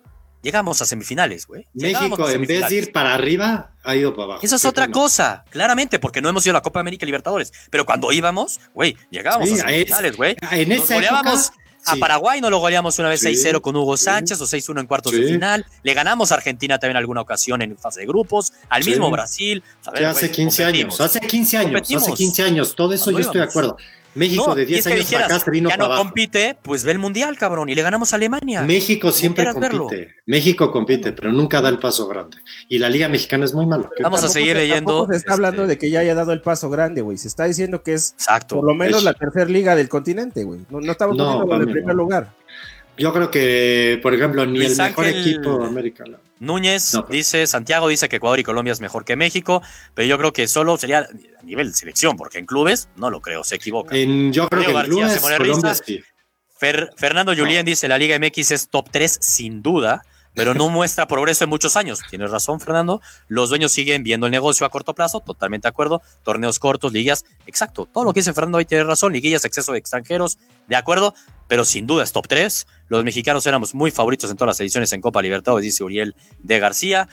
llegamos 0.44 0.80
a 0.82 0.86
semifinales, 0.86 1.46
güey. 1.46 1.66
México, 1.72 2.28
en 2.28 2.46
vez 2.46 2.68
de 2.68 2.74
ir 2.76 2.92
para 2.92 3.14
arriba, 3.14 3.72
ha 3.82 3.96
ido 3.96 4.14
para 4.14 4.24
abajo. 4.24 4.40
Eso 4.42 4.56
es 4.56 4.64
otra 4.64 4.88
cosa, 4.88 5.44
claramente, 5.50 5.98
porque 5.98 6.20
no 6.20 6.28
hemos 6.28 6.44
ido 6.46 6.52
a 6.52 6.58
la 6.58 6.62
Copa 6.62 6.80
América 6.80 7.04
Libertadores. 7.06 7.52
Pero 7.70 7.84
cuando 7.84 8.12
íbamos, 8.12 8.60
güey, 8.74 8.96
llegábamos 9.10 9.50
a 9.50 9.56
semifinales, 9.56 10.16
güey. 10.16 10.36
En 10.52 10.70
esa 10.70 10.98
época, 10.98 11.34
a 11.86 11.96
Paraguay 11.96 12.40
no 12.40 12.50
lo 12.50 12.58
goleamos 12.58 12.98
una 12.98 13.08
vez 13.08 13.24
6-0 13.24 13.60
con 13.60 13.74
Hugo 13.74 13.96
Sánchez 13.96 14.40
o 14.40 14.44
6-1 14.44 14.80
en 14.80 14.86
cuartos 14.86 15.12
de 15.12 15.24
final. 15.24 15.64
Le 15.82 15.94
ganamos 15.94 16.30
a 16.30 16.36
Argentina 16.36 16.78
también 16.78 16.96
alguna 16.96 17.22
ocasión 17.22 17.62
en 17.62 17.76
fase 17.76 18.00
de 18.00 18.06
grupos, 18.06 18.52
al 18.68 18.84
mismo 18.84 19.10
Brasil. 19.10 19.62
hace 19.86 20.30
15 20.30 20.64
años, 20.64 21.00
hace 21.00 21.20
15 21.20 21.56
años, 21.58 21.90
hace 21.90 22.12
15 22.12 22.42
años, 22.42 22.74
todo 22.74 22.92
eso 22.92 23.10
yo 23.10 23.18
estoy 23.18 23.38
de 23.38 23.44
acuerdo. 23.44 23.76
México 24.14 24.54
de 24.54 24.64
10 24.64 24.86
años 24.86 25.12
para 25.12 25.26
acá 25.26 25.50
vino 25.50 25.68
ya 25.68 25.76
no 25.76 25.88
compite, 25.96 26.56
pues 26.62 26.84
ve 26.84 26.92
el 26.92 26.98
mundial, 26.98 27.36
cabrón, 27.36 27.68
y 27.68 27.74
le 27.74 27.82
ganamos 27.82 28.12
a 28.12 28.16
Alemania. 28.16 28.62
México 28.62 29.10
siempre 29.10 29.52
compite. 29.52 30.14
México 30.26 30.70
compite, 30.70 31.12
pero 31.12 31.32
nunca 31.32 31.60
da 31.60 31.68
el 31.68 31.78
paso 31.78 32.06
grande. 32.06 32.36
Y 32.68 32.78
la 32.78 32.88
Liga 32.88 33.08
Mexicana 33.08 33.44
es 33.44 33.54
muy 33.54 33.66
mala. 33.66 33.90
Vamos 34.00 34.22
a 34.22 34.28
seguir 34.28 34.56
leyendo. 34.56 35.06
Se 35.10 35.16
está 35.16 35.34
hablando 35.34 35.62
este, 35.62 35.74
de 35.74 35.78
que 35.78 35.90
ya 35.90 36.00
haya 36.00 36.14
dado 36.14 36.32
el 36.32 36.40
paso 36.40 36.70
grande, 36.70 37.00
güey. 37.02 37.18
Se 37.18 37.28
está 37.28 37.44
diciendo 37.44 37.82
que 37.82 37.94
es 37.94 38.14
por 38.48 38.64
lo 38.64 38.74
menos 38.74 39.02
la 39.02 39.14
tercera 39.14 39.46
liga 39.46 39.76
del 39.76 39.88
continente, 39.88 40.44
güey. 40.44 40.60
No, 40.70 40.80
estamos 40.90 41.18
en 41.18 41.60
el 41.60 41.70
primer 41.70 41.94
lugar. 41.94 42.32
Yo 42.96 43.12
creo 43.12 43.30
que, 43.30 43.98
por 44.02 44.14
ejemplo, 44.14 44.46
ni 44.46 44.64
el 44.64 44.76
mejor 44.76 45.06
equipo 45.06 45.64
americano. 45.64 46.18
Núñez 46.40 46.96
dice, 47.08 47.46
Santiago 47.46 47.88
dice 47.88 48.08
que 48.08 48.16
Ecuador 48.16 48.38
y 48.38 48.42
Colombia 48.42 48.72
es 48.72 48.80
mejor 48.80 49.04
que 49.04 49.16
México, 49.16 49.62
pero 49.94 50.06
yo 50.06 50.18
creo 50.18 50.32
que 50.32 50.48
solo 50.48 50.76
sería 50.76 51.00
a 51.00 51.42
nivel 51.42 51.68
de 51.68 51.74
selección, 51.74 52.16
porque 52.16 52.38
en 52.38 52.46
clubes 52.46 52.88
no 52.96 53.10
lo 53.10 53.20
creo, 53.20 53.44
se 53.44 53.56
equivoca. 53.56 53.96
En, 53.96 54.32
yo 54.32 54.48
creo 54.48 54.64
que 54.64 54.70
en 54.70 54.84
clubes, 54.84 55.20
Colombia 55.20 55.74
Fernando 56.96 57.34
Julián 57.36 57.66
dice, 57.66 57.88
la 57.88 57.98
Liga 57.98 58.18
MX 58.18 58.50
es 58.52 58.68
top 58.68 58.88
3 58.90 59.18
sin 59.20 59.62
duda, 59.62 60.04
pero 60.34 60.54
no 60.54 60.68
muestra 60.70 61.06
progreso 61.06 61.44
en 61.44 61.50
muchos 61.50 61.76
años. 61.76 62.00
Tienes 62.08 62.30
razón, 62.30 62.60
Fernando. 62.60 63.00
Los 63.28 63.50
dueños 63.50 63.72
siguen 63.72 64.02
viendo 64.02 64.26
el 64.26 64.32
negocio 64.32 64.66
a 64.66 64.70
corto 64.70 64.94
plazo, 64.94 65.20
totalmente 65.20 65.66
de 65.66 65.70
acuerdo. 65.70 66.02
Torneos 66.22 66.58
cortos, 66.58 66.92
ligas, 66.92 67.24
exacto. 67.46 67.88
Todo 67.92 68.04
lo 68.04 68.12
que 68.12 68.20
dice 68.20 68.32
Fernando 68.32 68.58
ahí 68.58 68.64
tiene 68.64 68.84
razón. 68.84 69.12
Liguillas, 69.12 69.44
exceso 69.44 69.72
de 69.72 69.78
extranjeros, 69.78 70.38
de 70.66 70.76
acuerdo, 70.76 71.14
pero 71.48 71.64
sin 71.64 71.86
duda 71.86 72.04
es 72.04 72.12
top 72.12 72.28
3. 72.28 72.66
Los 72.88 73.04
mexicanos 73.04 73.46
éramos 73.46 73.74
muy 73.74 73.90
favoritos 73.90 74.30
en 74.30 74.36
todas 74.36 74.54
las 74.54 74.60
ediciones 74.60 74.92
en 74.92 75.00
Copa 75.00 75.22
Libertadores, 75.22 75.64
dice 75.64 75.84
Uriel 75.84 76.14
de 76.38 76.58
García. 76.58 77.08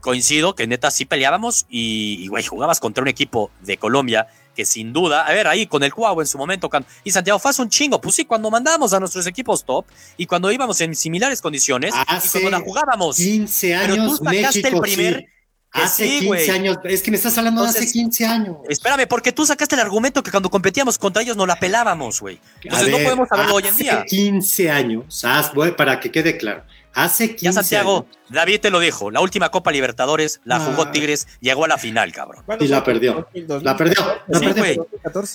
Coincido 0.00 0.56
que 0.56 0.66
neta 0.66 0.90
sí 0.90 1.04
peleábamos 1.04 1.66
y, 1.68 2.26
güey, 2.26 2.44
jugabas 2.44 2.80
contra 2.80 3.02
un 3.02 3.08
equipo 3.08 3.52
de 3.60 3.76
Colombia 3.76 4.26
que 4.54 4.64
sin 4.64 4.92
duda, 4.92 5.26
a 5.26 5.32
ver, 5.32 5.46
ahí 5.46 5.66
con 5.66 5.82
el 5.82 5.94
Cuau 5.94 6.20
en 6.20 6.26
su 6.26 6.38
momento, 6.38 6.70
y 7.04 7.10
Santiago 7.10 7.38
fue 7.38 7.52
un 7.58 7.70
chingo, 7.70 8.00
pues 8.00 8.16
sí, 8.16 8.24
cuando 8.24 8.50
mandábamos 8.50 8.92
a 8.92 9.00
nuestros 9.00 9.26
equipos 9.26 9.64
top 9.64 9.86
y 10.16 10.26
cuando 10.26 10.52
íbamos 10.52 10.80
en 10.80 10.94
similares 10.94 11.40
condiciones 11.40 11.94
y 11.94 12.28
cuando 12.28 12.50
la 12.50 12.60
jugábamos. 12.60 13.16
15 13.16 13.74
años, 13.74 13.96
pero 13.96 14.06
tú 14.06 14.16
sacaste 14.16 14.62
México, 14.62 14.68
el 14.68 14.80
primer. 14.80 15.26
Hace 15.72 16.18
15 16.20 16.50
años, 16.52 16.78
es 16.84 17.02
que 17.02 17.10
me 17.10 17.16
estás 17.16 17.36
hablando 17.38 17.62
de 17.62 17.70
hace 17.70 17.90
15 17.90 18.26
años. 18.26 18.56
Espérame, 18.68 19.06
porque 19.08 19.32
tú 19.32 19.46
sacaste 19.46 19.74
el 19.74 19.80
argumento 19.80 20.22
que 20.22 20.30
cuando 20.30 20.50
competíamos 20.50 20.98
contra 20.98 21.22
ellos 21.22 21.36
no 21.36 21.46
la 21.46 21.56
pelábamos, 21.56 22.20
güey. 22.20 22.38
Entonces 22.62 22.88
no 22.90 22.98
podemos 22.98 23.32
hablarlo 23.32 23.54
hoy 23.54 23.66
en 23.66 23.76
día. 23.76 23.98
Hace 24.00 24.06
15 24.06 24.70
años, 24.70 25.24
para 25.76 25.98
que 25.98 26.10
quede 26.10 26.36
claro. 26.36 26.62
Hace 26.94 27.30
15 27.30 27.44
Ya 27.44 27.52
Santiago, 27.54 28.06
David 28.28 28.60
te 28.60 28.70
lo 28.70 28.78
dijo, 28.78 29.10
la 29.10 29.22
última 29.22 29.48
Copa 29.48 29.72
Libertadores 29.72 30.42
la 30.44 30.60
jugó 30.60 30.82
ah. 30.82 30.92
Tigres, 30.92 31.26
llegó 31.40 31.64
a 31.64 31.68
la 31.68 31.78
final, 31.78 32.12
cabrón. 32.12 32.44
Y 32.60 32.68
la 32.68 32.84
perdió. 32.84 33.26
La 33.62 33.76
perdió. 33.76 34.04
La 34.28 34.44
perdió. 34.44 34.86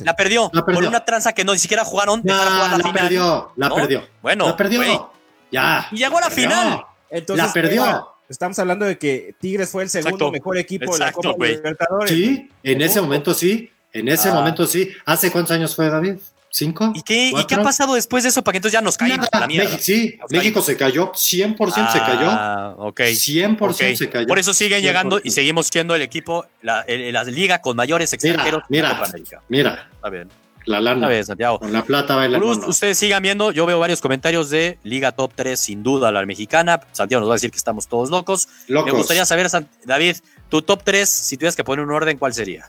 La 0.01 0.15
perdió. 0.15 0.51
Por 0.51 0.85
una 0.85 1.03
tranza 1.03 1.33
que 1.33 1.43
no 1.43 1.53
ni 1.53 1.59
siquiera 1.59 1.83
jugaron. 1.83 2.21
la, 2.23 2.77
la 2.77 2.93
perdió. 2.93 3.53
La 3.55 3.73
perdió. 3.73 4.07
Bueno, 4.21 4.45
la 4.45 4.55
perdió. 4.55 5.11
Ya. 5.51 5.87
Y 5.91 5.97
llegó 5.97 6.19
a 6.19 6.21
la 6.21 6.29
final. 6.29 6.85
Entonces, 7.09 7.45
la 7.47 7.53
perdió. 7.53 8.16
Estamos 8.29 8.59
hablando 8.59 8.85
de 8.85 8.97
que 8.97 9.35
Tigres 9.39 9.69
fue 9.69 9.83
el 9.83 9.89
segundo 9.89 10.31
mejor 10.31 10.57
equipo 10.57 10.93
de 10.93 10.99
la 10.99 11.11
Copa 11.11 11.45
Libertadores. 11.45 12.11
Sí, 12.11 12.49
en 12.63 12.81
ese 12.81 13.01
momento 13.01 13.33
sí. 13.33 13.71
En 13.93 14.07
ese 14.09 14.29
ah. 14.29 14.33
momento 14.33 14.67
sí. 14.67 14.91
¿Hace 15.05 15.31
cuántos 15.31 15.51
años 15.55 15.75
fue 15.75 15.89
David? 15.89 16.15
¿Cinco? 16.49 16.91
¿Y 16.95 17.01
qué, 17.01 17.31
¿Y 17.35 17.45
qué 17.45 17.55
ha 17.55 17.61
pasado 17.61 17.93
después 17.95 18.23
de 18.23 18.29
eso 18.29 18.41
para 18.41 18.53
que 18.53 18.57
entonces 18.57 18.73
ya 18.73 18.81
nos 18.81 18.97
caímos 18.97 19.27
la 19.31 19.47
mierda? 19.47 19.69
México, 19.69 19.83
sí, 19.83 20.17
México 20.29 20.61
se 20.61 20.77
cayó, 20.77 21.11
100% 21.11 21.91
se 21.91 21.99
cayó. 21.99 22.29
Ah, 22.29 22.75
ok. 22.77 22.99
100% 23.01 23.95
se 23.95 24.09
cayó. 24.09 24.27
Por 24.27 24.39
eso 24.39 24.53
siguen 24.53 24.81
llegando 24.81 25.19
y 25.23 25.31
seguimos 25.31 25.67
siendo 25.67 25.93
el 25.93 26.01
equipo, 26.01 26.45
la, 26.61 26.85
la 26.87 27.23
liga 27.25 27.61
con 27.61 27.75
mayores 27.75 28.11
extranjeros. 28.13 28.63
Mira, 28.69 28.99
mira, 29.13 29.41
mira. 29.49 29.89
Está 29.93 30.09
bien. 30.09 30.29
La 30.67 30.81
lana. 30.81 31.07
Ver, 31.07 31.23
Santiago. 31.23 31.59
Con 31.59 31.71
la 31.71 31.83
plata 31.83 32.17
baila 32.17 32.37
Cruz, 32.39 32.59
ustedes 32.67 32.97
sigan 32.97 33.23
viendo. 33.23 33.51
Yo 33.51 33.65
veo 33.65 33.79
varios 33.79 34.01
comentarios 34.01 34.49
de 34.49 34.77
Liga 34.83 35.13
Top 35.13 35.31
3, 35.33 35.57
sin 35.57 35.81
duda, 35.81 36.11
la 36.11 36.25
mexicana. 36.25 36.81
Santiago 36.91 37.21
nos 37.21 37.29
va 37.29 37.33
a 37.33 37.37
decir 37.37 37.51
que 37.51 37.57
estamos 37.57 37.87
todos 37.87 38.09
locos. 38.09 38.49
locos. 38.67 38.91
Me 38.91 38.97
gustaría 38.97 39.25
saber, 39.25 39.47
David, 39.85 40.17
tu 40.49 40.61
top 40.61 40.83
3, 40.83 41.09
si 41.09 41.37
tuvieras 41.37 41.55
que 41.55 41.63
poner 41.63 41.85
un 41.85 41.91
orden, 41.91 42.17
¿cuál 42.17 42.33
sería? 42.33 42.67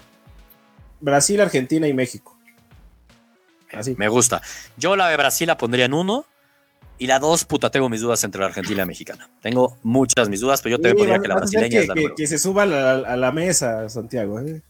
Brasil, 1.00 1.40
Argentina 1.40 1.88
y 1.88 1.92
México. 1.92 2.38
Me 3.96 4.08
gusta. 4.08 4.42
Yo 4.76 4.94
la 4.94 5.08
de 5.08 5.16
Brasil 5.16 5.48
la 5.48 5.58
pondría 5.58 5.86
en 5.86 5.94
uno. 5.94 6.24
Y 7.00 7.06
la 7.06 7.18
dos, 7.18 7.44
puta, 7.44 7.70
tengo 7.70 7.88
mis 7.88 8.00
dudas 8.00 8.22
entre 8.24 8.40
la 8.40 8.46
Argentina 8.46 8.74
y 8.74 8.78
la 8.78 8.86
mexicana. 8.86 9.28
Tengo 9.40 9.76
muchas 9.82 10.28
mis 10.28 10.40
dudas, 10.40 10.62
pero 10.62 10.76
yo 10.76 10.82
te 10.82 10.94
pondría 10.94 11.20
que 11.20 11.28
la 11.28 11.36
brasileña 11.36 11.80
es 11.80 11.88
la 11.88 11.94
que, 11.94 12.12
que, 12.16 12.26
se 12.26 12.38
suba 12.38 12.64
a 12.64 12.66
la, 13.16 13.32
mesa, 13.32 13.88
Santiago. 13.88 14.40
¿eh? 14.40 14.62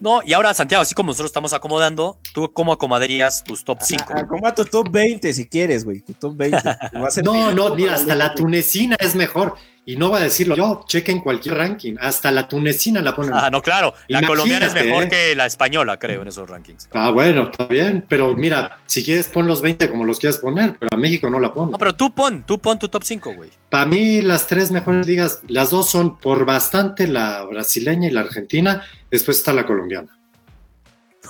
No, 0.00 0.20
y 0.24 0.32
ahora, 0.32 0.52
Santiago, 0.54 0.82
así 0.82 0.94
como 0.94 1.08
nosotros 1.08 1.30
estamos 1.30 1.52
acomodando, 1.52 2.18
¿tú 2.32 2.52
cómo 2.52 2.72
acomodarías 2.72 3.44
tus 3.44 3.64
top 3.64 3.78
5? 3.80 4.04
Acomoda 4.14 4.54
tu 4.54 4.64
top 4.64 4.90
20 4.90 5.32
si 5.32 5.46
quieres, 5.46 5.84
güey. 5.84 6.00
Tu 6.00 6.12
top 6.14 6.36
20. 6.36 6.58
no, 7.24 7.52
no, 7.52 7.74
mira, 7.74 7.94
hasta 7.94 8.14
la 8.14 8.34
tunecina 8.34 8.96
es 8.98 9.14
mejor. 9.14 9.54
Y 9.86 9.96
no 9.96 10.10
va 10.10 10.18
a 10.18 10.22
decirlo 10.22 10.56
yo, 10.56 10.84
chequen 10.88 11.20
cualquier 11.20 11.56
ranking. 11.56 11.96
Hasta 12.00 12.30
la 12.30 12.48
tunecina 12.48 13.02
la 13.02 13.14
ponen. 13.14 13.32
Ah, 13.34 13.50
no, 13.50 13.60
claro. 13.60 13.94
La 14.08 14.22
colombiana 14.22 14.66
es 14.66 14.74
mejor 14.74 15.04
¿eh? 15.04 15.08
que 15.08 15.34
la 15.34 15.46
española, 15.46 15.98
creo, 15.98 16.22
en 16.22 16.28
esos 16.28 16.48
rankings. 16.48 16.88
Ah, 16.92 17.10
bueno, 17.10 17.50
está 17.50 17.66
bien. 17.66 18.04
Pero 18.08 18.34
mira, 18.34 18.78
si 18.86 19.04
quieres 19.04 19.28
pon 19.28 19.46
los 19.46 19.60
20 19.60 19.90
como 19.90 20.04
los 20.04 20.18
quieras 20.18 20.38
poner, 20.38 20.76
pero 20.78 20.90
a 20.92 20.96
México 20.96 21.28
no 21.28 21.38
la 21.38 21.52
pongo. 21.52 21.72
No, 21.72 21.78
pero 21.78 21.94
tú 21.94 22.14
pon, 22.14 22.44
tú 22.46 22.58
pon 22.58 22.78
tu 22.78 22.88
top 22.88 23.04
5, 23.04 23.34
güey. 23.34 23.50
Para 23.68 23.84
mí, 23.84 24.22
las 24.22 24.46
tres 24.46 24.70
mejores 24.70 25.06
ligas, 25.06 25.40
las 25.48 25.70
dos 25.70 25.90
son 25.90 26.18
por 26.18 26.46
bastante 26.46 27.06
la 27.06 27.42
brasileña 27.42 28.08
y 28.08 28.12
la 28.12 28.20
argentina. 28.22 28.82
Después 29.10 29.36
está 29.36 29.52
la 29.52 29.66
colombiana. 29.66 30.08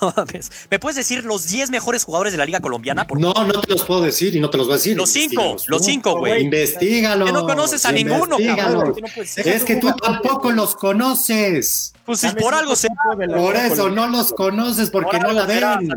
¿Me 0.71 0.79
puedes 0.79 0.97
decir 0.97 1.25
los 1.25 1.49
10 1.49 1.71
mejores 1.71 2.05
jugadores 2.05 2.33
de 2.33 2.39
la 2.39 2.47
Liga 2.47 2.61
Colombiana? 2.61 3.07
No, 3.19 3.33
no 3.33 3.61
te 3.61 3.73
los 3.73 3.85
puedo 3.85 4.03
decir 4.03 4.35
y 4.35 4.41
no 4.41 4.51
te 4.51 4.59
los 4.59 4.67
voy 4.67 4.75
a 4.75 4.77
decir. 4.77 4.97
Los 4.97 5.11
5, 5.11 5.57
los 5.69 5.85
5, 5.85 6.19
güey. 6.19 6.43
Investígalo. 6.43 7.27
Que 7.27 7.33
no 7.33 7.47
conoces 7.47 7.85
a 7.85 7.93
ninguno, 7.93 8.37
cabrón. 8.57 8.95
es 9.17 9.65
que 9.65 9.77
tú 9.77 9.93
tampoco 9.97 10.53
los 10.53 10.75
conoces. 10.75 11.93
Pues 12.05 12.21
si 12.21 12.29
por 12.33 12.55
algo 12.55 12.77
se. 12.77 12.89
Por 13.35 13.57
eso 13.57 13.89
no 13.89 14.07
los 14.09 14.33
conoces, 14.33 14.91
porque 14.91 15.19
no 15.19 15.33
la 15.33 15.47
ven. 15.47 15.89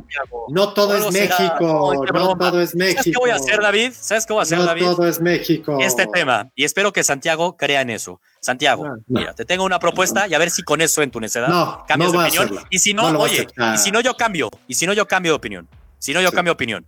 No 0.50 0.74
todo 0.74 0.96
es 0.96 1.12
México. 1.12 2.06
No 2.14 2.38
todo 2.38 2.62
es 2.62 2.76
México. 2.76 3.04
¿Sabes 3.04 3.14
qué 3.14 3.20
voy 3.20 3.30
a 3.32 3.36
hacer, 3.36 3.62
David? 3.62 3.92
¿Sabes 4.00 4.26
qué 4.26 4.34
voy 4.34 4.40
a 4.40 4.44
hacer, 4.44 4.60
David? 4.60 4.84
No 4.84 4.96
todo 4.96 5.08
es 5.08 5.20
México. 5.20 5.78
Este 5.82 6.08
tema. 6.08 6.50
Y 6.56 6.64
espero 6.64 6.94
que 6.94 7.04
Santiago 7.04 7.58
crea 7.58 7.82
en 7.82 7.90
eso. 7.90 8.22
Santiago, 8.48 8.86
ah, 8.86 8.96
mira, 9.08 9.34
te 9.34 9.44
tengo 9.44 9.66
una 9.66 9.78
propuesta 9.78 10.26
y 10.26 10.34
a 10.34 10.38
ver 10.38 10.50
si 10.50 10.64
con 10.64 10.80
eso 10.80 11.02
en 11.02 11.12
tu 11.12 11.20
necedad 11.20 11.50
no, 11.50 11.84
cambias 11.86 12.14
de 12.14 12.18
opinión. 12.18 12.60
Y 12.70 12.80
si 12.80 12.94
no, 12.94 13.06
oye, 13.20 13.46
y 13.76 13.78
si 13.78 13.92
no 13.92 14.00
yo 14.00 14.16
cambio, 14.16 14.50
y 14.70 14.76
si 14.76 14.88
no 14.88 14.94
yo 14.94 15.06
cambio 15.06 15.34
de 15.34 15.36
opinión. 15.36 15.68
Si 16.00 16.14
no 16.14 16.22
yo 16.22 16.32
cambio 16.32 16.52
de 16.52 16.56
opinión. 16.56 16.86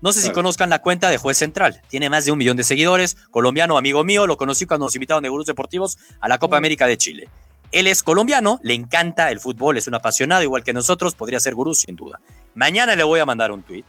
No 0.00 0.12
sé 0.12 0.22
si 0.22 0.30
conozcan 0.30 0.70
la 0.70 0.78
cuenta 0.78 1.10
de 1.10 1.18
Juez 1.18 1.36
Central. 1.36 1.82
Tiene 1.88 2.08
más 2.08 2.24
de 2.24 2.30
un 2.30 2.38
millón 2.38 2.56
de 2.56 2.62
seguidores. 2.62 3.16
Colombiano, 3.32 3.76
amigo 3.76 4.04
mío. 4.04 4.28
Lo 4.28 4.36
conocí 4.36 4.66
cuando 4.66 4.86
nos 4.86 4.94
invitaron 4.94 5.22
de 5.24 5.28
Gurús 5.28 5.46
Deportivos 5.46 5.98
a 6.20 6.28
la 6.28 6.38
Copa 6.38 6.56
América 6.56 6.86
de 6.86 6.96
Chile. 6.96 7.28
Él 7.72 7.88
es 7.88 8.02
colombiano, 8.04 8.60
le 8.62 8.74
encanta 8.74 9.30
el 9.30 9.40
fútbol, 9.40 9.76
es 9.76 9.88
un 9.88 9.94
apasionado, 9.94 10.42
igual 10.42 10.62
que 10.62 10.72
nosotros. 10.72 11.14
Podría 11.14 11.40
ser 11.40 11.54
gurú, 11.54 11.74
sin 11.74 11.96
duda. 11.96 12.20
Mañana 12.54 12.94
le 12.94 13.02
voy 13.02 13.20
a 13.20 13.26
mandar 13.26 13.50
un 13.50 13.62
tweet. 13.62 13.84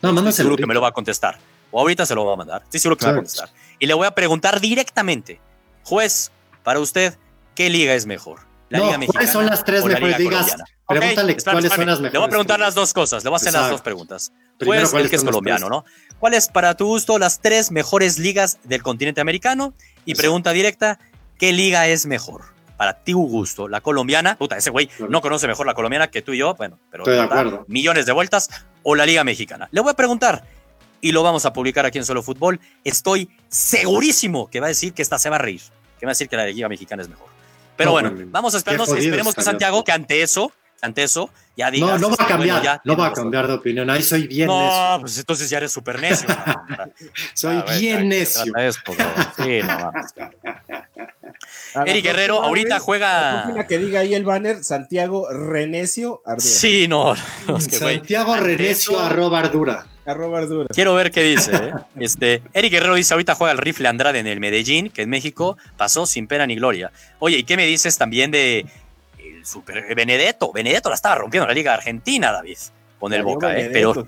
No, 0.00 0.10
Estoy 0.10 0.32
seguro 0.32 0.56
que 0.56 0.66
me 0.66 0.74
lo 0.74 0.80
va 0.80 0.88
a 0.88 0.92
contestar. 0.92 1.38
O 1.70 1.80
ahorita 1.80 2.06
se 2.06 2.14
lo 2.14 2.24
va 2.24 2.32
a 2.32 2.36
mandar. 2.36 2.62
Estoy 2.64 2.80
seguro 2.80 2.96
que 2.96 3.04
me 3.04 3.12
va 3.12 3.16
a 3.16 3.18
contestar. 3.18 3.50
Y 3.78 3.86
le 3.86 3.94
voy 3.94 4.06
a 4.06 4.10
preguntar 4.12 4.60
directamente. 4.60 5.38
Juez, 5.84 6.30
para 6.62 6.80
usted, 6.80 7.18
¿qué 7.54 7.70
liga 7.70 7.94
es 7.94 8.06
mejor? 8.06 8.40
¿La 8.72 8.78
Liga 8.78 8.98
Mexicana 8.98 9.12
¿Cuáles 9.12 9.32
son 9.32 9.46
las 9.46 9.64
tres 9.64 9.84
mejores 9.84 10.18
ligas? 10.18 10.56
Pregúntale 10.86 11.36
cuáles 11.36 11.72
son 11.72 11.86
las 11.86 12.00
mejores. 12.00 12.12
Le 12.12 12.18
voy 12.18 12.26
a 12.26 12.30
preguntar 12.30 12.58
las 12.58 12.74
dos 12.74 12.94
cosas, 12.94 13.22
le 13.22 13.28
voy 13.28 13.36
a 13.36 13.38
hacer 13.38 13.52
las 13.52 13.70
dos 13.70 13.82
preguntas. 13.82 14.32
Pues 14.58 14.92
el 14.94 15.10
que 15.10 15.16
es 15.16 15.24
colombiano, 15.24 15.68
¿no? 15.68 15.84
¿Cuáles 16.18 16.48
para 16.48 16.74
tu 16.74 16.86
gusto 16.86 17.18
las 17.18 17.40
tres 17.40 17.70
mejores 17.70 18.18
ligas 18.18 18.58
del 18.64 18.82
continente 18.82 19.20
americano? 19.20 19.74
Y 20.04 20.14
pregunta 20.14 20.52
directa, 20.52 20.98
¿qué 21.38 21.52
liga 21.52 21.86
es 21.86 22.06
mejor? 22.06 22.44
Para 22.78 23.04
tu 23.04 23.26
gusto, 23.28 23.68
la 23.68 23.80
colombiana, 23.80 24.36
puta, 24.36 24.56
ese 24.56 24.70
güey 24.70 24.88
no 25.08 25.20
conoce 25.20 25.46
mejor 25.46 25.66
la 25.66 25.74
colombiana 25.74 26.08
que 26.08 26.22
tú 26.22 26.32
y 26.32 26.38
yo, 26.38 26.54
bueno, 26.54 26.78
pero 26.90 27.02
Estoy 27.02 27.16
de 27.16 27.22
acuerdo. 27.22 27.64
millones 27.68 28.06
de 28.06 28.12
vueltas, 28.12 28.48
o 28.82 28.94
la 28.94 29.06
liga 29.06 29.22
mexicana. 29.22 29.68
Le 29.70 29.80
voy 29.80 29.90
a 29.90 29.94
preguntar, 29.94 30.44
y 31.00 31.12
lo 31.12 31.22
vamos 31.22 31.44
a 31.44 31.52
publicar 31.52 31.86
aquí 31.86 31.98
en 31.98 32.04
Solo 32.04 32.22
Fútbol, 32.22 32.58
estoy 32.82 33.28
segurísimo 33.48 34.48
que 34.48 34.60
va 34.60 34.66
a 34.66 34.68
decir 34.68 34.94
que 34.94 35.02
esta 35.02 35.18
se 35.18 35.30
va 35.30 35.36
a 35.36 35.40
reír 35.40 35.60
que 36.02 36.06
va 36.06 36.10
a 36.10 36.14
decir 36.14 36.28
que 36.28 36.36
la 36.36 36.46
Liga 36.46 36.68
Mexicana 36.68 37.00
es 37.00 37.08
mejor. 37.08 37.28
Pero 37.76 37.92
bueno, 37.92 38.12
vamos 38.26 38.56
a 38.56 38.58
esperarnos, 38.58 38.88
esperemos 38.88 39.36
que 39.36 39.42
Santiago, 39.42 39.84
que 39.84 39.92
ante 39.92 40.20
eso, 40.20 40.50
ante 40.82 41.04
eso, 41.04 41.30
ya 41.56 41.70
diga. 41.70 41.86
No, 41.86 41.98
no 41.98 42.10
va 42.10 42.24
a 42.24 42.26
cambiar, 42.26 42.80
no 42.84 42.96
va 42.96 43.06
a 43.06 43.12
cambiar 43.12 43.46
de 43.46 43.54
opinión. 43.54 43.88
Ahí 43.88 44.02
soy 44.02 44.26
bien 44.26 44.48
no, 44.48 44.60
necio. 44.60 44.80
No, 44.80 45.00
pues 45.00 45.18
entonces 45.18 45.48
ya 45.48 45.58
eres 45.58 45.72
súper 45.72 46.00
necio. 46.00 46.28
soy 47.34 47.62
bien 47.78 48.08
necio. 48.08 48.52
sí, 49.36 49.60
no, 49.62 49.92
Eric 51.86 52.04
Guerrero, 52.04 52.42
ahorita 52.42 52.80
juega. 52.80 53.64
que 53.66 53.78
diga 53.78 54.00
ahí 54.00 54.14
el 54.14 54.24
banner, 54.24 54.62
Santiago 54.62 55.30
Renecio 55.30 56.20
Ardura. 56.26 56.46
Sí, 56.46 56.88
no. 56.88 57.14
Santiago 57.58 58.36
Renecio 58.36 58.98
arroba 59.00 59.38
Ardura. 59.40 59.86
Quiero 60.74 60.94
ver 60.94 61.12
qué 61.12 61.22
dice. 61.22 61.52
¿eh? 61.54 61.72
Este, 62.00 62.42
Eric 62.52 62.72
Guerrero 62.72 62.96
dice: 62.96 63.14
Ahorita 63.14 63.36
juega 63.36 63.52
el 63.52 63.58
rifle 63.58 63.88
Andrade 63.88 64.18
en 64.18 64.26
el 64.26 64.40
Medellín, 64.40 64.90
que 64.90 65.02
en 65.02 65.10
México 65.10 65.56
pasó 65.76 66.06
sin 66.06 66.26
pena 66.26 66.46
ni 66.46 66.56
gloria. 66.56 66.90
Oye, 67.20 67.38
¿y 67.38 67.44
qué 67.44 67.56
me 67.56 67.66
dices 67.66 67.98
también 67.98 68.32
de 68.32 68.66
el 69.42 69.46
super 69.46 69.94
Benedetto? 69.94 70.52
Benedetto 70.52 70.88
la 70.88 70.94
estaba 70.94 71.16
rompiendo 71.16 71.44
en 71.44 71.48
la 71.48 71.54
Liga 71.54 71.74
Argentina, 71.74 72.32
David, 72.32 72.58
con 72.98 73.12
el 73.12 73.22
Boca, 73.22 73.58
¿eh? 73.58 73.70
Pero, 73.72 74.06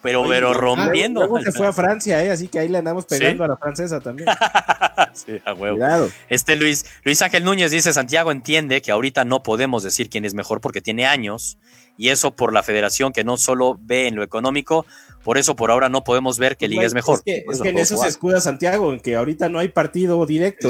pero, 0.00 0.24
pero 0.28 0.54
rompiendo. 0.54 1.20
Luego 1.20 1.40
se 1.40 1.52
fue 1.52 1.66
a 1.66 1.72
Francia, 1.72 2.22
¿eh? 2.24 2.30
así 2.30 2.48
que 2.48 2.60
ahí 2.60 2.68
le 2.68 2.78
andamos 2.78 3.04
pegando 3.04 3.44
a 3.44 3.48
la 3.48 3.56
francesa 3.56 4.00
también. 4.00 4.28
sí, 5.12 5.40
a 5.44 5.52
huevo. 5.52 5.76
Cuidado. 5.76 6.10
Este 6.28 6.56
Luis, 6.56 6.86
Luis 7.04 7.20
Ángel 7.22 7.44
Núñez 7.44 7.70
dice: 7.70 7.92
Santiago 7.92 8.30
entiende 8.30 8.82
que 8.82 8.92
ahorita 8.92 9.24
no 9.24 9.42
podemos 9.42 9.82
decir 9.82 10.08
quién 10.08 10.24
es 10.24 10.34
mejor 10.34 10.60
porque 10.60 10.80
tiene 10.80 11.06
años 11.06 11.58
y 11.96 12.08
eso 12.08 12.34
por 12.34 12.52
la 12.52 12.62
federación 12.62 13.12
que 13.12 13.24
no 13.24 13.36
solo 13.36 13.78
ve 13.80 14.06
en 14.06 14.16
lo 14.16 14.22
económico, 14.22 14.86
por 15.22 15.38
eso 15.38 15.56
por 15.56 15.70
ahora 15.70 15.88
no 15.88 16.04
podemos 16.04 16.38
ver 16.38 16.56
que 16.56 16.68
Liga 16.68 16.84
es 16.84 16.94
mejor. 16.94 17.20
Es 17.24 17.60
que, 17.60 17.68
en 17.68 17.78
eso 17.78 17.96
se 17.96 18.08
escuda 18.08 18.40
Santiago, 18.40 18.92
en 18.92 19.00
que 19.00 19.16
ahorita 19.16 19.48
no 19.48 19.58
hay 19.58 19.68
partido 19.68 20.24
directo. 20.24 20.68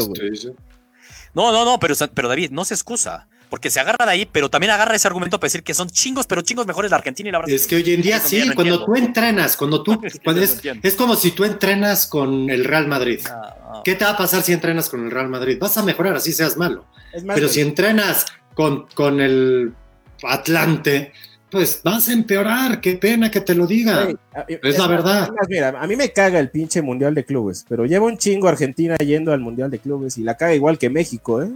No, 1.34 1.53
no, 1.53 1.64
no, 1.64 1.78
pero, 1.78 1.95
pero 2.14 2.28
David, 2.28 2.51
no 2.51 2.64
se 2.64 2.74
excusa. 2.74 3.28
Porque 3.53 3.68
se 3.68 3.80
agarra 3.80 4.07
de 4.07 4.12
ahí, 4.12 4.24
pero 4.32 4.48
también 4.48 4.70
agarra 4.70 4.96
ese 4.96 5.07
argumento 5.07 5.38
para 5.38 5.48
decir 5.48 5.62
que 5.62 5.74
son 5.74 5.90
chingos, 5.90 6.26
pero 6.26 6.40
chingos 6.40 6.66
mejores 6.66 6.90
la 6.90 6.96
Argentina 6.96 7.28
y 7.28 7.32
la 7.32 7.38
Brasil. 7.40 7.55
Es 7.55 7.66
que 7.66 7.76
hoy 7.76 7.92
en 7.92 8.00
día 8.00 8.18
sí, 8.18 8.50
cuando 8.55 8.82
tú 8.82 8.96
entrenas, 8.96 9.59
cuando 9.59 9.82
tú. 9.82 10.00
es, 10.82 10.94
como 10.94 11.16
si 11.16 11.32
tú 11.32 11.44
entrenas 11.44 12.07
con 12.07 12.48
el 12.48 12.64
Real 12.64 12.88
Madrid. 12.88 13.20
Ah, 13.28 13.55
ah. 13.62 13.82
¿Qué 13.84 13.94
te 13.94 14.07
va 14.07 14.12
a 14.12 14.16
pasar 14.16 14.42
si 14.42 14.55
entrenas 14.55 14.88
con 14.88 15.05
el 15.05 15.11
Real 15.11 15.28
Madrid? 15.28 15.59
Vas 15.61 15.76
a 15.76 15.82
mejorar, 15.82 16.16
así 16.16 16.32
seas 16.32 16.57
malo. 16.57 16.86
pero 17.26 17.46
si 17.46 17.61
entrenas 17.61 18.24
con, 18.55 18.86
con 18.94 19.20
el 19.20 19.74
Atlante, 20.22 21.12
pues 21.50 21.82
vas 21.84 22.09
a 22.09 22.14
empeorar, 22.14 22.80
qué 22.80 22.96
pena 22.96 23.30
que 23.30 23.42
te 23.42 23.55
lo 23.55 23.66
diga. 23.66 24.09
es, 24.48 24.78
la 24.78 24.86
verdad. 24.86 25.30
Mira, 25.50 25.74
a 25.78 25.86
mí 25.86 25.94
me 25.94 26.11
caga 26.11 26.40
el 26.40 26.48
pinche 26.48 26.80
Mundial 26.80 27.14
de 27.14 27.26
Clubes, 27.26 27.66
pero 27.68 27.84
lleva 27.84 28.07
un 28.07 28.16
chingo 28.16 28.48
Argentina 28.48 28.96
yendo 28.96 29.30
al 29.30 29.40
Mundial 29.40 29.70
de 29.70 29.78
Clubes 29.78 30.16
y 30.16 30.22
la 30.22 30.38
caga 30.38 30.55
igual 30.55 30.78
que 30.78 30.88
México, 30.88 31.42
¿eh? 31.42 31.50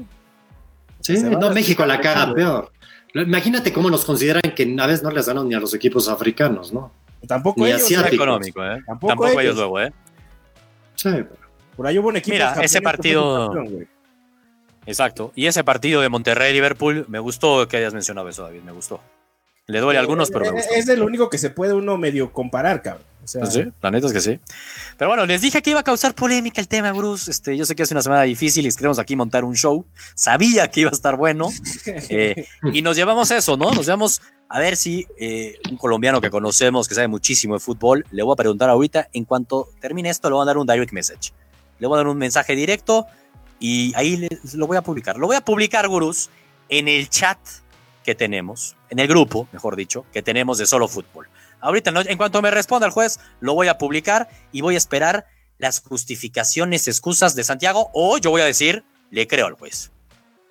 Sí, 1.07 1.23
no, 1.23 1.51
México 1.53 1.87
la 1.87 2.01
caga 2.01 2.35
peor. 2.35 2.73
Imagínate 3.15 3.73
cómo 3.73 3.89
nos 3.89 4.05
consideran 4.05 4.43
que 4.43 4.77
a 4.79 4.87
veces 4.87 5.03
no 5.05 5.11
les 5.11 5.27
ganan 5.27 5.49
ni 5.49 5.55
a 5.55 5.61
los 5.61 5.73
equipos 5.73 6.09
africanos, 6.09 6.73
¿no? 6.73 6.93
Tampoco 7.27 7.61
ni 7.61 7.69
ellos. 7.69 7.83
Asiáticos. 7.83 8.15
económico, 8.15 8.65
¿eh? 8.65 8.83
Tampoco, 8.85 9.41
ellos. 9.41 9.55
luego, 9.55 9.81
¿eh? 9.81 9.93
Sí. 10.97 11.11
Por 11.77 11.87
ahí 11.87 11.99
hubo 11.99 12.09
un 12.09 12.17
equipo. 12.17 12.35
Mira, 12.35 12.57
ese 12.61 12.83
partido. 12.83 13.53
Exacto. 14.85 15.33
Y 15.35 15.47
ese 15.47 15.63
partido 15.63 16.01
de 16.01 16.09
Monterrey-Liverpool, 16.09 17.07
me 17.09 17.19
gustó 17.21 17.67
que 17.69 17.77
hayas 17.77 17.95
mencionado 17.95 18.29
eso, 18.29 18.43
David, 18.43 18.63
me 18.63 18.73
gustó. 18.73 19.01
Le 19.67 19.81
duele 19.81 19.99
a 19.99 20.01
algunos, 20.01 20.31
pero 20.31 20.45
me 20.47 20.51
gustó. 20.53 20.75
Es 20.75 20.87
de 20.87 20.97
lo 20.97 21.07
único 21.07 21.31
que 21.31 21.39
se 21.39 21.51
puede 21.51 21.73
uno 21.73 21.97
medio 21.99 22.33
comparar, 22.33 22.83
cabrón. 22.83 23.05
Pues 23.33 23.53
sí, 23.53 23.65
la 23.83 23.91
neta 23.91 24.07
es 24.07 24.13
que 24.13 24.21
sí. 24.21 24.39
Pero 24.97 25.11
bueno, 25.11 25.27
les 25.27 25.41
dije 25.41 25.63
que 25.63 25.71
iba 25.71 25.81
a 25.81 25.85
causar 25.85 26.15
polémica 26.15 26.61
el 26.61 26.69
tema, 26.69 26.93
Bruce. 26.93 27.31
Este, 27.31 27.57
yo 27.57 27.65
sé 27.65 27.75
que 27.75 27.83
es 27.83 27.91
una 27.91 28.03
semana 28.03 28.23
difícil 28.23 28.67
y 28.67 28.73
queremos 28.73 28.99
aquí 28.99 29.17
montar 29.17 29.45
un 29.45 29.55
show. 29.55 29.85
Sabía 30.15 30.71
que 30.71 30.81
iba 30.81 30.91
a 30.91 30.95
estar 30.95 31.17
bueno. 31.17 31.51
Eh, 32.09 32.47
y 32.73 32.83
nos 32.83 32.97
llevamos 32.97 33.31
eso, 33.31 33.57
¿no? 33.57 33.71
Nos 33.73 33.87
llevamos 33.87 34.21
a 34.49 34.59
ver 34.59 34.77
si 34.77 35.07
eh, 35.19 35.59
un 35.71 35.77
colombiano 35.77 36.21
que 36.21 36.31
conocemos, 36.31 36.89
que 36.89 36.95
sabe 36.95 37.09
muchísimo 37.09 37.55
de 37.55 37.61
fútbol, 37.61 38.05
le 38.11 38.23
voy 38.23 38.33
a 38.33 38.37
preguntar 38.37 38.69
ahorita, 38.71 39.09
en 39.13 39.25
cuanto 39.25 39.71
termine 39.81 40.11
esto, 40.11 40.29
le 40.29 40.35
voy 40.35 40.43
a 40.43 40.47
dar 40.47 40.59
un 40.59 40.67
direct 40.67 40.93
message. 40.93 41.33
Le 41.79 41.87
voy 41.87 41.97
a 41.97 41.99
dar 41.99 42.09
un 42.09 42.19
mensaje 42.19 42.55
directo 42.55 43.07
y 43.59 43.93
ahí 43.97 44.29
lo 44.55 44.67
voy 44.67 44.77
a 44.77 44.83
publicar. 44.83 45.17
Lo 45.17 45.27
voy 45.27 45.37
a 45.37 45.41
publicar, 45.41 45.89
gurús, 45.89 46.31
en 46.69 46.89
el 46.89 47.09
chat 47.09 47.39
que 48.05 48.15
tenemos, 48.15 48.77
en 48.91 48.99
el 48.99 49.09
grupo, 49.09 49.49
mejor 49.53 49.77
dicho, 49.77 50.05
que 50.13 50.23
tenemos 50.23 50.59
de 50.59 50.67
Solo 50.67 50.89
Fútbol. 50.89 51.29
Ahorita, 51.61 51.93
en 52.07 52.17
cuanto 52.19 52.43
me 52.43 52.51
responda 52.51 52.87
el 52.87 52.93
juez, 52.93 53.19
lo 53.41 53.55
voy 53.55 53.69
a 53.69 53.79
publicar 53.79 54.29
y 54.53 54.61
voy 54.61 54.75
a 54.75 54.79
esperar 54.79 55.27
las 55.59 55.81
justificaciones, 55.81 56.87
excusas 56.89 57.35
de 57.35 57.45
Santiago, 57.45 57.91
o 57.95 58.19
yo 58.19 58.31
voy 58.31 58.43
a 58.43 58.45
decir, 58.45 58.85
le 59.11 59.27
creo 59.27 59.47
al 59.47 59.55
juez. 59.55 59.91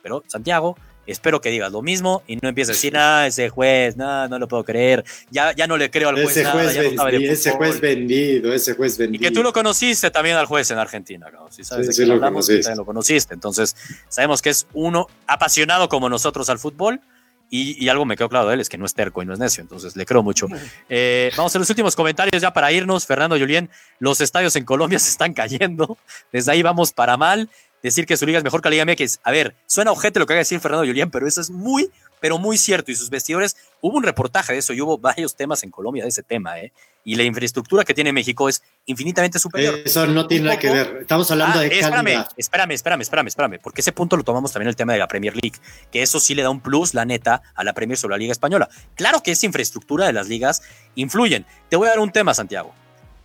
Pero 0.01 0.23
Santiago 0.27 0.75
Espero 1.07 1.39
que 1.39 1.49
digas 1.49 1.71
lo 1.71 1.81
mismo 1.81 2.23
y 2.25 2.35
no 2.37 2.49
empieces 2.49 2.71
a 2.71 2.73
decir, 2.73 2.97
ah, 2.97 3.27
ese 3.27 3.49
juez, 3.49 3.95
no, 3.95 4.27
no 4.27 4.39
lo 4.39 4.47
puedo 4.47 4.63
creer, 4.63 5.03
ya, 5.29 5.53
ya 5.53 5.67
no 5.67 5.77
le 5.77 5.91
creo 5.91 6.09
al 6.09 6.15
juez. 6.15 6.37
Ese 6.37 6.45
juez, 6.45 6.75
vendido, 6.75 7.31
ese 7.31 7.51
juez 7.51 7.79
vendido, 7.79 8.53
ese 8.53 8.73
juez 8.73 8.97
vendido. 8.97 9.23
Y 9.23 9.27
que 9.27 9.33
tú 9.33 9.43
lo 9.43 9.53
conociste 9.53 10.09
también 10.09 10.35
al 10.37 10.47
juez 10.47 10.71
en 10.71 10.79
Argentina, 10.79 11.27
Si 11.49 11.63
sabes 11.63 11.95
sí, 11.95 12.05
lo, 12.05 12.15
hablamos, 12.15 12.47
conociste. 12.47 12.75
lo 12.75 12.85
conociste. 12.85 13.33
Entonces, 13.35 13.75
sabemos 14.09 14.41
que 14.41 14.49
es 14.49 14.67
uno 14.73 15.07
apasionado 15.27 15.89
como 15.89 16.09
nosotros 16.09 16.49
al 16.49 16.57
fútbol. 16.57 17.01
Y, 17.49 17.87
algo 17.89 18.05
me 18.05 18.17
quedó 18.17 18.27
claro 18.27 18.47
de 18.47 18.55
él, 18.55 18.59
es 18.59 18.69
que 18.69 18.77
no 18.77 18.85
es 18.85 18.93
terco 18.93 19.21
y 19.21 19.25
no 19.25 19.33
es 19.33 19.39
necio, 19.39 19.61
entonces 19.61 19.95
le 19.95 20.05
creo 20.05 20.23
mucho. 20.23 20.47
Eh, 20.89 21.31
vamos 21.37 21.55
a 21.55 21.59
los 21.59 21.69
últimos 21.69 21.95
comentarios 21.95 22.41
ya 22.41 22.51
para 22.51 22.71
irnos. 22.71 23.05
Fernando 23.05 23.37
Julián, 23.37 23.69
los 23.99 24.19
estadios 24.19 24.55
en 24.55 24.65
Colombia 24.65 24.99
se 24.99 25.09
están 25.09 25.33
cayendo. 25.33 25.97
Desde 26.31 26.51
ahí 26.51 26.63
vamos 26.63 26.91
para 26.91 27.17
mal 27.17 27.49
decir 27.85 28.07
que 28.07 28.17
su 28.17 28.25
liga 28.25 28.39
es 28.39 28.43
mejor 28.43 28.61
que 28.61 28.69
la 28.69 28.83
Liga 28.83 28.85
MX. 28.85 29.19
A 29.23 29.31
ver, 29.31 29.55
suena 29.67 29.91
ojete 29.91 30.19
lo 30.19 30.25
que 30.25 30.33
va 30.33 30.39
a 30.39 30.39
decir 30.39 30.59
Fernando 30.59 30.85
Julián, 30.85 31.11
pero 31.11 31.27
eso 31.27 31.39
es 31.39 31.51
muy, 31.51 31.91
pero 32.19 32.39
muy 32.39 32.57
cierto. 32.57 32.91
Y 32.91 32.95
sus 32.95 33.09
vestidores, 33.11 33.55
hubo 33.87 33.97
un 33.97 34.03
reportaje 34.03 34.53
de 34.53 34.59
eso 34.59 34.73
y 34.73 34.81
hubo 34.81 34.97
varios 34.97 35.35
temas 35.35 35.61
en 35.63 35.69
Colombia 35.69 36.03
de 36.03 36.09
ese 36.09 36.23
tema, 36.23 36.59
¿eh? 36.59 36.73
Y 37.03 37.15
la 37.15 37.23
infraestructura 37.23 37.83
que 37.83 37.93
tiene 37.93 38.11
México 38.11 38.49
es 38.49 38.63
infinitamente 38.87 39.37
superior. 39.37 39.79
Eso 39.85 40.07
no 40.07 40.25
tiene 40.25 40.45
nada 40.45 40.57
que 40.57 40.71
ver. 40.71 40.97
Estamos 41.01 41.29
hablando 41.29 41.59
ah, 41.59 41.61
de 41.61 41.67
espérame, 41.67 42.25
Espérame, 42.35 42.71
espérame, 42.71 43.01
espérame, 43.01 43.27
espérame, 43.27 43.59
porque 43.61 43.81
ese 43.81 43.91
punto 43.91 44.17
lo 44.17 44.23
tomamos 44.23 44.51
también 44.51 44.69
el 44.69 44.75
tema 44.75 44.93
de 44.93 44.99
la 44.99 45.07
Premier 45.07 45.33
League, 45.35 45.59
que 45.91 46.01
eso 46.01 46.19
sí 46.19 46.33
le 46.33 46.41
da 46.41 46.49
un 46.49 46.61
plus, 46.61 46.95
la 46.95 47.05
neta, 47.05 47.43
a 47.53 47.63
la 47.63 47.73
Premier 47.73 47.95
sobre 47.95 48.13
la 48.13 48.17
Liga 48.17 48.31
Española. 48.31 48.69
Claro 48.95 49.21
que 49.21 49.31
esa 49.31 49.45
infraestructura 49.45 50.07
de 50.07 50.13
las 50.13 50.27
ligas 50.27 50.63
influyen. 50.95 51.45
Te 51.69 51.75
voy 51.75 51.85
a 51.85 51.91
dar 51.91 51.99
un 51.99 52.11
tema, 52.11 52.33
Santiago. 52.33 52.73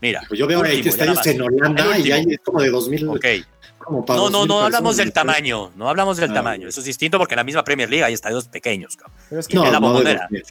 Mira. 0.03 0.23
Pues 0.29 0.39
yo 0.39 0.47
veo 0.47 0.63
estadios 0.63 1.27
en 1.27 1.41
Holanda 1.41 1.99
y 1.99 2.13
hay 2.13 2.37
como 2.45 2.61
de 2.61 2.69
2000. 2.69 3.09
Ok. 3.09 3.27
No, 3.91 4.31
no, 4.31 4.47
no 4.47 4.61
hablamos 4.61 4.97
del 4.97 5.13
tamaño, 5.13 5.71
no 5.77 5.89
hablamos 5.89 6.17
del 6.17 6.31
ah, 6.31 6.35
tamaño. 6.35 6.69
Eso 6.69 6.81
es 6.81 6.87
distinto 6.87 7.19
porque 7.19 7.35
en 7.35 7.39
la 7.39 7.45
misma 7.45 7.65
Premier 7.65 7.91
League 7.91 8.05
hay 8.05 8.15
estadios 8.15 8.49
pequeños. 8.49 8.99
Pero 9.29 9.41
es 9.41 9.49
que 9.49 9.57
no, 9.57 9.65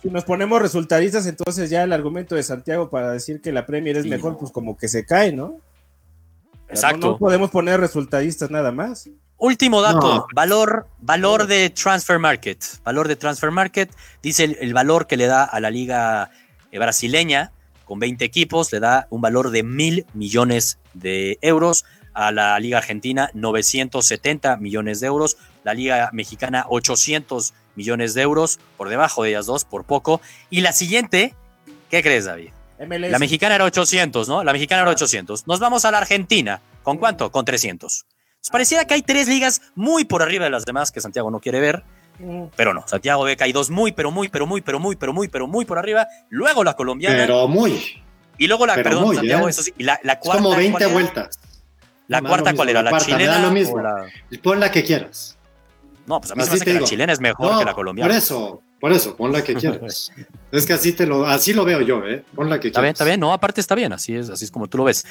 si 0.02 0.10
nos 0.10 0.24
ponemos 0.24 0.62
resultadistas, 0.62 1.26
entonces 1.26 1.70
ya 1.70 1.84
el 1.84 1.94
argumento 1.94 2.36
de 2.36 2.44
Santiago 2.44 2.90
para 2.90 3.12
decir 3.12 3.42
que 3.42 3.52
la 3.52 3.66
Premier 3.66 3.98
es 3.98 4.06
mejor, 4.06 4.38
pues 4.38 4.52
como 4.52 4.78
que 4.78 4.88
se 4.88 5.06
cae, 5.06 5.32
¿no? 5.32 5.60
Exacto. 6.68 7.12
No, 7.12 7.18
podemos 7.18 7.50
poner 7.50 7.80
resultadistas 7.80 8.52
nada 8.52 8.72
más. 8.72 9.10
Último 9.38 9.82
dato, 9.82 10.28
valor, 10.36 10.88
valor 11.00 11.48
de 11.48 11.70
transfer 11.70 12.20
market. 12.20 12.62
Valor 12.84 13.08
de 13.08 13.16
transfer 13.16 13.52
market, 13.52 13.90
dice 14.22 14.58
el 14.60 14.74
valor 14.74 15.08
que 15.08 15.18
le 15.18 15.28
da 15.28 15.46
a 15.46 15.60
la 15.60 15.72
liga 15.72 16.30
eh, 16.72 16.78
brasileña 16.78 17.52
con 17.90 18.00
20 18.00 18.24
equipos, 18.24 18.72
le 18.72 18.80
da 18.80 19.08
un 19.10 19.20
valor 19.20 19.50
de 19.50 19.64
mil 19.64 20.06
millones 20.14 20.78
de 20.94 21.40
euros. 21.42 21.86
A 22.20 22.34
la 22.34 22.60
Liga 22.60 22.80
Argentina, 22.80 23.30
970 23.34 24.58
millones 24.58 25.00
de 25.00 25.08
euros. 25.08 25.38
La 25.64 25.74
Liga 25.74 26.10
Mexicana, 26.12 26.66
800 26.68 27.54
millones 27.76 28.14
de 28.14 28.24
euros. 28.24 28.60
Por 28.76 28.90
debajo 28.90 29.24
de 29.24 29.30
ellas 29.30 29.46
dos, 29.46 29.64
por 29.64 29.86
poco. 29.86 30.20
Y 30.50 30.60
la 30.60 30.74
siguiente, 30.74 31.34
¿qué 31.90 32.04
crees, 32.04 32.26
David? 32.26 32.50
La 32.78 33.20
mexicana 33.20 33.56
era 33.56 33.64
800, 33.64 34.28
¿no? 34.28 34.44
La 34.44 34.52
mexicana 34.52 34.82
era 34.82 34.92
800. 34.92 35.48
Nos 35.48 35.62
vamos 35.62 35.86
a 35.86 35.92
la 35.92 36.00
Argentina. 36.00 36.60
¿Con 36.84 36.98
cuánto? 36.98 37.32
Con 37.32 37.46
300. 37.46 38.06
Nos 38.40 38.50
pareciera 38.50 38.84
que 38.84 38.96
hay 38.96 39.02
tres 39.02 39.30
ligas 39.30 39.62
muy 39.76 40.04
por 40.04 40.22
arriba 40.22 40.44
de 40.44 40.52
las 40.52 40.66
demás 40.66 40.92
que 40.92 41.00
Santiago 41.00 41.32
no 41.32 41.40
quiere 41.40 41.62
ver. 41.62 41.84
Pero 42.58 42.74
no, 42.74 42.86
Santiago 42.86 43.24
Beca 43.24 43.46
hay 43.46 43.54
dos 43.54 43.70
muy, 43.70 43.94
pero 43.94 44.12
muy, 44.12 44.28
pero 44.28 44.46
muy, 44.46 44.60
pero 44.60 44.78
muy, 44.78 44.98
pero 44.98 45.14
muy, 45.14 45.30
pero 45.30 45.48
muy 45.48 45.64
por 45.64 45.80
arriba. 45.80 46.06
Luego 46.28 46.66
la 46.66 46.76
colombiana. 46.76 47.16
Pero 47.16 47.48
muy. 47.48 48.04
Y 48.38 48.48
luego 48.48 48.66
la, 48.66 48.76
perdón, 48.76 49.16
Santiago, 49.16 49.48
¿eh? 49.48 49.52
eso 49.52 49.64
sí. 49.64 49.74
la, 49.78 49.98
cuarta. 50.20 50.44
como 50.44 50.56
20 50.56 50.86
vueltas. 50.88 51.40
¿La 52.10 52.22
cuarta 52.24 52.54
cuál 52.54 52.70
era? 52.70 52.82
¿La, 52.82 52.98
chilena? 52.98 53.40
lo 53.40 53.52
mismo. 53.52 53.82
Pon 54.42 54.60
la 54.60 54.72
que 54.72 54.84
quieras. 54.84 55.38
No, 56.08 56.20
pues 56.20 56.32
a 56.32 56.36
mí 56.36 56.42
me 56.42 56.48
parece 56.48 56.66
que 56.66 56.74
la 56.74 56.84
chilena 56.84 57.14
es 57.14 57.20
mejor 57.20 57.60
que 57.60 57.66
la 57.66 57.74
colombiana. 57.76 58.10
Por 58.10 58.18
eso, 58.18 58.64
por 58.80 58.92
eso, 58.92 59.16
pon 59.16 59.32
la 59.32 59.44
que 59.44 59.54
quieras. 59.54 60.12
es 60.52 60.66
que 60.66 60.74
así 60.74 60.94
te 60.94 61.06
lo, 61.06 61.28
así 61.28 61.54
lo 61.54 61.64
veo 61.66 61.82
yo, 61.82 62.04
¿eh? 62.08 62.26
Pon 62.34 62.50
la 62.50 62.60
que 62.60 62.70
está 62.70 62.80
quieras. 62.80 62.82
Bien, 62.82 62.92
está 62.94 63.06
bien, 63.06 63.20
no, 63.20 63.32
aparte 63.32 63.62
está 63.62 63.76
bien, 63.76 63.94
así 63.94 64.16
es, 64.16 64.32
así 64.32 64.44
es 64.44 64.50
como 64.50 64.68
tú 64.68 64.80
lo 64.80 64.86
ves. 64.86 65.06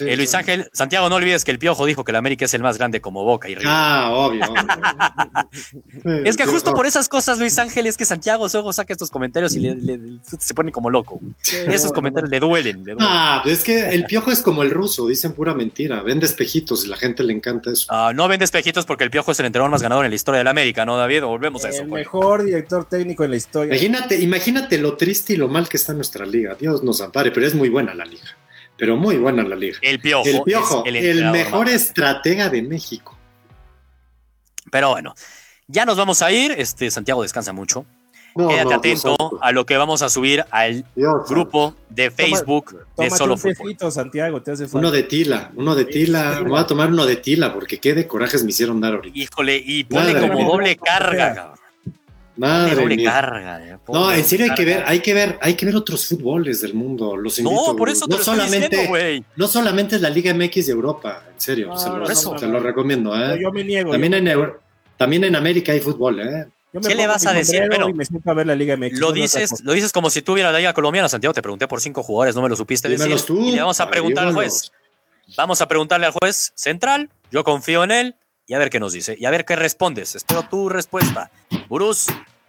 Eh, 0.00 0.16
Luis 0.16 0.34
Ángel, 0.34 0.68
Santiago, 0.72 1.08
no 1.08 1.16
olvides 1.16 1.44
que 1.44 1.50
el 1.50 1.58
Piojo 1.58 1.86
dijo 1.86 2.04
que 2.04 2.12
la 2.12 2.18
América 2.18 2.44
es 2.44 2.54
el 2.54 2.62
más 2.62 2.78
grande 2.78 3.00
como 3.00 3.24
Boca 3.24 3.48
y 3.48 3.54
River. 3.54 3.68
Ah, 3.70 4.10
obvio. 4.12 4.42
es 6.24 6.36
que 6.36 6.46
justo 6.46 6.74
por 6.74 6.86
esas 6.86 7.08
cosas, 7.08 7.38
Luis 7.38 7.58
Ángel, 7.58 7.86
es 7.86 7.96
que 7.96 8.04
Santiago 8.04 8.46
luego 8.52 8.72
saca 8.72 8.92
estos 8.92 9.10
comentarios 9.10 9.54
y 9.56 10.20
se 10.38 10.54
pone 10.54 10.72
como 10.72 10.90
loco. 10.90 11.20
Esos 11.66 11.92
comentarios 11.92 12.30
le 12.30 12.40
duelen, 12.40 12.84
Ah, 13.00 13.42
es 13.46 13.62
que 13.62 13.90
el 13.90 14.04
Piojo 14.04 14.30
es 14.30 14.42
como 14.42 14.62
el 14.62 14.70
ruso, 14.70 15.06
dicen 15.06 15.32
pura 15.32 15.54
mentira, 15.54 16.02
vende 16.02 16.26
espejitos 16.26 16.84
y 16.84 16.88
la 16.88 16.96
gente 16.96 17.22
le 17.22 17.32
encanta 17.32 17.70
eso. 17.70 17.86
Ah, 17.90 18.12
no 18.14 18.28
vende 18.28 18.44
espejitos 18.44 18.86
porque 18.86 19.04
el 19.04 19.10
Piojo 19.10 19.32
es 19.32 19.40
el 19.40 19.46
entrenador 19.46 19.70
más 19.70 19.82
ganador 19.82 20.04
en 20.04 20.10
la 20.10 20.16
historia 20.16 20.38
de 20.38 20.44
la 20.44 20.50
América, 20.50 20.84
¿no, 20.84 20.96
David? 20.96 21.22
Volvemos 21.22 21.64
a 21.64 21.70
eso. 21.70 21.82
El 21.82 21.88
pues. 21.88 22.00
mejor 22.00 22.44
director 22.44 22.84
técnico 22.84 23.24
en 23.24 23.30
la 23.30 23.36
historia. 23.36 23.74
Imagínate, 23.74 24.20
imagínate 24.20 24.78
lo 24.78 24.96
triste 24.96 25.34
y 25.34 25.36
lo 25.36 25.48
mal 25.48 25.68
que 25.68 25.76
está 25.76 25.92
nuestra 25.92 26.26
liga. 26.26 26.54
Dios 26.54 26.82
nos 26.82 27.00
ampare, 27.00 27.30
pero 27.30 27.46
es 27.46 27.54
muy 27.54 27.68
buena 27.68 27.94
la 27.94 28.04
liga. 28.04 28.36
Pero 28.76 28.96
muy 28.96 29.16
buena 29.16 29.42
la 29.42 29.56
liga. 29.56 29.78
El 29.82 30.00
Piojo. 30.00 30.28
El 30.28 30.42
Piojo, 30.42 30.84
el, 30.84 31.30
mejor 31.30 31.68
estratega 31.68 32.48
de 32.48 32.62
México. 32.62 33.16
Pero 34.70 34.90
bueno, 34.90 35.14
ya 35.68 35.84
nos 35.84 35.96
vamos 35.96 36.22
a 36.22 36.32
ir. 36.32 36.52
Este 36.52 36.90
Santiago 36.90 37.22
descansa 37.22 37.52
mucho. 37.52 37.86
Quédate 38.36 38.74
atento 38.74 39.38
a 39.40 39.52
lo 39.52 39.64
que 39.64 39.76
vamos 39.76 40.02
a 40.02 40.08
subir 40.08 40.44
al 40.50 40.84
grupo 41.28 41.76
de 41.88 42.10
Facebook 42.10 42.84
de 42.96 43.08
Solo 43.10 43.36
Fútbol. 43.36 43.76
Santiago, 43.92 44.42
Uno 44.72 44.90
de 44.90 45.04
tila, 45.04 45.52
uno 45.54 45.76
de 45.76 45.84
tila. 45.84 46.40
Me 46.42 46.50
voy 46.50 46.60
a 46.60 46.66
tomar 46.66 46.88
uno 46.88 47.06
de 47.06 47.16
tila 47.16 47.54
porque 47.54 47.78
qué 47.78 47.94
de 47.94 48.08
corajes 48.08 48.42
me 48.42 48.50
hicieron 48.50 48.80
dar 48.80 48.94
ahorita. 48.94 49.16
Híjole, 49.16 49.62
y 49.64 49.84
pone 49.84 50.18
como 50.18 50.50
doble 50.50 50.76
carga, 50.76 51.34
cabrón. 51.34 51.63
Madre 52.36 53.04
Carga, 53.04 53.64
eh, 53.64 53.78
no, 53.88 54.12
en 54.12 54.24
serio 54.24 54.46
hay 54.50 54.54
que 54.54 54.64
ver, 54.64 54.82
hay 54.86 55.00
que 55.00 55.14
ver, 55.14 55.38
hay 55.40 55.54
que 55.54 55.66
ver 55.66 55.76
otros 55.76 56.08
fútboles 56.08 56.60
del 56.62 56.74
mundo. 56.74 57.16
Los 57.16 57.38
invito, 57.38 57.68
no, 57.68 57.76
por 57.76 57.88
eso 57.88 58.06
no 58.08 58.18
solamente, 58.18 59.22
no 59.36 59.46
solamente 59.46 59.96
es 59.96 60.02
la 60.02 60.10
Liga 60.10 60.34
MX 60.34 60.66
de 60.66 60.72
Europa, 60.72 61.22
en 61.32 61.40
serio, 61.40 61.76
se, 61.76 61.88
lo, 62.46 62.58
recomiendo. 62.58 63.14
¿eh? 63.14 63.38
Yo 63.40 63.52
me 63.52 63.62
niego. 63.62 63.92
También 63.92 64.14
en, 64.14 64.52
también 64.96 65.24
en 65.24 65.36
América 65.36 65.72
hay 65.72 65.80
fútbol, 65.80 66.20
¿eh? 66.20 66.46
¿Qué 66.82 66.94
le 66.96 67.06
vas 67.06 67.24
a 67.26 67.32
decir? 67.32 67.62
Pero 67.70 67.88
Lo 67.88 69.12
dices, 69.12 69.62
lo 69.62 69.72
dices 69.72 69.92
como 69.92 70.10
si 70.10 70.22
tuviera 70.22 70.50
la 70.50 70.58
Liga 70.58 70.74
Colombiana, 70.74 71.08
Santiago. 71.08 71.32
Te 71.32 71.42
pregunté 71.42 71.68
por 71.68 71.80
cinco 71.80 72.02
jugadores, 72.02 72.34
no 72.34 72.42
me 72.42 72.48
lo 72.48 72.56
supiste 72.56 72.88
decir. 72.88 73.16
y 73.40 73.52
le 73.52 73.60
vamos 73.60 73.78
a 73.80 73.88
preguntar 73.88 74.26
al 74.26 74.34
juez. 74.34 74.72
Vamos 75.36 75.60
a 75.60 75.68
preguntarle 75.68 76.06
al 76.06 76.12
juez 76.12 76.52
central. 76.56 77.10
Yo 77.30 77.44
confío 77.44 77.84
en 77.84 77.90
él 77.92 78.16
y 78.46 78.54
a 78.54 78.58
ver 78.58 78.70
qué 78.70 78.80
nos 78.80 78.92
dice 78.92 79.16
y 79.18 79.24
a 79.24 79.30
ver 79.30 79.44
qué 79.44 79.56
respondes. 79.56 80.14
Espero 80.14 80.42
tu 80.42 80.68
respuesta. 80.68 81.30
Burús, 81.68 82.06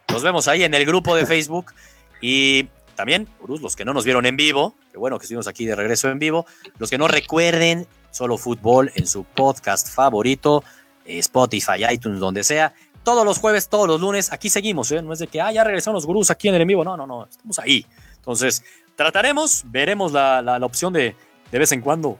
nos 0.09 0.23
vemos 0.23 0.47
ahí 0.47 0.63
en 0.63 0.73
el 0.73 0.85
grupo 0.85 1.15
de 1.15 1.25
Facebook 1.25 1.73
y 2.21 2.67
también, 2.95 3.27
Burús, 3.39 3.61
los 3.61 3.75
que 3.75 3.85
no 3.85 3.93
nos 3.93 4.05
vieron 4.05 4.25
en 4.25 4.37
vivo, 4.37 4.75
que 4.91 4.97
bueno 4.97 5.19
que 5.19 5.23
estuvimos 5.23 5.47
aquí 5.47 5.65
de 5.65 5.75
regreso 5.75 6.09
en 6.09 6.19
vivo, 6.19 6.45
los 6.77 6.89
que 6.89 6.97
no 6.97 7.07
recuerden 7.07 7.87
solo 8.11 8.37
fútbol 8.37 8.91
en 8.95 9.05
su 9.07 9.25
podcast 9.25 9.93
favorito, 9.93 10.63
eh, 11.05 11.19
Spotify, 11.19 11.85
iTunes, 11.91 12.19
donde 12.19 12.43
sea. 12.43 12.73
Todos 13.03 13.25
los 13.25 13.37
jueves, 13.37 13.69
todos 13.69 13.87
los 13.87 14.01
lunes, 14.01 14.31
aquí 14.31 14.49
seguimos, 14.49 14.91
¿eh? 14.91 15.01
No 15.01 15.13
es 15.13 15.19
de 15.19 15.27
que, 15.27 15.39
ah, 15.41 15.51
ya 15.51 15.63
regresaron 15.63 15.95
los 15.95 16.05
gurús 16.05 16.31
aquí 16.31 16.47
en 16.47 16.55
el 16.55 16.61
en 16.61 16.67
vivo. 16.67 16.83
No, 16.83 16.97
no, 16.97 17.05
no, 17.05 17.25
estamos 17.25 17.59
ahí. 17.59 17.85
Entonces, 18.15 18.63
trataremos, 18.95 19.63
veremos 19.67 20.11
la, 20.11 20.41
la, 20.41 20.57
la 20.57 20.65
opción 20.65 20.91
de 20.93 21.15
de 21.51 21.59
vez 21.59 21.71
en 21.71 21.81
cuando 21.81 22.19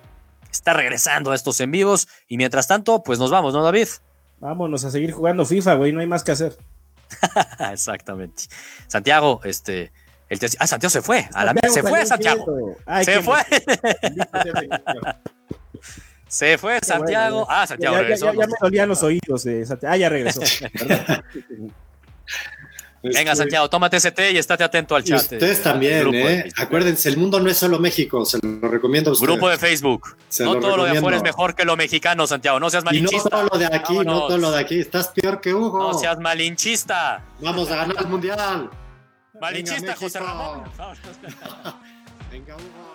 está 0.56 0.74
regresando 0.74 1.32
a 1.32 1.36
estos 1.36 1.60
en 1.60 1.72
vivos. 1.72 2.08
Y 2.28 2.38
mientras 2.38 2.68
tanto, 2.68 3.04
pues 3.04 3.20
nos 3.20 3.32
vamos, 3.32 3.54
¿no, 3.54 3.64
David? 3.64 3.88
Vámonos 4.40 4.84
a 4.84 4.92
seguir 4.92 5.12
jugando 5.12 5.46
FIFA, 5.46 5.76
güey, 5.76 5.92
no 5.92 6.02
hay 6.02 6.08
más 6.08 6.24
que 6.24 6.32
hacer. 6.32 6.58
Exactamente. 7.72 8.44
Santiago, 8.88 9.42
este. 9.44 9.92
El 10.28 10.40
ah, 10.60 10.66
Santiago 10.68 10.90
se 10.90 11.02
fue. 11.02 11.30
A 11.34 11.46
la 11.46 11.54
se 11.70 11.84
fue 11.84 12.06
Santiago. 12.06 12.76
se 13.04 13.22
fue. 13.22 13.38
se 16.28 16.58
fue 16.58 16.80
Santiago. 16.82 17.46
Ah, 17.48 17.68
Santiago 17.68 17.96
ya, 17.96 18.02
regresó. 18.02 18.34
Ya, 18.34 18.48
me 18.48 18.54
dolían 18.60 18.90
los 18.90 19.04
oídos 19.04 19.44
de 19.44 19.66
Santiago. 19.66 19.94
Ah, 19.94 19.98
ya 19.98 20.10
regresó. 20.10 20.42
Venga, 23.14 23.32
este, 23.32 23.36
Santiago, 23.36 23.70
tómate 23.70 23.98
ese 23.98 24.12
té 24.12 24.32
y 24.32 24.38
estate 24.38 24.64
atento 24.64 24.96
al 24.96 25.04
chat. 25.04 25.22
ustedes 25.22 25.62
también, 25.62 26.14
¿eh? 26.14 26.52
Acuérdense, 26.58 27.10
el 27.10 27.18
mundo 27.18 27.40
no 27.40 27.50
es 27.50 27.58
solo 27.58 27.80
México, 27.80 28.26
se 28.26 28.40
lo 28.42 28.68
recomiendo 28.68 29.12
a 29.12 29.14
ustedes. 29.14 29.30
Grupo 29.30 29.50
de 29.50 29.58
Facebook. 29.58 30.16
no 30.40 30.60
todo 30.60 30.78
lo 30.78 30.84
de 30.86 30.98
afuera 30.98 31.18
es 31.18 31.24
mejor 31.24 31.56
que 31.56 31.66
lo 31.66 31.76
mexicano, 31.76 32.26
Santiago. 32.28 32.60
No 32.60 32.70
seas 32.70 32.84
malinchista. 32.84 33.18
Y 33.18 33.24
no 33.24 33.30
todo 33.30 33.50
lo 33.52 33.58
de 33.58 33.66
aquí, 33.66 33.98
no 34.00 34.20
todo 34.28 34.38
lo 34.38 34.52
de 34.52 34.60
aquí. 34.60 34.80
Estás 34.80 35.10
peor 35.10 35.42
que 35.42 35.54
Hugo. 35.54 35.80
No 35.80 35.94
seas 35.94 36.20
malinchista. 36.20 37.24
Vamos 37.40 37.70
a 37.72 37.76
ganar 37.76 37.98
el 38.00 38.08
mundial. 38.08 38.70
Malinchista, 39.40 39.96
José 39.96 40.20
Ramón. 40.20 40.64
Venga, 42.32 42.56
Hugo. 42.56 42.95